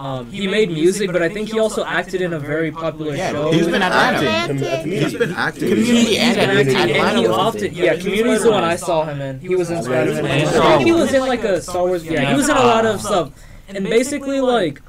Um, 0.00 0.32
he 0.32 0.46
made 0.46 0.70
music, 0.70 1.12
but 1.12 1.22
I 1.22 1.28
think 1.28 1.52
he 1.52 1.60
also 1.60 1.84
acted 1.84 2.22
in 2.22 2.32
a 2.32 2.38
very 2.38 2.72
popular 2.72 3.14
Yeah, 3.14 3.32
show. 3.32 3.52
he's 3.52 3.66
been 3.66 3.82
acting. 3.82 4.26
Romantic. 4.56 4.86
He's 4.86 5.12
been 5.12 5.32
acting. 5.32 5.68
Community 5.68 6.16
He's 6.16 6.18
and 6.18 6.36
been 6.36 6.50
acting, 6.50 6.76
and 6.76 6.90
Atlanta 6.90 7.20
he 7.20 7.28
was 7.28 7.36
often, 7.36 7.74
yeah, 7.74 7.96
Community's 7.96 8.42
the 8.44 8.50
one 8.50 8.64
I 8.64 8.76
saw 8.76 9.04
him 9.04 9.20
in. 9.20 9.40
He 9.40 9.54
was 9.54 9.70
in 9.70 9.82
Spider-Man. 9.82 10.22
Man. 10.24 10.46
I 10.48 10.76
think 10.78 10.86
he 10.86 10.92
was 10.92 11.12
in 11.12 11.20
like 11.20 11.44
a 11.44 11.60
Star 11.60 11.86
Wars. 11.86 12.02
Yeah, 12.02 12.30
he 12.30 12.34
was 12.34 12.48
in 12.48 12.56
a 12.56 12.60
lot 12.60 12.86
of 12.86 13.02
stuff. 13.02 13.32
And 13.68 13.84
basically, 13.84 14.40
like, 14.40 14.80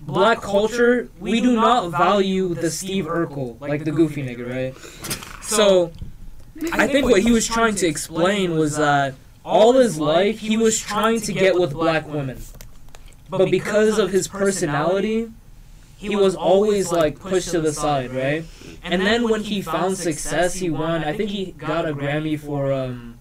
black 0.00 0.40
culture, 0.40 1.10
we 1.20 1.42
do 1.42 1.54
not 1.54 1.90
value 1.90 2.54
the 2.54 2.70
Steve 2.70 3.04
Urkel, 3.04 3.60
like 3.60 3.84
the 3.84 3.92
goofy 3.92 4.22
nigga, 4.22 4.48
right? 4.50 5.42
So, 5.42 5.92
I 6.72 6.86
think 6.86 7.06
what 7.06 7.20
he 7.20 7.32
was 7.32 7.46
trying 7.46 7.74
to 7.74 7.86
explain 7.86 8.56
was 8.56 8.78
that 8.78 9.14
all 9.44 9.74
his 9.74 9.98
life 9.98 10.38
he 10.38 10.56
was 10.56 10.80
trying 10.80 11.20
to 11.20 11.34
get 11.34 11.54
with 11.60 11.74
black 11.74 12.08
women, 12.08 12.40
but 13.38 13.50
because 13.50 13.98
of 13.98 14.10
his 14.10 14.28
personality, 14.28 15.30
he 15.96 16.16
was 16.16 16.34
always 16.34 16.92
like 16.92 17.18
pushed 17.18 17.50
to 17.50 17.60
the 17.60 17.72
side, 17.72 18.12
right? 18.12 18.44
And 18.82 19.02
then 19.02 19.28
when 19.28 19.42
he 19.42 19.62
found 19.62 19.96
success, 19.96 20.54
he 20.54 20.68
won. 20.70 21.04
I 21.04 21.16
think 21.16 21.30
he 21.30 21.52
got 21.52 21.88
a 21.88 21.94
Grammy 21.94 22.38
for 22.38 22.72
um, 22.72 23.18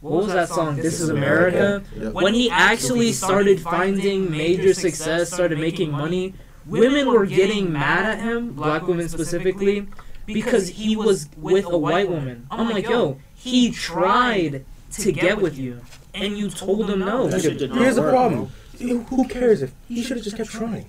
what 0.00 0.24
was 0.24 0.32
that 0.32 0.48
song? 0.48 0.76
This 0.76 1.00
is 1.00 1.08
America. 1.08 1.82
When 2.12 2.34
he 2.34 2.50
actually 2.50 3.12
started 3.12 3.60
finding 3.60 4.30
major 4.30 4.74
success, 4.74 5.32
started 5.32 5.58
making 5.58 5.90
money, 5.90 6.34
women 6.66 7.08
were 7.08 7.26
getting 7.26 7.72
mad 7.72 8.06
at 8.06 8.20
him, 8.20 8.54
black 8.54 8.86
women 8.86 9.08
specifically, 9.08 9.86
because 10.26 10.68
he 10.68 10.96
was 10.96 11.28
with 11.36 11.66
a 11.66 11.78
white 11.78 12.08
woman. 12.08 12.46
I'm 12.50 12.68
like, 12.70 12.88
yo, 12.88 13.18
he 13.34 13.70
tried 13.70 14.64
to 14.92 15.12
get 15.12 15.40
with 15.40 15.58
you, 15.58 15.80
and 16.14 16.36
you 16.36 16.50
told 16.50 16.90
him 16.90 17.00
no. 17.00 17.28
Here's 17.28 17.96
the 17.96 18.10
problem. 18.10 18.50
Who 18.78 19.26
cares 19.28 19.62
if 19.62 19.72
he 19.88 20.02
should 20.02 20.18
have 20.18 20.24
just 20.24 20.36
kept 20.36 20.50
trying? 20.50 20.86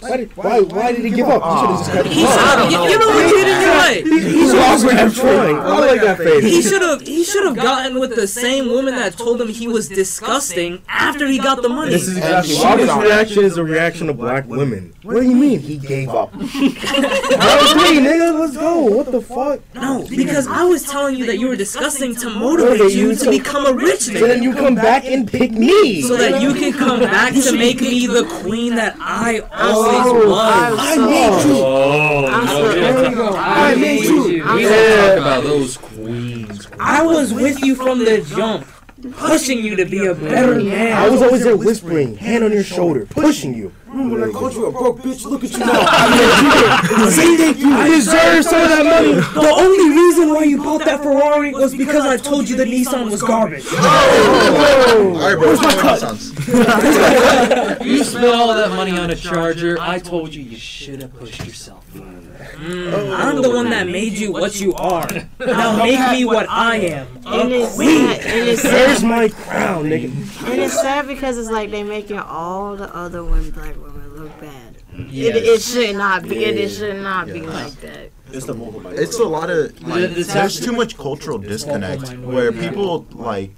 Why 0.00 0.16
did 0.18 0.36
why 0.36 0.60
why 0.60 0.92
did 0.92 1.04
he 1.04 1.10
give 1.10 1.28
up? 1.28 1.42
He 1.42 1.60
should 1.60 1.70
have 1.70 1.78
just 1.78 1.92
kept 1.92 2.06
oh. 2.06 2.10
He's, 2.10 2.28
trying. 2.28 2.70
you, 2.70 2.78
you 2.90 2.98
know 2.98 3.08
what 3.08 3.26
he 3.26 3.44
did 3.44 3.68
right. 3.68 4.02
He, 4.12 4.20
he's 4.20 4.52
lost 4.52 4.88
kept 4.88 5.16
trying. 5.16 5.56
I 5.56 5.78
like 5.78 6.00
that 6.02 6.18
face. 6.18 6.44
He 6.44 6.62
should 6.62 6.82
have 6.82 7.00
he 7.00 7.24
should 7.24 7.44
have 7.44 7.56
gotten 7.56 7.98
with 7.98 8.14
the 8.14 8.26
same 8.26 8.68
woman 8.68 8.94
that 8.96 9.16
told 9.16 9.40
him 9.40 9.48
he 9.48 9.68
was 9.68 9.88
disgusting 9.88 10.82
after 10.88 11.26
he 11.26 11.38
got 11.38 11.62
the 11.62 11.68
money. 11.68 11.90
This 11.92 12.06
is 12.06 12.18
exactly 12.18 12.54
And 12.54 12.62
why 12.62 12.76
she 12.76 12.84
this 12.84 12.96
reaction 12.96 13.44
is 13.44 13.56
a 13.56 13.64
reaction 13.64 14.06
to 14.08 14.14
black 14.14 14.46
women. 14.46 14.94
What 15.02 15.14
do 15.14 15.22
you 15.22 15.34
mean 15.34 15.58
he 15.58 15.78
gave 15.78 16.10
up? 16.10 16.30
I 16.34 16.38
agree, 16.38 17.98
nigga. 17.98 18.38
Let's 18.38 18.56
go. 18.56 18.82
What 18.82 19.10
the 19.10 19.20
fuck? 19.20 19.60
No, 19.74 20.06
because 20.08 20.46
I 20.46 20.64
was 20.64 20.84
telling 20.84 21.16
you 21.16 21.26
that 21.26 21.38
you 21.38 21.48
were 21.48 21.56
disgusting 21.56 22.14
to 22.16 22.30
motivate 22.30 22.92
you 22.92 23.14
to 23.16 23.30
become 23.30 23.66
a 23.66 23.72
rich 23.72 24.02
So 24.02 24.12
then 24.12 24.42
you 24.42 24.54
come 24.54 24.76
back 24.76 25.04
and 25.04 25.26
pick 25.26 25.50
me. 25.50 26.02
So 26.02 26.16
that 26.16 26.40
you 26.40 26.54
can 26.54 26.72
come 26.72 27.00
back 27.00 27.34
to 27.34 27.52
make 27.56 27.80
me 27.80 28.06
the 28.06 28.24
queen 28.42 28.76
that 28.76 28.96
I 29.00 29.40
always 29.70 29.92
Oh. 30.04 30.34
I 30.78 30.96
made 30.96 31.44
you. 31.46 31.56
Oh, 31.62 32.26
I'm 32.26 32.46
no, 32.46 32.68
There 32.72 33.10
you 33.10 33.16
go. 33.16 33.28
talk- 33.30 33.36
I 33.38 33.74
made 33.74 34.04
you. 34.04 34.22
We 34.24 34.42
I'm 34.42 34.62
don't 34.62 35.08
talk 35.08 35.18
about 35.18 35.44
those 35.44 35.76
queens. 35.76 36.68
I 36.80 37.02
was 37.02 37.32
with 37.32 37.62
you 37.64 37.74
from 37.74 37.98
the 38.00 38.20
jump, 38.22 38.66
pushing 39.16 39.58
you 39.64 39.76
to 39.76 39.84
be 39.84 40.06
a 40.06 40.14
better 40.14 40.56
man. 40.56 40.92
I 40.92 41.08
was 41.08 41.22
always 41.22 41.44
there 41.44 41.56
whispering, 41.56 42.16
hand 42.16 42.44
on 42.44 42.52
your 42.52 42.64
shoulder, 42.64 43.06
pushing 43.06 43.54
you. 43.54 43.72
When 43.92 44.22
I 44.24 44.30
called 44.30 44.54
you 44.54 44.66
a 44.66 44.72
broke 44.72 45.00
bitch, 45.00 45.24
look 45.26 45.44
at 45.44 45.52
you 45.52 45.58
now. 45.58 47.08
Say 47.10 47.36
thank 47.36 47.58
you. 47.58 47.72
I 47.72 47.88
deserve 47.88 48.44
some 48.44 48.62
of 48.62 48.68
that 48.70 48.84
money. 48.86 49.12
The 49.12 49.52
only 49.54 49.90
reason 49.94 50.30
why 50.32 50.44
you 50.44 50.56
bought 50.62 50.84
that 50.86 51.02
Ferrari 51.02 51.52
was 51.52 51.74
because 51.74 52.06
I 52.06 52.16
told 52.16 52.48
you 52.48 52.56
the 52.56 52.64
Nissan 52.64 53.10
was 53.10 53.22
garbage. 53.22 53.64
Oh. 53.68 55.12
All 55.14 55.20
right, 55.20 55.34
bro. 55.36 55.46
Where's 55.48 55.60
my 55.60 55.74
cut? 55.74 56.00
You 57.84 58.02
spent 58.04 58.26
all 58.34 58.50
of 58.50 58.56
that 58.56 58.70
money 58.74 58.92
on 58.92 59.10
a 59.10 59.14
charger. 59.14 59.76
I 59.80 59.98
told 59.98 60.34
you 60.34 60.42
you 60.42 60.56
should 60.56 61.02
have 61.02 61.12
pushed 61.18 61.44
yourself 61.44 61.84
further. 61.88 62.08
Mm, 62.56 63.16
I'm 63.18 63.42
the 63.42 63.50
one 63.50 63.70
that 63.70 63.86
made 63.88 64.14
you 64.14 64.32
what 64.32 64.58
you 64.60 64.72
are. 64.74 65.08
Now 65.42 65.76
make 65.76 65.98
me 66.12 66.24
what 66.24 66.48
I 66.48 66.76
am. 66.76 67.06
And 67.26 67.52
A 67.52 67.62
it's 67.62 67.74
queen. 67.74 68.06
sad, 68.06 68.20
and 68.26 68.48
it's 68.48 68.62
There's 68.62 69.02
my 69.04 69.28
crown, 69.28 69.84
nigga. 69.86 70.04
and 70.50 70.60
it's 70.62 70.80
sad 70.80 71.06
because 71.08 71.36
it's 71.36 71.50
like 71.50 71.70
they 71.70 71.82
making 71.82 72.18
all 72.18 72.76
the 72.76 72.94
other 72.94 73.22
ones 73.24 73.42
women, 73.50 73.81
black 73.82 73.94
women, 73.94 74.16
look 74.24 74.40
bad. 74.40 74.76
It, 75.12 75.36
it 75.36 75.62
should 75.62 75.96
not 75.96 76.22
be. 76.24 76.44
It, 76.44 76.56
it 76.56 76.68
should 76.70 76.96
not 77.02 77.26
be 77.26 77.42
like 77.42 77.72
that. 77.80 78.10
It's 78.32 78.46
the 78.46 78.54
vocal 78.54 78.80
minority. 78.80 79.02
It's 79.02 79.18
a 79.18 79.24
lot 79.24 79.50
of 79.50 79.80
like, 79.82 80.10
It's 80.10 80.32
there's 80.32 80.60
too 80.60 80.72
much 80.72 80.96
cultural 80.96 81.38
disconnect 81.38 82.16
where 82.18 82.52
people 82.52 83.06
like 83.12 83.50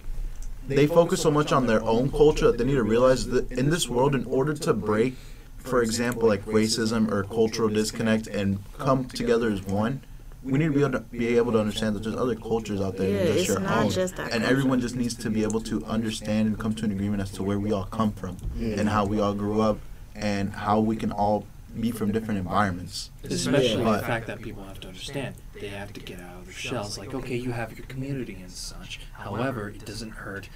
they 0.66 0.87
focus 0.87 1.20
so 1.22 1.31
much 1.31 1.53
on 1.53 1.66
their 1.66 1.83
own 1.83 2.11
culture 2.11 2.47
that 2.47 2.59
they 2.59 2.64
need 2.64 2.75
to 2.75 2.83
realize 2.83 3.27
that 3.27 3.51
in 3.53 3.70
this 3.70 3.89
world, 3.89 4.14
in 4.14 4.25
order 4.25 4.55
to 4.55 4.72
break, 4.72 5.14
for 5.59 5.83
example, 5.83 6.27
like 6.27 6.45
racism 6.47 7.11
or 7.12 7.22
cultural 7.25 7.68
disconnect 7.68 8.27
and 8.29 8.59
come 8.79 9.05
together 9.05 9.51
as 9.51 9.62
one, 9.62 10.01
we 10.43 10.59
need 10.59 10.66
to 10.66 10.72
be 10.72 10.81
able 10.81 10.93
to 10.93 11.01
be 11.01 11.37
able 11.37 11.53
to 11.53 11.59
understand 11.61 11.95
that 11.97 12.03
there's 12.03 12.16
other 12.16 12.35
cultures 12.35 12.81
out 12.81 12.97
there 12.97 13.11
Yeah, 13.11 13.18
than 13.18 13.27
just 13.29 13.39
it's 13.41 13.49
your 13.49 13.61
not 13.61 13.85
own, 13.85 13.91
just 13.91 14.16
that 14.16 14.22
and 14.33 14.43
culture. 14.43 14.47
everyone 14.51 14.81
just 14.81 14.97
needs 14.97 15.14
to 15.16 15.31
be 15.31 15.43
able 15.43 15.61
to 15.62 15.85
understand 15.85 16.49
and 16.49 16.59
come 16.59 16.75
to 16.77 16.85
an 16.87 16.93
agreement 16.93 17.22
as 17.22 17.31
to 17.33 17.43
where 17.43 17.59
we 17.59 17.70
all 17.72 17.85
come 17.85 18.12
from 18.12 18.37
and 18.59 18.89
how 18.89 19.05
we 19.05 19.20
all 19.20 19.35
grew 19.35 19.61
up 19.61 19.79
and 20.15 20.53
how 20.53 20.81
we 20.81 20.97
can 20.97 21.11
all 21.12 21.47
be 21.79 21.91
from 21.91 22.12
different 22.12 22.39
environments. 22.39 23.11
Especially 23.25 23.83
But- 23.83 24.01
the 24.01 24.07
fact 24.07 24.27
that 24.29 24.41
people 24.43 24.65
have 24.65 24.81
to 24.81 24.89
understand 24.89 25.35
they 25.61 25.69
have 25.69 25.93
to 25.93 26.01
get 26.01 26.21
out 26.21 26.39
of 26.41 26.45
their 26.47 26.55
shells. 26.55 26.99
Like, 26.99 27.15
okay, 27.15 27.37
you 27.37 27.53
have 27.53 27.77
your 27.77 27.87
community 27.87 28.39
and 28.41 28.51
such. 28.51 29.01
However, 29.12 29.69
it 29.71 29.85
doesn't 29.85 30.11
hurt 30.11 30.49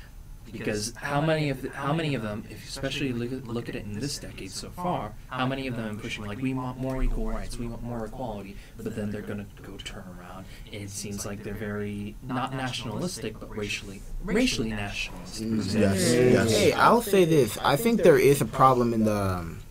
because 0.52 0.94
how 0.96 1.20
many 1.20 1.50
of 1.50 1.62
the, 1.62 1.70
how 1.70 1.92
many 1.92 2.14
of 2.14 2.22
them, 2.22 2.44
if 2.50 2.66
especially 2.68 3.12
look 3.12 3.32
at, 3.32 3.46
look 3.46 3.68
at 3.68 3.74
it 3.74 3.84
in 3.84 3.98
this 3.98 4.18
decade 4.18 4.50
so 4.50 4.70
far, 4.70 5.12
how 5.28 5.46
many 5.46 5.66
of 5.66 5.76
them 5.76 5.96
are 5.96 6.00
pushing 6.00 6.24
like 6.24 6.40
we 6.40 6.54
want 6.54 6.78
more 6.78 7.02
equal 7.02 7.28
rights, 7.28 7.58
we 7.58 7.66
want 7.66 7.82
more 7.82 8.04
equality, 8.06 8.56
but 8.76 8.94
then 8.94 9.10
they're 9.10 9.22
gonna 9.22 9.46
go 9.62 9.76
turn 9.76 10.04
around. 10.18 10.44
It 10.70 10.90
seems 10.90 11.26
like 11.26 11.42
they're 11.42 11.54
very 11.54 12.16
not 12.22 12.54
nationalistic, 12.54 13.38
but 13.38 13.54
racially 13.56 14.02
racially 14.22 14.70
nationalist. 14.70 15.40
Yes, 15.40 16.14
yes. 16.14 16.50
Hey, 16.56 16.72
I'll 16.72 17.02
say 17.02 17.24
this. 17.24 17.58
I 17.58 17.76
think 17.76 18.02
there 18.02 18.18
is 18.18 18.40
a 18.40 18.46
problem 18.46 18.92
in 18.94 19.04
the. 19.04 19.16
Um, 19.16 19.58
mm, 19.60 19.67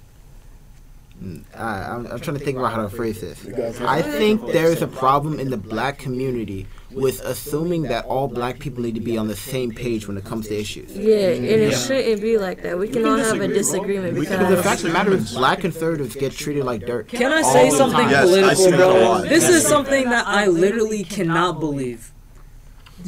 I, 1.55 1.63
I'm, 1.65 2.05
I'm 2.07 2.19
trying 2.19 2.37
to 2.37 2.43
think 2.45 2.57
about 2.59 2.73
how 2.73 2.83
to 2.83 2.89
phrase 2.89 3.21
this. 3.21 3.43
I 3.81 4.01
think 4.03 4.45
there 4.51 4.67
is 4.71 4.81
a 4.83 4.87
problem 4.87 5.39
in 5.39 5.49
the 5.49 5.57
black 5.57 5.97
community 5.97 6.67
with 6.91 7.21
assuming 7.21 7.83
that 7.83 8.05
all 8.05 8.27
black 8.27 8.59
people 8.59 8.83
need 8.83 8.93
to 8.95 9.01
be 9.01 9.17
on 9.17 9.27
the 9.27 9.35
same 9.35 9.71
page 9.71 10.07
when 10.07 10.15
it 10.15 10.23
comes 10.25 10.47
to 10.47 10.55
issues. 10.55 10.95
Yeah, 10.95 11.29
and 11.29 11.45
it 11.45 11.71
Yeah. 11.71 11.77
shouldn't 11.77 12.21
be 12.21 12.37
like 12.37 12.61
that. 12.61 12.77
We 12.77 12.87
can 12.87 13.05
all 13.05 13.17
have 13.17 13.41
a 13.41 13.47
disagreement 13.47 14.15
We 14.17 14.25
can- 14.27 14.39
But 14.39 14.49
the 14.55 14.61
fact 14.61 14.81
of 14.81 14.87
the 14.87 14.93
matter 14.93 15.13
is, 15.13 15.33
black 15.33 15.59
conservatives 15.61 16.15
get 16.15 16.33
treated 16.33 16.63
like 16.65 16.85
dirt. 16.85 17.07
Can 17.07 17.33
I 17.33 17.41
say 17.41 17.71
something 17.71 17.99
time. 17.99 18.11
Yes, 18.11 18.25
political, 18.29 18.55
see 18.55 18.71
that 18.71 18.75
a 18.75 18.77
bro? 18.93 19.01
lot. 19.03 19.23
This 19.23 19.43
Yes. 19.43 19.63
is 19.63 19.67
something 19.67 20.09
that 20.09 20.27
I 20.27 20.45
literally 20.47 21.03
cannot 21.03 21.59
believe. 21.59 22.11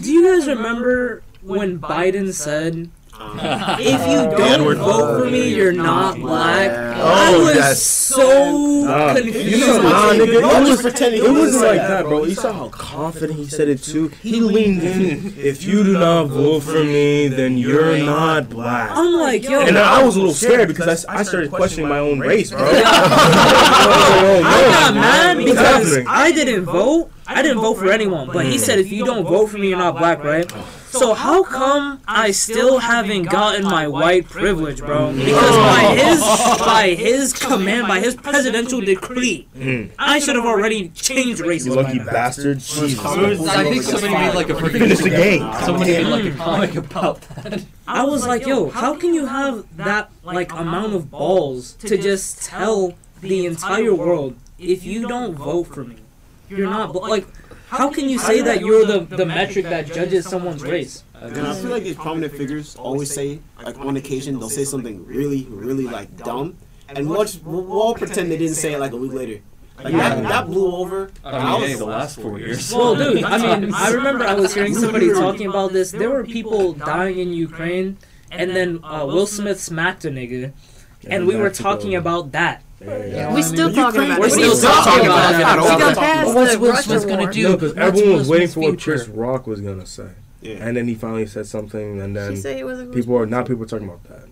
Do 0.01 0.11
you 0.11 0.23
guys 0.25 0.47
remember 0.47 1.21
when 1.41 1.79
Biden 1.79 2.33
said, 2.33 2.89
If 3.81 4.07
you 4.07 4.29
don't 4.37 4.41
Edward. 4.41 4.77
vote 4.77 5.19
for 5.19 5.29
me, 5.29 5.53
you're 5.53 5.73
not 5.73 6.17
black. 6.19 6.71
Oh, 6.71 7.03
I 7.03 7.33
Oh, 7.33 7.39
was 7.45 7.55
yes. 7.55 7.81
so 7.81 8.83
Nah, 8.85 9.13
confused. 9.13 9.45
you 9.51 9.67
know, 9.67 9.81
nah, 9.81 10.13
nigga, 10.13 10.41
Y'all 10.41 10.65
it 10.65 10.69
was, 10.69 10.81
pretending 10.81 11.21
it 11.21 11.25
it 11.25 11.29
wasn't 11.31 11.45
wasn't 11.45 11.63
like 11.63 11.77
like 11.79 11.87
that, 11.89 12.05
bro. 12.05 12.23
You 12.23 12.35
saw 12.35 12.53
how 12.53 12.69
confident 12.69 13.37
he 13.37 13.45
said 13.47 13.67
it 13.67 13.83
too. 13.83 14.07
He 14.23 14.39
leaned 14.39 14.83
in. 14.83 15.33
If 15.37 15.63
you 15.63 15.83
do 15.83 15.93
not 15.93 16.25
vote 16.27 16.61
for 16.63 16.81
me, 16.83 17.27
then 17.27 17.57
you're 17.57 17.97
not 17.97 18.49
black. 18.49 18.91
I'm 18.93 19.13
like, 19.13 19.43
yo, 19.43 19.61
And 19.61 19.77
I 19.77 20.01
was 20.03 20.15
a 20.15 20.19
little 20.19 20.33
scared 20.33 20.67
because 20.69 21.05
I, 21.05 21.19
I 21.19 21.23
started 21.23 21.51
questioning 21.51 21.89
my 21.89 21.99
own 21.99 22.19
race, 22.19 22.51
bro. 22.51 22.59
I 22.71 24.67
got 24.71 24.93
mad 24.93 25.37
because? 25.37 25.97
I 26.07 26.31
didn't 26.31 26.63
vote. 26.65 27.11
I 27.27 27.41
didn't 27.41 27.59
vote 27.59 27.75
for 27.75 27.91
anyone, 27.91 28.29
but 28.31 28.45
he 28.45 28.57
said 28.57 28.79
if 28.79 28.91
you 28.91 29.05
don't 29.05 29.23
vote 29.25 29.47
for 29.47 29.57
me, 29.57 29.69
you're 29.69 29.77
not 29.77 29.97
black, 29.97 30.23
right? 30.23 30.51
So 30.91 31.13
how 31.13 31.43
come 31.43 32.01
I 32.07 32.31
still 32.31 32.79
haven't 32.79 33.23
gotten 33.23 33.63
my 33.63 33.87
white 33.87 34.27
privilege, 34.27 34.79
bro? 34.79 35.13
Because 35.13 35.55
by 35.55 35.95
his 35.95 36.19
by 36.59 36.95
his 36.97 37.33
command, 37.33 37.87
by 37.87 37.99
his 37.99 38.15
presidential 38.15 38.81
decree, 38.81 39.47
Mm. 39.55 39.91
I 39.99 40.19
should 40.19 40.35
have 40.35 40.45
already 40.45 40.89
changed 40.89 41.39
You 41.39 41.73
lucky 41.73 41.97
now. 41.99 42.05
bastard. 42.05 42.59
Jesus. 42.59 42.99
I 42.99 43.63
think 43.65 43.83
somebody 43.83 44.13
made 44.13 44.33
like 44.33 44.49
a 44.49 44.53
freaking 44.53 44.79
Finish 44.79 44.99
the 44.99 45.09
game. 45.09 45.53
Somebody 45.65 45.91
made 45.93 46.07
like 46.07 46.25
a 46.25 46.31
comic 46.37 46.75
about 46.75 47.21
that. 47.21 47.63
I 47.87 48.03
was 48.05 48.25
like, 48.25 48.45
yo, 48.47 48.69
how 48.69 48.95
can 48.95 49.13
you 49.13 49.25
have 49.25 49.65
that 49.77 50.09
like 50.23 50.51
amount 50.53 50.93
of 50.93 51.11
balls 51.11 51.73
to 51.73 51.97
just 51.97 52.43
tell 52.45 52.93
the 53.21 53.45
entire 53.45 53.93
world 53.93 54.35
if 54.57 54.83
you 54.83 55.07
don't 55.07 55.35
vote 55.35 55.65
for 55.65 55.83
me, 55.83 55.97
you're 56.49 56.69
not 56.69 56.95
like. 56.95 57.27
How 57.69 57.91
can 57.91 58.09
you 58.09 58.17
say 58.17 58.41
that 58.41 58.61
you're 58.61 58.85
the, 58.85 58.99
the 59.01 59.25
metric 59.25 59.65
that 59.65 59.85
judges 59.87 60.27
someone's 60.27 60.63
race? 60.63 61.03
And 61.13 61.37
I 61.45 61.53
feel 61.53 61.69
like 61.69 61.83
these 61.83 61.95
prominent 61.95 62.33
figures 62.33 62.75
always 62.75 63.13
say, 63.13 63.39
like 63.63 63.77
on 63.79 63.95
occasion, 63.97 64.39
they'll 64.39 64.49
say 64.49 64.63
something 64.65 65.05
really, 65.05 65.45
really 65.49 65.85
like 65.85 66.15
dumb, 66.17 66.57
and 66.87 67.07
we'll, 67.07 67.21
just, 67.23 67.43
we'll, 67.43 67.61
we'll 67.61 67.81
all 67.81 67.93
pretend 67.93 68.31
they 68.31 68.37
didn't 68.37 68.55
say 68.55 68.73
it 68.73 68.79
like 68.79 68.91
a 68.93 68.97
week 68.97 69.13
later. 69.13 69.41
Like 69.83 69.93
that, 69.93 70.23
that 70.23 70.45
blew 70.47 70.75
over. 70.75 71.11
I 71.23 71.37
and 71.37 71.43
mean, 71.43 71.61
was- 71.61 71.69
hey, 71.69 71.75
the 71.75 71.85
last 71.85 72.19
four 72.19 72.39
years. 72.39 72.73
Well, 72.73 72.95
dude, 72.95 73.23
I 73.23 73.37
mean, 73.59 73.73
I 73.73 73.91
remember 73.91 74.25
I 74.25 74.33
was 74.33 74.53
hearing 74.53 74.73
somebody 74.75 75.09
talking 75.13 75.47
about 75.47 75.71
this. 75.71 75.91
There 75.91 76.09
were 76.09 76.23
people 76.25 76.73
dying 76.73 77.19
in 77.19 77.33
Ukraine, 77.33 77.97
and 78.31 78.55
then 78.55 78.79
uh, 78.83 79.05
Will 79.05 79.27
Smith 79.27 79.59
smacked 79.59 80.05
a 80.05 80.09
nigga, 80.09 80.53
and 81.07 81.27
we 81.27 81.35
were 81.35 81.49
talking 81.49 81.95
about 81.95 82.31
that. 82.31 82.63
Yeah. 82.81 83.33
We 83.33 83.41
still 83.41 83.73
talking 83.73 84.03
about 84.03 84.19
We're 84.19 84.29
still 84.29 84.57
talking 84.59 85.05
about 85.05 85.31
We 85.33 85.43
that. 85.43 85.79
got 85.79 85.97
past 85.97 86.25
But 86.27 86.35
what's 86.35 86.57
Will 86.57 86.75
Smith 86.77 87.07
gonna 87.07 87.31
do? 87.31 87.43
No, 87.43 87.53
because 87.57 87.75
everyone 87.75 88.13
was 88.17 88.29
waiting 88.29 88.47
for 88.47 88.59
what? 88.61 88.81
Chris 88.81 89.07
Rock 89.07 89.47
was 89.47 89.61
gonna 89.61 89.85
say, 89.85 90.09
Yeah. 90.41 90.57
and 90.65 90.77
then 90.77 90.87
he 90.87 90.95
finally 90.95 91.25
said 91.27 91.45
something, 91.47 91.99
and 92.01 92.15
She 92.15 92.19
then 92.21 92.37
said 92.37 92.63
was 92.63 92.79
a 92.79 92.85
people 92.85 93.17
are 93.17 93.25
not 93.25 93.47
people 93.47 93.63
are 93.63 93.67
talking 93.67 93.87
about 93.87 94.03
that. 94.05 94.23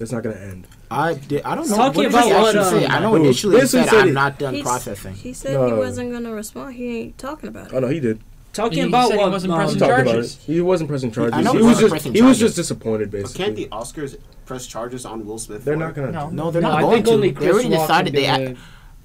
It's 0.00 0.10
not 0.10 0.24
gonna 0.24 0.34
end. 0.36 0.66
I 0.90 1.14
did. 1.14 1.42
I 1.44 1.54
don't 1.54 1.70
know. 1.70 1.76
Talking 1.76 2.02
what 2.02 2.06
about 2.10 2.26
what, 2.28 2.56
actually 2.56 2.80
say? 2.80 2.86
um, 2.86 2.90
I 2.92 2.98
know 2.98 3.10
Who? 3.10 3.16
initially 3.24 3.60
he 3.60 3.66
said 3.66 3.88
said 3.88 3.94
I'm 4.00 4.08
it. 4.08 4.12
not 4.12 4.38
done 4.38 4.54
He's- 4.54 4.64
processing. 4.66 5.14
He 5.14 5.32
said 5.32 5.54
No. 5.54 5.66
he 5.66 5.72
wasn't 5.72 6.10
gonna 6.12 6.32
respond. 6.34 6.74
He 6.74 6.98
ain't 6.98 7.18
talking 7.18 7.48
about 7.48 7.68
it. 7.68 7.74
Oh 7.74 7.78
no, 7.78 7.86
he 7.88 8.00
did. 8.00 8.18
Talking 8.52 8.78
He 8.82 8.88
about 8.88 9.08
said 9.08 9.14
he 9.14 9.18
what? 9.22 9.30
wasn't 9.30 9.52
um, 9.54 9.58
He 9.60 9.64
pressing 9.64 9.78
talked 9.80 9.92
about 10.02 10.04
charges. 10.12 10.38
He 10.44 10.60
wasn't 10.60 10.88
pressing 10.90 11.10
charges. 11.12 11.32
I 11.34 11.40
know 11.42 11.52
he 11.52 11.58
he 11.58 11.62
was 11.64 11.66
wasn't 11.74 11.80
just 11.80 11.90
pressing 11.92 12.14
he 12.14 12.22
was 12.22 12.38
just 12.38 12.56
disappointed, 12.56 13.10
But 13.10 13.22
basically. 13.22 13.44
can't 13.44 13.56
the 13.56 13.68
Oscars 13.68 14.18
press 14.44 14.66
charges 14.66 15.06
on 15.06 15.24
Will 15.24 15.38
Smith? 15.38 15.64
They're 15.64 15.76
not 15.76 15.94
gonna. 15.94 16.12
No. 16.12 16.28
do 16.30 16.36
No, 16.36 16.50
they're 16.50 16.60
No, 16.62 16.68
not 16.68 16.78
I 16.78 16.80
going 16.82 16.92
think 16.94 17.06
to. 17.06 17.12
only 17.12 17.30
They 17.30 17.50
already 17.50 17.68
decided 17.70 18.12
they. 18.12 18.26
do 18.26 18.42
it. 18.52 18.56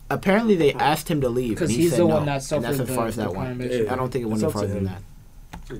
Apparently, 0.10 0.56
they 0.56 0.74
asked 0.74 1.10
him 1.10 1.20
to 1.22 1.30
leave, 1.30 1.50
Because 1.56 1.70
and 1.70 1.76
he 1.78 1.84
he's 1.84 1.92
said 1.92 2.00
the 2.00 2.08
no. 2.08 2.16
one 2.16 2.26
that 2.26 2.42
suffered 2.44 2.66
and 2.66 2.76
suffered 2.78 2.78
that's 2.78 2.82
as 2.82 2.88
the- 2.90 2.96
far 2.96 3.08
as 3.08 3.16
that 3.18 3.30
crime, 3.32 3.60
went. 3.60 3.72
I 3.92 3.96
don't 3.96 4.10
think 4.12 4.24
it 4.24 4.28
went 4.28 4.42
any 4.44 4.52
farther 4.52 4.68
than 4.74 4.84
that. 4.86 5.02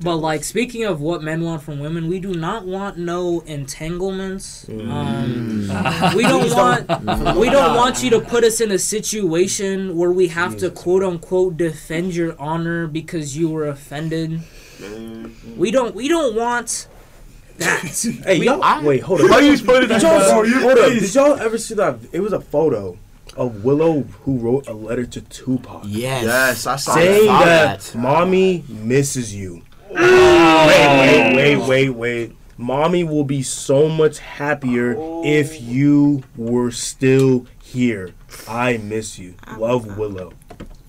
But 0.02 0.18
like 0.18 0.44
speaking 0.44 0.84
of 0.84 1.00
what 1.00 1.24
men 1.24 1.42
want 1.44 1.64
from 1.64 1.80
women, 1.80 2.08
we 2.08 2.20
do 2.20 2.34
not 2.34 2.66
want 2.66 2.98
no 2.98 3.40
entanglements. 3.42 4.66
Mm. 4.66 4.90
Um, 4.92 6.16
we 6.16 6.24
don't 6.24 6.54
want 6.54 7.36
we 7.38 7.50
don't 7.50 7.76
want 7.76 8.04
you 8.04 8.10
to 8.12 8.20
put 8.20 8.44
us 8.44 8.60
in 8.60 8.72
a 8.72 8.80
situation 8.80 9.96
where 9.96 10.12
we 10.12 10.28
have 10.28 10.58
to 10.58 10.70
quote 10.70 11.04
unquote 11.04 11.56
defend 11.58 12.14
your 12.16 12.36
honor 12.40 12.88
because 12.88 13.38
you 13.38 13.50
were 13.50 13.68
offended. 13.68 14.42
We 15.56 15.72
don't 15.72 15.96
we 15.96 16.08
don't 16.08 16.36
want 16.36 16.88
that. 17.58 17.84
Hey, 18.26 18.40
We- 18.40 18.46
y'all, 18.48 18.62
I- 18.64 18.84
wait, 18.84 19.04
hold 19.04 19.22
up. 19.22 19.30
Why 19.30 19.40
you 19.40 19.58
putting 19.64 19.90
Did 19.90 20.02
y'all, 20.02 20.20
hold 20.20 20.78
up. 20.78 20.90
Did 20.90 21.16
y'all 21.16 21.34
ever 21.40 21.58
see 21.58 21.76
that? 21.76 21.98
It 22.12 22.20
was 22.20 22.34
a 22.34 22.42
photo 22.42 22.98
of 23.36 23.64
Willow 23.64 24.02
who 24.24 24.38
wrote 24.40 24.68
a 24.68 24.74
letter 24.74 25.06
to 25.06 25.22
Tupac 25.22 25.84
Yes. 25.86 26.24
Yes, 26.24 26.68
I 26.68 26.76
saw 26.76 26.94
saying 26.96 27.28
saw 27.28 27.40
that, 27.46 27.80
that. 27.82 27.96
mommy 27.98 28.64
misses 28.68 29.34
you. 29.34 29.62
Wait, 29.90 31.36
wait, 31.36 31.36
wait, 31.36 31.68
wait, 31.68 31.90
wait. 31.90 32.36
Mommy 32.58 33.04
will 33.04 33.24
be 33.24 33.44
so 33.44 33.88
much 33.88 34.20
happier 34.20 34.96
if 35.24 35.62
you 35.62 36.24
were 36.36 36.72
still 36.72 37.46
here. 37.62 38.12
I 38.48 38.78
miss 38.78 39.20
you. 39.20 39.36
Love 39.58 39.98
Willow. 39.98 40.34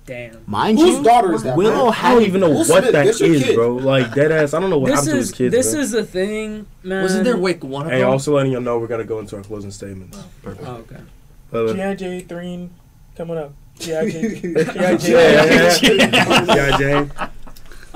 Damn. 0.07 0.38
Mind 0.46 0.78
Whose 0.78 0.96
you, 0.99 1.05
daughter 1.05 1.34
is 1.34 1.42
that? 1.42 1.55
Willow 1.55 1.90
man? 1.90 1.94
I 2.03 2.14
don't 2.14 2.22
even 2.22 2.40
know 2.40 2.49
Will 2.49 2.59
what 2.61 2.66
Smith, 2.84 2.92
that's 2.92 3.18
kid. 3.18 3.55
bro. 3.55 3.76
Like 3.76 4.14
dead 4.14 4.32
ass. 4.32 4.55
I 4.55 4.61
don't 4.61 4.70
know 4.70 4.78
what 4.78 4.86
This 4.88 5.01
happened 5.01 5.12
to 5.12 5.18
is 5.18 5.28
his 5.28 5.36
kids. 5.36 5.55
this 5.55 5.72
man. 5.74 5.82
is 5.82 5.90
the 5.90 6.05
thing, 6.05 6.66
man. 6.82 7.03
Wasn't 7.03 7.24
there 7.24 7.36
like 7.36 7.62
one 7.62 7.84
of 7.86 7.92
Hey, 7.92 8.01
them? 8.01 8.09
also 8.09 8.34
letting 8.34 8.53
you 8.53 8.61
know 8.61 8.78
we're 8.78 8.86
gonna 8.86 9.05
go 9.05 9.18
into 9.18 9.36
our 9.36 9.42
closing 9.42 9.70
statements. 9.70 10.18
Oh, 10.46 10.51
okay. 10.90 10.96
Uh, 11.53 11.74
G.I. 11.74 11.94
Jane 11.94 12.26
3 12.26 12.70
coming 13.16 13.36
up. 13.36 13.53
G.I. 13.78 14.09
Jane. 14.09 14.99
G.I. 14.99 17.11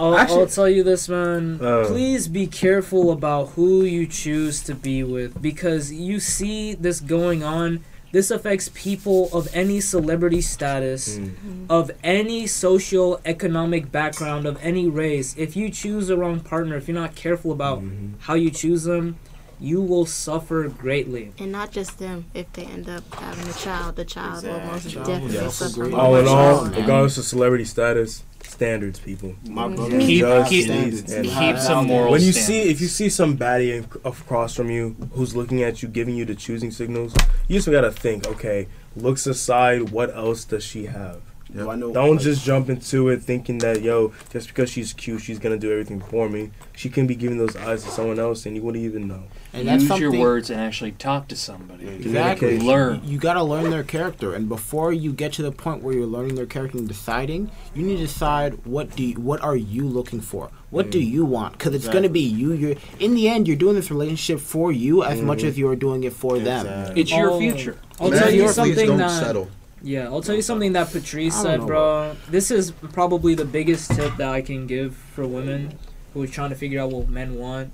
I'll, 0.03 0.17
Actually- 0.17 0.41
I'll 0.41 0.47
tell 0.49 0.69
you 0.69 0.83
this, 0.83 1.09
man. 1.09 1.59
Uh. 1.63 1.85
Please 1.87 2.27
be 2.29 2.47
careful 2.49 3.13
about 3.13 3.51
who 3.51 3.85
you 3.85 4.07
choose 4.07 4.61
to 4.65 4.75
be 4.75 5.05
with 5.05 5.41
because 5.41 5.93
you 5.93 6.19
see 6.19 6.75
this 6.75 6.99
going 7.01 7.43
on. 7.45 7.85
This 8.11 8.31
affects 8.31 8.69
people 8.75 9.31
of 9.33 9.49
any 9.55 9.81
celebrity 9.81 10.43
status, 10.43 11.19
Mm. 11.19 11.65
of 11.71 11.91
any 12.05 12.47
socio-economic 12.47 13.91
background, 13.91 14.45
of 14.47 14.59
any 14.61 14.87
race. 14.87 15.35
If 15.39 15.57
you 15.57 15.71
choose 15.71 16.09
the 16.09 16.17
wrong 16.19 16.41
partner, 16.41 16.77
if 16.77 16.89
you're 16.89 16.95
not 16.95 17.15
careful 17.15 17.53
about 17.53 17.83
Mhm. 17.83 18.11
how 18.21 18.35
you 18.35 18.51
choose 18.51 18.85
them, 18.85 19.17
you 19.63 19.81
will 19.81 20.05
suffer 20.07 20.69
greatly. 20.69 21.33
And 21.39 21.53
not 21.53 21.71
just 21.71 21.99
them. 21.99 22.25
If 22.35 22.53
they 22.53 22.65
end 22.65 22.89
up 22.89 23.05
having 23.15 23.49
a 23.49 23.53
child, 23.55 23.95
the 23.97 24.05
child 24.05 24.43
will 24.45 24.59
most 24.61 24.87
Exactly. 24.87 25.13
definitely 25.15 25.37
Yes. 25.37 25.55
suffer. 25.57 25.83
Agreed. 25.85 25.95
All 25.95 26.17
in 26.17 26.27
all, 26.27 26.65
regardless 26.67 27.17
of 27.19 27.25
celebrity 27.25 27.65
status, 27.65 28.25
standards, 28.43 28.99
people. 28.99 29.35
My 29.49 29.69
Mhm. 29.69 29.77
brother. 29.77 29.99
Keep- 30.01 30.25
has 30.25 30.49
keep- 30.49 30.65
standards. 30.65 31.03
keep 31.15 31.25
You 31.25 31.31
have 31.31 31.61
some 31.63 31.75
values. 31.75 31.89
moral 31.89 32.13
when 32.13 32.23
you 32.23 32.33
standards. 32.33 32.47
see 32.65 32.71
if 32.71 32.81
you 32.81 32.89
see 32.89 33.09
some 33.09 33.39
baddie 33.39 33.85
across 34.05 34.55
from 34.55 34.69
you 34.71 34.97
who's 35.15 35.35
looking 35.37 35.63
at 35.63 35.81
you 35.83 35.89
giving 35.89 36.17
you 36.17 36.25
the 36.25 36.35
choosing 36.35 36.71
signals 36.71 37.15
you 37.49 37.57
just 37.57 37.71
gotta 37.71 37.91
think 37.91 38.27
okay 38.27 38.67
looks 38.97 39.27
aside 39.27 39.91
what 39.91 40.15
else 40.15 40.45
does 40.45 40.63
she 40.65 40.87
have 40.87 41.19
Do 41.55 41.71
I 41.71 41.77
know? 41.77 41.93
don't 41.93 42.19
just 42.19 42.45
jump 42.45 42.71
into 42.71 43.09
it 43.09 43.23
thinking 43.23 43.59
that 43.59 43.83
yo 43.83 44.13
just 44.31 44.49
because 44.49 44.71
she's 44.71 44.93
cute 44.93 45.21
she's 45.21 45.39
gonna 45.39 45.59
do 45.59 45.71
everything 45.71 46.01
for 46.01 46.29
me 46.29 46.51
she 46.75 46.89
can 46.89 47.07
be 47.07 47.15
giving 47.15 47.39
those 47.39 47.57
eyes 47.57 47.85
to 47.85 47.91
someone 47.91 48.19
else 48.19 48.47
and 48.47 48.57
you 48.57 48.63
wouldn't 48.63 48.85
even 48.85 49.07
know 49.07 49.25
and 49.53 49.69
that's 49.69 49.83
Use 49.83 49.99
your 49.99 50.13
words 50.13 50.51
and 50.51 50.61
actually 50.61 50.93
talk 50.93 51.29
to 51.29 51.37
somebody. 51.37 51.87
Exactly. 51.87 52.59
Learn. 52.59 53.03
You, 53.05 53.13
you 53.13 53.19
gotta 53.19 53.43
learn 53.43 53.71
their 53.71 53.83
character, 53.83 54.35
and 54.35 54.49
before 54.49 54.93
you 54.93 55.13
get 55.13 55.35
to 55.35 55.43
the 55.43 55.53
point 55.53 55.83
where 55.83 55.95
you're 55.95 56.07
learning 56.07 56.37
their 56.37 56.47
character 56.47 56.79
and 56.79 56.89
deciding, 56.89 57.51
you 57.75 57.85
need 57.85 57.97
to 57.97 58.07
decide 58.07 58.65
what 58.65 58.97
do 58.97 59.05
you, 59.05 59.21
what 59.21 59.43
are 59.43 59.57
you 59.57 59.87
looking 59.87 60.21
for. 60.21 60.51
What 60.71 60.91
do 60.91 60.99
you 60.99 61.27
want? 61.27 61.53
Because 61.53 61.75
it's 61.75 61.89
gonna 61.89 62.09
be 62.09 62.21
you. 62.21 62.55
You're 62.55 62.77
in 62.99 63.15
the 63.15 63.29
end, 63.29 63.47
you're 63.47 63.59
doing 63.59 63.75
this 63.75 63.91
relationship 63.91 64.41
for 64.41 64.73
you 64.73 65.05
as 65.05 65.21
much 65.21 65.43
as 65.43 65.59
you 65.59 65.69
are 65.69 65.77
doing 65.77 66.05
it 66.05 66.15
for 66.15 66.39
them. 66.39 66.67
It's 66.97 67.11
your 67.11 67.39
future. 67.39 67.79
I'll 68.01 68.11
Man, 68.11 68.19
tell 68.19 68.31
you 68.31 68.45
please 68.45 68.55
something 68.55 68.87
don't 68.87 68.99
that 68.99 69.11
settle. 69.11 69.51
Yeah, 69.83 70.05
I'll 70.05 70.23
tell 70.23 70.37
you 70.37 70.43
something 70.43 70.73
that 70.75 70.93
Patrice 70.93 71.35
said, 71.35 71.61
bro. 71.61 72.17
This 72.29 72.51
is 72.51 72.71
probably 72.71 73.35
the 73.35 73.45
biggest 73.45 73.91
tip 73.91 74.17
that 74.17 74.29
I 74.29 74.41
can 74.41 74.67
give 74.67 74.95
for 74.95 75.27
women 75.27 75.79
who 76.15 76.23
are 76.23 76.29
trying 76.29 76.51
to 76.51 76.57
figure 76.57 76.81
out 76.81 76.91
what 76.91 77.09
men 77.09 77.35
want. 77.37 77.73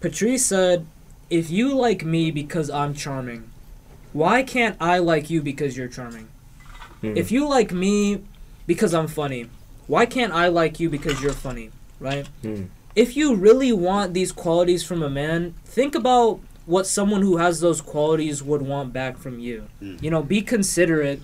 Patrice 0.00 0.46
said, 0.46 0.86
"If 1.28 1.50
you 1.50 1.74
like 1.74 2.04
me 2.04 2.30
because 2.30 2.70
I'm 2.70 2.94
charming, 2.94 3.50
why 4.12 4.42
can't 4.42 4.76
I 4.80 4.98
like 4.98 5.28
you 5.28 5.42
because 5.42 5.76
you're 5.76 5.88
charming? 5.88 6.28
Hmm. 7.02 7.16
If 7.16 7.30
you 7.30 7.46
like 7.46 7.72
me 7.72 8.22
because 8.66 8.94
I'm 8.94 9.06
funny, 9.08 9.50
why 9.86 10.06
can't 10.06 10.32
I 10.32 10.48
like 10.48 10.80
you 10.80 10.88
because 10.88 11.22
you're 11.22 11.32
funny, 11.32 11.70
right? 11.98 12.26
Hmm. 12.42 12.64
If 12.96 13.16
you 13.16 13.34
really 13.34 13.72
want 13.72 14.14
these 14.14 14.32
qualities 14.32 14.82
from 14.82 15.02
a 15.02 15.10
man, 15.10 15.54
think 15.64 15.94
about 15.94 16.40
what 16.66 16.86
someone 16.86 17.22
who 17.22 17.38
has 17.38 17.60
those 17.60 17.80
qualities 17.80 18.42
would 18.42 18.62
want 18.62 18.92
back 18.92 19.16
from 19.18 19.38
you. 19.38 19.66
Mm. 19.82 20.02
You 20.02 20.10
know, 20.10 20.22
be 20.22 20.42
considerate. 20.42 21.20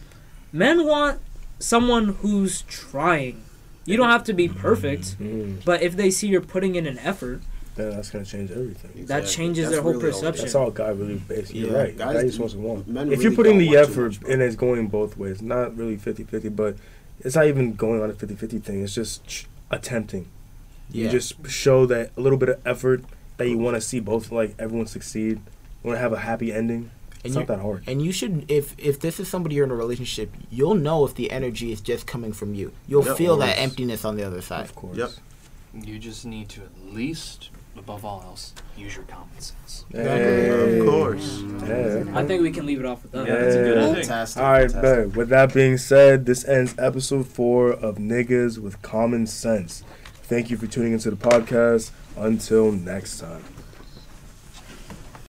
Men 0.53 0.87
want 0.87 1.21
someone 1.59 2.15
who's 2.21 2.63
trying. 2.63 3.43
You 3.85 3.97
don't 3.97 4.09
have 4.11 4.25
to 4.25 4.33
be 4.33 4.49
perfect, 4.49 5.13
Hmm. 5.15 5.57
but 5.65 5.81
if 5.83 5.97
they 5.97 6.11
see 6.11 6.27
you're 6.27 6.41
putting 6.41 6.75
in 6.75 6.87
an 6.87 6.99
effort, 6.99 7.41
then 7.77 7.91
that's 7.91 8.11
gonna 8.11 8.25
change 8.25 8.51
everything 8.51 9.05
that 9.07 9.27
changes 9.27 9.65
That's 9.67 9.75
their 9.77 9.83
whole 9.83 9.93
really 9.93 10.07
all 10.07 10.11
perception. 10.13 10.45
that's 10.47 10.55
all 10.55 10.71
guy 10.71 10.89
really 10.89 11.17
basically 11.17 11.61
Yeah, 11.61 11.67
you're 11.67 11.77
right 11.77 11.97
guys 11.97 12.15
guy 12.15 12.23
just 12.23 12.39
wants 12.39 12.55
to 12.55 12.61
want 12.61 12.89
men 12.89 13.09
if 13.09 13.11
really 13.11 13.23
you're 13.25 13.33
putting 13.37 13.59
don't 13.59 13.71
the 13.71 13.77
effort 13.77 14.23
much, 14.23 14.31
and 14.33 14.41
it's 14.43 14.57
going 14.57 14.87
both 14.89 15.19
ways 15.19 15.43
not 15.43 15.77
really 15.77 15.99
50-50 15.99 16.49
but 16.57 16.77
it's 17.21 17.37
not 17.37 17.47
even 17.47 17.75
going 17.75 18.01
on 18.03 18.09
a 18.09 18.15
50-50 18.15 18.63
thing 18.63 18.83
it's 18.83 18.95
just 18.95 19.27
ch- 19.27 19.47
attempting 19.71 20.27
you 20.91 21.09
just 21.11 21.35
show 21.49 21.85
that 21.85 22.13
a 22.17 22.21
little 22.23 22.39
bit 22.39 22.49
of 22.49 22.67
effort 22.67 23.05
that 23.37 23.49
you 23.49 23.59
want 23.59 23.75
to 23.77 23.81
see 23.81 24.01
both 24.01 24.33
like 24.33 24.55
everyone 24.59 24.87
succeed. 24.87 25.39
You 25.83 25.89
want 25.91 25.97
to 25.97 26.01
have 26.01 26.13
a 26.13 26.19
happy 26.19 26.53
ending. 26.53 26.91
And 27.25 27.31
It's 27.33 27.35
not 27.35 27.47
that 27.49 27.61
hard. 27.61 27.83
and 27.89 28.01
you 28.03 28.13
should 28.13 28.49
if 28.51 28.75
if 28.79 29.01
this 29.01 29.19
is 29.19 29.27
somebody 29.29 29.57
you're 29.57 29.65
in 29.65 29.71
a 29.71 29.75
relationship, 29.75 30.31
you'll 30.51 30.75
know 30.77 31.05
if 31.05 31.15
the 31.15 31.31
energy 31.33 31.73
is 31.73 31.81
just 31.81 32.07
coming 32.07 32.33
from 32.33 32.55
you. 32.55 32.73
You'll 32.87 33.05
Yep. 33.05 33.17
feel 33.17 33.37
that 33.39 33.59
emptiness 33.59 34.05
on 34.05 34.17
the 34.17 34.23
other 34.23 34.41
side. 34.43 34.65
Of 34.65 34.75
course. 34.77 34.97
Yep. 34.97 35.11
You 35.85 35.99
just 35.99 36.25
need 36.25 36.49
to 36.51 36.63
at 36.63 36.95
least, 36.95 37.51
above 37.77 38.05
all 38.05 38.23
else, 38.27 38.55
use 38.79 38.95
your 38.95 39.05
common 39.07 39.39
sense. 39.41 39.85
Hey. 39.93 40.79
Of 40.79 40.87
course. 40.87 41.43
Yeah. 41.67 42.05
I 42.15 42.25
think 42.25 42.43
we 42.43 42.51
can 42.53 42.65
leave 42.65 42.79
it 42.81 42.87
off 42.87 43.03
with 43.03 43.13
that. 43.13 43.27
Yeah, 43.27 43.35
that's 43.35 43.55
a 43.57 43.59
good 43.63 43.79
ending. 43.79 43.95
Fantastic. 44.05 44.43
All 44.43 44.51
right, 44.53 44.71
fantastic. 44.71 45.07
bet. 45.09 45.17
With 45.17 45.29
that 45.31 45.53
being 45.53 45.77
said, 45.79 46.25
this 46.27 46.45
ends 46.47 46.75
episode 46.79 47.27
four 47.27 47.73
of 47.73 47.97
Niggas 47.97 48.59
with 48.59 48.81
Common 48.83 49.27
Sense. 49.27 49.83
Thank 50.23 50.49
you 50.51 50.57
for 50.57 50.67
tuning 50.67 50.93
into 50.93 51.11
the 51.11 51.17
podcast. 51.17 51.91
Until 52.17 52.73
next 52.73 53.19
time. 53.19 53.56